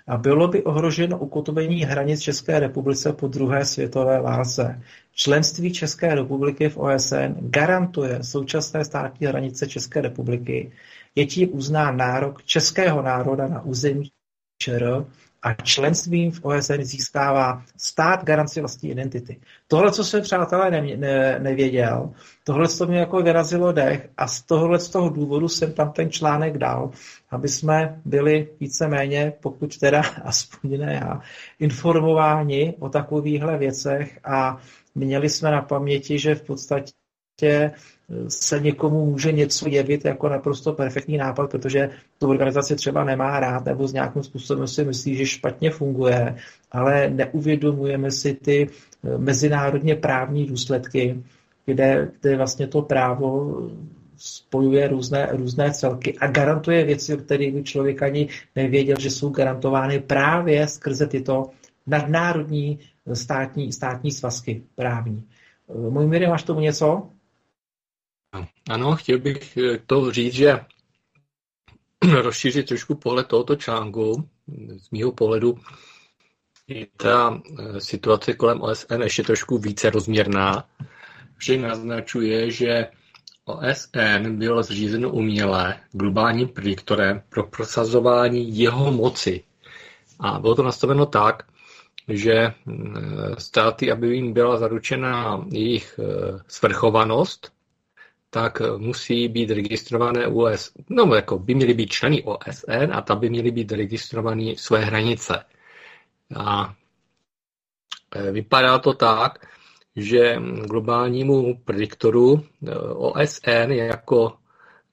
a 0.07 0.17
bylo 0.17 0.47
by 0.47 0.63
ohroženo 0.63 1.17
ukotvení 1.17 1.81
hranic 1.83 2.21
České 2.21 2.59
republice 2.59 3.13
po 3.13 3.27
druhé 3.27 3.65
světové 3.65 4.21
válce. 4.21 4.81
Členství 5.13 5.73
České 5.73 6.15
republiky 6.15 6.69
v 6.69 6.77
OSN 6.77 7.33
garantuje 7.39 8.23
současné 8.23 8.85
státní 8.85 9.27
hranice 9.27 9.67
České 9.67 10.01
republiky, 10.01 10.71
je 11.15 11.25
tím 11.25 11.49
uznán 11.51 11.97
nárok 11.97 12.43
českého 12.43 13.01
národa 13.01 13.47
na 13.47 13.61
území 13.61 14.11
ČR 14.57 15.05
a 15.43 15.53
členstvím 15.53 16.31
v 16.31 16.45
OSN 16.45 16.81
získává 16.81 17.63
stát 17.77 18.23
garanci 18.23 18.59
vlastní 18.59 18.89
identity. 18.89 19.39
Tohle, 19.67 19.91
co 19.91 20.03
jsem 20.03 20.21
přátelé 20.21 20.71
ne, 20.71 20.97
ne, 20.97 21.39
nevěděl, 21.39 22.09
tohle 22.43 22.67
to 22.67 22.85
mě 22.87 22.99
jako 22.99 23.21
vyrazilo 23.21 23.71
dech 23.71 24.09
a 24.17 24.27
z 24.27 24.41
tohohle 24.41 24.79
z 24.79 24.89
toho 24.89 25.09
důvodu 25.09 25.47
jsem 25.47 25.73
tam 25.73 25.91
ten 25.91 26.11
článek 26.11 26.57
dal, 26.57 26.91
aby 27.29 27.47
jsme 27.47 28.01
byli 28.05 28.49
víceméně, 28.59 29.33
pokud 29.41 29.77
teda 29.77 30.01
aspoň 30.23 30.79
ne 30.79 30.93
já, 30.93 31.21
informováni 31.59 32.75
o 32.79 32.89
takovýchhle 32.89 33.57
věcech 33.57 34.19
a 34.23 34.57
měli 34.95 35.29
jsme 35.29 35.51
na 35.51 35.61
paměti, 35.61 36.19
že 36.19 36.35
v 36.35 36.41
podstatě 36.41 36.91
se 38.27 38.59
někomu 38.59 39.05
může 39.05 39.31
něco 39.31 39.69
jevit 39.69 40.05
jako 40.05 40.29
naprosto 40.29 40.73
perfektní 40.73 41.17
nápad, 41.17 41.51
protože 41.51 41.89
tu 42.17 42.29
organizaci 42.29 42.75
třeba 42.75 43.03
nemá 43.03 43.39
rád 43.39 43.65
nebo 43.65 43.87
s 43.87 43.93
nějakým 43.93 44.23
způsobem 44.23 44.67
si 44.67 44.85
myslí, 44.85 45.15
že 45.15 45.25
špatně 45.25 45.71
funguje, 45.71 46.35
ale 46.71 47.09
neuvědomujeme 47.09 48.11
si 48.11 48.33
ty 48.33 48.67
eh, 48.69 49.17
mezinárodně 49.17 49.95
právní 49.95 50.45
důsledky, 50.45 51.23
kde, 51.65 52.11
kde 52.21 52.37
vlastně 52.37 52.67
to 52.67 52.81
právo 52.81 53.57
spojuje 54.17 54.87
různé, 54.87 55.29
různé 55.31 55.73
celky 55.73 56.17
a 56.17 56.27
garantuje 56.27 56.85
věci, 56.85 57.13
o 57.13 57.17
kterých 57.17 57.53
by 57.53 57.63
člověk 57.63 58.03
ani 58.03 58.27
nevěděl, 58.55 58.95
že 58.99 59.09
jsou 59.09 59.29
garantovány 59.29 59.99
právě 59.99 60.67
skrze 60.67 61.07
tyto 61.07 61.49
nadnárodní 61.87 62.79
státní, 63.13 63.71
státní 63.71 64.11
svazky 64.11 64.63
právní. 64.75 65.23
Eh, 65.69 65.89
můj 65.89 66.07
Miri, 66.07 66.27
máš 66.27 66.43
tomu 66.43 66.59
něco? 66.59 67.09
Ano, 68.69 68.95
chtěl 68.95 69.19
bych 69.19 69.57
eh, 69.57 69.79
to 69.87 70.11
říct, 70.11 70.33
že 70.33 70.59
rozšířit 72.21 72.67
trošku 72.67 72.95
pohled 72.95 73.27
tohoto 73.27 73.55
článku. 73.55 74.29
Z 74.77 74.91
mýho 74.91 75.11
pohledu 75.11 75.57
je 76.67 76.87
ta 76.97 77.41
eh, 77.59 77.81
situace 77.81 78.33
kolem 78.33 78.61
OSN 78.61 79.01
ještě 79.01 79.23
trošku 79.23 79.57
více 79.57 79.89
rozměrná, 79.89 80.69
že 81.39 81.57
naznačuje, 81.57 82.51
že 82.51 82.87
OSN 83.45 84.37
bylo 84.37 84.63
zřízeno 84.63 85.09
uměle 85.09 85.79
globálním 85.91 86.47
prediktorem 86.47 87.21
pro 87.29 87.43
prosazování 87.43 88.57
jeho 88.57 88.91
moci. 88.91 89.43
A 90.19 90.39
bylo 90.39 90.55
to 90.55 90.63
nastaveno 90.63 91.05
tak, 91.05 91.43
že 92.07 92.33
eh, 92.33 92.53
státy, 93.37 93.91
aby 93.91 94.15
jim 94.15 94.33
byla 94.33 94.57
zaručena 94.57 95.45
jejich 95.51 95.99
svrchovanost, 96.47 97.53
tak 98.33 98.61
musí 98.77 99.27
být 99.27 99.51
registrované 99.51 100.27
US, 100.27 100.71
no 100.89 101.15
jako 101.15 101.39
by 101.39 101.55
měly 101.55 101.73
být 101.73 101.91
členy 101.91 102.23
OSN 102.23 102.89
a 102.93 103.01
tam 103.01 103.19
by 103.19 103.29
měly 103.29 103.51
být 103.51 103.71
registrované 103.71 104.53
své 104.57 104.79
hranice. 104.85 105.45
A 106.35 106.75
e, 108.15 108.31
vypadá 108.31 108.79
to 108.79 108.93
tak, 108.93 109.45
že 109.95 110.35
globálnímu 110.65 111.57
prediktoru 111.65 112.41
e, 112.67 112.75
OSN 112.79 113.69
jako 113.71 114.33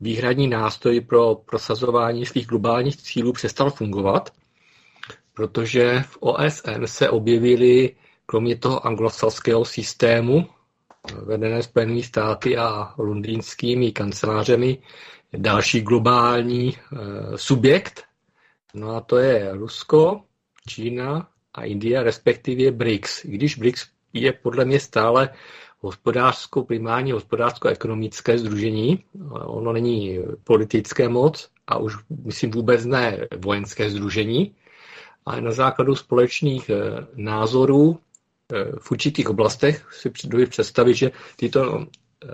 výhradní 0.00 0.48
nástroj 0.48 1.00
pro 1.00 1.34
prosazování 1.34 2.26
svých 2.26 2.46
globálních 2.46 2.96
cílů 2.96 3.32
přestal 3.32 3.70
fungovat, 3.70 4.30
protože 5.34 6.04
v 6.08 6.16
OSN 6.20 6.84
se 6.84 7.10
objevily 7.10 7.96
kromě 8.26 8.56
toho 8.56 8.86
anglosaského 8.86 9.64
systému 9.64 10.46
vedené 11.22 11.62
Spojenými 11.62 12.02
státy 12.02 12.56
a 12.56 12.94
londýnskými 12.98 13.92
kancelářemi 13.92 14.78
další 15.36 15.80
globální 15.80 16.76
eh, 16.76 16.96
subjekt. 17.38 18.04
No 18.74 18.96
a 18.96 19.00
to 19.00 19.18
je 19.18 19.52
Rusko, 19.52 20.20
Čína 20.68 21.28
a 21.54 21.64
Indie, 21.64 22.02
respektive 22.02 22.70
BRICS. 22.70 23.24
I 23.24 23.28
když 23.28 23.56
BRICS 23.56 23.86
je 24.12 24.32
podle 24.32 24.64
mě 24.64 24.80
stále 24.80 25.28
hospodářskou, 25.80 26.64
primární 26.64 27.12
hospodářsko-ekonomické 27.12 28.38
združení. 28.38 29.04
Ono 29.32 29.72
není 29.72 30.18
politické 30.44 31.08
moc 31.08 31.50
a 31.66 31.78
už 31.78 31.96
myslím 32.24 32.50
vůbec 32.50 32.84
ne 32.84 33.26
vojenské 33.36 33.90
združení, 33.90 34.54
ale 35.26 35.40
na 35.40 35.52
základu 35.52 35.96
společných 35.96 36.70
eh, 36.70 37.06
názorů 37.14 37.98
v 38.80 38.90
určitých 38.90 39.30
oblastech 39.30 39.86
si 39.92 40.12
dovedu 40.24 40.50
představit, 40.50 40.94
že 40.94 41.10
tyto 41.36 41.86
eh, 42.24 42.28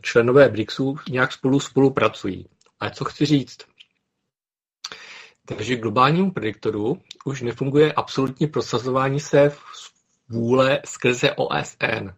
členové 0.00 0.48
BRICSu 0.48 0.96
nějak 1.10 1.32
spolu 1.32 1.60
spolupracují. 1.60 2.46
A 2.80 2.90
co 2.90 3.04
chci 3.04 3.26
říct? 3.26 3.58
Takže 5.44 5.76
globálnímu 5.76 6.30
prediktoru 6.30 6.98
už 7.24 7.42
nefunguje 7.42 7.92
absolutní 7.92 8.46
prosazování 8.46 9.20
se 9.20 9.50
v 9.50 9.60
vůle 10.28 10.80
skrze 10.84 11.32
OSN. 11.32 12.10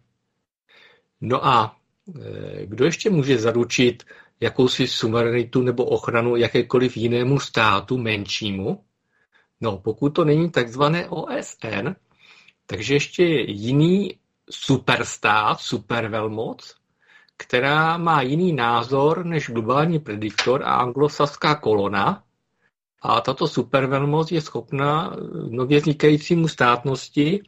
No 1.21 1.45
a 1.45 1.75
eh, 2.15 2.65
kdo 2.65 2.85
ještě 2.85 3.09
může 3.09 3.37
zaručit 3.37 4.03
jakousi 4.39 4.87
suverenitu 4.87 5.61
nebo 5.61 5.85
ochranu 5.85 6.35
jakékoliv 6.35 6.97
jinému 6.97 7.39
státu 7.39 7.97
menšímu? 7.97 8.83
No, 9.61 9.77
pokud 9.77 10.09
to 10.09 10.25
není 10.25 10.51
takzvané 10.51 11.09
OSN, 11.09 11.89
takže 12.69 12.93
ještě 12.93 13.23
jiný 13.47 14.17
superstát, 14.49 15.59
supervelmoc, 15.59 16.75
která 17.37 17.97
má 17.97 18.21
jiný 18.21 18.53
názor 18.53 19.25
než 19.25 19.49
globální 19.49 19.99
prediktor 19.99 20.63
a 20.63 20.75
anglosaská 20.75 21.55
kolona. 21.55 22.23
A 23.01 23.21
tato 23.21 23.47
supervelmoc 23.47 24.31
je 24.31 24.41
schopna 24.41 25.15
nově 25.49 25.79
vznikajícímu 25.79 26.47
státnosti 26.47 27.41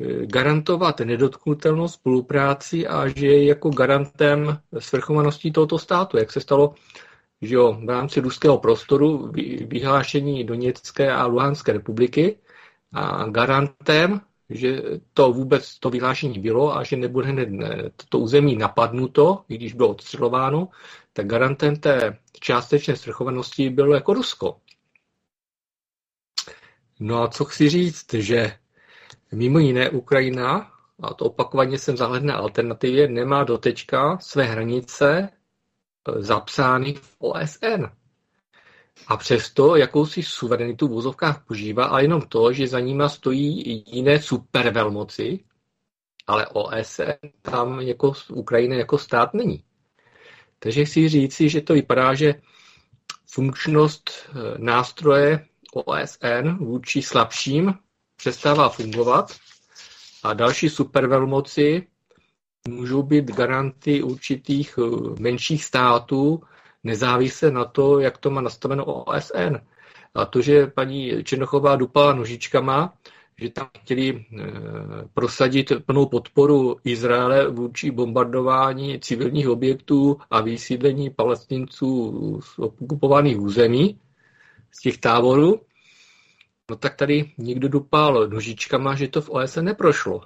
eh, 0.00 0.26
garantovat 0.26 1.00
nedotknutelnost 1.00 1.94
spolupráci 1.94 2.86
a 2.86 3.08
že 3.08 3.26
je 3.26 3.44
jako 3.44 3.68
garantem 3.70 4.58
svrchovanosti 4.78 5.50
tohoto 5.50 5.78
státu, 5.78 6.16
jak 6.16 6.32
se 6.32 6.40
stalo 6.40 6.74
že 7.42 7.54
jo, 7.54 7.72
v 7.84 7.88
rámci 7.88 8.20
ruského 8.20 8.58
prostoru 8.58 9.32
vyhlášení 9.66 10.44
Doněcké 10.44 11.12
a 11.12 11.26
Luhanské 11.26 11.72
republiky 11.72 12.38
a 12.92 13.28
garantem 13.28 14.20
že 14.50 14.82
to 15.14 15.32
vůbec 15.32 15.78
to 15.78 15.90
vyhlášení 15.90 16.38
bylo 16.38 16.76
a 16.76 16.84
že 16.84 16.96
nebude 16.96 17.26
hned 17.28 17.48
to 18.08 18.18
území 18.18 18.56
napadnuto, 18.56 19.44
i 19.48 19.54
když 19.54 19.72
bylo 19.72 19.88
odstřelováno, 19.88 20.68
tak 21.12 21.26
garantem 21.26 21.76
té 21.76 22.18
částečné 22.40 22.96
svrchovanosti 22.96 23.70
bylo 23.70 23.94
jako 23.94 24.14
Rusko. 24.14 24.56
No 27.00 27.22
a 27.22 27.28
co 27.28 27.44
chci 27.44 27.68
říct, 27.68 28.14
že 28.14 28.52
mimo 29.32 29.58
jiné 29.58 29.90
Ukrajina, 29.90 30.70
a 31.02 31.14
to 31.14 31.24
opakovaně 31.24 31.78
jsem 31.78 31.96
zahledne 31.96 32.32
alternativě, 32.32 33.08
nemá 33.08 33.44
dotečka 33.44 34.18
své 34.18 34.44
hranice 34.44 35.18
e, 35.18 36.22
zapsány 36.22 36.94
v 36.94 37.16
OSN. 37.18 37.84
A 39.06 39.16
přesto 39.16 39.76
jakousi 39.76 40.22
suverenitu 40.22 40.88
v 40.88 40.90
vozovkách 40.90 41.44
požívá, 41.46 41.84
a 41.84 42.00
jenom 42.00 42.22
to, 42.22 42.52
že 42.52 42.68
za 42.68 42.80
nima 42.80 43.08
stojí 43.08 43.84
jiné 43.86 44.22
supervelmoci, 44.22 45.44
ale 46.26 46.46
OSN 46.46 47.28
tam 47.42 47.80
jako 47.80 48.12
Ukrajina 48.28 48.76
jako 48.76 48.98
stát 48.98 49.34
není. 49.34 49.64
Takže 50.58 50.84
chci 50.84 51.08
říci, 51.08 51.48
že 51.48 51.60
to 51.60 51.74
vypadá, 51.74 52.14
že 52.14 52.34
funkčnost 53.26 54.10
eh, 54.10 54.32
nástroje 54.58 55.46
OSN 55.74 56.48
vůči 56.58 57.02
slabším 57.02 57.74
přestává 58.16 58.68
fungovat 58.68 59.36
a 60.22 60.34
další 60.34 60.68
supervelmoci 60.68 61.86
můžou 62.68 63.02
být 63.02 63.24
garanty 63.24 64.02
určitých 64.02 64.78
eh, 64.78 65.20
menších 65.20 65.64
států, 65.64 66.42
nezávisle 66.84 67.50
na 67.50 67.64
to, 67.64 68.00
jak 68.00 68.18
to 68.18 68.30
má 68.30 68.40
nastaveno 68.40 68.84
OSN. 68.84 69.56
A 70.14 70.24
to, 70.24 70.42
že 70.42 70.66
paní 70.66 71.24
Černochová 71.24 71.76
dupala 71.76 72.12
nožičkama, 72.14 72.94
že 73.38 73.50
tam 73.50 73.68
chtěli 73.82 74.24
eh, 74.38 74.44
prosadit 75.14 75.72
plnou 75.86 76.06
podporu 76.06 76.76
Izraele 76.84 77.50
vůči 77.50 77.90
bombardování 77.90 79.00
civilních 79.00 79.48
objektů 79.48 80.18
a 80.30 80.40
vysídlení 80.40 81.10
palestinců 81.10 82.40
z 82.44 82.58
okupovaných 82.58 83.40
území, 83.40 83.98
z 84.70 84.80
těch 84.80 84.98
táborů, 84.98 85.60
no 86.70 86.76
tak 86.76 86.94
tady 86.94 87.32
někdo 87.38 87.68
dupal 87.68 88.28
nožičkama, 88.28 88.94
že 88.94 89.08
to 89.08 89.20
v 89.22 89.30
OSN 89.30 89.64
neprošlo. 89.64 90.20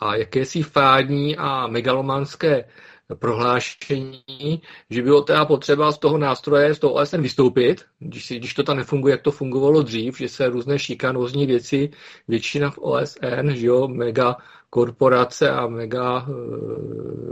A 0.00 0.16
jakési 0.16 0.62
fádní 0.62 1.36
a 1.36 1.66
megalomanské 1.66 2.64
prohlášení, 3.14 4.62
že 4.90 5.02
bylo 5.02 5.22
teda 5.22 5.44
potřeba 5.44 5.92
z 5.92 5.98
toho 5.98 6.18
nástroje, 6.18 6.74
z 6.74 6.78
toho 6.78 6.92
OSN 6.92 7.20
vystoupit, 7.20 7.84
když, 7.98 8.26
si, 8.26 8.38
když 8.38 8.54
to 8.54 8.62
tam 8.62 8.76
nefunguje, 8.76 9.12
jak 9.12 9.22
to 9.22 9.30
fungovalo 9.30 9.82
dřív, 9.82 10.18
že 10.18 10.28
se 10.28 10.48
různé 10.48 10.78
šikanózní 10.78 11.46
věci, 11.46 11.90
většina 12.28 12.70
v 12.70 12.78
OSN, 12.78 13.50
že 13.50 13.66
jo, 13.66 13.88
mega 13.88 14.36
korporace 14.70 15.50
a 15.50 15.66
mega 15.66 16.18
e, 16.18 16.32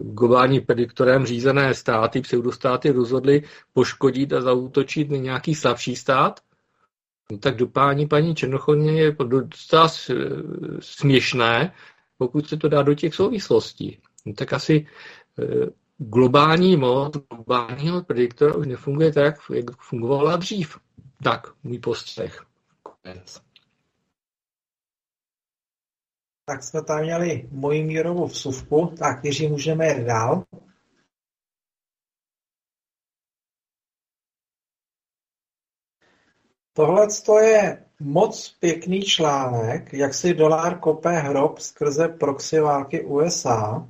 globální 0.03 0.61
prediktorem 0.61 1.27
řízené 1.27 1.75
státy, 1.75 2.21
pseudostáty 2.21 2.91
rozhodly 2.91 3.43
poškodit 3.73 4.33
a 4.33 4.41
zautočit 4.41 5.11
na 5.11 5.17
nějaký 5.17 5.55
slabší 5.55 5.97
stát, 5.97 6.41
no 7.33 7.39
tak 7.39 7.57
dopání 7.57 8.07
paní 8.07 8.35
Černochovně 8.35 8.93
je 9.03 9.17
docela 9.25 9.89
směšné, 10.81 11.73
pokud 12.19 12.49
se 12.49 12.57
to 12.57 12.69
dá 12.69 12.83
do 12.83 12.95
těch 12.95 13.15
souvislostí. 13.15 13.99
No 14.27 14.33
tak 14.35 14.53
asi 14.53 14.87
Eh, 14.87 15.20
globální 15.99 16.77
moc 16.77 17.17
globálního 17.17 18.05
prediktora 18.05 18.55
už 18.55 18.67
nefunguje 18.67 19.13
tak, 19.13 19.35
jak 19.55 19.77
fungovala 19.77 20.37
dřív. 20.37 20.79
Tak, 21.25 21.47
můj 21.63 21.79
postřeh. 21.79 22.47
Tak 26.45 26.63
jsme 26.63 26.85
tam 26.85 27.03
měli 27.03 27.49
moji 27.53 27.85
mírovou 27.85 28.27
vsuvku. 28.27 28.95
Tak, 28.99 29.25
Jiří, 29.25 29.49
můžeme 29.49 29.89
jít 29.89 30.05
dál. 30.05 30.45
Tohle 36.73 37.07
je 37.43 37.87
moc 38.01 38.49
pěkný 38.61 39.03
článek, 39.03 39.93
jak 39.93 40.15
si 40.15 40.35
dolar 40.35 40.81
kope 40.81 41.11
hrob 41.11 41.59
skrze 41.59 42.09
proxy 42.09 42.61
války 42.61 43.05
USA 43.05 43.89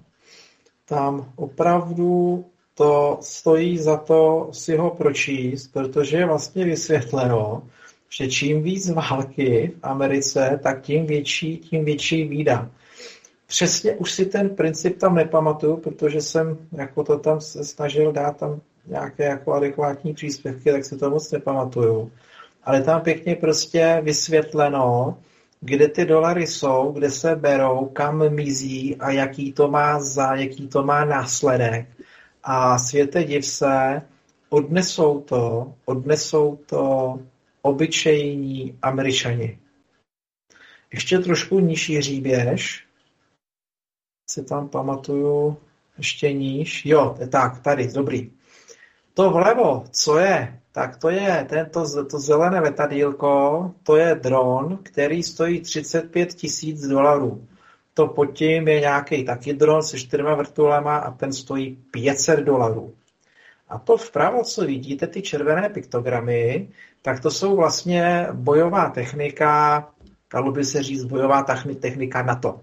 tam 0.90 1.32
opravdu 1.36 2.44
to 2.74 3.18
stojí 3.20 3.78
za 3.78 3.96
to 3.96 4.48
si 4.52 4.76
ho 4.76 4.90
pročíst, 4.90 5.72
protože 5.72 6.16
je 6.16 6.26
vlastně 6.26 6.64
vysvětleno, 6.64 7.62
že 8.08 8.28
čím 8.28 8.62
víc 8.62 8.90
války 8.90 9.72
v 9.76 9.78
Americe, 9.82 10.60
tak 10.62 10.82
tím 10.82 11.06
větší, 11.06 11.56
tím 11.56 11.84
větší 11.84 12.28
výda. 12.28 12.70
Přesně 13.46 13.94
už 13.94 14.12
si 14.12 14.26
ten 14.26 14.48
princip 14.48 14.98
tam 14.98 15.14
nepamatuju, 15.14 15.76
protože 15.76 16.20
jsem 16.20 16.58
jako 16.72 17.04
to 17.04 17.18
tam 17.18 17.40
se 17.40 17.64
snažil 17.64 18.12
dát 18.12 18.36
tam 18.36 18.60
nějaké 18.86 19.24
jako 19.24 19.52
adekvátní 19.52 20.14
příspěvky, 20.14 20.72
tak 20.72 20.84
si 20.84 20.96
to 20.96 21.10
moc 21.10 21.32
nepamatuju. 21.32 22.10
Ale 22.64 22.82
tam 22.82 23.00
pěkně 23.00 23.36
prostě 23.36 24.00
vysvětleno, 24.04 25.18
kde 25.60 25.88
ty 25.88 26.04
dolary 26.04 26.46
jsou, 26.46 26.92
kde 26.92 27.10
se 27.10 27.36
berou, 27.36 27.86
kam 27.86 28.34
mizí 28.34 28.96
a 28.96 29.10
jaký 29.10 29.52
to 29.52 29.68
má 29.68 30.00
za, 30.00 30.34
jaký 30.34 30.68
to 30.68 30.82
má 30.82 31.04
následek. 31.04 31.88
A 32.42 32.78
světe 32.78 33.24
div 33.24 33.46
se, 33.46 34.02
odnesou 34.48 35.20
to, 35.20 35.74
odnesou 35.84 36.56
to 36.56 37.18
obyčejní 37.62 38.78
američani. 38.82 39.58
Ještě 40.92 41.18
trošku 41.18 41.60
nižší 41.60 41.96
hříběž, 41.96 42.86
si 44.30 44.44
tam 44.44 44.68
pamatuju, 44.68 45.56
ještě 45.98 46.32
níž. 46.32 46.86
Jo, 46.86 47.16
tak, 47.30 47.60
tady, 47.62 47.92
dobrý. 47.92 48.30
To 49.20 49.30
vlevo, 49.30 49.84
co 49.90 50.18
je 50.18 50.60
tak 50.72 50.96
to 50.96 51.10
je 51.10 51.46
tento, 51.48 52.04
to 52.04 52.18
zelené 52.18 52.60
letadílko, 52.60 53.70
to 53.82 53.96
je 53.96 54.14
dron, 54.14 54.78
který 54.82 55.22
stojí 55.22 55.60
35 55.60 56.34
tisíc 56.34 56.86
dolarů. 56.86 57.46
To 57.94 58.06
pod 58.06 58.26
tím 58.26 58.68
je 58.68 58.80
nějaký 58.80 59.24
taky 59.24 59.54
dron 59.54 59.82
se 59.82 59.98
čtyřma 59.98 60.34
vrtulema 60.34 60.96
a 60.96 61.10
ten 61.10 61.32
stojí 61.32 61.76
500 61.90 62.40
dolarů. 62.40 62.94
A 63.68 63.78
to 63.78 63.96
vpravo, 63.96 64.44
co 64.44 64.66
vidíte, 64.66 65.06
ty 65.06 65.22
červené 65.22 65.68
piktogramy, 65.68 66.68
tak 67.02 67.20
to 67.20 67.30
jsou 67.30 67.56
vlastně 67.56 68.26
bojová 68.32 68.90
technika, 68.90 69.88
dalo 70.32 70.52
by 70.52 70.64
se 70.64 70.82
říct 70.82 71.04
bojová 71.04 71.42
technika 71.80 72.22
NATO. 72.22 72.60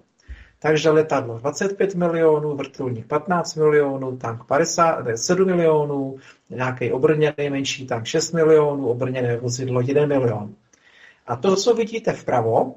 Takže 0.60 0.90
letadlo 0.90 1.38
25 1.38 1.96
milionů, 1.96 2.56
vrtulník 2.56 3.08
15 3.08 3.56
milionů, 3.56 4.18
tank 4.18 4.44
50, 4.44 5.06
7 5.16 5.48
milionů, 5.48 6.18
nějaký 6.50 6.92
obrněný 6.92 7.50
menší 7.50 7.88
tank 7.88 8.06
6 8.06 8.32
milionů, 8.32 8.88
obrněné 8.88 9.38
vozidlo 9.38 9.82
1 9.82 10.06
milion. 10.06 10.56
A 11.28 11.36
to, 11.36 11.56
co 11.56 11.74
vidíte 11.74 12.14
vpravo, 12.14 12.76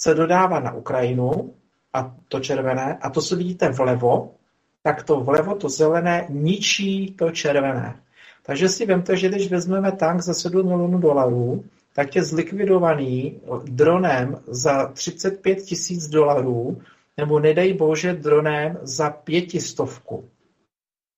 se 0.00 0.14
dodává 0.14 0.60
na 0.60 0.72
Ukrajinu, 0.72 1.54
a 1.92 2.14
to 2.28 2.40
červené, 2.40 2.98
a 3.02 3.10
to, 3.10 3.22
co 3.22 3.36
vidíte 3.36 3.68
vlevo, 3.68 4.34
tak 4.82 5.02
to 5.02 5.20
vlevo, 5.20 5.54
to 5.54 5.68
zelené, 5.68 6.26
ničí 6.28 7.14
to 7.18 7.30
červené. 7.30 8.00
Takže 8.42 8.68
si 8.68 8.86
vemte, 8.86 9.16
že 9.16 9.28
když 9.28 9.50
vezmeme 9.50 9.92
tank 9.92 10.20
za 10.20 10.34
7 10.34 10.66
milionů 10.66 10.98
dolarů, 10.98 11.64
tak 11.96 12.16
je 12.16 12.24
zlikvidovaný 12.24 13.40
dronem 13.64 14.38
za 14.46 14.86
35 14.86 15.54
tisíc 15.54 16.08
dolarů, 16.08 16.82
nebo 17.16 17.40
nedej 17.40 17.72
bože 17.72 18.12
dronem 18.12 18.78
za 18.82 19.10
pětistovku. 19.10 20.28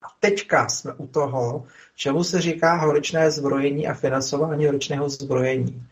A 0.02 0.06
teďka 0.20 0.68
jsme 0.68 0.92
u 0.92 1.06
toho, 1.06 1.64
čemu 1.96 2.24
se 2.24 2.40
říká 2.40 2.74
horečné 2.74 3.30
zbrojení 3.30 3.88
a 3.88 3.94
financování 3.94 4.66
horečného 4.66 5.08
zbrojení. 5.08 5.82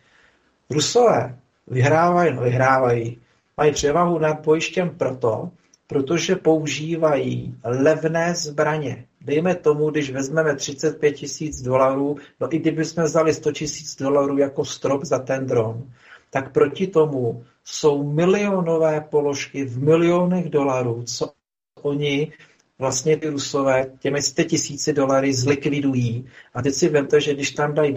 Rusové 0.70 1.38
vyhrávají, 1.66 2.34
no 2.34 2.42
vyhrávají, 2.42 3.18
mají 3.56 3.72
převahu 3.72 4.18
nad 4.18 4.40
bojištěm 4.40 4.90
proto, 4.90 5.50
protože 5.86 6.36
používají 6.36 7.54
levné 7.64 8.34
zbraně. 8.34 9.04
Dejme 9.26 9.54
tomu, 9.54 9.90
když 9.90 10.10
vezmeme 10.10 10.56
35 10.56 11.12
tisíc 11.12 11.62
dolarů, 11.62 12.16
no 12.40 12.54
i 12.54 12.58
kdybychom 12.58 13.04
vzali 13.04 13.34
100 13.34 13.52
tisíc 13.52 13.96
dolarů 13.96 14.38
jako 14.38 14.64
strop 14.64 15.04
za 15.04 15.18
ten 15.18 15.46
dron, 15.46 15.90
tak 16.30 16.52
proti 16.52 16.86
tomu 16.86 17.44
jsou 17.64 18.12
milionové 18.12 19.00
položky 19.00 19.64
v 19.64 19.82
milionech 19.82 20.50
dolarů, 20.50 21.02
co 21.02 21.32
oni 21.82 22.32
vlastně 22.78 23.16
ty 23.16 23.28
Rusové 23.28 23.86
těmi 23.98 24.22
100 24.22 24.42
tisíci 24.42 24.92
dolary 24.92 25.34
zlikvidují. 25.34 26.26
A 26.54 26.62
teď 26.62 26.74
si 26.74 26.88
vemte, 26.88 27.20
že 27.20 27.34
když 27.34 27.50
tam 27.50 27.74
dají 27.74 27.94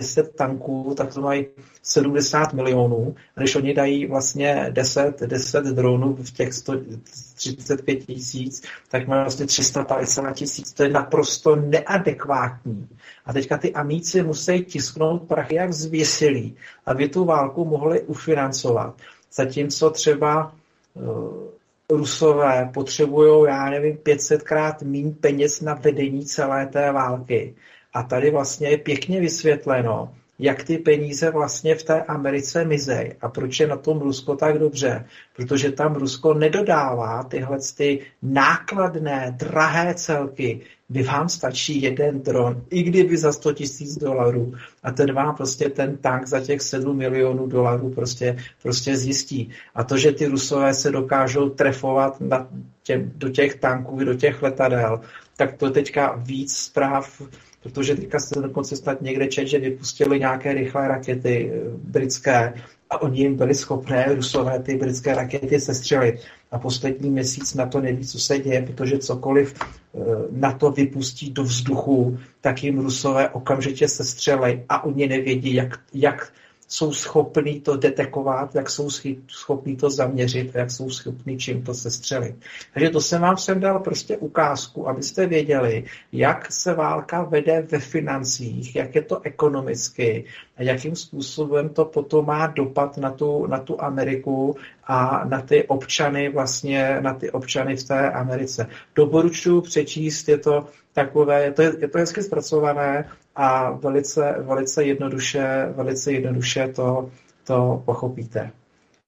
10 0.00 0.36
tanků, 0.36 0.94
tak 0.96 1.14
to 1.14 1.20
mají 1.20 1.46
70 1.82 2.52
milionů. 2.52 3.14
A 3.36 3.40
když 3.40 3.56
oni 3.56 3.74
dají 3.74 4.06
vlastně 4.06 4.66
10, 4.70 5.20
10 5.20 5.64
dronů 5.64 6.16
v 6.16 6.30
těch 6.30 6.54
135 6.54 7.96
tisíc, 7.96 8.62
tak 8.90 9.06
mají 9.06 9.22
vlastně 9.22 9.46
350 9.46 10.32
tisíc. 10.32 10.72
To 10.72 10.82
je 10.82 10.88
naprosto 10.88 11.56
neadekvátní. 11.56 12.88
A 13.26 13.32
teďka 13.32 13.58
ty 13.58 13.72
amíci 13.72 14.22
musí 14.22 14.64
tisknout 14.64 15.22
prachy 15.22 15.54
jak 15.54 15.72
zvěsilí, 15.72 16.56
aby 16.86 17.08
tu 17.08 17.24
válku 17.24 17.64
mohli 17.64 18.00
ufinancovat. 18.00 18.94
Zatímco 19.32 19.90
třeba 19.90 20.52
uh, 20.94 21.52
Rusové 21.90 22.70
potřebují, 22.74 23.48
já 23.48 23.70
nevím, 23.70 23.96
500krát 23.96 24.74
méně 24.84 25.12
peněz 25.20 25.60
na 25.60 25.74
vedení 25.74 26.26
celé 26.26 26.66
té 26.66 26.92
války. 26.92 27.54
A 27.94 28.02
tady 28.02 28.30
vlastně 28.30 28.68
je 28.68 28.78
pěkně 28.78 29.20
vysvětleno, 29.20 30.14
jak 30.38 30.64
ty 30.64 30.78
peníze 30.78 31.30
vlastně 31.30 31.74
v 31.74 31.82
té 31.82 32.02
Americe 32.02 32.64
mizej 32.64 33.16
a 33.20 33.28
proč 33.28 33.60
je 33.60 33.66
na 33.66 33.76
tom 33.76 33.98
Rusko 33.98 34.36
tak 34.36 34.58
dobře. 34.58 35.04
Protože 35.36 35.72
tam 35.72 35.94
Rusko 35.94 36.34
nedodává 36.34 37.22
tyhle 37.22 37.58
ty 37.76 38.00
nákladné, 38.22 39.34
drahé 39.38 39.94
celky, 39.94 40.60
kdy 40.88 41.02
vám 41.02 41.28
stačí 41.28 41.82
jeden 41.82 42.22
dron, 42.22 42.62
i 42.70 42.82
kdyby 42.82 43.16
za 43.16 43.32
100 43.32 43.52
tisíc 43.52 43.98
dolarů 43.98 44.54
a 44.82 44.90
ten 44.90 45.12
vám 45.12 45.36
prostě 45.36 45.68
ten 45.68 45.96
tank 45.96 46.26
za 46.26 46.40
těch 46.40 46.62
7 46.62 46.96
milionů 46.96 47.46
dolarů 47.46 47.90
prostě, 47.90 48.36
prostě 48.62 48.96
zjistí. 48.96 49.50
A 49.74 49.84
to, 49.84 49.96
že 49.96 50.12
ty 50.12 50.26
Rusové 50.26 50.74
se 50.74 50.90
dokážou 50.90 51.48
trefovat 51.48 52.20
na 52.20 52.48
těm, 52.82 53.12
do 53.14 53.28
těch 53.28 53.54
tanků, 53.54 54.04
do 54.04 54.14
těch 54.14 54.42
letadel, 54.42 55.00
tak 55.36 55.56
to 55.56 55.70
teďka 55.70 56.14
víc 56.16 56.56
zpráv 56.56 57.22
protože 57.62 57.94
teďka 57.94 58.18
se 58.18 58.40
dokonce 58.40 58.76
snad 58.76 59.02
někde 59.02 59.26
čet, 59.26 59.46
že 59.46 59.58
vypustili 59.58 60.20
nějaké 60.20 60.54
rychlé 60.54 60.88
rakety 60.88 61.52
eh, 61.54 61.60
britské 61.76 62.54
a 62.90 63.02
oni 63.02 63.20
jim 63.20 63.36
byli 63.36 63.54
schopné, 63.54 64.14
rusové, 64.14 64.58
ty 64.58 64.76
britské 64.76 65.14
rakety 65.14 65.60
sestřelit. 65.60 66.14
A 66.50 66.58
poslední 66.58 67.10
měsíc 67.10 67.54
na 67.54 67.66
to 67.66 67.80
neví, 67.80 68.06
co 68.06 68.18
se 68.18 68.38
děje, 68.38 68.62
protože 68.62 68.98
cokoliv 68.98 69.54
eh, 69.54 69.98
na 70.30 70.52
to 70.52 70.70
vypustí 70.70 71.30
do 71.30 71.42
vzduchu, 71.42 72.18
tak 72.40 72.64
jim 72.64 72.78
rusové 72.78 73.28
okamžitě 73.28 73.88
sestřelej 73.88 74.64
a 74.68 74.84
oni 74.84 75.06
nevědí, 75.08 75.54
jak, 75.54 75.80
jak 75.94 76.32
jsou 76.72 76.92
schopní 76.92 77.60
to 77.60 77.76
detekovat, 77.76 78.54
jak 78.54 78.70
jsou 78.70 78.88
schopní 79.28 79.76
to 79.76 79.90
zaměřit 79.90 80.54
jak 80.54 80.70
jsou 80.70 80.90
schopní 80.90 81.38
čím 81.38 81.62
to 81.62 81.74
sestřelit. 81.74 82.36
Takže 82.74 82.90
to 82.90 83.00
jsem 83.00 83.22
vám 83.22 83.36
sem 83.36 83.60
dal 83.60 83.78
prostě 83.78 84.16
ukázku, 84.16 84.88
abyste 84.88 85.26
věděli, 85.26 85.84
jak 86.12 86.52
se 86.52 86.74
válka 86.74 87.22
vede 87.22 87.66
ve 87.70 87.78
financích, 87.78 88.76
jak 88.76 88.94
je 88.94 89.02
to 89.02 89.20
ekonomicky 89.20 90.24
a 90.56 90.62
jakým 90.62 90.96
způsobem 90.96 91.68
to 91.68 91.84
potom 91.84 92.26
má 92.26 92.46
dopad 92.46 92.96
na 92.96 93.10
tu, 93.10 93.46
na 93.46 93.58
tu 93.58 93.82
Ameriku 93.82 94.56
a 94.84 95.24
na 95.24 95.40
ty 95.42 95.64
občany 95.68 96.28
vlastně, 96.28 97.00
na 97.00 97.14
ty 97.14 97.30
občany 97.30 97.76
v 97.76 97.84
té 97.84 98.10
Americe. 98.10 98.66
Doporučuji 98.94 99.60
přečíst, 99.60 100.28
je 100.28 100.38
to 100.38 100.66
takové, 100.92 101.44
je 101.44 101.52
to, 101.52 101.62
je 101.62 101.88
to 101.88 101.98
hezky 101.98 102.22
zpracované, 102.22 103.08
a 103.36 103.70
velice, 103.70 104.34
velice 104.38 104.84
jednoduše, 104.84 105.66
velice 105.76 106.12
jednoduše 106.12 106.68
to, 106.68 107.10
to 107.44 107.82
pochopíte. 107.84 108.50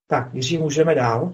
Tak, 0.07 0.35
Jiří, 0.35 0.59
můžeme 0.59 0.95
dál. 0.95 1.33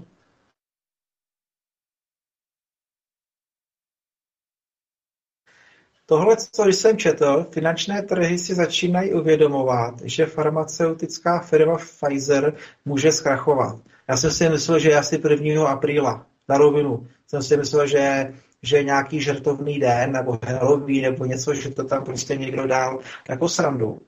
Tohle, 6.06 6.36
co 6.36 6.64
jsem 6.64 6.98
četl, 6.98 7.46
finančné 7.50 8.02
trhy 8.02 8.38
si 8.38 8.54
začínají 8.54 9.14
uvědomovat, 9.14 9.94
že 10.04 10.26
farmaceutická 10.26 11.40
firma 11.40 11.76
Pfizer 11.76 12.54
může 12.84 13.12
zkrachovat. 13.12 13.78
Já 14.08 14.16
jsem 14.16 14.30
si 14.30 14.48
myslel, 14.48 14.78
že 14.78 14.94
asi 14.94 15.20
1. 15.30 15.68
apríla, 15.68 16.26
na 16.48 16.58
rovinu. 16.58 17.08
Jsem 17.26 17.42
si 17.42 17.56
myslel, 17.56 17.86
že 17.86 18.34
že 18.62 18.82
nějaký 18.82 19.20
žertovný 19.20 19.78
den 19.78 20.12
nebo 20.12 20.38
Halloween 20.46 21.02
nebo 21.02 21.24
něco, 21.24 21.54
že 21.54 21.70
to 21.70 21.84
tam 21.84 22.04
prostě 22.04 22.36
někdo 22.36 22.66
dál 22.66 22.98
jako 23.28 23.48
srandu. 23.48 24.00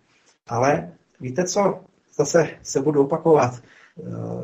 Ale 0.48 0.92
víte 1.20 1.44
co? 1.44 1.80
Zase 2.16 2.48
se 2.62 2.82
budu 2.82 3.02
opakovat. 3.04 3.62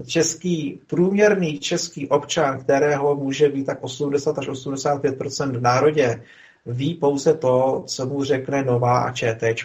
Český, 0.06 0.80
průměrný 0.86 1.58
český 1.58 2.08
občan, 2.08 2.60
kterého 2.60 3.16
může 3.16 3.48
být 3.48 3.64
tak 3.64 3.78
80 3.80 4.38
až 4.38 4.48
85 4.48 5.18
v 5.46 5.60
národě, 5.60 6.22
ví 6.66 6.94
pouze 6.94 7.34
to, 7.34 7.84
co 7.86 8.06
mu 8.06 8.24
řekne 8.24 8.64
Nová 8.64 8.98
a 8.98 9.12
ČT. 9.12 9.56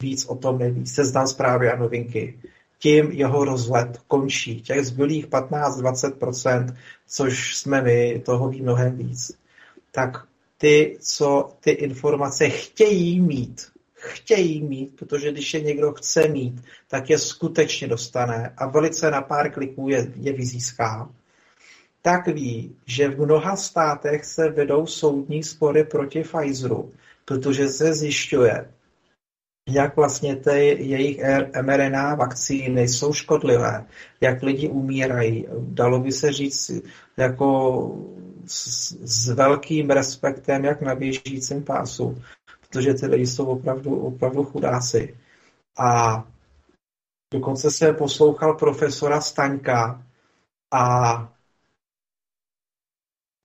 Víc 0.00 0.26
o 0.26 0.34
tom 0.34 0.58
neví. 0.58 0.86
Seznam 0.86 1.26
zprávy 1.26 1.70
a 1.70 1.76
novinky. 1.76 2.38
Tím 2.78 3.10
jeho 3.10 3.44
rozhled 3.44 3.98
končí. 4.08 4.62
Těch 4.62 4.86
zbylých 4.86 5.28
15-20%, 5.28 6.76
což 7.08 7.56
jsme 7.56 7.82
my, 7.82 8.22
toho 8.24 8.48
ví 8.48 8.62
mnohem 8.62 8.96
víc 8.96 9.38
tak 9.90 10.26
ty, 10.58 10.98
co 11.00 11.52
ty 11.60 11.70
informace 11.70 12.48
chtějí 12.48 13.20
mít, 13.20 13.66
chtějí 13.94 14.62
mít, 14.62 14.96
protože 14.96 15.32
když 15.32 15.54
je 15.54 15.60
někdo 15.60 15.92
chce 15.92 16.28
mít, 16.28 16.62
tak 16.88 17.10
je 17.10 17.18
skutečně 17.18 17.88
dostane 17.88 18.54
a 18.56 18.66
velice 18.66 19.10
na 19.10 19.22
pár 19.22 19.52
kliků 19.52 19.88
je, 19.88 20.12
je 20.16 20.32
vyzíská, 20.32 21.10
tak 22.02 22.28
ví, 22.28 22.76
že 22.86 23.08
v 23.08 23.20
mnoha 23.20 23.56
státech 23.56 24.24
se 24.24 24.50
vedou 24.50 24.86
soudní 24.86 25.42
spory 25.42 25.84
proti 25.84 26.22
Pfizeru, 26.22 26.92
protože 27.24 27.68
se 27.68 27.94
zjišťuje, 27.94 28.68
jak 29.68 29.96
vlastně 29.96 30.36
ty 30.36 30.76
jejich 30.78 31.20
mRNA 31.62 32.14
vakcíny 32.14 32.88
jsou 32.88 33.12
škodlivé, 33.12 33.86
jak 34.20 34.42
lidi 34.42 34.68
umírají. 34.68 35.46
Dalo 35.58 36.00
by 36.00 36.12
se 36.12 36.32
říct 36.32 36.70
jako 37.16 37.80
s, 38.46 38.92
s 39.02 39.28
velkým 39.28 39.90
respektem, 39.90 40.64
jak 40.64 40.82
na 40.82 40.94
běžícím 40.94 41.64
pásu, 41.64 42.22
protože 42.68 42.94
ty 42.94 43.06
lidi 43.06 43.26
jsou 43.26 43.46
opravdu, 43.46 44.00
opravdu 44.00 44.44
chudáci. 44.44 45.16
A 45.78 46.24
dokonce 47.32 47.70
se 47.70 47.92
poslouchal 47.92 48.54
profesora 48.54 49.20
Staňka 49.20 50.02
a 50.72 51.32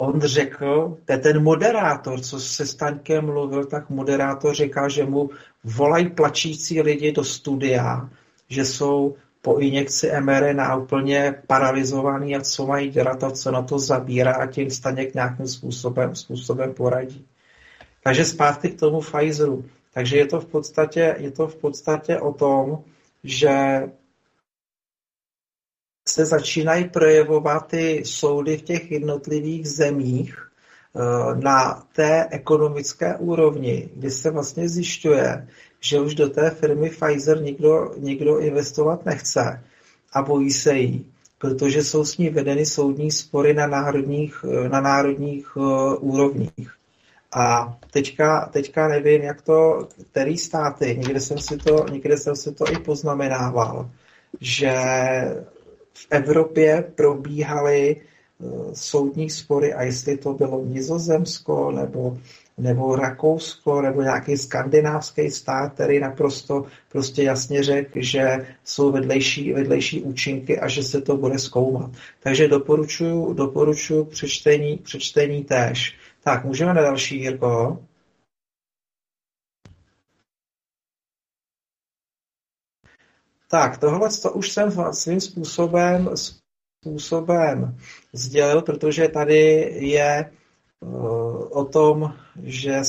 on 0.03 0.21
řekl, 0.21 0.97
to 1.05 1.13
je 1.13 1.17
ten 1.17 1.43
moderátor, 1.43 2.19
co 2.19 2.39
se 2.39 2.65
Staňkem 2.65 3.25
mluvil, 3.25 3.65
tak 3.65 3.89
moderátor 3.89 4.55
říká, 4.55 4.87
že 4.87 5.05
mu 5.05 5.29
volají 5.63 6.09
plačící 6.09 6.81
lidi 6.81 7.11
do 7.11 7.23
studia, 7.23 8.09
že 8.49 8.65
jsou 8.65 9.15
po 9.41 9.57
injekci 9.57 10.11
mRNA 10.19 10.75
úplně 10.75 11.35
paralizovaný 11.47 12.35
a 12.35 12.41
co 12.41 12.65
mají 12.65 12.89
dělat 12.89 13.23
a 13.23 13.31
co 13.31 13.51
na 13.51 13.61
to 13.61 13.79
zabírá 13.79 14.33
a 14.33 14.45
tím 14.45 14.69
Staněk 14.71 15.13
nějakým 15.13 15.47
způsobem, 15.47 16.15
způsobem 16.15 16.73
poradí. 16.73 17.25
Takže 18.03 18.25
zpátky 18.25 18.69
k 18.69 18.79
tomu 18.79 18.99
Pfizeru. 19.01 19.65
Takže 19.93 20.17
je 20.17 20.25
to 20.25 20.39
v 20.39 20.45
podstatě, 20.45 21.15
je 21.19 21.31
to 21.31 21.47
v 21.47 21.55
podstatě 21.55 22.19
o 22.19 22.33
tom, 22.33 22.79
že 23.23 23.83
se 26.13 26.25
začínají 26.25 26.89
projevovat 26.89 27.67
ty 27.67 28.03
soudy 28.05 28.57
v 28.57 28.61
těch 28.61 28.91
jednotlivých 28.91 29.67
zemích 29.67 30.37
eh, 30.37 31.35
na 31.35 31.83
té 31.95 32.27
ekonomické 32.31 33.15
úrovni, 33.17 33.89
kdy 33.95 34.11
se 34.11 34.31
vlastně 34.31 34.69
zjišťuje, 34.69 35.47
že 35.79 35.99
už 35.99 36.15
do 36.15 36.29
té 36.29 36.49
firmy 36.49 36.89
Pfizer 36.89 37.41
nikdo, 37.41 37.91
nikdo 37.97 38.39
investovat 38.39 39.05
nechce 39.05 39.63
a 40.13 40.21
bojí 40.21 40.51
se 40.51 40.77
jí, 40.77 41.05
protože 41.37 41.83
jsou 41.83 42.05
s 42.05 42.17
ní 42.17 42.29
vedeny 42.29 42.65
soudní 42.65 43.11
spory 43.11 43.53
na 43.53 43.67
národních, 43.67 44.45
na 44.67 44.81
národních 44.81 45.57
uh, 45.57 45.93
úrovních. 45.99 46.71
A 47.31 47.77
teďka, 47.91 48.49
teďka 48.53 48.87
nevím, 48.87 49.21
jak 49.21 49.41
to, 49.41 49.87
který 50.11 50.37
státy, 50.37 50.95
někde 50.97 51.19
jsem 51.19 51.37
si 51.37 51.57
to, 51.57 51.85
někde 51.91 52.17
jsem 52.17 52.35
si 52.35 52.51
to 52.51 52.71
i 52.71 52.77
poznamenával, 52.79 53.89
že 54.41 54.73
v 55.93 56.07
Evropě 56.09 56.83
probíhaly 56.95 57.95
uh, 58.39 58.73
soudní 58.73 59.29
spory 59.29 59.73
a 59.73 59.83
jestli 59.83 60.17
to 60.17 60.33
bylo 60.33 60.65
Nizozemsko 60.65 61.71
nebo 61.71 62.17
nebo 62.57 62.95
Rakousko, 62.95 63.81
nebo 63.81 64.01
nějaký 64.01 64.37
skandinávský 64.37 65.31
stát, 65.31 65.73
který 65.73 65.99
naprosto 65.99 66.65
prostě 66.91 67.23
jasně 67.23 67.63
řekl, 67.63 67.91
že 67.95 68.47
jsou 68.63 68.91
vedlejší, 68.91 69.53
vedlejší 69.53 70.01
účinky 70.01 70.59
a 70.59 70.67
že 70.67 70.83
se 70.83 71.01
to 71.01 71.17
bude 71.17 71.39
zkoumat. 71.39 71.91
Takže 72.19 72.47
doporučuji, 72.47 73.33
doporučuji 73.33 74.05
přečtení, 74.05 74.77
přečtení 74.77 75.43
též. 75.43 75.95
Tak, 76.23 76.45
můžeme 76.45 76.73
na 76.73 76.81
další, 76.81 77.19
Jirko. 77.19 77.79
Tak, 83.53 83.77
tohle 83.77 84.09
to 84.21 84.31
už 84.31 84.51
jsem 84.51 84.71
svým 84.91 85.21
způsobem, 85.21 86.09
způsobem 86.81 87.77
sdělil, 88.13 88.61
protože 88.61 89.07
tady 89.07 89.73
je 89.79 90.31
o 91.49 91.65
tom, 91.65 92.13
že 92.43 92.81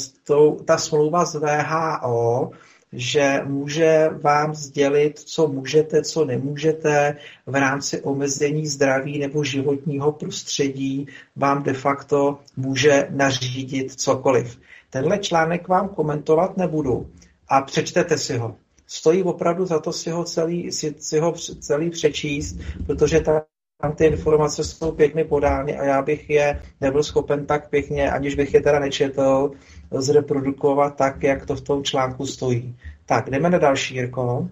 ta 0.64 0.78
smlouva 0.78 1.24
z 1.24 1.34
VHO, 1.34 2.50
že 2.92 3.40
může 3.44 4.10
vám 4.22 4.54
sdělit, 4.54 5.18
co 5.18 5.48
můžete, 5.48 6.02
co 6.02 6.24
nemůžete 6.24 7.16
v 7.46 7.54
rámci 7.54 8.00
omezení 8.00 8.66
zdraví 8.66 9.18
nebo 9.18 9.44
životního 9.44 10.12
prostředí, 10.12 11.06
vám 11.36 11.62
de 11.62 11.72
facto 11.72 12.38
může 12.56 13.06
nařídit 13.10 14.00
cokoliv. 14.00 14.60
Tenhle 14.90 15.18
článek 15.18 15.68
vám 15.68 15.88
komentovat 15.88 16.56
nebudu 16.56 17.10
a 17.48 17.60
přečtete 17.60 18.18
si 18.18 18.38
ho 18.38 18.56
stojí 18.86 19.22
opravdu 19.22 19.66
za 19.66 19.78
to 19.78 19.92
si 19.92 20.10
ho 20.10 20.24
celý, 20.24 20.72
si, 20.72 20.94
si 20.98 21.18
ho 21.18 21.32
celý 21.60 21.90
přečíst, 21.90 22.56
protože 22.86 23.20
ta 23.20 23.44
tam 23.84 23.92
ty 23.92 24.04
informace 24.06 24.64
jsou 24.64 24.92
pěkně 24.92 25.24
podány 25.24 25.78
a 25.78 25.84
já 25.84 26.02
bych 26.02 26.30
je 26.30 26.62
nebyl 26.80 27.02
schopen 27.02 27.46
tak 27.46 27.70
pěkně, 27.70 28.10
aniž 28.10 28.34
bych 28.34 28.54
je 28.54 28.60
teda 28.60 28.78
nečetl, 28.78 29.50
zreprodukovat 29.90 30.96
tak, 30.96 31.22
jak 31.22 31.46
to 31.46 31.56
v 31.56 31.60
tom 31.60 31.84
článku 31.84 32.26
stojí. 32.26 32.76
Tak, 33.06 33.30
jdeme 33.30 33.50
na 33.50 33.58
další, 33.58 33.94
Jirko. 33.94 34.48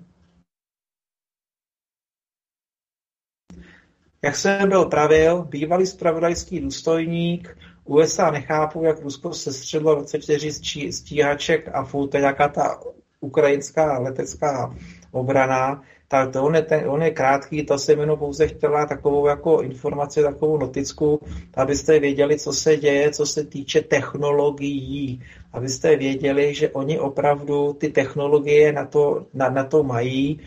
Jak 4.23 4.37
jsem 4.37 4.69
byl 4.69 4.85
pravil, 4.85 5.45
bývalý 5.45 5.87
spravodajský 5.87 6.61
důstojník 6.61 7.59
USA 7.85 8.31
nechápu, 8.31 8.85
jak 8.85 9.01
Rusko 9.01 9.35
se 9.35 9.53
střelilo 9.53 9.95
24 9.95 10.53
stíhaček 10.93 11.69
a 11.73 11.85
furt 11.85 12.09
to 12.09 12.19
nějaká 12.19 12.49
ta 12.49 12.81
ukrajinská 13.23 13.99
letecká 13.99 14.75
obrana, 15.13 15.83
tak 16.09 16.33
to 16.33 16.45
on 16.45 16.55
je, 16.55 16.63
ten, 16.63 16.91
on 16.91 17.03
je 17.03 17.11
krátký, 17.11 17.65
to 17.65 17.79
jsem 17.79 18.01
jenom 18.01 18.19
pouze 18.19 18.47
chtěla 18.47 18.87
takovou 18.87 19.27
jako 19.27 19.63
informaci, 19.63 20.23
takovou 20.23 20.59
noticku, 20.59 21.21
abyste 21.55 22.01
věděli, 22.01 22.39
co 22.39 22.53
se 22.53 22.77
děje, 22.77 23.11
co 23.11 23.27
se 23.27 23.45
týče 23.45 23.81
technologií, 23.83 25.23
abyste 25.53 25.97
věděli, 25.97 26.55
že 26.55 26.69
oni 26.69 26.99
opravdu 26.99 27.73
ty 27.73 27.89
technologie 27.89 28.73
na 28.73 28.85
to, 28.85 29.27
na, 29.35 29.51
na 29.51 29.65
to 29.65 29.83
mají, 29.83 30.41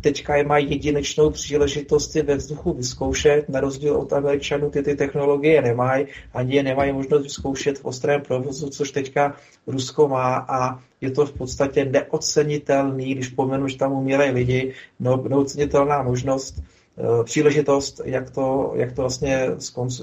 teďka 0.00 0.36
je 0.36 0.44
mají 0.44 0.70
jedinečnou 0.70 1.30
příležitost 1.30 2.14
ve 2.14 2.36
vzduchu 2.36 2.72
vyzkoušet, 2.72 3.48
na 3.48 3.60
rozdíl 3.60 3.96
od 3.96 4.12
Američanů 4.12 4.70
ty, 4.70 4.82
ty 4.82 4.96
technologie 4.96 5.62
nemají, 5.62 6.06
ani 6.34 6.56
je 6.56 6.62
nemají 6.62 6.92
možnost 6.92 7.22
vyzkoušet 7.22 7.78
v 7.78 7.84
ostrém 7.84 8.20
provozu, 8.20 8.70
což 8.70 8.90
teďka 8.90 9.36
Rusko 9.66 10.08
má. 10.08 10.36
A 10.36 10.80
je 11.00 11.10
to 11.10 11.26
v 11.26 11.32
podstatě 11.32 11.84
neocenitelný, 11.84 13.14
když 13.14 13.28
pomenu, 13.28 13.68
že 13.68 13.78
tam 13.78 13.92
umírají 13.92 14.30
lidi, 14.30 14.72
no, 15.00 15.24
neocenitelná 15.28 16.02
možnost, 16.02 16.62
eh, 16.98 17.24
příležitost, 17.24 18.00
jak 18.04 18.30
to, 18.30 18.72
jak 18.76 18.92
to 18.92 19.02
vlastně 19.02 19.46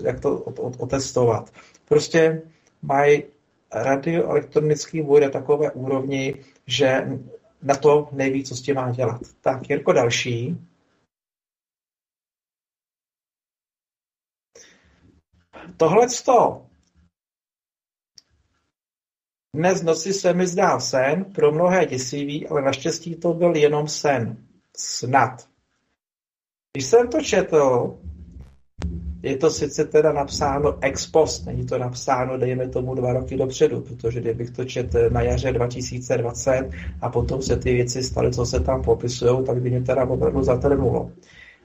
jak 0.03 0.19
to 0.19 0.37
otestovat. 0.77 1.51
Prostě 1.87 2.41
mají 2.81 3.23
radioelektronický 3.75 5.01
boj 5.01 5.21
na 5.21 5.29
takové 5.29 5.71
úrovni, 5.71 6.35
že 6.67 7.07
na 7.61 7.75
to 7.75 8.09
neví, 8.11 8.43
co 8.43 8.55
s 8.55 8.61
tím 8.61 8.75
má 8.75 8.91
dělat. 8.91 9.21
Tak, 9.41 9.69
Jirko, 9.69 9.93
další. 9.93 10.57
Tohle 15.77 16.07
dnes 19.55 19.81
noci 19.81 20.13
se 20.13 20.33
mi 20.33 20.47
zdá 20.47 20.79
sen, 20.79 21.25
pro 21.25 21.51
mnohé 21.51 21.85
děsivý, 21.85 22.47
ale 22.47 22.61
naštěstí 22.61 23.15
to 23.15 23.33
byl 23.33 23.55
jenom 23.55 23.87
sen. 23.87 24.47
Snad. 24.77 25.49
Když 26.73 26.85
jsem 26.85 27.07
to 27.07 27.21
četl, 27.21 27.97
je 29.25 29.37
to 29.37 29.49
sice 29.49 29.85
teda 29.85 30.13
napsáno 30.13 30.77
ex 30.81 31.07
post, 31.07 31.45
není 31.45 31.65
to 31.65 31.77
napsáno, 31.77 32.37
dejme 32.37 32.69
tomu, 32.69 32.95
dva 32.95 33.13
roky 33.13 33.37
dopředu, 33.37 33.81
protože 33.81 34.21
kdybych 34.21 34.49
to 34.49 34.65
četl 34.65 35.09
na 35.09 35.21
jaře 35.21 35.51
2020 35.51 36.69
a 37.01 37.09
potom 37.09 37.41
se 37.41 37.57
ty 37.57 37.73
věci 37.73 38.03
staly, 38.03 38.31
co 38.31 38.45
se 38.45 38.59
tam 38.59 38.83
popisují, 38.83 39.45
tak 39.45 39.61
by 39.61 39.69
mě 39.69 39.81
teda 39.81 40.05
opravdu 40.05 40.43
zatrnulo. 40.43 41.11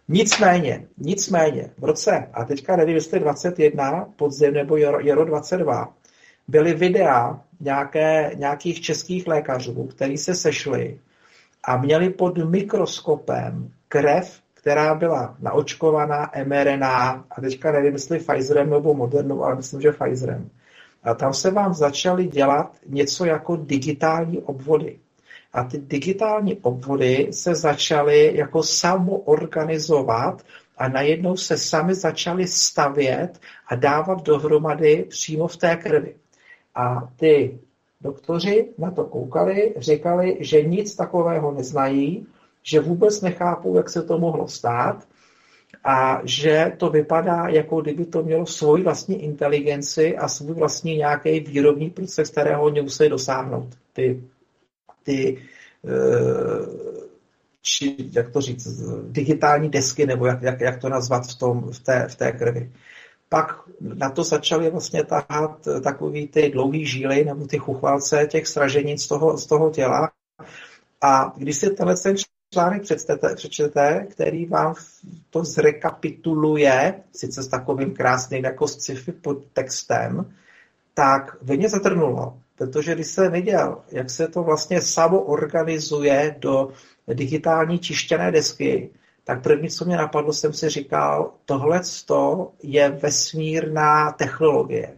Nicméně, 0.09 0.87
nicméně, 0.99 1.71
v 1.79 1.85
roce, 1.85 2.29
a 2.33 2.45
teďka 2.45 2.77
nevím, 2.77 2.95
jestli 2.95 3.21
21, 3.21 4.07
podzim 4.17 4.55
nebo 4.55 4.77
jaro 4.77 5.25
22, 5.25 5.95
byly 6.49 6.75
videa 6.75 7.41
nějaké, 7.61 8.31
nějakých 8.37 8.81
českých 8.81 9.27
lékařů, 9.27 9.85
kteří 9.85 10.17
se 10.17 10.35
sešli 10.35 10.99
a 11.65 11.77
měli 11.77 12.11
pod 12.11 12.39
mikroskopem 12.39 13.71
krev 13.89 14.40
která 14.61 14.95
byla 14.95 15.37
naočkovaná 15.41 16.31
mRNA, 16.45 17.25
a 17.31 17.41
teďka 17.41 17.73
nevím, 17.73 17.93
jestli 17.93 18.19
Pfizerem 18.19 18.71
nebo 18.71 18.95
Modernou, 18.95 19.45
ale 19.45 19.57
myslím, 19.57 19.81
že 19.81 19.93
Pfizerem. 19.93 20.51
A 21.03 21.15
tam 21.15 21.35
se 21.35 21.51
vám 21.51 21.75
začaly 21.75 22.27
dělat 22.27 22.77
něco 22.87 23.25
jako 23.25 23.57
digitální 23.57 24.39
obvody. 24.39 24.99
A 25.53 25.65
ty 25.65 25.79
digitální 25.79 26.57
obvody 26.57 27.29
se 27.31 27.55
začaly 27.55 28.37
jako 28.37 28.63
samoorganizovat 28.63 30.43
a 30.79 30.89
najednou 30.89 31.37
se 31.37 31.59
sami 31.59 31.95
začaly 31.95 32.47
stavět 32.47 33.41
a 33.67 33.75
dávat 33.75 34.23
dohromady 34.23 35.05
přímo 35.09 35.49
v 35.49 35.57
té 35.57 35.77
krvi. 35.77 36.15
A 36.75 37.09
ty 37.17 37.59
doktoři 38.01 38.69
na 38.79 38.91
to 38.91 39.05
koukali, 39.05 39.75
říkali, 39.77 40.37
že 40.41 40.63
nic 40.63 40.97
takového 40.97 41.53
neznají, 41.53 42.27
že 42.63 42.81
vůbec 42.81 43.21
nechápou, 43.21 43.77
jak 43.77 43.91
se 43.91 44.03
to 44.03 44.19
mohlo 44.19 44.49
stát 44.49 45.09
a 45.85 46.21
že 46.25 46.73
to 46.77 46.91
vypadá, 46.91 47.49
jako 47.49 47.81
kdyby 47.81 48.05
to 48.05 48.23
mělo 48.23 48.47
svoji 48.47 48.83
vlastní 48.83 49.23
inteligenci 49.23 50.17
a 50.17 50.29
svůj 50.29 50.55
vlastní 50.55 50.97
nějaký 50.97 51.41
výrobní 51.41 51.91
proces, 51.91 52.31
kterého 52.31 52.63
oni 52.63 52.83
musí 52.83 53.09
dosáhnout. 53.09 53.69
Ty, 53.93 54.23
ty 55.03 55.43
eh, 55.85 57.01
či, 57.63 57.97
jak 58.13 58.31
to 58.31 58.41
říct, 58.41 58.83
digitální 59.03 59.69
desky, 59.69 60.07
nebo 60.07 60.27
jak, 60.27 60.43
jak, 60.43 60.61
jak 60.61 60.81
to 60.81 60.89
nazvat 60.89 61.27
v, 61.27 61.39
tom, 61.39 61.73
v, 61.73 61.81
té, 61.81 62.09
v 62.09 62.17
té 62.17 62.33
krvi. 62.33 62.73
Pak 63.29 63.63
na 63.81 64.11
to 64.11 64.25
začaly 64.25 64.71
vlastně 64.71 65.05
tahat 65.05 65.69
takový 65.85 66.29
ty 66.29 66.51
dlouhý 66.51 66.87
žíly 66.87 67.25
nebo 67.25 67.47
ty 67.47 67.59
chuchvalce 67.59 68.27
těch 68.31 68.47
sraženic 68.47 69.03
z 69.03 69.09
toho, 69.09 69.39
z 69.39 69.47
toho 69.47 69.71
těla. 69.71 70.11
A 71.03 71.33
když 71.37 71.57
si 71.57 71.71
tenhle 71.71 71.97
ten 71.97 72.17
článek 72.53 72.83
přečtete, 72.83 73.35
přečtete, 73.35 74.07
který 74.11 74.47
vám 74.47 74.75
to 75.31 75.45
zrekapituluje, 75.45 76.95
sice 77.13 77.43
s 77.43 77.49
takovým 77.49 77.95
krásným 77.95 78.45
jako 78.45 78.69
sci-fi 78.69 79.13
podtextem, 79.13 80.35
tak 80.95 81.37
by 81.43 81.57
mě 81.57 81.69
zatrnulo, 81.69 82.39
protože 82.59 82.95
když 82.95 83.07
jsem 83.07 83.33
viděl, 83.33 83.79
jak 83.93 84.11
se 84.11 84.29
to 84.29 84.43
vlastně 84.43 84.83
samo 84.83 85.21
organizuje 85.21 86.37
do 86.39 86.69
digitální 87.09 87.79
čištěné 87.79 88.33
desky, 88.33 88.91
tak 89.25 89.43
první, 89.43 89.71
co 89.71 89.85
mě 89.85 89.97
napadlo, 89.97 90.33
jsem 90.33 90.53
si 90.53 90.69
říkal, 90.69 91.33
tohle 91.45 91.81
je 92.63 92.89
vesmírná 92.91 94.13
technologie. 94.13 94.97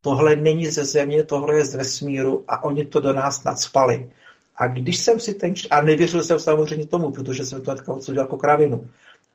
Tohle 0.00 0.36
není 0.36 0.66
ze 0.66 0.84
země, 0.84 1.24
tohle 1.24 1.54
je 1.54 1.64
z 1.64 1.74
vesmíru 1.74 2.44
a 2.48 2.64
oni 2.64 2.84
to 2.84 3.00
do 3.00 3.12
nás 3.12 3.44
nadspali. 3.44 4.10
A 4.62 4.66
když 4.66 4.98
jsem 4.98 5.20
si 5.20 5.34
ten 5.34 5.54
a 5.70 5.82
nevěřil 5.82 6.22
jsem 6.22 6.38
samozřejmě 6.38 6.86
tomu, 6.86 7.10
protože 7.10 7.46
jsem 7.46 7.62
to 7.62 7.74
teďka 7.74 7.92
odsudil 7.92 8.22
jako 8.22 8.36
kravinu. 8.36 8.86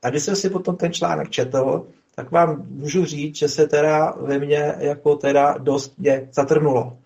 A 0.03 0.09
když 0.09 0.23
jsem 0.23 0.35
si 0.35 0.49
potom 0.49 0.75
ten 0.75 0.93
článek 0.93 1.29
četl, 1.29 1.87
tak 2.15 2.31
vám 2.31 2.65
můžu 2.69 3.05
říct, 3.05 3.35
že 3.35 3.47
se 3.47 3.67
teda 3.67 4.13
ve 4.21 4.39
mně 4.39 4.75
jako 4.79 5.15
teda 5.15 5.57
dost 5.57 5.97
mě 5.97 6.29
zatrnulo. 6.31 6.97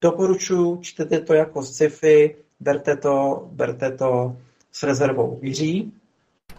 Doporučuji, 0.00 0.78
čtete 0.80 1.20
to 1.20 1.34
jako 1.34 1.62
sci-fi, 1.62 2.36
berte 2.60 2.96
to, 2.96 3.48
berte 3.52 3.90
to 3.90 4.36
s 4.72 4.82
rezervou. 4.82 5.38
Jiří? 5.42 5.92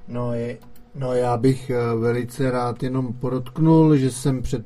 No, 0.08 0.34
je, 0.34 0.58
no 0.96 1.14
já 1.14 1.38
bych 1.38 1.70
eh, 1.70 1.96
velice 1.96 2.52
rád 2.52 2.84
jenom 2.84 3.14
podotknul, 3.14 3.96
že 3.96 4.12
jsem 4.12 4.42
před 4.42 4.66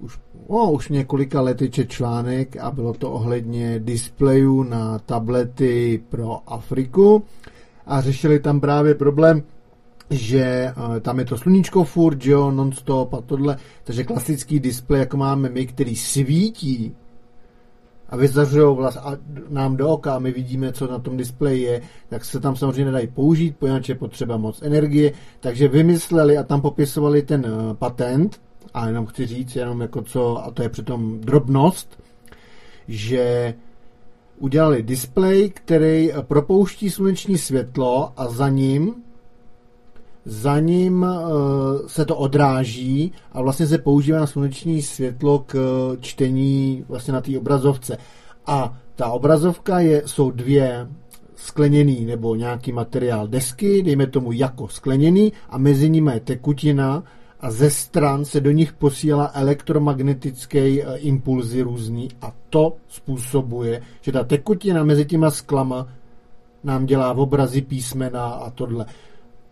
už, 0.00 0.18
no, 0.50 0.72
už 0.72 0.88
několika 0.88 1.40
lety 1.40 1.70
čet 1.70 1.90
článek 1.90 2.56
a 2.56 2.70
bylo 2.70 2.92
to 2.92 3.12
ohledně 3.12 3.78
displejů 3.78 4.62
na 4.62 4.98
tablety 4.98 6.02
pro 6.08 6.40
Afriku. 6.46 7.22
A 7.86 8.00
řešili 8.00 8.40
tam 8.40 8.60
právě 8.60 8.94
problém, 8.94 9.42
že 10.10 10.72
uh, 10.76 11.00
tam 11.00 11.18
je 11.18 11.24
to 11.24 11.38
sluníčko 11.38 11.84
furt, 11.84 12.22
že 12.22 12.30
jo, 12.30 12.50
non-stop 12.50 13.14
a 13.14 13.20
tohle, 13.20 13.56
takže 13.84 14.04
klasický 14.04 14.60
displej, 14.60 15.00
jako 15.00 15.16
máme 15.16 15.48
my, 15.48 15.66
který 15.66 15.96
svítí 15.96 16.96
a 18.08 18.16
vyzařují 18.16 18.76
vlast 18.76 18.96
a 18.96 19.16
nám 19.48 19.76
do 19.76 19.88
oka 19.88 20.14
a 20.14 20.18
my 20.18 20.32
vidíme, 20.32 20.72
co 20.72 20.86
na 20.86 20.98
tom 20.98 21.16
displeji 21.16 21.62
je, 21.62 21.80
tak 22.08 22.24
se 22.24 22.40
tam 22.40 22.56
samozřejmě 22.56 22.84
nedají 22.84 23.06
použít, 23.06 23.56
poněvadž 23.58 23.88
je 23.88 23.94
potřeba 23.94 24.36
moc 24.36 24.62
energie, 24.62 25.12
takže 25.40 25.68
vymysleli 25.68 26.38
a 26.38 26.42
tam 26.42 26.60
popisovali 26.60 27.22
ten 27.22 27.46
uh, 27.46 27.74
patent, 27.76 28.40
a 28.74 28.86
jenom 28.86 29.06
chci 29.06 29.26
říct, 29.26 29.56
jenom 29.56 29.80
jako 29.80 30.02
co, 30.02 30.44
a 30.44 30.50
to 30.50 30.62
je 30.62 30.68
přitom 30.68 31.20
drobnost, 31.20 32.02
že 32.88 33.54
udělali 34.38 34.82
displej, 34.82 35.50
který 35.50 36.10
propouští 36.22 36.90
sluneční 36.90 37.38
světlo 37.38 38.12
a 38.16 38.28
za 38.28 38.48
ním 38.48 38.94
za 40.24 40.60
ním 40.60 41.02
uh, 41.02 41.86
se 41.86 42.04
to 42.04 42.16
odráží 42.16 43.12
a 43.32 43.42
vlastně 43.42 43.66
se 43.66 43.78
používá 43.78 44.18
na 44.18 44.26
sluneční 44.26 44.82
světlo 44.82 45.38
k 45.46 45.56
čtení 46.00 46.84
vlastně 46.88 47.12
na 47.12 47.20
té 47.20 47.38
obrazovce. 47.38 47.98
A 48.46 48.78
ta 48.94 49.06
obrazovka 49.06 49.80
je, 49.80 50.02
jsou 50.06 50.30
dvě 50.30 50.88
skleněný 51.36 52.04
nebo 52.04 52.34
nějaký 52.34 52.72
materiál 52.72 53.28
desky, 53.28 53.82
dejme 53.82 54.06
tomu 54.06 54.32
jako 54.32 54.68
skleněný 54.68 55.32
a 55.48 55.58
mezi 55.58 55.90
nimi 55.90 56.10
je 56.14 56.20
tekutina, 56.20 57.02
a 57.40 57.50
ze 57.50 57.70
stran 57.70 58.24
se 58.24 58.40
do 58.40 58.50
nich 58.50 58.72
posílá 58.72 59.30
elektromagnetický 59.34 60.82
eh, 60.82 60.96
impulzy 60.96 61.62
různý 61.62 62.08
a 62.22 62.32
to 62.50 62.76
způsobuje, 62.88 63.82
že 64.00 64.12
ta 64.12 64.24
tekutina 64.24 64.84
mezi 64.84 65.04
těma 65.04 65.30
sklama 65.30 65.88
nám 66.64 66.86
dělá 66.86 67.12
v 67.12 67.20
obrazy 67.20 67.62
písmena 67.62 68.24
a 68.24 68.50
tohle. 68.50 68.86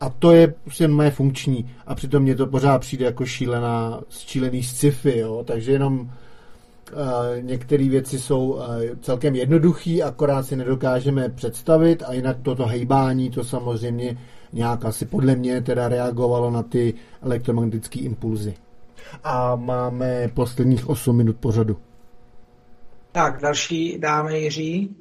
A 0.01 0.11
to 0.11 0.33
je 0.33 0.55
prostě 0.65 0.89
moje 0.89 1.11
funkční. 1.11 1.71
A 1.87 1.95
přitom 1.95 2.23
mě 2.23 2.37
to 2.37 2.47
pořád 2.47 2.79
přijde 2.79 3.05
jako 3.05 3.27
šílená, 3.27 4.01
šílený 4.11 4.63
sci-fi, 4.63 5.19
jo? 5.19 5.45
takže 5.47 5.73
jenom 5.73 6.01
uh, 6.01 6.09
některé 7.41 7.89
věci 7.89 8.19
jsou 8.19 8.51
uh, 8.53 8.63
celkem 9.01 9.35
jednoduché, 9.35 10.03
akorát 10.03 10.43
si 10.47 10.57
nedokážeme 10.57 11.29
představit 11.29 12.03
a 12.07 12.13
jinak 12.13 12.37
toto 12.43 12.67
hejbání, 12.67 13.31
to 13.31 13.45
samozřejmě 13.45 14.19
nějak 14.53 14.85
asi 14.85 15.07
podle 15.07 15.37
mě 15.37 15.63
teda 15.63 15.89
reagovalo 15.89 16.51
na 16.51 16.63
ty 16.63 16.95
elektromagnetické 17.23 18.01
impulzy. 18.01 18.55
A 19.25 19.57
máme 19.57 20.29
posledních 20.29 20.89
8 20.89 21.17
minut 21.17 21.37
pořadu. 21.37 21.77
Tak, 23.13 23.41
další 23.41 23.99
dáme 23.99 24.39
Jiří. 24.39 24.97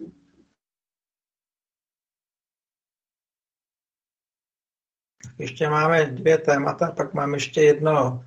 Ještě 5.37 5.69
máme 5.69 6.05
dvě 6.05 6.37
témata, 6.37 6.91
pak 6.91 7.13
máme 7.13 7.35
ještě 7.35 7.61
jedno. 7.61 8.25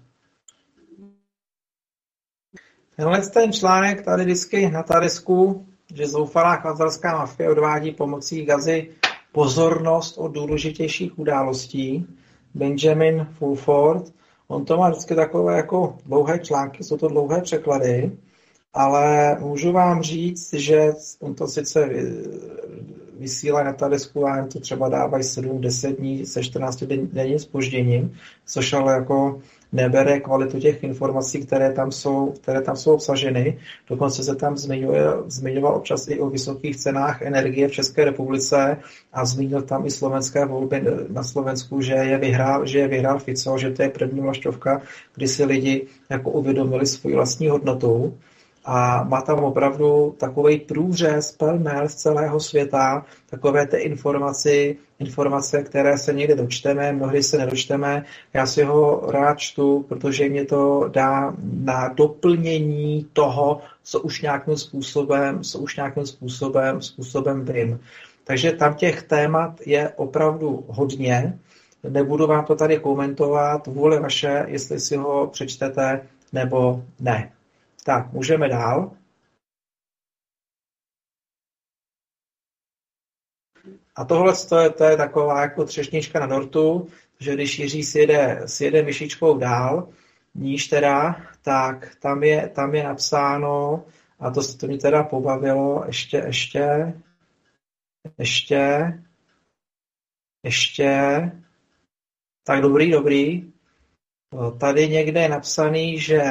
Tenhle 2.97 3.31
ten 3.31 3.53
článek 3.53 4.05
tady 4.05 4.25
vždycky 4.25 4.71
na 4.71 4.83
Tarisku, 4.83 5.67
že 5.95 6.07
zoufalá 6.07 6.57
chvazalská 6.57 7.19
mafie 7.19 7.51
odvádí 7.51 7.91
pomocí 7.91 8.45
gazy 8.45 8.95
pozornost 9.35 10.19
od 10.19 10.29
důležitějších 10.29 11.19
událostí. 11.19 12.07
Benjamin 12.55 13.27
Fulford, 13.39 14.13
on 14.49 14.65
to 14.65 14.77
má 14.77 14.91
vždycky 14.91 15.15
takové 15.15 15.57
jako 15.57 15.97
dlouhé 16.07 16.39
články, 16.39 16.85
jsou 16.85 16.97
to 16.97 17.09
dlouhé 17.09 17.41
překlady, 17.41 18.13
ale 18.75 19.37
můžu 19.41 19.73
vám 19.73 20.03
říct, 20.03 20.53
že 20.53 20.93
on 21.21 21.35
to 21.35 21.49
sice 21.49 21.91
vysílá 23.19 23.63
na 23.63 23.73
Tarisku 23.73 24.27
a 24.27 24.47
to 24.47 24.61
třeba 24.61 24.89
dávají 24.89 25.25
7-10 25.25 25.97
dní 25.97 26.27
se 26.27 26.43
14 26.43 26.85
denním 27.13 27.39
spožděním, 27.39 28.17
což 28.47 28.73
ale 28.73 28.93
jako 28.93 29.41
nebere 29.75 30.21
kvalitu 30.21 30.61
těch 30.61 30.83
informací, 30.83 31.47
které 31.47 31.73
tam 31.73 31.93
jsou, 31.93 32.31
které 32.31 32.63
tam 32.63 32.77
jsou 32.77 32.95
obsaženy. 32.95 33.59
Dokonce 33.91 34.25
se 34.25 34.35
tam 34.35 34.57
zmiňuje, 34.57 35.05
zmiňoval 35.27 35.77
občas 35.77 36.09
i 36.09 36.21
o 36.21 36.31
vysokých 36.31 36.77
cenách 36.77 37.23
energie 37.23 37.69
v 37.69 37.73
České 37.73 38.05
republice 38.05 38.77
a 39.13 39.25
zmínil 39.25 39.63
tam 39.63 39.87
i 39.87 39.91
slovenské 39.91 40.47
volby 40.47 40.83
na 41.09 41.23
Slovensku, 41.23 41.81
že 41.81 41.95
je 41.95 42.19
vyhrál, 42.19 42.67
že 42.67 42.79
je 42.79 42.89
vyhrál 42.89 43.19
Fico, 43.19 43.59
že 43.59 43.71
to 43.71 43.83
je 43.83 43.89
první 43.89 44.21
vlaštovka, 44.21 44.83
kdy 45.15 45.29
si 45.29 45.45
lidi 45.45 45.87
jako 46.11 46.31
uvědomili 46.31 46.87
svoji 46.87 47.15
vlastní 47.15 47.49
hodnotu 47.49 48.15
a 48.65 49.05
má 49.05 49.23
tam 49.23 49.45
opravdu 49.45 50.15
takový 50.19 50.59
průřez 50.59 51.33
plné 51.33 51.89
z 51.89 51.95
celého 51.95 52.41
světa, 52.41 53.07
takové 53.31 53.67
ty 53.67 53.77
informaci, 53.77 54.77
informace, 54.99 55.63
které 55.63 55.99
se 55.99 56.13
někde 56.13 56.35
dočteme, 56.35 56.93
mnohdy 56.93 57.23
se 57.23 57.39
nedočteme. 57.39 58.05
Já 58.35 58.47
si 58.47 58.63
ho 58.63 59.03
rád 59.11 59.39
čtu, 59.39 59.85
protože 59.89 60.29
mě 60.29 60.45
to 60.45 60.89
dá 60.93 61.35
na 61.43 61.89
doplnění 61.89 63.07
toho, 63.13 63.61
co 63.83 64.01
už 64.01 64.23
nějakým 64.23 64.57
způsobem, 64.57 65.43
co 65.43 65.59
už 65.59 65.77
nějakým 65.77 66.07
způsobem, 66.07 66.83
způsobem 66.83 67.45
vím. 67.45 67.81
Takže 68.25 68.53
tam 68.53 68.75
těch 68.75 69.03
témat 69.03 69.61
je 69.67 69.89
opravdu 69.97 70.65
hodně. 70.69 71.39
Nebudu 71.89 72.27
vám 72.27 72.45
to 72.45 72.57
tady 72.57 72.79
komentovat, 72.79 73.67
vůle 73.67 74.01
vaše, 74.01 74.45
jestli 74.49 74.81
si 74.81 74.97
ho 74.97 75.27
přečtete 75.33 76.01
nebo 76.33 76.83
ne. 77.01 77.31
Tak, 77.87 78.13
můžeme 78.13 78.49
dál. 78.49 78.97
A 83.97 84.05
tohle 84.05 84.33
to 84.49 84.59
je, 84.59 84.71
to 84.71 84.85
je 84.85 84.97
taková 84.97 85.41
jako 85.41 85.65
třešnička 85.65 86.21
na 86.21 86.27
dortu, 86.27 86.89
že 87.21 87.35
když 87.35 87.59
Jiří 87.59 87.83
sjede, 87.83 88.43
sjede 88.47 88.83
myšičkou 88.83 89.39
dál, 89.39 89.89
níž 90.35 90.69
teda, 90.69 91.27
tak 91.43 91.95
tam 91.95 92.23
je, 92.23 92.49
tam 92.49 92.75
je 92.75 92.85
napsáno, 92.85 93.85
a 94.21 94.31
to, 94.31 94.41
to 94.57 94.67
mě 94.67 94.79
teda 94.79 95.03
pobavilo, 95.03 95.85
ještě, 95.87 96.17
ještě, 96.17 96.95
ještě, 98.19 98.93
ještě, 100.45 101.33
tak 102.45 102.63
dobrý, 102.63 102.91
dobrý. 102.91 103.53
Tady 104.61 104.89
někde 104.89 105.21
je 105.21 105.29
napsaný, 105.29 105.99
že 106.01 106.23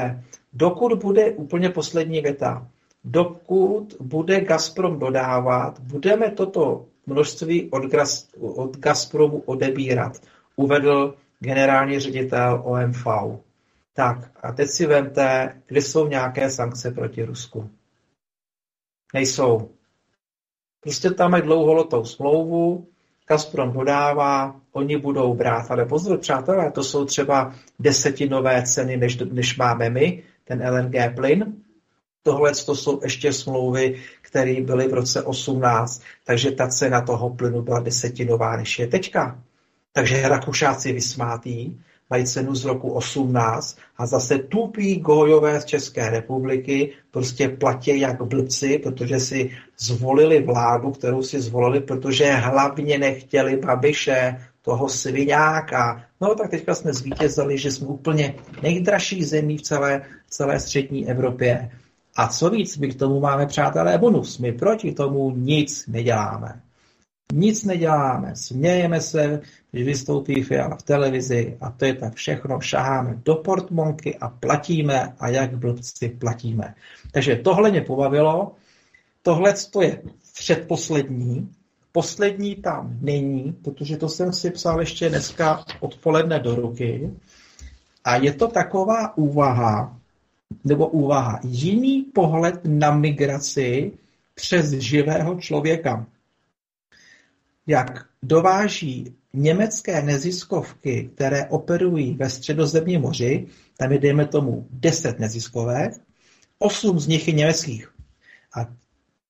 Dokud 0.54 0.94
bude 1.04 1.32
úplně 1.32 1.70
poslední 1.70 2.22
věta, 2.22 2.68
dokud 3.04 3.96
bude 4.00 4.42
Gazprom 4.42 5.00
dodávat, 5.00 5.80
budeme 5.80 6.32
toto 6.32 6.86
množství 7.06 7.70
od, 7.72 7.84
Gas, 7.84 8.30
od 8.40 8.78
Gazpromu 8.78 9.40
odebírat, 9.46 10.22
uvedl 10.56 11.16
generální 11.40 12.00
ředitel 12.00 12.62
OMV. 12.66 13.08
Tak 13.94 14.32
a 14.44 14.52
teď 14.52 14.70
si 14.70 14.86
vemte, 14.86 15.62
kde 15.68 15.82
jsou 15.82 16.08
nějaké 16.08 16.50
sankce 16.50 16.92
proti 16.92 17.24
Rusku. 17.24 17.70
Nejsou. 19.14 19.70
Prostě 20.80 21.12
tam 21.12 21.32
mají 21.32 21.44
dlouholotou 21.44 22.06
smlouvu, 22.06 22.88
Gazprom 23.28 23.72
dodává, 23.72 24.56
oni 24.72 24.98
budou 24.98 25.34
brát, 25.34 25.72
ale 25.72 25.86
pozor, 25.86 26.18
přátelé, 26.18 26.72
to 26.72 26.84
jsou 26.84 27.06
třeba 27.06 27.56
desetinové 27.80 28.64
ceny, 28.64 28.98
než, 28.98 29.18
než 29.18 29.58
máme 29.58 29.90
my, 29.90 30.24
ten 30.44 30.70
LNG 30.70 31.16
plyn. 31.16 31.54
Tohle 32.24 32.52
to 32.66 32.76
jsou 32.76 33.00
ještě 33.04 33.34
smlouvy, 33.34 34.02
které 34.22 34.62
byly 34.62 34.88
v 34.88 34.94
roce 34.94 35.24
18, 35.24 36.02
takže 36.24 36.52
ta 36.52 36.68
cena 36.68 37.02
toho 37.02 37.30
plynu 37.30 37.62
byla 37.62 37.80
desetinová, 37.80 38.58
než 38.58 38.80
je 38.80 38.88
teďka. 38.88 39.40
Takže 39.94 40.30
Rakušáci 40.30 40.94
vysmátí, 40.94 41.82
mají 42.10 42.26
cenu 42.26 42.56
z 42.56 42.66
roku 42.66 42.92
18 42.92 43.78
a 43.98 44.06
zase 44.06 44.38
tupí 44.38 45.00
gojové 45.00 45.62
z 45.62 45.66
České 45.66 46.10
republiky 46.10 46.94
prostě 47.12 47.50
platí 47.50 48.00
jak 48.00 48.22
blbci, 48.22 48.80
protože 48.80 49.20
si 49.20 49.52
zvolili 49.78 50.44
vládu, 50.44 50.92
kterou 50.92 51.24
si 51.24 51.42
zvolili, 51.42 51.82
protože 51.82 52.32
hlavně 52.32 52.98
nechtěli 52.98 53.58
Babiše, 53.58 54.38
toho 54.64 54.90
sviňáka. 54.90 56.04
No 56.22 56.36
tak 56.36 56.50
teďka 56.50 56.76
jsme 56.76 56.94
zvítězili, 56.94 57.58
že 57.58 57.72
jsme 57.72 57.88
úplně 57.88 58.36
nejdražší 58.62 59.24
zemí 59.24 59.58
v 59.58 59.62
celé, 59.62 60.02
v 60.28 60.30
celé 60.30 60.60
střední 60.60 61.10
Evropě. 61.10 61.72
A 62.16 62.28
co 62.28 62.50
víc, 62.50 62.78
my 62.78 62.88
k 62.88 63.00
tomu 63.00 63.20
máme, 63.20 63.46
přátelé, 63.46 63.98
bonus. 63.98 64.38
My 64.38 64.52
proti 64.52 64.92
tomu 64.92 65.32
nic 65.32 65.88
neděláme. 65.88 66.62
Nic 67.34 67.64
neděláme, 67.64 68.36
smějeme 68.36 69.02
se, 69.02 69.42
když 69.72 69.86
vystoupí 69.86 70.44
Fiala 70.44 70.76
v 70.76 70.84
televizi 70.84 71.58
a 71.62 71.72
to 71.72 71.86
je 71.86 71.94
tak 71.94 72.14
všechno, 72.14 72.62
šaháme 72.62 73.22
do 73.26 73.36
portmonky 73.36 74.18
a 74.18 74.30
platíme 74.30 75.14
a 75.20 75.30
jak 75.30 75.58
blbci 75.58 76.10
platíme. 76.10 76.76
Takže 77.12 77.36
tohle 77.36 77.72
mě 77.72 77.82
pobavilo, 77.82 78.52
tohle 79.22 79.54
to 79.72 79.82
je 79.82 80.02
předposlední, 80.34 81.50
Poslední 81.96 82.56
tam 82.56 82.98
není, 83.02 83.58
protože 83.64 83.98
to 83.98 84.10
jsem 84.10 84.34
si 84.34 84.52
psal 84.52 84.80
ještě 84.80 85.10
dneska 85.10 85.66
odpoledne 85.80 86.40
do 86.40 86.56
ruky. 86.56 87.12
A 88.04 88.16
je 88.16 88.34
to 88.34 88.48
taková 88.48 89.18
úvaha, 89.18 90.00
nebo 90.64 90.88
úvaha, 90.88 91.40
jiný 91.44 92.04
pohled 92.04 92.60
na 92.64 92.96
migraci 92.96 93.92
přes 94.36 94.72
živého 94.72 95.36
člověka. 95.36 96.06
Jak 97.68 98.06
dováží 98.24 99.16
německé 99.34 100.02
neziskovky, 100.02 101.10
které 101.16 101.46
operují 101.46 102.14
ve 102.14 102.30
středozemním 102.30 103.02
moři, 103.02 103.48
tam 103.78 103.92
je, 103.92 104.00
dejme 104.00 104.26
tomu, 104.26 104.68
10 104.72 105.20
neziskovek, 105.20 105.94
8 106.60 107.00
z 107.00 107.08
nich 107.08 107.28
je 107.28 107.34
německých. 107.34 107.94
A 108.56 108.83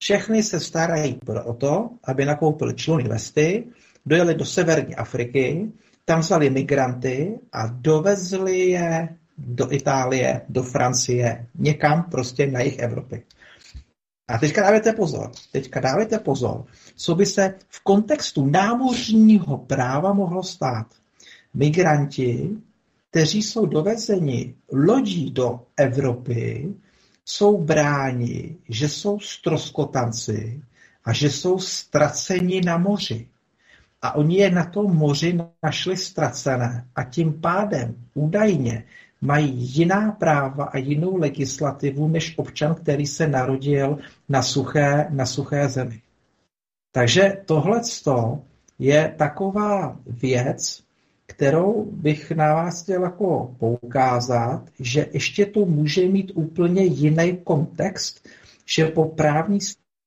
všechny 0.03 0.43
se 0.43 0.59
starají 0.59 1.19
o 1.43 1.53
to, 1.53 1.89
aby 2.03 2.25
nakoupili 2.25 2.75
čluny 2.75 3.03
vesty, 3.03 3.63
dojeli 4.05 4.35
do 4.35 4.45
severní 4.45 4.95
Afriky, 4.95 5.71
tam 6.05 6.19
vzali 6.19 6.49
migranty 6.49 7.39
a 7.51 7.67
dovezli 7.67 8.59
je 8.59 9.09
do 9.37 9.73
Itálie, 9.73 10.41
do 10.49 10.63
Francie, 10.63 11.47
někam 11.55 12.03
prostě 12.03 12.47
na 12.47 12.61
jich 12.61 12.79
Evropy. 12.79 13.23
A 14.27 14.37
teďka 14.37 14.61
dávajte 14.61 14.93
pozor, 14.93 15.31
teďka 15.51 15.79
dávajte 15.79 16.19
pozor, 16.19 16.65
co 16.95 17.15
by 17.15 17.25
se 17.25 17.55
v 17.69 17.83
kontextu 17.83 18.45
námořního 18.45 19.57
práva 19.57 20.13
mohlo 20.13 20.43
stát. 20.43 20.87
Migranti, 21.53 22.49
kteří 23.09 23.43
jsou 23.43 23.65
dovezeni 23.65 24.55
lodí 24.71 25.31
do 25.31 25.59
Evropy, 25.77 26.73
jsou 27.25 27.57
bráni, 27.57 28.55
že 28.69 28.89
jsou 28.89 29.19
stroskotanci 29.19 30.61
a 31.05 31.13
že 31.13 31.29
jsou 31.29 31.59
ztraceni 31.59 32.61
na 32.61 32.77
moři. 32.77 33.27
A 34.01 34.15
oni 34.15 34.37
je 34.37 34.51
na 34.51 34.65
tom 34.65 34.95
moři 34.95 35.37
našli 35.63 35.97
ztracené 35.97 36.87
a 36.95 37.03
tím 37.03 37.41
pádem 37.41 37.95
údajně 38.13 38.83
mají 39.21 39.51
jiná 39.55 40.11
práva 40.11 40.65
a 40.65 40.77
jinou 40.77 41.17
legislativu 41.17 42.07
než 42.07 42.37
občan, 42.37 42.75
který 42.75 43.07
se 43.07 43.27
narodil 43.27 43.97
na 44.29 44.41
suché, 44.41 45.07
na 45.09 45.25
suché 45.25 45.69
zemi. 45.69 46.01
Takže 46.91 47.41
tohle 47.45 47.81
je 48.79 49.13
taková 49.17 49.97
věc, 50.07 50.83
kterou 51.25 51.85
bych 51.91 52.31
na 52.31 52.53
vás 52.53 52.83
chtěl 52.83 53.03
jako 53.03 53.55
poukázat, 53.59 54.69
že 54.79 55.07
ještě 55.13 55.45
to 55.45 55.65
může 55.65 56.07
mít 56.07 56.31
úplně 56.35 56.83
jiný 56.83 57.37
kontext, 57.43 58.29
že 58.65 58.85
po 58.85 59.05
právní 59.05 59.59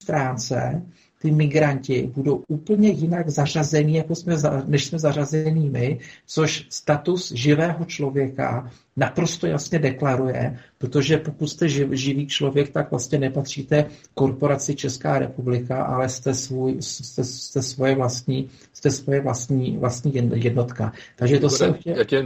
stránce 0.02 0.82
ty 1.26 1.32
migranti 1.32 2.10
budou 2.14 2.42
úplně 2.48 2.88
jinak 2.88 3.28
zařazení, 3.28 3.94
jako 3.94 4.14
jsme, 4.14 4.36
než 4.66 4.86
jsme 4.86 4.98
zařazení 4.98 5.70
my, 5.70 5.98
což 6.26 6.66
status 6.70 7.32
živého 7.32 7.84
člověka 7.84 8.70
naprosto 8.96 9.46
jasně 9.46 9.78
deklaruje, 9.78 10.58
protože 10.78 11.18
pokud 11.18 11.46
jste 11.46 11.68
živ, 11.68 11.88
živý 11.92 12.26
člověk, 12.26 12.70
tak 12.70 12.90
vlastně 12.90 13.18
nepatříte 13.18 13.84
korporaci 14.14 14.74
Česká 14.74 15.18
republika, 15.18 15.84
ale 15.84 16.08
jste, 16.08 16.34
svůj, 16.34 16.76
jste, 16.80 17.24
jste 17.24 17.62
svoje 17.62 17.94
vlastní, 17.94 18.50
jste 18.72 18.90
svoje 18.90 19.20
vlastní, 19.20 19.76
vlastní 19.76 20.12
jednotka. 20.34 20.92
Takže 21.16 21.38
to 21.38 21.50
se... 21.50 21.74
Já 21.86 22.04
tě 22.04 22.24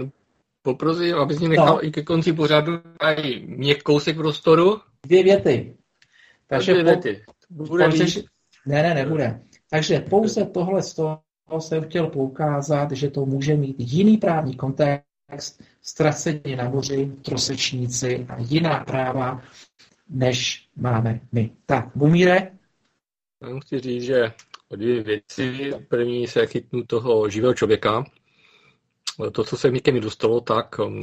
poprosím, 0.62 1.14
abys 1.14 1.38
mě 1.38 1.48
nechal 1.48 1.74
no. 1.74 1.86
i 1.86 1.90
ke 1.90 2.02
konci 2.02 2.32
pořadu 2.32 2.72
i 3.16 3.46
mě 3.46 3.74
kousek 3.74 4.16
prostoru. 4.16 4.80
Dvě 5.06 5.22
věty. 5.22 5.76
Takže 6.46 6.72
dvě 6.72 6.84
věty. 6.84 7.22
Bude 7.50 7.88
pouze, 7.88 8.04
ne, 8.66 8.82
ne, 8.82 8.94
nebude. 8.94 9.40
Takže 9.70 10.00
pouze 10.00 10.44
tohle 10.44 10.82
z 10.82 10.94
toho 10.94 11.22
jsem 11.58 11.84
chtěl 11.84 12.06
poukázat, 12.06 12.92
že 12.92 13.10
to 13.10 13.26
může 13.26 13.56
mít 13.56 13.76
jiný 13.78 14.16
právní 14.16 14.56
kontext, 14.56 15.62
ztracení 15.82 16.56
na 16.56 16.68
moři, 16.68 17.12
trosečníci 17.22 18.26
a 18.28 18.36
jiná 18.38 18.84
práva, 18.84 19.42
než 20.08 20.68
máme 20.76 21.20
my. 21.32 21.50
Tak, 21.66 21.88
Bumíre? 21.94 22.52
Já 23.42 23.60
chci 23.60 23.80
říct, 23.80 24.02
že 24.02 24.32
o 24.68 24.76
dvě 24.76 25.02
věci. 25.02 25.72
První 25.88 26.26
se 26.26 26.46
chytnu 26.46 26.84
toho 26.84 27.28
živého 27.28 27.54
člověka. 27.54 28.04
To, 29.32 29.44
co 29.44 29.56
se 29.56 29.70
ke 29.70 29.92
mi 29.92 30.00
dostalo, 30.00 30.40
tak 30.40 30.78
um, 30.78 31.00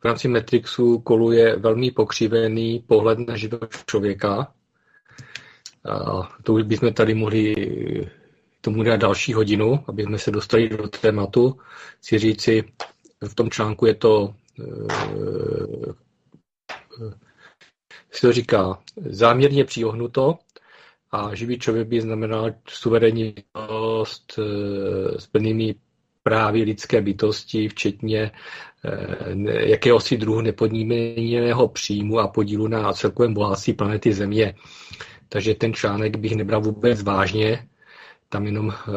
v 0.00 0.04
rámci 0.04 0.28
Matrixu 0.28 0.98
koluje 0.98 1.56
velmi 1.56 1.90
pokřivený 1.90 2.84
pohled 2.86 3.18
na 3.18 3.36
živého 3.36 3.68
člověka, 3.86 4.54
to 6.42 6.52
už 6.52 6.62
bychom 6.62 6.92
tady 6.92 7.14
mohli 7.14 7.54
tomu 8.60 8.82
dát 8.82 8.96
další 8.96 9.34
hodinu, 9.34 9.84
aby 9.88 10.02
jsme 10.02 10.18
se 10.18 10.30
dostali 10.30 10.68
do 10.68 10.88
tématu. 10.88 11.58
Chci 11.98 12.18
říci, 12.18 12.64
v 13.28 13.34
tom 13.34 13.50
článku 13.50 13.86
je 13.86 13.94
to, 13.94 14.34
e, 14.60 14.64
se 18.10 18.26
to 18.26 18.32
říká, 18.32 18.78
záměrně 18.96 19.64
přiohnuto 19.64 20.38
a 21.10 21.34
živý 21.34 21.58
člověk 21.58 21.88
by 21.88 22.00
znamenal 22.00 22.50
suverénnost 22.68 24.38
e, 24.38 24.42
s 25.20 25.26
plnými 25.26 25.74
právy 26.22 26.62
lidské 26.62 27.00
bytosti, 27.00 27.68
včetně 27.68 28.30
jakéhosi 29.44 30.16
druhu 30.16 30.40
nepodmíněného 30.40 31.68
příjmu 31.68 32.18
a 32.18 32.28
podílu 32.28 32.68
na 32.68 32.92
celkovém 32.92 33.34
bohatství 33.34 33.72
planety 33.72 34.12
Země. 34.12 34.54
Takže 35.28 35.54
ten 35.54 35.74
článek 35.74 36.16
bych 36.16 36.36
nebral 36.36 36.60
vůbec 36.60 37.02
vážně. 37.02 37.68
Tam 38.28 38.46
jenom 38.46 38.72
eh, 38.72 38.92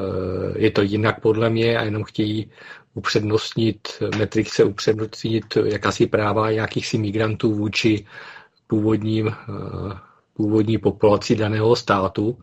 je 0.57 0.71
to 0.71 0.81
jinak 0.81 1.21
podle 1.21 1.49
mě 1.49 1.77
a 1.77 1.83
jenom 1.83 2.03
chtějí 2.03 2.51
upřednostnit, 2.93 3.87
Metrix 4.17 4.59
upřednostnit 4.59 5.57
jakási 5.65 6.07
práva 6.07 6.49
jakýchsi 6.49 6.97
migrantů 6.97 7.53
vůči 7.53 8.05
původním, 8.67 9.27
eh, 9.27 9.97
původní 10.33 10.77
populaci 10.77 11.35
daného 11.35 11.75
státu. 11.75 12.37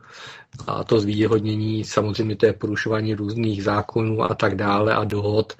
A 0.66 0.84
to 0.84 1.00
zvýhodnění 1.00 1.84
samozřejmě 1.84 2.36
to 2.36 2.46
je 2.46 2.52
porušování 2.52 3.14
různých 3.14 3.64
zákonů 3.64 4.22
a 4.22 4.34
tak 4.34 4.56
dále 4.56 4.94
a 4.94 5.04
dohod 5.04 5.52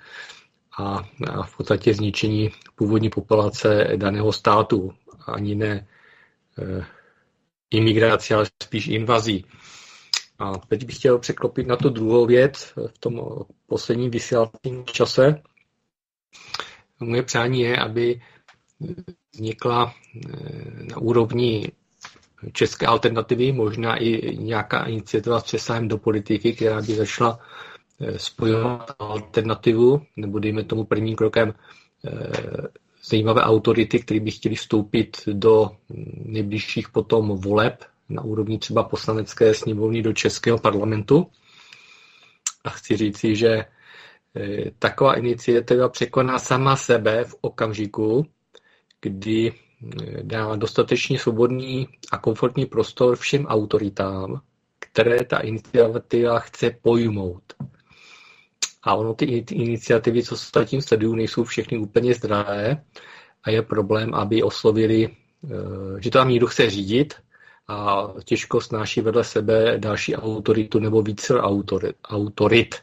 a, 0.79 1.05
a 1.31 1.43
v 1.43 1.57
podstatě 1.57 1.95
zničení 1.95 2.51
původní 2.75 3.11
populace 3.11 3.89
daného 3.97 4.33
státu. 4.33 4.93
Ani 5.27 5.55
ne 5.55 5.87
eh, 6.59 6.85
imigrací, 7.71 8.35
ale 8.35 8.47
spíš 8.63 8.87
invazí. 8.89 9.45
A 10.39 10.59
teď 10.59 10.87
bych 10.87 10.97
chtěl 10.97 11.19
překlopit 11.19 11.67
na 11.67 11.77
tu 11.77 11.89
druhou 11.89 12.27
věc 12.27 12.73
v 12.87 12.99
tom 12.99 13.21
posledním 13.67 14.11
vysílacím 14.11 14.85
čase. 14.85 15.43
Moje 17.01 17.23
přání 17.23 17.61
je, 17.61 17.77
aby 17.77 18.21
vznikla 19.35 19.93
eh, 19.93 20.85
na 20.85 20.97
úrovni 20.97 21.73
české 22.53 22.87
alternativy, 22.87 23.53
možná 23.53 23.97
i 23.97 24.37
nějaká 24.37 24.85
iniciativa 24.85 25.41
s 25.41 25.45
přesahem 25.45 25.89
do 25.89 25.99
politiky, 25.99 26.53
která 26.53 26.83
by 26.83 26.95
začala 26.95 27.41
eh, 28.01 28.19
spojovat 28.19 28.91
alternativu, 28.99 30.03
nebo 30.17 30.39
dejme 30.39 30.65
tomu 30.65 30.85
prvním 30.85 31.17
krokem 31.17 31.55
eh, 32.07 32.69
zajímavé 33.09 33.43
autority, 33.43 33.99
které 33.99 34.21
by 34.21 34.31
chtěli 34.31 34.55
vstoupit 34.55 35.17
do 35.33 35.71
nejbližších 36.25 36.89
potom 36.89 37.29
voleb 37.29 37.85
na 38.09 38.23
úrovni 38.23 38.59
třeba 38.59 38.83
poslanecké 38.83 39.55
sněmovny 39.55 40.03
do 40.03 40.13
Českého 40.13 40.59
parlamentu. 40.59 41.27
A 42.65 42.71
chci 42.71 42.97
říci, 42.97 43.37
že 43.37 43.49
e, 43.49 43.65
taková 44.79 45.15
iniciativa 45.15 45.89
překoná 45.89 46.39
sama 46.39 46.77
sebe 46.77 47.25
v 47.25 47.35
okamžiku, 47.41 48.27
kdy 49.01 49.53
e, 49.53 49.53
dá 50.23 50.57
dostatečně 50.57 51.19
svobodný 51.19 51.89
a 52.13 52.19
komfortní 52.19 52.67
prostor 52.67 53.17
všem 53.17 53.47
autoritám, 53.47 54.41
které 54.79 55.25
ta 55.25 55.39
iniciativa 55.39 56.39
chce 56.39 56.71
pojmout. 56.83 57.43
A 58.89 58.95
ono 58.95 59.15
ty 59.15 59.25
iniciativy, 59.51 60.23
co 60.23 60.37
se 60.37 60.51
zatím 60.55 60.83
sledují, 60.83 61.17
nejsou 61.17 61.45
všechny 61.45 61.79
úplně 61.79 62.15
zdravé 62.15 62.83
a 63.45 63.51
je 63.51 63.63
problém, 63.63 64.15
aby 64.15 64.43
oslovili, 64.43 65.09
eh, 65.09 65.49
že 66.01 66.11
tam 66.11 66.29
někdo 66.29 66.47
chce 66.47 66.71
řídit 66.71 67.15
a 67.69 68.09
těžko 68.25 68.61
snáší 68.61 69.01
vedle 69.01 69.25
sebe 69.25 69.79
další 69.79 70.17
autoritu 70.17 70.79
nebo 70.79 71.03
více 71.03 71.35
autorit. 72.05 72.77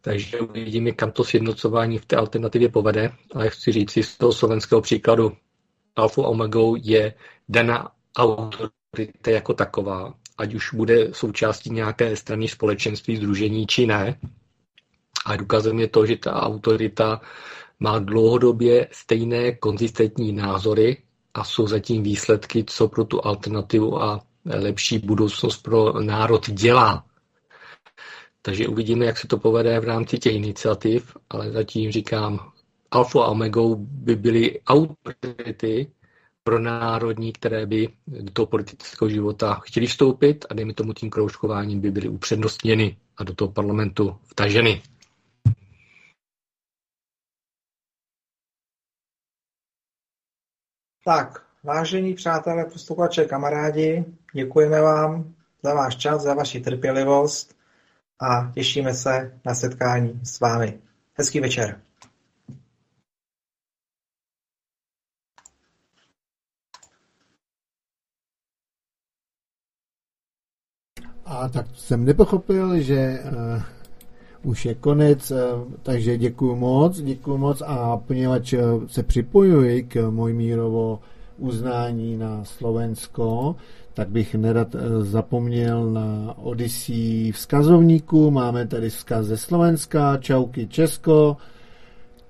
Takže 0.00 0.40
uvidíme, 0.40 0.92
kam 0.92 1.12
to 1.12 1.24
sjednocování 1.24 1.98
v 1.98 2.06
té 2.06 2.16
alternativě 2.16 2.68
povede. 2.68 3.12
Ale 3.34 3.50
chci 3.50 3.72
říct 3.72 3.90
si 3.90 4.02
z 4.02 4.16
toho 4.16 4.32
slovenského 4.32 4.80
příkladu, 4.80 5.32
alfa 5.96 6.22
omegou 6.22 6.76
je 6.82 7.14
daná 7.48 7.92
autorita 8.16 9.30
jako 9.30 9.54
taková, 9.54 10.14
ať 10.38 10.54
už 10.54 10.74
bude 10.74 11.08
součástí 11.12 11.70
nějaké 11.70 12.16
strany 12.16 12.48
společenství, 12.48 13.16
združení 13.16 13.66
či 13.66 13.86
ne, 13.86 14.18
a 15.28 15.36
důkazem 15.36 15.78
je 15.78 15.88
to, 15.88 16.06
že 16.06 16.16
ta 16.16 16.32
autorita 16.42 17.20
má 17.80 17.98
dlouhodobě 17.98 18.88
stejné 18.92 19.52
konzistentní 19.52 20.32
názory 20.32 20.96
a 21.34 21.44
jsou 21.44 21.66
zatím 21.66 22.02
výsledky, 22.02 22.64
co 22.66 22.88
pro 22.88 23.04
tu 23.04 23.26
alternativu 23.26 24.02
a 24.02 24.20
lepší 24.44 24.98
budoucnost 24.98 25.62
pro 25.62 26.00
národ 26.02 26.50
dělá. 26.50 27.04
Takže 28.42 28.68
uvidíme, 28.68 29.04
jak 29.06 29.18
se 29.18 29.28
to 29.28 29.38
povede 29.38 29.80
v 29.80 29.84
rámci 29.84 30.18
těch 30.18 30.34
iniciativ, 30.34 31.16
ale 31.30 31.52
zatím 31.52 31.90
říkám, 31.92 32.50
alfa 32.90 33.24
a 33.24 33.28
omegou 33.28 33.76
by 33.78 34.16
byly 34.16 34.60
autority 34.66 35.90
pro 36.44 36.58
národní, 36.58 37.32
které 37.32 37.66
by 37.66 37.88
do 38.06 38.30
toho 38.32 38.46
politického 38.46 39.08
života 39.08 39.54
chtěli 39.54 39.86
vstoupit 39.86 40.44
a 40.50 40.54
dejme 40.54 40.74
tomu 40.74 40.92
tím 40.92 41.10
kroužkováním 41.10 41.80
by 41.80 41.90
byly 41.90 42.08
upřednostněny 42.08 42.96
a 43.16 43.24
do 43.24 43.34
toho 43.34 43.48
parlamentu 43.52 44.16
vtaženy. 44.26 44.82
Tak, 51.08 51.42
vážení 51.64 52.14
přátelé, 52.14 52.64
posluchače, 52.64 53.24
kamarádi, 53.24 54.04
děkujeme 54.32 54.80
vám 54.80 55.34
za 55.62 55.74
váš 55.74 55.96
čas, 55.96 56.22
za 56.22 56.34
vaši 56.34 56.60
trpělivost 56.60 57.54
a 58.20 58.50
těšíme 58.54 58.94
se 58.94 59.38
na 59.44 59.54
setkání 59.54 60.20
s 60.24 60.40
vámi. 60.40 60.80
Hezký 61.14 61.40
večer. 61.40 61.80
A 71.24 71.48
tak 71.48 71.66
jsem 71.74 72.04
nepochopil, 72.04 72.80
že 72.80 73.18
uh, 73.24 73.62
už 74.48 74.58
je 74.66 74.74
konec, 74.74 75.30
uh, 75.30 75.36
takže 75.82 76.16
děkuji 76.16 76.56
moc, 76.56 77.00
děkuji 77.00 77.36
moc 77.36 77.62
a 77.66 77.96
poněvadž 77.96 78.52
uh, 78.52 78.60
se 78.86 79.02
připojuji 79.02 79.82
k 79.82 80.10
Mojmírovo 80.10 81.00
uznání 81.38 82.16
na 82.16 82.44
Slovensko, 82.44 83.56
tak 83.94 84.08
bych 84.08 84.34
nerad 84.34 84.76
zapomněl 85.00 85.90
na 85.90 86.34
Odisí 86.38 87.32
vzkazovníku. 87.32 88.30
Máme 88.30 88.66
tady 88.66 88.90
vzkaz 88.90 89.26
ze 89.26 89.36
Slovenska, 89.36 90.16
čauky 90.16 90.66
Česko, 90.66 91.36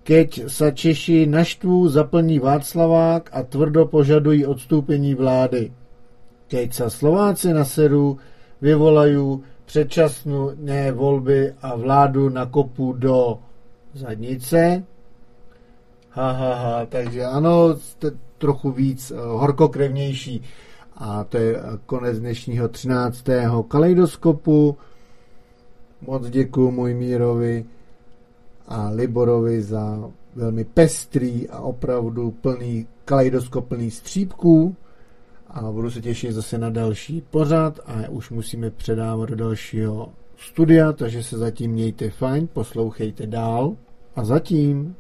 Keď 0.08 0.48
sa 0.48 0.72
Češi 0.72 1.28
naštvu, 1.28 1.84
zaplní 1.92 2.40
Václavák 2.40 3.28
a 3.28 3.44
tvrdo 3.44 3.84
požadují 3.92 4.40
odstoupení 4.48 5.12
vlády. 5.12 5.68
Keď 6.48 6.68
sa 6.72 6.88
Slováci 6.88 7.52
naseru, 7.52 8.16
vyvolají 8.56 9.20
předčasné 9.68 10.92
volby 10.92 11.52
a 11.62 11.76
vládu 11.76 12.28
nakopu 12.28 12.92
do 12.92 13.38
zadnice. 13.94 14.84
Ha, 16.10 16.32
ha, 16.32 16.54
ha, 16.54 16.86
takže 16.86 17.24
ano, 17.24 17.76
jste 17.76 18.10
trochu 18.38 18.70
víc 18.70 19.10
uh, 19.10 19.18
horkokrevnější. 19.18 20.42
A 20.96 21.24
to 21.24 21.36
je 21.36 21.56
konec 21.86 22.18
dnešního 22.18 22.68
13. 22.68 23.24
kaleidoskopu. 23.68 24.76
Moc 26.06 26.30
děkuji 26.30 26.70
můj 26.70 26.94
Mírovi 26.94 27.64
a 28.68 28.88
Liborovi 28.88 29.62
za 29.62 30.10
velmi 30.34 30.64
pestrý 30.64 31.48
a 31.48 31.60
opravdu 31.60 32.30
plný 32.30 32.86
kaleidoskop 33.04 33.68
plný 33.68 33.90
střípků 33.90 34.76
a 35.50 35.72
budu 35.72 35.90
se 35.90 36.00
těšit 36.00 36.32
zase 36.32 36.58
na 36.58 36.70
další 36.70 37.20
pořad 37.20 37.80
a 37.86 38.08
už 38.08 38.30
musíme 38.30 38.70
předávat 38.70 39.28
do 39.28 39.36
dalšího 39.36 40.08
studia, 40.36 40.92
takže 40.92 41.22
se 41.22 41.38
zatím 41.38 41.70
mějte 41.70 42.10
fajn, 42.10 42.48
poslouchejte 42.52 43.26
dál. 43.26 43.76
A 44.16 44.24
zatím 44.24 44.96